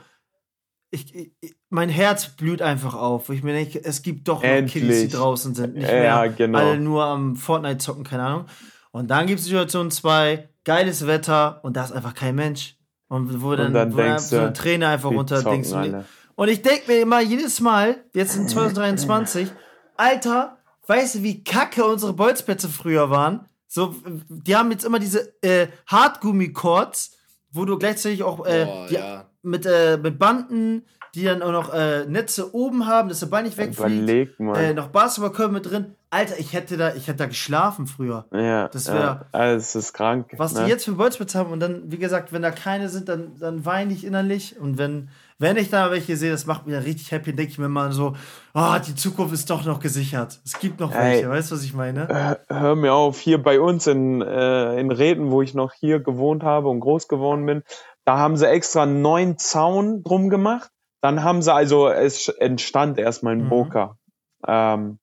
Ich, 0.92 1.14
ich, 1.14 1.56
mein 1.70 1.90
Herz 1.90 2.30
blüht 2.30 2.64
einfach 2.64 2.96
auf, 2.96 3.30
ich 3.30 3.44
mir 3.44 3.54
denke, 3.54 3.80
es 3.84 4.02
gibt 4.02 4.28
doch 4.28 4.42
noch 4.42 4.66
Kids, 4.66 5.02
die 5.02 5.08
draußen 5.08 5.54
sind, 5.54 5.76
nicht 5.76 5.88
Ja, 5.88 6.22
mehr 6.22 6.30
genau. 6.36 6.58
alle 6.58 6.80
nur 6.80 7.06
am 7.06 7.36
Fortnite 7.36 7.78
zocken, 7.78 8.04
keine 8.04 8.24
Ahnung. 8.24 8.46
Und 8.90 9.12
dann 9.12 9.28
gibt 9.28 9.40
es 9.40 9.46
Situation 9.46 9.92
2, 9.92 10.50
geiles 10.66 11.06
Wetter 11.06 11.60
und 11.64 11.78
da 11.78 11.84
ist 11.84 11.92
einfach 11.92 12.16
kein 12.16 12.34
Mensch. 12.34 12.76
Und 13.08 13.44
wo 13.44 13.56
dann, 13.56 13.72
dann 13.72 13.94
wo 13.94 13.98
denkst 13.98 14.24
so 14.24 14.40
eine 14.40 14.54
Träne 14.54 14.88
einfach 14.88 15.10
Die 15.12 15.16
runter 15.16 15.38
zocken 15.38 15.52
denkst 15.52 15.70
du 15.70 15.76
dir- 15.76 15.80
alle. 15.98 16.06
und 16.36 16.48
ich 16.50 16.64
denke 16.64 16.92
mir 16.92 17.02
immer 17.02 17.22
jedes 17.22 17.60
Mal, 17.60 18.04
jetzt 18.16 18.36
in 18.36 18.48
2023, 18.48 19.52
Alter, 19.96 20.58
weißt 20.90 21.16
du, 21.16 21.24
wie 21.24 21.44
kacke 21.44 21.86
unsere 21.86 22.14
Bolzplätze 22.14 22.68
früher 22.70 23.10
waren? 23.10 23.46
So, 23.68 23.96
die 24.30 24.56
haben 24.56 24.72
jetzt 24.72 24.84
immer 24.84 25.00
diese 25.00 25.32
äh, 25.44 25.68
Hartgummi-Courts, 25.88 27.18
wo 27.52 27.66
du 27.66 27.78
gleichzeitig 27.78 28.24
auch 28.24 28.46
äh, 28.46 28.66
Boah, 28.66 28.88
die, 28.90 28.94
ja. 28.96 29.26
mit, 29.42 29.66
äh, 29.66 29.98
mit 29.98 30.20
Banden, 30.20 30.84
die 31.16 31.24
dann 31.24 31.42
auch 31.42 31.52
noch 31.52 31.74
äh, 31.74 32.06
Netze 32.06 32.54
oben 32.54 32.86
haben, 32.86 33.10
dass 33.10 33.20
der 33.20 33.28
Ball 33.28 33.44
nicht 33.44 33.58
wegfliegt. 33.58 33.80
Überleg 33.80 34.40
mal. 34.40 34.58
Äh, 34.58 34.74
noch 34.74 34.90
Basketballkörper 34.90 35.54
mit 35.54 35.70
drin. 35.70 35.96
Alter, 36.12 36.40
ich 36.40 36.54
hätte 36.54 36.78
da, 36.78 36.94
ich 36.94 37.08
hätte 37.08 37.18
da 37.20 37.26
geschlafen 37.28 37.88
früher. 37.88 38.26
ja, 38.32 38.68
das 38.68 38.88
ja. 38.88 38.94
wär- 38.94 39.26
Also, 39.32 39.58
es 39.58 39.76
ist 39.76 39.94
krank. 39.94 40.34
Was 40.38 40.54
ne? 40.54 40.64
die 40.66 40.70
jetzt 40.70 40.86
für 40.86 40.92
Bolzplatz 40.94 41.34
haben 41.36 41.52
und 41.52 41.60
dann, 41.60 41.92
wie 41.92 41.98
gesagt, 41.98 42.32
wenn 42.34 42.42
da 42.42 42.52
keine 42.52 42.90
sind, 42.90 43.10
dann, 43.10 43.38
dann 43.40 43.66
weine 43.66 43.94
ich 43.94 44.04
innerlich. 44.06 44.60
Und 44.60 44.78
wenn, 44.78 45.10
wenn 45.40 45.58
ich 45.58 45.70
da 45.70 45.90
welche 45.90 46.18
sehe, 46.18 46.32
das 46.32 46.46
macht 46.46 46.66
mich 46.66 46.76
dann 46.76 46.84
richtig 46.84 47.12
happy, 47.12 47.34
denke 47.34 47.52
ich 47.52 47.58
mir 47.58 47.70
mal 47.70 47.92
so, 47.94 48.14
oh, 48.54 48.76
die 48.86 48.94
Zukunft 48.96 49.34
ist 49.34 49.50
doch 49.50 49.64
noch 49.66 49.80
gesichert. 49.80 50.40
Es 50.46 50.60
gibt 50.60 50.80
noch 50.80 50.94
Ey. 50.94 51.14
welche, 51.14 51.30
weißt 51.30 51.52
du, 51.52 51.56
was 51.56 51.64
ich 51.64 51.74
meine? 51.74 52.40
Hör- 52.50 52.76
mir 52.76 52.94
auf, 52.94 53.20
hier 53.20 53.42
bei 53.42 53.60
uns 53.60 53.88
in, 53.88 54.22
äh, 54.22 54.80
in 54.80 54.92
Reden, 54.92 55.32
wo 55.32 55.42
ich 55.42 55.54
noch 55.54 55.72
hier 55.74 56.00
gewohnt 56.02 56.44
habe 56.44 56.68
und 56.68 56.82
groß 56.82 57.08
geworden 57.08 57.46
bin, 57.46 57.64
da 58.06 58.18
haben 58.18 58.36
sie 58.38 58.48
extra 58.50 58.84
einen 58.84 59.02
neuen 59.02 59.38
Zaun 59.38 60.04
drum 60.04 60.30
gemacht. 60.30 60.70
Dann 61.02 61.24
haben 61.24 61.42
sie, 61.42 61.54
also 61.54 61.88
es 61.88 62.28
entstand 62.28 62.98
erstmal 62.98 63.34
ein 63.38 63.46
Mhm. 63.46 63.50
Boka. 63.50 63.98
Ähm, 64.46 65.00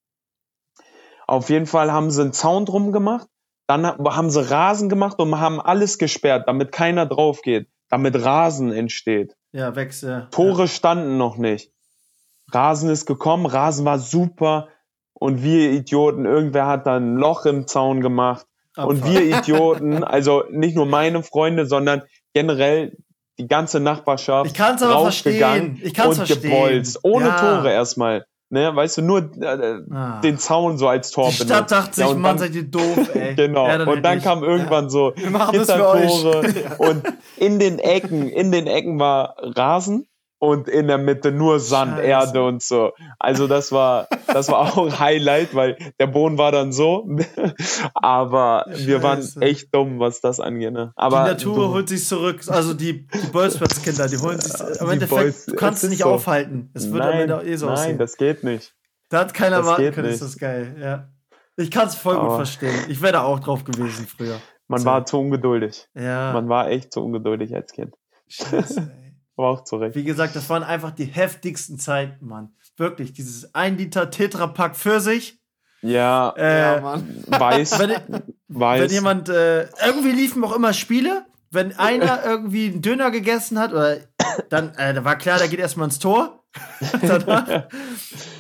auf 1.27 1.49
jeden 1.51 1.67
Fall 1.67 1.91
haben 1.93 2.11
sie 2.11 2.23
einen 2.23 2.33
Zaun 2.33 2.65
drum 2.67 2.93
gemacht. 2.93 3.27
Dann 3.67 3.87
ha- 3.87 3.97
haben 4.15 4.31
sie 4.31 4.49
Rasen 4.49 4.89
gemacht 4.89 5.19
und 5.19 5.41
haben 5.41 5.61
alles 5.61 5.99
gesperrt, 5.99 6.45
damit 6.47 6.71
keiner 6.73 7.07
drauf 7.07 7.43
geht, 7.43 7.69
damit 7.89 8.23
Rasen 8.25 8.73
entsteht. 8.73 9.35
Ja, 9.57 9.75
Wechsel. 9.75 10.29
Tore 10.33 10.69
standen 10.69 11.17
noch 11.17 11.39
nicht. 11.39 11.73
Rasen 12.53 12.91
ist 12.91 13.07
gekommen, 13.07 13.47
Rasen 13.47 13.87
war 13.87 13.99
super 13.99 14.69
und 15.15 15.43
wir 15.43 15.71
Idioten, 15.71 16.27
irgendwer 16.27 16.67
hat 16.67 16.87
dann 16.87 17.15
ein 17.15 17.17
Loch 17.17 17.47
im 17.47 17.67
Zaun 17.67 18.03
gemacht 18.03 18.47
und 18.77 18.99
Abfahrt. 19.03 19.15
wir 19.15 19.39
Idioten, 19.39 20.05
also 20.05 20.45
nicht 20.51 20.77
nur 20.77 20.85
meine 20.85 21.23
Freunde, 21.23 21.65
sondern 21.65 22.03
generell 22.35 22.99
die 23.39 23.49
ganze 23.49 23.81
Nachbarschaft 23.81 24.51
Ich 24.51 24.55
kann's 24.55 24.83
aber 24.83 25.01
verstehen. 25.05 25.81
Ich 25.83 25.95
kann's 25.95 26.19
und 26.19 26.27
verstehen. 26.27 26.51
gebolzt, 26.51 27.01
ohne 27.03 27.29
Ja. 27.29 27.37
Tore 27.39 27.73
erstmal. 27.73 28.27
Ne, 28.49 28.75
weißt 28.77 28.99
du, 28.99 29.03
nur 29.03 29.19
äh, 29.41 29.81
Ah. 29.93 30.21
den 30.21 30.39
Zaun 30.39 30.79
so 30.79 30.87
als 30.89 31.11
Tor 31.11 31.31
Die 31.31 31.35
Stadt 31.35 31.49
benutzt. 31.49 31.73
dachte 31.73 31.95
sich, 31.97 32.05
Ja, 32.05 32.11
und 32.13 32.21
Mann, 32.21 32.39
seid 32.39 32.55
ihr 32.55 32.63
doof, 32.63 33.11
ey. 33.15 33.35
Genau. 33.37 33.67
Ja, 33.67 33.79
dann 33.79 33.89
und 33.89 34.03
dann 34.05 34.15
nicht. 34.19 34.25
kam 34.25 34.45
irgendwann 34.45 34.89
so 34.89 35.15
machen 35.31 35.57
das 35.59 35.71
für 35.73 35.89
euch. 35.89 36.03
Gittertore 36.23 36.77
und 36.79 37.03
in 37.39 37.59
den 37.59 37.81
Ecken, 37.81 38.29
in 38.29 38.53
den 38.53 38.69
Ecken 38.69 39.01
war 39.01 39.35
Rasen 39.39 40.07
und 40.39 40.69
in 40.69 40.87
der 40.87 40.99
Mitte 40.99 41.33
nur 41.33 41.61
Sand, 41.61 41.93
Scheiße. 41.97 42.07
Erde 42.07 42.45
und 42.45 42.63
so. 42.63 42.93
Also 43.19 43.47
das 43.47 43.73
war, 43.73 44.07
das 44.27 44.49
war 44.49 44.59
auch 44.61 44.79
ein 44.87 44.99
Highlight, 44.99 45.55
weil 45.55 45.77
der 45.99 46.07
Boden 46.09 46.37
war 46.39 46.53
dann 46.53 46.73
so. 46.73 47.09
Aber 47.95 48.65
wir 48.69 49.03
waren 49.03 49.19
Scheiße. 49.23 49.41
echt 49.43 49.75
dumm, 49.75 49.99
was 49.99 50.21
das 50.21 50.41
angeht. 50.41 50.73
Ne? 50.73 50.93
Die 50.97 51.01
Aber 51.03 51.25
Natur 51.25 51.55
du, 51.57 51.69
holt 51.73 51.89
sich 51.89 52.07
zurück. 52.07 52.41
Also 52.49 52.75
die, 52.75 53.07
die 53.07 53.27
Bolzplatzkinder, 53.33 54.09
die 54.09 54.19
holen 54.19 54.41
sich. 54.41 54.53
Im 54.81 54.87
Die 54.87 54.93
Endeffekt, 54.93 55.49
du 55.49 55.55
kannst 55.57 55.79
es 55.79 55.85
ist 55.85 55.91
nicht 55.91 56.03
so. 56.03 56.11
aufhalten. 56.11 56.71
Es 56.75 56.91
wird 56.93 57.03
am 57.03 57.11
nein, 57.11 57.21
Ende 57.31 57.43
eh 57.45 57.57
so 57.57 57.67
nein, 57.67 57.75
aussehen. 57.75 57.99
das 57.99 58.17
geht 58.17 58.45
nicht. 58.45 58.75
Da 59.09 59.21
hat 59.21 59.35
keiner 59.35 59.59
das 59.59 59.67
warten 59.67 59.93
können, 59.93 60.09
ist 60.09 60.21
nicht. 60.21 60.35
das 60.35 60.39
geil, 60.39 60.77
ja. 60.81 61.09
Ich 61.57 61.71
kann 61.71 61.87
es 61.89 61.95
voll 61.95 62.17
gut 62.17 62.25
Aber- 62.25 62.37
verstehen. 62.37 62.75
Ich 62.89 63.01
wäre 63.01 63.13
da 63.15 63.23
auch 63.23 63.41
drauf 63.41 63.65
gewesen 63.65 64.07
früher. 64.07 64.37
Man 64.69 64.81
So. 64.81 64.87
war 64.87 65.07
zu 65.07 65.19
ungeduldig. 65.21 65.87
Ja. 65.95 66.33
Man 66.33 66.49
war 66.49 66.69
echt 66.71 66.93
zu 66.93 67.03
ungeduldig 67.05 67.55
als 67.55 67.73
Kind. 67.73 67.95
Scheiße, 68.29 68.81
ey. 68.81 69.06
Aber 69.37 69.49
auch 69.49 69.65
zurecht. 69.65 69.95
Wie 69.95 70.05
gesagt, 70.05 70.35
das 70.35 70.49
waren 70.49 70.63
einfach 70.63 70.91
die 70.93 71.05
heftigsten 71.05 71.79
Zeiten, 71.79 72.27
Mann. 72.27 72.55
Wirklich, 72.77 73.13
dieses 73.13 73.55
1 73.55 73.79
Liter 73.79 74.11
Tetrapack 74.11 74.77
für 74.77 75.01
sich. 75.01 75.39
Ja, 75.83 76.31
Äh, 76.37 76.61
ja, 76.77 76.81
Mann. 76.81 77.25
weiß, 77.27 77.79
wenn, 77.79 78.23
weiß. 78.49 78.83
wenn 78.83 78.91
jemand, 78.91 79.29
äh, 79.29 79.65
irgendwie 79.85 80.13
liefen 80.13 80.43
auch 80.43 80.55
immer 80.55 80.73
Spiele, 80.73 81.27
wenn 81.51 81.77
einer 81.79 82.25
irgendwie 82.25 82.69
einen 82.69 82.83
Döner 82.83 83.11
gegessen 83.11 83.59
hat, 83.59 83.73
oder 83.73 83.99
dann, 84.49 84.75
äh, 84.75 84.95
da 84.95 85.05
war 85.05 85.17
klar, 85.17 85.39
der 85.39 85.49
geht 85.49 85.61
erstmal 85.61 85.87
ins 85.87 85.99
Tor. 85.99 86.43
Danach, 87.03 87.69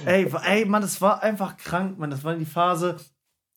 ey, 0.06 0.32
ey, 0.46 0.64
Mann, 0.64 0.80
das 0.82 1.02
war 1.02 1.22
einfach 1.22 1.58
krank, 1.58 1.98
Mann. 1.98 2.10
Das 2.10 2.24
war 2.24 2.34
die 2.34 2.46
Phase. 2.46 2.96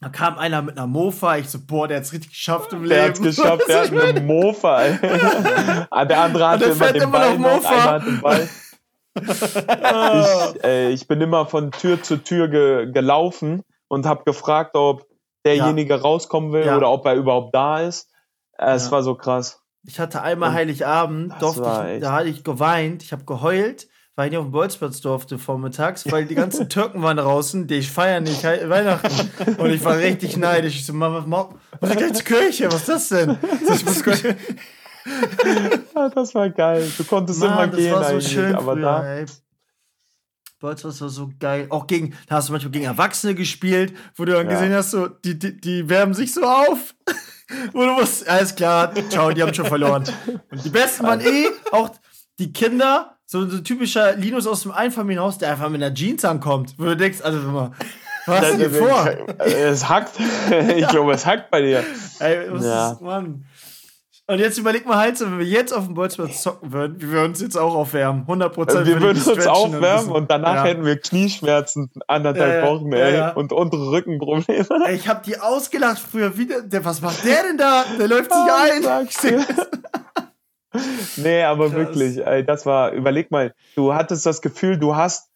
Da 0.01 0.07
kam 0.09 0.37
einer 0.37 0.61
mit 0.61 0.77
einer 0.77 0.87
Mofa, 0.87 1.37
ich 1.37 1.49
so, 1.49 1.59
boah, 1.65 1.87
der 1.87 1.97
hat's 1.97 2.13
richtig 2.13 2.31
geschafft 2.31 2.71
im 2.71 2.87
Der 2.87 3.07
Leben. 3.07 3.09
hat's 3.09 3.19
geschafft, 3.37 3.63
der 3.67 3.81
hat 3.81 3.91
eine 3.91 4.21
Mofa. 4.21 4.81
ey. 4.83 4.97
Ah, 5.91 6.05
der 6.05 6.21
andere 6.21 6.47
hatte 6.47 6.65
der 6.65 6.73
immer 6.73 6.93
den 6.93 7.01
immer 7.03 7.11
Ball 7.19 7.37
noch 7.37 7.39
noch, 7.39 7.55
Mofa. 7.61 7.83
hat 7.83 8.05
den 8.05 8.21
Ball. 8.21 8.49
ich, 10.55 10.63
äh, 10.63 10.89
ich 10.91 11.07
bin 11.07 11.21
immer 11.21 11.45
von 11.45 11.71
Tür 11.71 12.01
zu 12.01 12.17
Tür 12.17 12.47
ge 12.47 12.91
gelaufen 12.91 13.63
und 13.87 14.05
habe 14.05 14.23
gefragt, 14.23 14.75
ob 14.75 15.05
derjenige 15.45 15.99
rauskommen 16.01 16.51
will 16.53 16.65
Ja. 16.65 16.77
oder 16.77 16.89
ob 16.91 17.05
er 17.05 17.15
überhaupt 17.15 17.53
da 17.55 17.79
ist. 17.81 18.09
Äh, 18.57 18.71
Es 18.75 18.85
Ja. 18.85 18.91
war 18.91 19.03
so 19.03 19.15
krass. 19.15 19.61
Ich 19.85 19.99
hatte 19.99 20.21
einmal 20.21 20.53
Heiligabend, 20.53 21.33
durfte 21.41 21.93
ich, 21.95 22.01
da 22.01 22.11
hatte 22.11 22.27
ich 22.29 22.43
geweint, 22.43 23.01
ich 23.01 23.11
habe 23.13 23.23
geheult, 23.23 23.87
weil 24.19 24.25
ich 24.25 24.31
nicht 24.31 24.39
auf 24.39 24.47
dem 24.47 24.51
Bolzplatz 24.51 24.99
durfte 24.99 25.39
vormittags, 25.39 26.11
weil 26.11 26.25
die 26.25 26.35
ganzen 26.35 26.67
Türken 26.69 27.01
waren 27.01 27.15
draußen, 27.15 27.67
die 27.67 27.75
ich 27.75 27.89
feiern 27.89 28.23
nicht 28.23 28.43
Weihnachten. 28.43 29.13
Und 29.57 29.71
ich 29.71 29.81
war 29.85 29.97
richtig 29.97 30.35
neidisch. 30.35 30.75
Ich 30.75 30.85
so, 30.85 30.91
Mama, 30.91 31.21
Mama, 31.25 31.55
ich 31.81 31.95
gleich 31.95 32.13
zur 32.15 32.25
Kirche? 32.25 32.67
Was 32.67 32.81
ist 32.81 32.89
das 32.89 33.07
denn? 33.07 33.37
So, 33.65 33.73
ich 33.73 33.85
muss 33.85 34.03
gleich, 34.03 34.21
Ja, 35.95 36.09
das 36.09 36.35
war 36.35 36.49
geil. 36.49 36.91
Du 36.97 37.05
konntest 37.05 37.41
immer 37.41 37.55
Mann, 37.55 37.71
das 37.71 37.79
gehen 37.79 37.93
war 37.93 38.03
so 38.03 38.09
eigentlich, 38.09 38.27
schön 38.29 38.53
aber 38.55 38.73
früher, 38.73 38.81
da 38.81 39.15
ey. 39.19 39.25
Bolzplatz 40.59 40.99
war 40.99 41.09
so 41.09 41.29
geil. 41.39 41.67
Auch 41.69 41.87
gegen, 41.87 42.13
da 42.27 42.35
hast 42.35 42.49
du 42.49 42.51
manchmal 42.51 42.71
gegen 42.71 42.85
Erwachsene 42.85 43.35
gespielt, 43.35 43.93
wo 44.17 44.25
du 44.25 44.33
dann 44.33 44.47
Ja. 44.47 44.51
gesehen 44.51 44.73
hast, 44.73 44.91
so, 44.91 45.07
die, 45.07 45.39
die, 45.39 45.61
die 45.61 45.87
wärmen 45.87 46.13
sich 46.13 46.33
so 46.33 46.43
auf. 46.43 46.93
Wo 47.73 47.83
du 47.83 47.93
musst, 47.93 48.27
alles 48.29 48.53
klar, 48.53 48.93
ciao, 49.09 49.31
die 49.31 49.41
haben 49.41 49.55
schon 49.55 49.65
verloren. 49.65 50.03
Und 50.51 50.65
die 50.65 50.69
Besten 50.69 51.03
waren 51.03 51.19
eh 51.21 51.47
auch 51.71 51.89
die 52.37 52.53
Kinder, 52.53 53.17
so 53.31 53.41
ein 53.41 53.49
so 53.51 53.59
typischer 53.59 54.15
Linus 54.15 54.47
aus 54.47 54.63
dem 54.63 54.71
Einfamilienhaus, 54.71 55.37
der 55.37 55.51
einfach 55.51 55.69
mit 55.69 55.83
einer 55.83 55.93
Jeans 55.93 56.25
ankommt. 56.25 56.73
Wo 56.79 56.85
du 56.85 56.97
denkst, 56.97 57.19
also, 57.21 57.37
mal, 57.37 57.71
was 58.25 58.41
hast 58.41 58.53
du 58.53 58.57
dir 58.57 58.69
vor? 58.71 59.07
Es 59.37 59.87
hackt. 59.87 60.13
ich 60.75 60.87
glaube, 60.87 61.13
es 61.13 61.27
hackt 61.27 61.51
bei 61.51 61.61
dir. 61.61 61.83
Ey, 62.17 62.47
was 62.49 62.65
Ja. 62.65 62.91
ist, 62.93 63.01
Mann. 63.01 63.45
Und 64.25 64.39
jetzt 64.39 64.57
überleg 64.57 64.87
mal 64.87 64.97
halt, 64.97 65.19
wenn 65.21 65.37
wir 65.37 65.45
jetzt 65.45 65.71
auf 65.71 65.85
dem 65.85 65.93
Bolzplatz 65.93 66.41
zocken 66.41 66.71
würden, 66.73 66.99
wie 67.01 67.11
wir 67.11 67.21
uns 67.21 67.39
jetzt 67.39 67.55
auch 67.55 67.75
aufwärmen. 67.75 68.21
100 68.21 68.53
Prozent. 68.53 68.87
Wir 68.87 68.99
würden 68.99 69.21
uns 69.21 69.47
aufwärmen 69.47 70.11
und 70.11 70.31
danach 70.31 70.55
ja. 70.55 70.63
hätten 70.63 70.85
wir 70.85 70.97
Knieschmerzen 70.97 71.91
anderthalb 72.07 72.63
ja, 72.63 72.69
Wochen, 72.69 72.91
ey, 72.93 73.15
ja. 73.15 73.29
und 73.31 73.53
untere 73.53 73.91
Rückenprobleme. 73.91 74.65
Ey, 74.85 74.95
ich 74.95 75.07
hab 75.07 75.21
die 75.21 75.39
ausgelacht 75.39 75.99
früher 75.99 76.35
wieder. 76.35 76.61
Der, 76.63 76.83
was 76.83 77.01
macht 77.01 77.23
der 77.25 77.43
denn 77.43 77.57
da? 77.57 77.85
Der 77.99 78.07
läuft 78.07 78.31
sich 78.31 78.41
Ah, 78.41 78.65
ein. 78.71 79.07
nee, 81.17 81.43
aber 81.43 81.69
Krass. 81.69 81.75
wirklich, 81.75 82.25
ey, 82.25 82.43
das 82.45 82.65
war, 82.65 82.91
überleg 82.91 83.31
mal, 83.31 83.53
du 83.75 83.93
hattest 83.93 84.25
das 84.25 84.41
Gefühl, 84.41 84.77
du 84.77 84.95
hast 84.95 85.29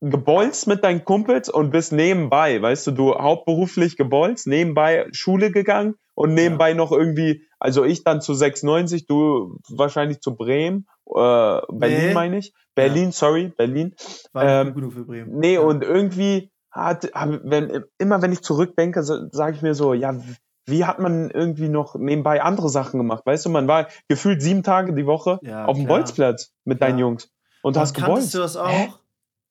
gebolzt 0.00 0.66
mit 0.66 0.82
deinen 0.82 1.04
Kumpels 1.04 1.48
und 1.48 1.70
bist 1.70 1.92
nebenbei, 1.92 2.60
weißt 2.60 2.88
du, 2.88 2.90
du 2.90 3.14
hauptberuflich 3.14 3.96
gebolzt, 3.96 4.48
nebenbei 4.48 5.06
Schule 5.12 5.52
gegangen 5.52 5.94
und 6.14 6.34
nebenbei 6.34 6.72
noch 6.74 6.90
irgendwie, 6.90 7.46
also 7.60 7.84
ich 7.84 8.02
dann 8.02 8.20
zu 8.20 8.34
96, 8.34 9.06
du 9.06 9.58
wahrscheinlich 9.68 10.20
zu 10.20 10.34
Bremen, 10.34 10.86
äh, 11.06 11.60
Berlin 11.70 12.06
Nee. 12.08 12.14
meine 12.14 12.38
ich, 12.38 12.52
Berlin, 12.74 13.12
sorry, 13.12 13.52
Berlin. 13.56 13.94
War 14.32 14.44
Ähm, 14.44 14.74
gut 14.74 14.92
für 14.92 15.04
Bremen. 15.04 15.38
Nee, 15.38 15.54
Ja. 15.54 15.60
und 15.60 15.84
irgendwie 15.84 16.50
hat, 16.72 17.08
wenn, 17.14 17.84
immer 17.98 18.22
wenn 18.22 18.32
ich 18.32 18.40
zurückdenke, 18.40 19.02
sage 19.04 19.54
ich 19.56 19.62
mir 19.62 19.74
so, 19.74 19.94
ja, 19.94 20.18
wie 20.66 20.84
hat 20.84 20.98
man 20.98 21.30
irgendwie 21.30 21.68
noch 21.68 21.94
nebenbei 21.96 22.42
andere 22.42 22.68
Sachen 22.68 22.98
gemacht? 22.98 23.22
Weißt 23.26 23.44
du, 23.46 23.50
man 23.50 23.66
war 23.68 23.88
gefühlt 24.08 24.42
sieben 24.42 24.62
Tage 24.62 24.94
die 24.94 25.06
Woche 25.06 25.38
Ja, 25.42 25.64
auf 25.66 25.76
dem 25.76 25.86
klar. 25.86 25.98
Bolzplatz 25.98 26.52
mit 26.64 26.78
Klar. 26.78 26.90
deinen 26.90 26.98
Jungs 26.98 27.28
und 27.62 27.76
hast 27.76 27.94
kanntest 27.94 28.32
gebolzt. 28.32 28.34
du 28.34 28.38
das 28.38 28.56
auch? 28.56 28.68
Hä? 28.70 28.92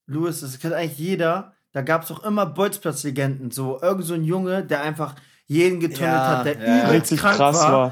Louis, 0.07 0.41
das 0.41 0.59
kennt 0.59 0.73
eigentlich 0.73 0.97
jeder. 0.97 1.53
Da 1.73 1.81
gab 1.81 2.01
es 2.03 2.09
doch 2.09 2.23
immer 2.23 2.45
Bolzplatzlegenden. 2.45 3.51
So, 3.51 3.81
irgend 3.81 4.03
so 4.05 4.13
ein 4.13 4.23
Junge, 4.23 4.63
der 4.63 4.81
einfach 4.81 5.15
jeden 5.47 5.79
getunnelt 5.79 6.01
Ja, 6.13 6.37
hat, 6.39 6.45
der 6.45 6.53
ja. 6.59 6.77
übelst 6.87 6.91
Richtig 7.11 7.19
krank 7.19 7.37
krass 7.37 7.55
war. 7.55 7.71
war. 7.71 7.85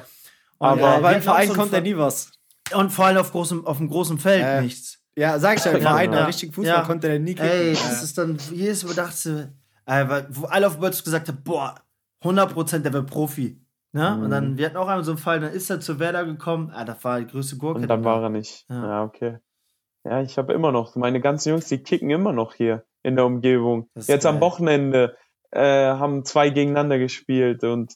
Und, 0.57 0.67
Aber- 0.67 0.81
äh, 0.81 0.83
Aber 0.83 1.01
wir 1.03 1.09
im 1.09 1.13
hatten 1.15 1.21
Verein 1.23 1.53
kommt 1.53 1.73
er 1.73 1.81
nie 1.81 1.97
was. 1.97 2.31
Und 2.73 2.91
vor 2.91 3.05
allem 3.05 3.17
auf 3.17 3.31
großem, 3.31 3.65
auf 3.65 3.77
dem 3.77 3.89
großen 3.89 4.17
Feld 4.19 4.43
Äh, 4.43 4.61
nichts. 4.61 4.99
Ja, 5.15 5.39
sag 5.39 5.57
ich 5.57 5.65
ja, 5.65 5.71
im 5.71 5.77
Ja, 5.81 5.89
Verein, 5.89 6.11
ja. 6.13 6.19
ja. 6.19 6.25
richtig 6.25 6.53
Fußball 6.53 6.75
Ja. 6.77 6.81
konnte 6.83 7.07
er 7.09 7.19
nie 7.19 7.35
kicken. 7.35 7.49
Ey, 7.49 7.73
das 7.73 8.03
ist 8.03 8.17
dann, 8.17 8.37
jedes 8.51 8.85
Mal 8.85 8.93
dachte 8.95 9.53
äh, 9.85 10.07
weil- 10.07 10.27
wo 10.29 10.45
alle 10.45 10.67
auf 10.67 10.73
dem 10.73 10.81
Bolz 10.81 11.03
gesagt 11.03 11.27
haben, 11.29 11.41
boah, 11.43 11.75
100% 12.23 12.79
der 12.79 12.93
wird 12.93 13.09
Profi. 13.09 13.61
Ne? 13.91 14.13
Und 14.15 14.25
Mhm. 14.27 14.29
dann, 14.29 14.57
wir 14.57 14.65
hatten 14.67 14.77
auch 14.77 14.87
einmal 14.87 15.03
so 15.03 15.11
einen 15.11 15.17
Fall, 15.17 15.39
dann 15.39 15.51
ist 15.51 15.69
er 15.69 15.79
zu 15.79 15.99
Werder 15.99 16.25
gekommen, 16.25 16.69
ah, 16.73 16.85
das 16.85 17.03
war 17.03 17.19
die 17.19 17.27
größte 17.27 17.57
Gurke. 17.57 17.81
Und 17.81 17.87
dann 17.87 18.03
war 18.03 18.21
er 18.21 18.29
nicht. 18.29 18.65
Ja. 18.69 18.85
Ja, 18.87 19.03
okay. 19.03 19.37
Ja, 20.05 20.21
ich 20.21 20.37
habe 20.37 20.53
immer 20.53 20.71
noch, 20.71 20.95
meine 20.95 21.19
ganzen 21.21 21.49
Jungs, 21.49 21.67
die 21.67 21.79
kicken 21.83 22.09
immer 22.09 22.31
noch 22.31 22.53
hier 22.53 22.85
in 23.03 23.15
der 23.15 23.25
Umgebung. 23.25 23.89
Jetzt 23.95 24.25
am 24.25 24.35
geil. 24.35 24.41
Wochenende 24.41 25.17
äh, 25.51 25.61
haben 25.89 26.23
zwei 26.25 26.49
gegeneinander 26.51 26.99
gespielt 26.99 27.63
und 27.63 27.93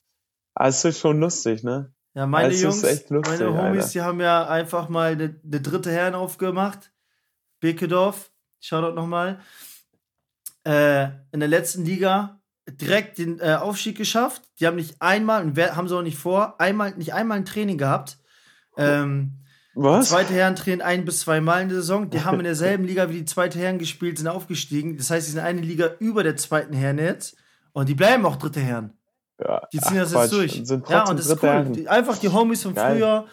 ah, 0.56 0.68
es 0.68 0.84
ist 0.84 1.00
schon 1.00 1.20
lustig, 1.20 1.64
ne? 1.64 1.94
Ja, 2.16 2.26
meine 2.28 2.54
Es 2.54 2.62
Jungs, 2.62 2.82
lustig, 3.10 3.10
meine 3.40 3.58
Homies, 3.58 3.84
Alter. 3.84 3.92
die 3.94 4.02
haben 4.02 4.20
ja 4.22 4.48
einfach 4.48 4.90
mal 4.90 5.12
eine 5.14 5.40
ne 5.44 5.62
dritte 5.62 5.92
Herren 5.92 6.14
aufgemacht. 6.16 6.92
Bekedorf, 7.60 8.32
Shoutout 8.60 8.96
nochmal. 8.96 9.40
Äh, 10.66 11.06
in 11.32 11.40
der 11.40 11.50
letzten 11.50 11.86
Liga 11.86 12.40
direkt 12.70 13.18
den 13.18 13.40
äh, 13.40 13.56
Aufstieg 13.56 13.98
geschafft. 13.98 14.42
Die 14.60 14.68
haben 14.68 14.76
nicht 14.76 15.02
einmal, 15.02 15.44
und 15.44 15.58
haben 15.58 15.88
sie 15.88 15.96
auch 15.96 16.02
nicht 16.02 16.18
vor, 16.18 16.60
einmal, 16.60 16.96
nicht 16.96 17.14
einmal 17.14 17.38
ein 17.38 17.46
Training 17.46 17.78
gehabt. 17.78 18.18
Ähm, 18.78 19.40
Was? 19.76 20.10
Zweite 20.10 20.34
Herren 20.34 20.56
trainieren 20.56 20.82
ein 20.82 21.06
bis 21.06 21.22
zwei 21.22 21.42
Mal 21.42 21.62
in 21.64 21.70
der 21.70 21.78
Saison. 21.80 22.10
Die 22.10 22.22
haben 22.22 22.40
in 22.40 22.44
derselben 22.46 22.86
Liga 22.86 23.10
wie 23.10 23.20
die 23.20 23.26
zweite 23.26 23.60
Herren 23.60 23.80
gespielt, 23.80 24.18
sind 24.18 24.28
aufgestiegen. 24.28 24.98
Das 24.98 25.10
heißt, 25.10 25.26
sie 25.26 25.34
sind 25.34 25.42
eine 25.42 25.62
Liga 25.62 25.92
über 26.00 26.24
der 26.24 26.38
zweiten 26.38 26.74
Herren 26.74 26.98
jetzt. 27.00 27.36
Und 27.74 27.90
die 27.90 27.96
bleiben 27.96 28.26
auch 28.26 28.36
dritte 28.38 28.60
Herren. 28.60 28.94
Ja, 29.40 29.68
Die 29.74 29.80
ziehen 29.80 29.98
ach, 29.98 30.02
das 30.04 30.12
Quatsch, 30.12 30.24
jetzt 30.24 30.34
durch. 30.34 30.68
Sind 30.68 30.90
ja, 30.90 31.10
und 31.10 31.20
das 31.20 31.28
ist 31.28 31.42
cool. 31.44 31.50
Herren. 31.50 31.74
Die, 31.74 31.88
einfach 31.88 32.18
die 32.18 32.30
Homies 32.30 32.64
von 32.64 32.76
Geil. 32.76 32.96
früher 32.98 33.28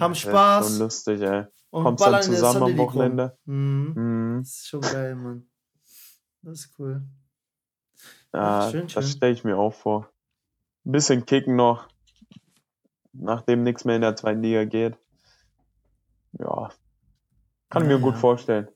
haben 0.00 0.12
Das 0.12 0.18
ist 0.24 0.28
Spaß 0.28 0.68
Schon 0.68 0.78
lustig, 0.80 1.20
ey. 1.22 1.44
und 1.70 1.84
Kommst 1.84 2.04
dann 2.04 2.10
ballern 2.12 2.22
zusammen 2.24 2.62
am. 2.64 2.76
Wochenende. 2.78 3.38
Mhm. 3.44 3.92
Mhm. 3.94 4.38
Das 4.42 4.48
ist 4.50 4.68
schon 4.68 4.80
geil, 4.82 5.14
Mann. 5.14 5.46
Das 6.42 6.60
ist 6.60 6.74
cool. 6.78 7.02
Ja, 8.32 8.70
schön, 8.70 8.86
das 8.88 9.12
stelle 9.12 9.32
ich 9.32 9.44
mir 9.44 9.56
auch 9.56 9.72
vor. 9.74 10.10
Ein 10.84 10.92
bisschen 10.92 11.26
kicken 11.26 11.56
noch, 11.56 11.88
nachdem 13.12 13.62
nichts 13.62 13.84
mehr 13.84 13.96
in 13.96 14.02
der 14.02 14.16
zweiten 14.16 14.42
Liga 14.42 14.64
geht. 14.64 14.96
Ja, 16.32 16.70
kann 17.70 17.82
ich 17.84 17.90
Ja, 17.90 17.96
mir 17.96 18.00
gut 18.02 18.14
ja. 18.14 18.20
vorstellen. 18.20 18.68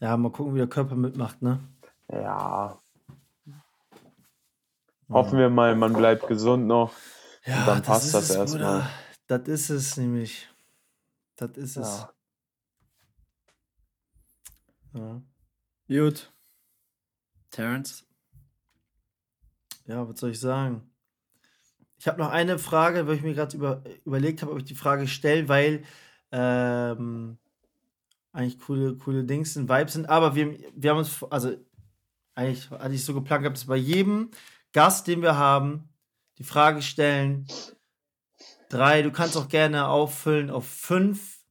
Ja, 0.00 0.16
mal 0.16 0.30
gucken, 0.30 0.54
wie 0.54 0.58
der 0.58 0.68
Körper 0.68 0.94
mitmacht, 0.94 1.40
ne? 1.42 1.60
Ja. 2.10 2.78
Hoffen 5.08 5.38
wir 5.38 5.50
mal, 5.50 5.74
man 5.76 5.92
bleibt 5.92 6.26
gesund 6.26 6.66
noch. 6.66 6.92
Ja, 7.44 7.66
dann 7.66 7.82
passt 7.82 8.06
ist 8.06 8.14
das 8.14 8.30
es, 8.30 8.36
erstmal. 8.36 8.88
Das 9.26 9.48
ist 9.48 9.70
es 9.70 9.96
nämlich. 9.96 10.48
Das 11.36 11.50
ist 11.56 11.76
es. 11.76 12.06
Ja. 14.94 15.22
Gut. 15.88 16.32
Terence? 17.52 18.04
Ja, 19.86 20.08
was 20.08 20.18
soll 20.18 20.30
ich 20.30 20.40
sagen? 20.40 20.82
Ich 21.98 22.08
habe 22.08 22.18
noch 22.18 22.30
eine 22.30 22.58
Frage, 22.58 23.06
weil 23.06 23.16
ich 23.16 23.22
mir 23.22 23.34
gerade 23.34 23.56
über, 23.56 23.84
überlegt 24.04 24.42
habe, 24.42 24.50
ob 24.50 24.58
ich 24.58 24.64
die 24.64 24.74
Frage 24.74 25.06
stelle, 25.06 25.48
weil 25.48 25.84
ähm, 26.32 27.38
eigentlich 28.32 28.58
coole, 28.58 28.96
coole 28.96 29.24
Dings 29.24 29.54
sind, 29.54 29.68
Vibes 29.68 29.92
sind. 29.92 30.08
Aber 30.08 30.34
wir, 30.34 30.58
wir 30.74 30.90
haben 30.90 30.98
uns, 30.98 31.22
also 31.30 31.54
eigentlich 32.34 32.70
hatte 32.70 32.94
ich 32.94 33.04
so 33.04 33.14
geplant 33.14 33.42
gehabt, 33.42 33.56
dass 33.56 33.66
bei 33.66 33.76
jedem 33.76 34.30
Gast, 34.72 35.06
den 35.06 35.22
wir 35.22 35.36
haben, 35.36 35.90
die 36.38 36.44
Frage 36.44 36.82
stellen. 36.82 37.46
Drei, 38.68 39.02
du 39.02 39.12
kannst 39.12 39.36
auch 39.36 39.48
gerne 39.48 39.86
auffüllen 39.86 40.50
auf 40.50 40.66
fünf 40.66 41.42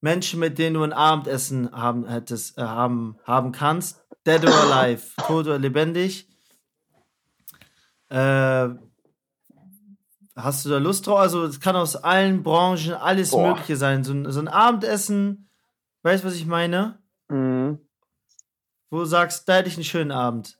Menschen, 0.00 0.40
mit 0.40 0.58
denen 0.58 0.74
du 0.74 0.82
ein 0.82 0.92
Abendessen 0.92 1.70
haben 1.72 2.06
hättest, 2.06 2.58
äh, 2.58 2.62
haben, 2.62 3.18
haben 3.24 3.52
kannst. 3.52 4.02
Dead 4.26 4.44
or 4.44 4.52
alive, 4.52 5.02
tot 5.26 5.46
oder 5.46 5.58
lebendig. 5.58 6.28
Äh, 8.08 8.68
hast 10.36 10.64
du 10.64 10.68
da 10.70 10.78
Lust 10.78 11.06
drauf? 11.06 11.18
Also, 11.20 11.44
es 11.44 11.60
kann 11.60 11.76
aus 11.76 11.96
allen 11.96 12.42
Branchen 12.42 12.92
alles 12.94 13.30
Boah. 13.30 13.48
Mögliche 13.48 13.76
sein. 13.76 14.04
So, 14.04 14.12
ein- 14.12 14.30
so 14.30 14.40
ein 14.40 14.48
Abendessen, 14.48 15.48
weißt 16.02 16.22
du, 16.24 16.28
was 16.28 16.34
ich 16.34 16.46
meine? 16.46 16.98
Mhm. 17.28 17.78
Wo 18.90 18.98
du 18.98 19.04
sagst, 19.04 19.48
da 19.48 19.56
hätte 19.56 19.68
ich 19.68 19.76
einen 19.76 19.84
schönen 19.84 20.10
Abend. 20.10 20.58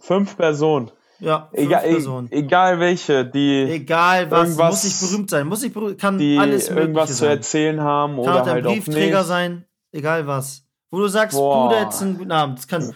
Fünf 0.00 0.36
Personen. 0.36 0.90
Ja, 1.20 1.48
fünf 1.52 1.66
Egal, 1.66 1.84
e 1.86 1.90
Personen. 1.92 2.30
egal 2.32 2.78
welche, 2.80 3.24
die, 3.26 3.62
Egal 3.64 4.30
was, 4.30 4.50
irgendwas- 4.50 4.70
muss 4.70 4.84
nicht 4.84 5.00
berühmt 5.00 5.30
sein. 5.30 5.46
Muss 5.48 5.62
nicht 5.62 5.74
berühmt, 5.74 5.98
kann 6.00 6.18
die 6.18 6.38
alles 6.38 6.68
Mögliche 6.68 6.80
irgendwas 6.80 7.08
zu 7.10 7.14
sein. 7.16 7.30
erzählen 7.30 7.80
haben 7.80 8.12
Kann 8.12 8.18
oder 8.20 8.42
ein 8.42 8.48
halt 8.50 8.64
Briefträger 8.64 9.24
sein, 9.24 9.64
egal 9.90 10.26
was. 10.28 10.64
Wo 10.90 10.98
du 10.98 11.08
sagst, 11.08 11.36
Boah. 11.36 11.68
Bruder, 11.68 11.82
jetzt 11.82 12.00
einen 12.02 12.16
guten 12.16 12.32
Abend. 12.32 12.58
Es 12.58 12.66
kann 12.68 12.94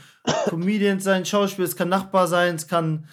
Comedian 0.49 1.01
sein, 1.01 1.24
Schauspieler, 1.26 1.68
es 1.68 1.76
kann 1.76 1.88
Nachbar 1.88 2.26
sein, 2.26 2.55
es 2.55 2.66
kann 2.66 3.09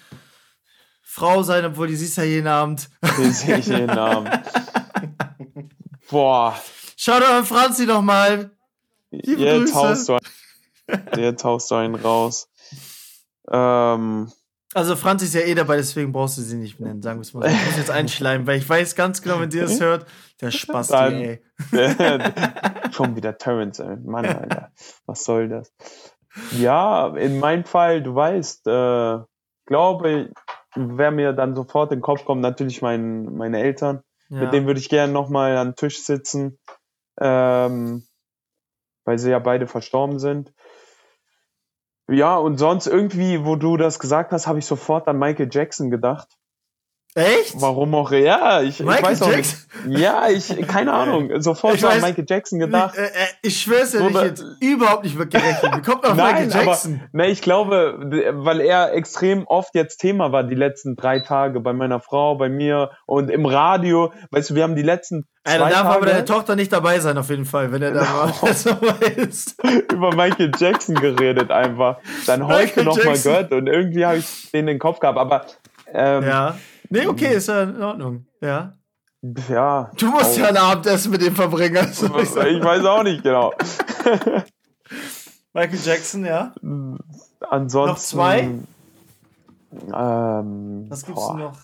Frau 1.02 1.42
sein, 1.42 1.64
obwohl 1.64 1.88
die 1.88 1.96
siehst 1.96 2.16
ja 2.16 2.24
jeden 2.24 2.46
Abend. 2.46 2.88
Den 3.18 3.32
sehe 3.32 3.58
ich 3.58 3.66
jeden 3.66 3.90
Abend. 3.90 4.30
Boah, 6.10 6.54
Schau 6.96 7.18
doch 7.18 7.30
an 7.30 7.44
Franzi 7.46 7.86
noch 7.86 8.02
mal. 8.02 8.50
Liebe 9.10 9.42
jetzt 9.42 9.74
haust 9.74 10.08
du 10.08 10.18
einen, 10.86 11.18
jetzt 11.18 11.44
haust 11.44 11.70
du 11.70 11.76
einen 11.76 11.94
raus. 11.94 12.48
Ähm, 13.50 14.30
Also 14.74 14.96
Franzi 14.96 15.24
ist 15.24 15.34
ja 15.34 15.40
eh 15.40 15.54
dabei, 15.54 15.76
deswegen 15.76 16.12
brauchst 16.12 16.36
du 16.36 16.42
sie 16.42 16.56
nicht 16.56 16.78
nennen, 16.78 17.00
sagen 17.00 17.18
wir 17.18 17.22
es 17.22 17.32
mal. 17.32 17.48
Ich 17.50 17.66
muss 17.66 17.76
jetzt 17.78 17.90
einschleimen, 17.90 18.46
weil 18.46 18.58
ich 18.58 18.68
weiß 18.68 18.94
ganz 18.96 19.22
genau, 19.22 19.40
wenn 19.40 19.48
die 19.50 19.60
das 19.60 19.80
hört, 19.80 20.04
der 20.40 20.50
Dann- 20.88 21.14
ey. 21.14 21.42
schon 22.92 23.16
wieder 23.16 23.36
Terrence, 23.38 23.78
ey. 23.78 23.96
Mann, 23.96 24.26
Alter. 24.26 24.72
Was 25.06 25.24
soll 25.24 25.48
das? 25.48 25.72
Ja, 26.52 27.08
in 27.16 27.40
meinem 27.40 27.64
Fall, 27.64 28.02
du 28.02 28.14
weißt, 28.14 28.66
äh, 28.66 29.18
glaube, 29.66 30.32
wer 30.74 31.10
mir 31.10 31.32
dann 31.32 31.54
sofort 31.54 31.92
in 31.92 31.98
den 31.98 32.02
Kopf 32.02 32.24
kommt, 32.24 32.40
natürlich 32.40 32.82
mein, 32.82 33.24
meine 33.24 33.60
Eltern. 33.60 34.02
Ja. 34.28 34.40
Mit 34.42 34.52
denen 34.52 34.66
würde 34.66 34.80
ich 34.80 34.88
gerne 34.88 35.12
nochmal 35.12 35.56
an 35.56 35.70
den 35.70 35.76
Tisch 35.76 36.04
sitzen, 36.04 36.58
ähm, 37.20 38.06
weil 39.04 39.18
sie 39.18 39.30
ja 39.30 39.40
beide 39.40 39.66
verstorben 39.66 40.18
sind. 40.18 40.52
Ja, 42.08 42.36
und 42.36 42.58
sonst 42.58 42.86
irgendwie, 42.86 43.44
wo 43.44 43.56
du 43.56 43.76
das 43.76 43.98
gesagt 43.98 44.32
hast, 44.32 44.46
habe 44.46 44.58
ich 44.58 44.66
sofort 44.66 45.08
an 45.08 45.18
Michael 45.18 45.48
Jackson 45.50 45.90
gedacht. 45.90 46.28
Echt? 47.14 47.60
Warum 47.60 47.92
auch? 47.96 48.12
Ja, 48.12 48.62
ich, 48.62 48.78
ich 48.80 48.86
weiß 48.86 49.22
auch 49.22 49.32
Jackson? 49.32 49.68
nicht. 49.86 49.98
Ja, 49.98 50.28
ich, 50.28 50.48
keine 50.68 50.92
Ahnung. 50.92 51.30
Sofort 51.40 51.74
Ich 51.74 51.80
so 51.80 51.88
an 51.88 52.00
Michael 52.00 52.24
Jackson 52.28 52.60
gedacht. 52.60 52.96
Äh, 52.96 53.06
äh, 53.06 53.08
ich 53.42 53.60
schwör's 53.60 53.90
dir, 53.90 54.02
Oder- 54.02 54.22
ich 54.22 54.28
jetzt 54.30 54.44
überhaupt 54.60 55.02
nicht 55.02 55.18
mitgerechnet. 55.18 55.76
Wie 55.76 55.82
kommt 55.82 56.04
auf 56.06 56.14
Nein, 56.16 56.46
Michael 56.46 56.66
Jackson? 56.66 57.00
aber 57.02 57.08
ne, 57.24 57.26
ich 57.30 57.42
glaube, 57.42 58.30
weil 58.34 58.60
er 58.60 58.92
extrem 58.94 59.44
oft 59.46 59.74
jetzt 59.74 59.98
Thema 59.98 60.30
war 60.30 60.44
die 60.44 60.54
letzten 60.54 60.94
drei 60.94 61.18
Tage 61.18 61.58
bei 61.60 61.72
meiner 61.72 61.98
Frau, 62.00 62.36
bei 62.36 62.48
mir 62.48 62.90
und 63.06 63.28
im 63.28 63.44
Radio. 63.44 64.12
Weißt 64.30 64.50
du, 64.50 64.54
wir 64.54 64.62
haben 64.62 64.76
die 64.76 64.82
letzten 64.82 65.26
Ey, 65.42 65.58
dann 65.58 65.70
darf 65.70 65.86
aber 65.86 66.06
deine 66.06 66.18
Tage 66.24 66.24
Tochter 66.26 66.54
nicht 66.54 66.72
dabei 66.72 67.00
sein, 67.00 67.16
auf 67.18 67.30
jeden 67.30 67.46
Fall, 67.46 67.72
wenn 67.72 67.80
er 67.82 67.92
da 67.92 68.02
mal 68.04 68.32
das 68.42 68.62
so 68.62 68.70
ist. 69.16 69.56
über 69.90 70.14
Michael 70.14 70.52
Jackson 70.56 70.94
geredet 70.94 71.50
einfach. 71.50 71.96
Dann 72.26 72.46
heute 72.46 72.84
nochmal 72.84 73.18
gehört 73.18 73.50
und 73.52 73.66
irgendwie 73.66 74.04
habe 74.04 74.18
ich 74.18 74.50
den 74.52 74.60
in 74.60 74.66
den 74.66 74.78
Kopf 74.78 75.00
gehabt. 75.00 75.18
Aber 75.18 75.46
ähm, 75.92 76.22
ja, 76.22 76.28
Ja. 76.28 76.56
Nee, 76.90 77.06
okay, 77.06 77.34
ist 77.36 77.46
ja 77.48 77.62
in 77.62 77.80
Ordnung. 77.80 78.26
Ja. 78.40 78.74
ja. 79.48 79.90
Du 79.96 80.10
musst 80.10 80.36
ja 80.36 80.48
ein 80.48 80.56
Abendessen 80.56 81.12
mit 81.12 81.22
dem 81.22 81.36
verbringen. 81.36 81.76
Also 81.76 82.06
ich 82.18 82.30
Ich 82.30 82.64
weiß 82.64 82.84
auch 82.84 83.04
nicht 83.04 83.22
genau. 83.22 83.54
Michael 85.52 85.78
Jackson, 85.82 86.24
ja. 86.24 86.52
Ansonsten. 87.48 87.92
Noch 87.92 87.98
zwei? 87.98 88.40
Ähm, 89.94 90.86
Was 90.88 91.04
gibt's 91.06 91.20
boah. 91.20 91.36
noch? 91.36 91.58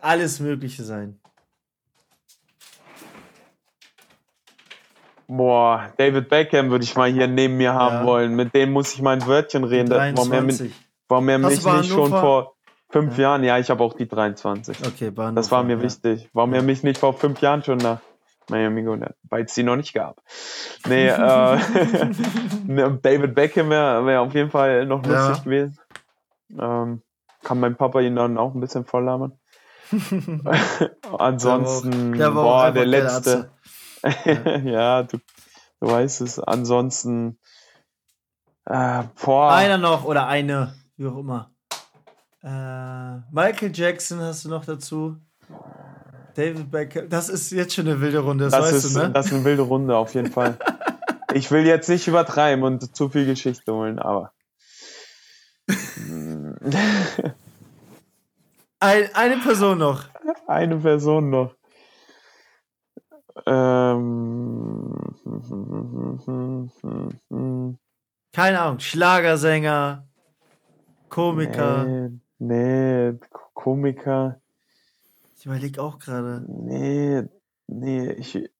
Alles 0.00 0.40
Mögliche 0.40 0.82
sein. 0.82 1.20
Boah, 5.28 5.92
David 5.98 6.28
Beckham 6.28 6.70
würde 6.70 6.84
ich 6.84 6.96
mal 6.96 7.10
hier 7.12 7.26
neben 7.26 7.56
mir 7.56 7.74
haben 7.74 7.96
Ja. 7.96 8.04
wollen. 8.06 8.34
Mit 8.34 8.54
dem 8.54 8.72
muss 8.72 8.92
ich 8.94 9.02
mal 9.02 9.12
ein 9.16 9.26
Wörtchen 9.26 9.64
reden. 9.64 9.90
Warum 9.90 10.32
er, 10.32 10.42
mit, 10.42 10.58
23. 10.58 10.72
warum 11.08 11.28
er 11.28 11.38
mich 11.38 11.64
nicht 11.64 11.88
schon 11.88 12.10
vor 12.10 12.55
fünf 12.88 13.18
Jahren, 13.18 13.42
ja, 13.44 13.58
ich 13.58 13.70
habe 13.70 13.82
auch 13.82 13.94
die 13.94 14.08
23. 14.08 14.86
Okay, 14.86 15.10
bei 15.10 15.30
Das 15.32 15.50
war 15.50 15.62
mir 15.62 15.76
ja. 15.76 15.82
wichtig. 15.82 16.28
Warum 16.32 16.52
er 16.54 16.62
mich 16.62 16.82
nicht 16.82 16.98
vor 16.98 17.14
fünf 17.14 17.40
Jahren 17.40 17.62
schon 17.62 17.78
nach 17.78 18.00
Miami 18.48 18.82
geholt 18.84 19.02
weil 19.28 19.44
es 19.44 19.54
die 19.54 19.64
noch 19.64 19.74
nicht 19.76 19.92
gab. 19.92 20.22
Nee, 20.86 21.08
äh, 21.08 21.58
David 23.02 23.34
Beckham 23.34 23.70
wäre 23.70 24.06
wär 24.06 24.20
auf 24.22 24.34
jeden 24.34 24.50
Fall 24.50 24.86
noch 24.86 25.04
Ja. 25.04 25.28
lustig 25.28 25.44
gewesen. 25.44 25.78
Ähm, 26.58 27.02
kann 27.42 27.58
mein 27.60 27.76
Papa 27.76 28.00
ihn 28.00 28.14
dann 28.16 28.38
auch 28.38 28.54
ein 28.54 28.60
bisschen 28.60 28.84
volllabern. 28.86 29.38
Ansonsten, 31.18 32.12
Der 32.18 32.34
war 32.34 32.42
auch 32.42 32.46
boah, 32.46 32.62
einfach 32.64 32.74
der 32.80 32.86
letzte. 32.86 33.50
ja, 34.64 35.02
du, 35.02 35.18
du 35.80 35.86
weißt 35.90 36.20
es. 36.22 36.38
Ansonsten, 36.40 37.38
äh, 38.64 39.02
boah, 39.24 39.52
Einer 39.52 39.78
noch 39.78 40.04
oder 40.04 40.26
eine, 40.26 40.74
wie 40.96 41.06
auch 41.06 41.18
immer. 41.18 41.50
Äh, 42.42 43.16
Michael 43.30 43.72
Jackson 43.72 44.20
hast 44.20 44.44
du 44.44 44.48
noch 44.48 44.64
dazu. 44.64 45.16
David 46.34 46.70
Beckham. 46.70 47.08
Das 47.08 47.28
ist 47.28 47.50
jetzt 47.50 47.74
schon 47.74 47.88
eine 47.88 48.00
wilde 48.00 48.18
Runde, 48.18 48.44
das, 48.44 48.52
das, 48.52 48.62
weißt 48.62 48.84
ist, 48.84 48.94
du, 48.94 49.00
ne? 49.00 49.10
das 49.10 49.26
ist 49.26 49.32
eine 49.32 49.44
wilde 49.44 49.62
Runde 49.62 49.96
auf 49.96 50.14
jeden 50.14 50.30
Fall. 50.30 50.58
Ich 51.34 51.50
will 51.50 51.66
jetzt 51.66 51.88
nicht 51.90 52.06
übertreiben 52.08 52.64
und 52.64 52.96
zu 52.96 53.10
viel 53.10 53.26
Geschichte 53.26 53.74
holen, 53.74 53.98
aber. 53.98 54.32
Ein, 58.80 59.08
eine 59.12 59.36
Person 59.38 59.76
noch. 59.76 60.04
Eine 60.46 60.76
Person 60.76 61.28
noch. 61.28 61.54
Ähm. 63.44 64.94
Keine 68.32 68.60
Ahnung. 68.60 68.78
Schlagersänger, 68.78 70.08
Komiker. 71.10 71.84
Nee, 71.84 72.18
Nee, 72.38 73.14
Komiker. 73.54 74.40
Ich 75.38 75.46
überlege 75.46 75.82
auch 75.82 75.98
gerade. 75.98 76.44
Nee, 76.48 77.22
nee, 77.66 78.12
ich. 78.12 78.50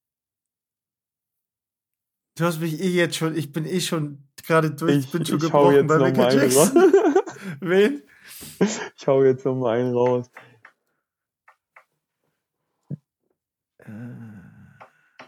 Du 2.36 2.44
hast 2.44 2.60
mich 2.60 2.80
eh 2.80 2.88
jetzt 2.88 3.16
schon, 3.16 3.36
ich 3.36 3.52
bin 3.52 3.64
eh 3.64 3.80
schon 3.80 4.28
gerade 4.46 4.70
durch, 4.70 4.96
ich 4.96 5.10
bin 5.10 5.24
schon 5.24 5.36
ich 5.38 5.44
gebrochen 5.44 5.86
bei 5.86 5.98
Michael 5.98 6.38
Jackson. 6.38 6.74
Wen? 7.60 8.02
Ich 8.58 9.06
hau 9.06 9.22
jetzt 9.24 9.44
nochmal 9.44 9.78
einen 9.78 9.94
raus. 9.94 10.30
Äh. 13.78 13.90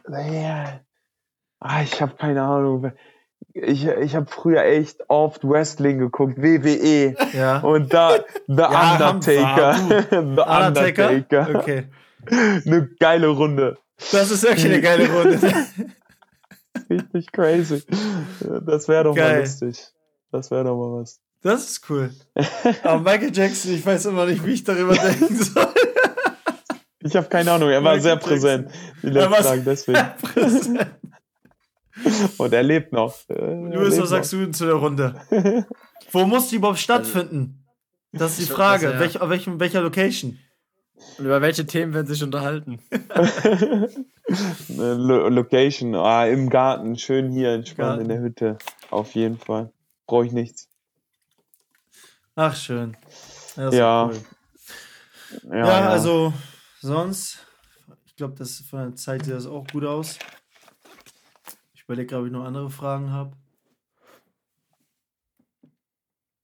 Nee, 0.08 0.80
Ah, 1.60 1.82
ich 1.82 2.00
habe 2.00 2.14
keine 2.16 2.42
Ahnung. 2.42 2.92
Ich, 3.62 3.86
ich 3.86 4.14
habe 4.16 4.26
früher 4.30 4.62
echt 4.64 5.08
oft 5.08 5.42
Wrestling 5.44 5.98
geguckt, 5.98 6.38
WWE. 6.38 7.14
Ja. 7.32 7.58
Und 7.58 7.92
da 7.92 8.16
The 8.46 8.54
Ja, 8.56 8.92
Undertaker. 8.92 9.74
The 10.10 10.16
Undertaker. 10.86 11.58
Okay. 11.58 11.84
Eine 12.30 12.88
geile 12.98 13.28
Runde. 13.28 13.78
Das 14.12 14.30
ist 14.30 14.42
wirklich 14.44 14.66
eine 14.66 14.80
geile 14.80 15.08
Runde. 15.10 15.40
Richtig 16.90 17.32
crazy. 17.32 17.82
Das 18.66 18.86
wäre 18.88 19.04
doch 19.04 19.14
mal 19.16 19.20
Geil. 19.22 19.40
lustig. 19.40 19.88
Das 20.30 20.50
wäre 20.50 20.64
doch 20.64 20.76
mal 20.76 21.00
was. 21.00 21.20
Das 21.42 21.68
ist 21.70 21.90
cool. 21.90 22.10
Aber 22.82 23.00
Michael 23.00 23.30
Jackson, 23.34 23.72
ich 23.74 23.84
weiß 23.84 24.06
immer 24.06 24.26
nicht, 24.26 24.44
wie 24.44 24.52
ich 24.52 24.64
darüber 24.64 24.94
denken 24.96 25.34
soll. 25.36 25.68
Ich 27.00 27.14
habe 27.16 27.28
keine 27.28 27.52
Ahnung, 27.52 27.70
er 27.70 27.82
war 27.84 27.94
Michael 27.96 28.00
sehr 28.02 28.12
Jackson. 28.14 28.30
präsent 28.30 28.70
die 29.02 29.06
Er 29.06 29.12
letzten 29.12 29.30
war 29.32 29.42
Tage, 29.42 29.62
deswegen. 29.62 30.78
Und 32.38 32.52
er 32.52 32.62
lebt 32.62 32.92
noch. 32.92 33.14
Luis, 33.28 33.90
lebt 33.92 34.02
was 34.02 34.10
sagst 34.10 34.32
du 34.32 34.38
denn 34.38 34.54
zu 34.54 34.66
der 34.66 34.74
Runde? 34.74 35.14
Wo 36.12 36.24
muss 36.26 36.48
die 36.48 36.56
überhaupt 36.56 36.78
stattfinden? 36.78 37.64
Das 38.12 38.38
ist 38.38 38.48
die 38.48 38.52
Frage. 38.52 38.86
also, 38.86 38.94
ja. 38.94 39.00
Welch, 39.00 39.20
auf 39.20 39.30
welcher 39.60 39.82
Location? 39.82 40.38
Und 41.18 41.26
über 41.26 41.40
welche 41.40 41.66
Themen 41.66 41.94
werden 41.94 42.06
sich 42.06 42.22
unterhalten? 42.22 42.80
Lo 44.68 45.28
Location, 45.28 45.94
ah, 45.94 46.26
im 46.26 46.50
Garten, 46.50 46.96
schön 46.98 47.30
hier 47.30 47.52
entspannt 47.52 47.88
Garten. 47.88 48.02
in 48.02 48.08
der 48.08 48.20
Hütte. 48.20 48.58
Auf 48.90 49.14
jeden 49.14 49.38
Fall. 49.38 49.72
Brauche 50.06 50.26
ich 50.26 50.32
nichts. 50.32 50.68
Ach, 52.34 52.54
schön. 52.56 52.96
das 53.56 53.72
ist 53.74 53.78
Ja. 53.78 54.06
cool. 54.06 54.16
Ja, 55.50 55.56
Ja, 55.56 55.88
also 55.90 56.32
sonst, 56.80 57.46
ich 58.06 58.16
glaube, 58.16 58.34
das 58.36 58.60
von 58.68 58.78
der 58.80 58.94
Zeit 58.96 59.24
sieht 59.24 59.34
das 59.34 59.46
auch 59.46 59.66
gut 59.70 59.84
aus. 59.84 60.18
Ich 61.88 61.90
überlege, 61.90 62.18
ob 62.18 62.26
ich 62.26 62.32
noch 62.32 62.44
andere 62.44 62.68
Fragen 62.68 63.10
habe. 63.10 63.34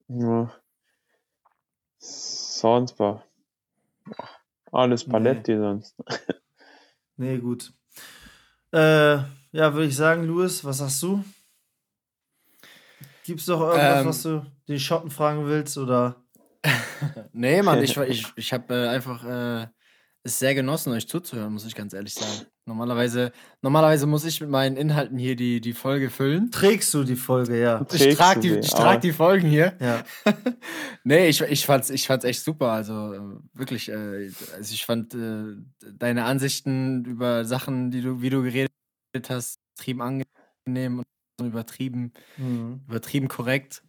Ja. 0.08 0.50
Sonst 1.98 2.98
war 2.98 3.26
alles 4.72 5.04
Paletti 5.04 5.54
sonst. 5.58 5.96
Nee, 7.16 7.36
gut. 7.38 7.74
Äh, 8.72 8.78
ja, 9.52 9.72
würde 9.74 9.84
ich 9.84 9.94
sagen, 9.94 10.24
Louis, 10.24 10.64
was 10.64 10.78
sagst 10.78 11.02
du? 11.02 11.22
Gibt's 13.24 13.44
doch 13.44 13.60
irgendwas, 13.60 14.00
Ähm. 14.00 14.08
was 14.08 14.22
du 14.22 14.46
den 14.66 14.80
Schotten 14.80 15.10
fragen 15.10 15.44
willst? 15.44 15.76
Oder? 15.76 16.24
Nee, 17.32 17.60
Mann, 17.60 17.82
ich, 17.82 17.94
ich, 17.98 18.32
ich 18.34 18.52
habe 18.54 18.74
äh, 18.74 18.88
einfach 18.88 19.24
äh, 19.24 19.68
es 20.22 20.38
sehr 20.38 20.54
genossen, 20.54 20.94
euch 20.94 21.06
zuzuhören, 21.06 21.52
muss 21.52 21.66
ich 21.66 21.74
ganz 21.74 21.92
ehrlich 21.92 22.14
sagen. 22.14 22.46
Normalerweise, 22.66 23.32
normalerweise 23.60 24.06
muss 24.06 24.24
ich 24.24 24.40
mit 24.40 24.48
meinen 24.48 24.76
Inhalten 24.76 25.18
hier 25.18 25.36
die, 25.36 25.60
die 25.60 25.74
Folge 25.74 26.08
füllen. 26.08 26.50
Trägst 26.50 26.94
du 26.94 27.04
die 27.04 27.16
Folge, 27.16 27.60
ja. 27.60 27.84
Ich 27.92 28.16
trage 28.16 28.40
die, 28.40 28.58
ich 28.58 28.70
trag 28.70 29.02
die 29.02 29.12
Folgen 29.12 29.48
hier. 29.48 29.74
Ja. 29.80 30.02
Nee, 31.06 31.28
ich, 31.28 31.42
ich, 31.42 31.66
fand's, 31.66 31.90
ich 31.90 32.06
fand's 32.06 32.24
echt 32.24 32.42
super. 32.42 32.72
Also 32.72 33.12
äh, 33.12 33.20
wirklich, 33.52 33.90
äh, 33.90 34.30
also 34.56 34.72
ich 34.72 34.86
fand 34.86 35.12
äh, 35.12 35.56
deine 35.98 36.24
Ansichten 36.24 37.04
über 37.04 37.44
Sachen, 37.44 37.90
die 37.90 38.00
du, 38.00 38.22
wie 38.22 38.30
du 38.30 38.42
geredet 38.42 38.72
hast, 39.28 39.58
extrem 39.74 40.00
angenehm 40.00 41.00
und 41.00 41.04
übertrieben, 41.43 42.12
Mhm. 42.36 42.81
übertrieben 42.89 43.28
korrekt. 43.28 43.82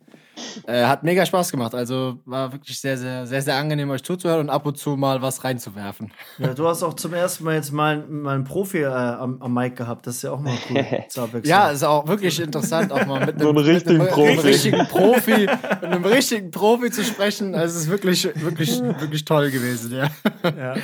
Äh, 0.67 0.85
hat 0.85 1.03
mega 1.03 1.25
Spaß 1.25 1.51
gemacht. 1.51 1.73
Also 1.75 2.19
war 2.25 2.51
wirklich 2.51 2.79
sehr, 2.79 2.97
sehr, 2.97 3.25
sehr, 3.25 3.41
sehr 3.41 3.55
angenehm, 3.55 3.89
euch 3.89 4.03
zuzuhören 4.03 4.41
und 4.41 4.49
ab 4.49 4.65
und 4.65 4.77
zu 4.77 4.97
mal 4.97 5.21
was 5.21 5.43
reinzuwerfen. 5.43 6.11
ja, 6.39 6.53
du 6.53 6.67
hast 6.67 6.83
auch 6.83 6.93
zum 6.95 7.13
ersten 7.13 7.43
Mal 7.45 7.55
jetzt 7.55 7.71
mal, 7.71 7.99
mal 8.07 8.35
einen 8.35 8.43
Profi 8.43 8.79
äh, 8.79 8.85
am, 8.85 9.41
am 9.41 9.53
Mic 9.53 9.75
gehabt. 9.75 10.07
Das 10.07 10.17
ist 10.17 10.21
ja 10.23 10.31
auch 10.31 10.39
mal 10.39 10.57
cool. 10.69 10.85
Ja, 11.43 11.69
ist 11.69 11.83
auch 11.83 12.07
wirklich 12.07 12.39
interessant, 12.39 12.91
auch 12.91 13.05
mal 13.05 13.25
mit 13.25 13.39
So 13.39 13.49
einem, 13.49 13.57
einen 13.59 13.67
richtigen 13.67 13.97
mit 13.97 14.07
einem, 14.07 14.13
Profi. 14.13 14.31
Einem 14.31 14.39
richtigen 14.39 14.87
Profi, 14.87 15.31
mit 15.41 15.83
einem 15.83 16.05
richtigen 16.05 16.51
Profi 16.51 16.91
zu 16.91 17.03
sprechen. 17.03 17.55
Also 17.55 17.77
es 17.77 17.83
ist 17.83 17.89
wirklich, 17.89 18.25
wirklich, 18.35 18.81
wirklich 18.81 19.23
toll 19.25 19.51
gewesen, 19.51 19.93
ja. 19.93 20.09
ja. 20.43 20.75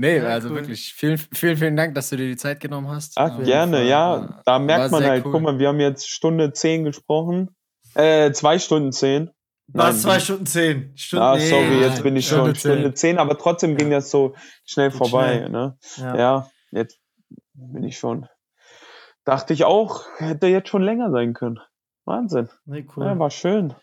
Nee, 0.00 0.16
Ja, 0.18 0.24
also 0.28 0.48
cool. 0.48 0.56
wirklich 0.56 0.94
vielen, 0.94 1.18
vielen, 1.18 1.56
vielen 1.58 1.76
Dank, 1.76 1.94
dass 1.94 2.08
du 2.10 2.16
dir 2.16 2.26
die 2.28 2.36
Zeit 2.36 2.60
genommen 2.60 2.88
hast. 2.88 3.12
Ach, 3.16 3.38
Ähm, 3.38 3.44
gerne, 3.44 3.76
war- 3.78 3.82
ja. 3.84 4.40
Da 4.46 4.52
war 4.52 4.58
merkt 4.58 4.90
man 4.92 5.04
halt, 5.04 5.24
cool. 5.26 5.32
guck 5.32 5.42
mal, 5.42 5.58
wir 5.58 5.68
haben 5.68 5.80
jetzt 5.80 6.08
Stunde 6.08 6.52
10 6.52 6.84
gesprochen. 6.84 7.54
Äh, 7.94 8.32
zwei 8.32 8.58
Stunden 8.58 8.92
10. 8.92 9.30
Was, 9.72 10.02
zwei 10.02 10.18
Stunden 10.18 10.46
zehn? 10.46 10.92
Stunden, 10.96 11.22
Ah, 11.22 11.36
nee. 11.36 11.48
sorry, 11.48 11.80
jetzt 11.80 12.02
bin 12.02 12.16
ich 12.16 12.26
Stunde 12.26 12.46
schon 12.46 12.54
Stunde 12.56 12.82
zehn. 12.94 12.96
10, 12.96 13.18
aber 13.18 13.38
trotzdem 13.38 13.76
ging 13.76 13.90
das 13.90 14.10
so 14.10 14.34
schnell 14.64 14.88
Geht 14.90 14.98
vorbei, 14.98 15.36
schnell. 15.36 15.48
ne? 15.50 15.78
Ja. 15.96 16.16
Ja, 16.18 16.50
jetzt 16.72 16.98
bin 17.54 17.84
ich 17.84 17.96
schon. 17.96 18.26
Dachte 19.24 19.52
ich 19.52 19.62
auch, 19.64 20.06
hätte 20.18 20.48
jetzt 20.48 20.68
schon 20.70 20.82
länger 20.82 21.12
sein 21.12 21.34
können. 21.34 21.60
Wahnsinn. 22.04 22.48
Nee, 22.64 22.84
cool. 22.96 23.04
Ja, 23.04 23.16
war 23.18 23.30
schön. 23.30 23.74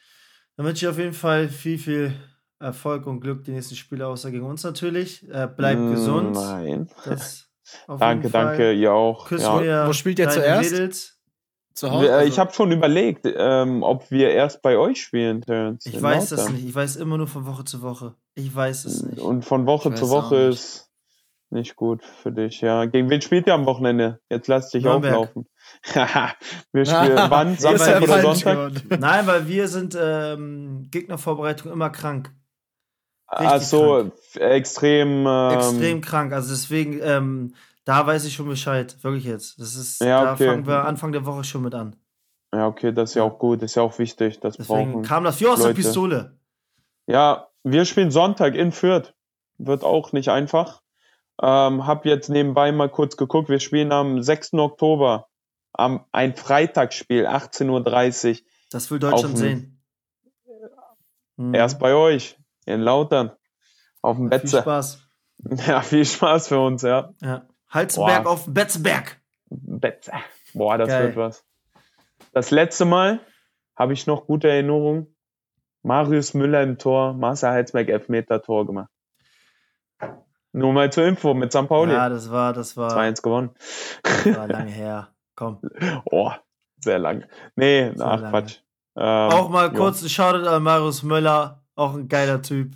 Dann 0.57 0.65
wünsche 0.65 0.85
ich 0.85 0.89
auf 0.89 0.97
jeden 0.97 1.13
Fall 1.13 1.47
viel, 1.47 1.77
viel 1.77 2.13
Erfolg 2.59 3.05
und 3.07 3.21
Glück 3.21 3.43
die 3.43 3.51
nächsten 3.51 3.75
Spiele, 3.75 4.07
außer 4.07 4.31
gegen 4.31 4.45
uns 4.45 4.63
natürlich. 4.63 5.27
Äh, 5.29 5.47
bleib 5.55 5.77
Mm, 5.77 5.91
gesund. 5.91 6.31
Nein. 6.33 6.89
Das 7.05 7.47
auf 7.87 7.99
Danke, 7.99 8.23
jeden 8.23 8.31
Fall. 8.31 8.45
danke, 8.47 8.73
ihr 8.73 8.93
auch. 8.93 9.27
Küss 9.27 9.43
Ja. 9.43 9.59
mir 9.59 9.87
Wo 9.87 9.93
spielt 9.93 10.19
ihr 10.19 10.29
zuerst? 10.29 10.71
Mädels. 10.71 11.13
Zu 11.73 11.87
Wir, 11.87 11.91
Hause? 11.93 12.07
äh, 12.07 12.11
Also, 12.13 12.27
ich 12.29 12.39
habe 12.39 12.53
schon 12.53 12.71
überlegt, 12.71 13.27
ähm, 13.31 13.83
ob 13.83 14.09
wir 14.09 14.31
erst 14.31 14.63
bei 14.63 14.77
euch 14.77 14.99
spielen, 15.01 15.41
Terence. 15.41 15.85
Ich 15.85 15.95
in 15.95 16.01
weiß 16.01 16.29
das 16.29 16.39
Lautern. 16.39 16.55
nicht. 16.55 16.65
Ich 16.67 16.73
weiß 16.73 16.95
immer 16.95 17.17
nur 17.17 17.27
von 17.27 17.45
Woche 17.45 17.65
zu 17.65 17.81
Woche. 17.83 18.15
Ich 18.33 18.55
weiß 18.55 18.85
es 18.85 19.03
nicht. 19.03 19.19
Und 19.19 19.45
von 19.45 19.67
Woche 19.67 19.93
zu 19.93 20.09
Woche 20.09 20.35
ist 20.47 20.89
nicht 21.51 21.75
gut 21.75 22.03
für 22.03 22.31
dich, 22.31 22.61
ja. 22.61 22.85
Gegen 22.85 23.09
wen 23.11 23.21
spielt 23.21 23.45
ihr 23.47 23.53
am 23.53 23.65
Wochenende? 23.67 24.19
Jetzt 24.29 24.47
lass 24.47 24.71
dich 24.71 24.83
Nürnberg. 24.83 25.13
auflaufen. 25.13 25.47
wir 26.73 26.85
spielen 26.85 27.17
wann? 27.29 27.55
Samstag 27.57 28.01
oder 28.01 28.21
Sonntag? 28.21 28.71
Nein, 28.99 29.27
weil 29.27 29.47
wir 29.47 29.67
sind 29.67 29.95
ähm, 30.01 30.87
Gegnervorbereitung 30.89 31.71
immer 31.71 31.89
krank. 31.91 32.31
Ach 33.27 33.61
so, 33.61 33.99
f- 34.07 34.35
extrem. 34.37 35.25
Ähm, 35.27 35.51
Extrem 35.51 36.01
krank. 36.01 36.33
Also 36.33 36.49
deswegen, 36.49 36.99
ähm, 37.01 37.53
da 37.85 38.05
weiß 38.07 38.25
ich 38.25 38.33
schon 38.33 38.47
Bescheid. 38.47 38.95
Wirklich 39.03 39.25
jetzt. 39.25 39.59
Das 39.59 39.75
ist, 39.75 40.01
Ja, 40.01 40.23
da 40.23 40.33
okay. 40.33 40.47
fangen 40.47 40.65
wir 40.67 40.85
Anfang 40.85 41.11
der 41.11 41.25
Woche 41.25 41.43
schon 41.43 41.61
mit 41.63 41.75
an. 41.75 41.95
Ja, 42.53 42.67
okay, 42.67 42.93
das 42.93 43.09
ist 43.11 43.15
ja 43.15 43.23
auch 43.23 43.37
gut, 43.39 43.61
das 43.61 43.71
ist 43.71 43.75
ja 43.75 43.83
auch 43.83 43.99
wichtig, 43.99 44.39
das 44.39 44.55
Deswegen 44.55 44.93
brauchen. 44.93 45.03
kam 45.03 45.23
das 45.25 45.39
wie 45.41 45.47
aus 45.47 45.61
der. 45.61 45.73
Pistole. 45.73 46.37
Ja, 47.05 47.49
wir 47.63 47.83
spielen 47.85 48.11
Sonntag 48.11 48.55
in 48.55 48.71
Fürth. 48.71 49.13
Wird 49.57 49.83
auch 49.83 50.11
nicht 50.13 50.29
einfach. 50.29 50.81
Ähm, 51.41 51.85
hab 51.85 52.05
jetzt 52.05 52.29
nebenbei 52.29 52.71
mal 52.71 52.89
kurz 52.89 53.17
geguckt. 53.17 53.49
Wir 53.49 53.59
spielen 53.59 53.91
am 53.91 54.23
6. 54.23 54.53
Oktober. 54.53 55.27
Am, 55.73 56.05
ein 56.11 56.35
Freitagsspiel, 56.35 57.27
18.30 57.27 58.29
Uhr. 58.31 58.45
Das 58.71 58.89
will 58.89 58.99
Deutschland 58.99 59.37
sehen. 59.37 59.83
Mhm. 61.35 61.53
Erst 61.53 61.79
bei 61.79 61.93
euch, 61.93 62.37
in 62.67 62.81
Lautern. 62.81 63.31
Auf 64.01 64.17
dem 64.17 64.29
Viel 64.29 64.39
Betze. 64.39 64.61
Spaß. 64.61 65.03
Ja, 65.67 65.81
viel 65.81 66.03
Spaß 66.03 66.47
für 66.47 66.59
uns, 66.59 66.81
ja. 66.81 67.13
Ja. 67.21 67.45
Halzenberg 67.69 68.23
Boah. 68.23 68.31
auf 68.31 68.45
Betzenberg. 68.51 69.21
Betze. 69.49 70.11
Boah, 70.55 70.79
das 70.79 70.87
Geil. 70.87 71.03
wird 71.03 71.15
was. 71.15 71.45
Das 72.33 72.49
letzte 72.49 72.85
Mal 72.85 73.19
habe 73.75 73.93
ich 73.93 74.07
noch 74.07 74.25
gute 74.25 74.49
Erinnerungen. 74.49 75.15
Marius 75.83 76.33
Müller 76.33 76.63
im 76.63 76.79
Tor, 76.79 77.13
Marcel 77.13 77.51
Heizberg 77.51 77.87
Elfmeter 77.89 78.41
Tor 78.41 78.65
gemacht. 78.65 78.89
Nur 80.53 80.73
mal 80.73 80.91
zur 80.91 81.05
Info 81.05 81.33
mit 81.35 81.51
St. 81.51 81.67
Pauli. 81.67 81.93
Ja, 81.93 82.09
das 82.09 82.31
war, 82.31 82.51
das 82.51 82.75
war, 82.75 82.97
2-1 82.97 83.21
gewonnen. 83.21 83.51
das 84.03 84.35
war 84.35 84.47
lange 84.47 84.71
her. 84.71 85.09
Komm. 85.35 85.61
Oh, 86.05 86.31
sehr 86.79 86.99
lang. 86.99 87.25
Nee, 87.55 87.91
Sehr 87.95 88.05
ach 88.05 88.19
lange. 88.19 88.29
Quatsch. 88.31 88.59
Ähm, 88.95 89.31
Auch 89.31 89.49
mal 89.49 89.67
ja. 89.67 89.73
kurz 89.73 90.01
ein 90.01 90.09
Shoutout 90.09 90.47
an 90.47 90.63
Marius 90.63 91.03
Möller. 91.03 91.63
Auch 91.77 91.93
ein 91.93 92.07
geiler 92.09 92.41
Typ. 92.41 92.71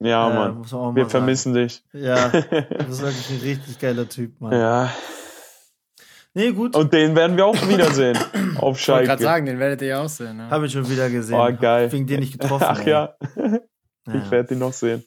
Ja, 0.00 0.28
Äh, 0.30 0.34
Mann. 0.34 0.64
Wir 0.64 1.04
mal 1.04 1.08
vermissen 1.08 1.54
dich. 1.54 1.84
Sagen. 1.92 2.04
Ja, 2.04 2.28
das 2.78 2.88
ist 2.88 3.02
wirklich 3.02 3.30
ein 3.30 3.40
richtig 3.48 3.78
geiler 3.78 4.08
Typ, 4.08 4.40
Mann. 4.40 4.52
Ja. 4.52 4.90
Nee, 6.34 6.50
gut. 6.52 6.74
Und 6.74 6.92
den 6.92 7.14
werden 7.14 7.36
wir 7.36 7.44
auch 7.46 7.54
wiedersehen. 7.68 8.16
auf 8.16 8.24
Ich 8.26 8.62
wollte 8.62 8.78
Schalke. 8.78 9.06
gerade 9.06 9.22
sagen, 9.22 9.46
den 9.46 9.58
werdet 9.58 9.82
ihr 9.82 9.88
ja 9.88 10.00
auch 10.02 10.08
sehen. 10.08 10.38
Ne? 10.38 10.50
Hab 10.50 10.62
ich 10.62 10.72
schon 10.72 10.88
wieder 10.88 11.10
gesehen. 11.10 11.38
Oh, 11.38 11.52
geil. 11.60 11.92
Wegen 11.92 12.06
den 12.06 12.20
nicht 12.20 12.38
getroffen. 12.40 12.64
Ach 12.66 12.80
ey. 12.80 12.90
ja, 12.90 13.14
Ja. 13.36 14.14
ich 14.14 14.30
werde 14.30 14.54
ihn 14.54 14.60
noch 14.60 14.72
sehen. 14.72 15.04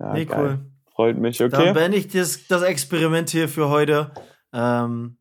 Ja, 0.00 0.12
Nee, 0.14 0.24
geil. 0.24 0.38
cool. 0.40 0.58
Freut 0.94 1.18
mich, 1.18 1.36
Dann 1.38 1.52
okay? 1.54 1.72
beende 1.74 1.98
ich 1.98 2.08
das, 2.08 2.46
das 2.48 2.62
Experiment 2.62 3.28
hier 3.30 3.48
für 3.48 3.68
heute. 3.68 4.10
Ähm, 4.52 5.18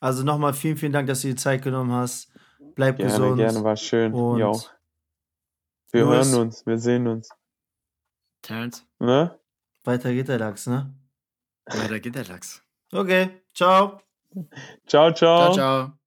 also 0.00 0.22
nochmal 0.24 0.52
vielen, 0.52 0.76
vielen 0.76 0.92
Dank, 0.92 1.06
dass 1.06 1.22
du 1.22 1.28
dir 1.28 1.34
die 1.34 1.40
Zeit 1.40 1.62
genommen 1.62 1.92
hast. 1.92 2.30
Bleib 2.74 2.96
Gerne, 2.98 3.10
gesund. 3.12 3.36
gerne, 3.38 3.62
war 3.64 3.76
schön. 3.76 4.12
Und 4.12 4.38
Ja. 4.40 4.52
Wir 5.94 6.04
Louis? 6.04 6.26
hören 6.32 6.40
uns, 6.42 6.66
wir 6.66 6.78
sehen 6.78 7.06
uns. 7.06 7.28
Terrence, 8.42 8.84
Ne? 8.98 9.38
weiter 9.84 10.12
geht 10.12 10.28
der 10.28 10.38
Lachs, 10.38 10.66
ne? 10.66 10.92
weiter 11.66 12.00
geht 12.00 12.14
der 12.16 12.24
Lachs. 12.24 12.62
Okay, 12.92 13.42
ciao. 13.54 14.00
Ciao, 14.86 15.12
ciao. 15.12 15.52
Ciao, 15.52 15.54
ciao. 15.54 15.98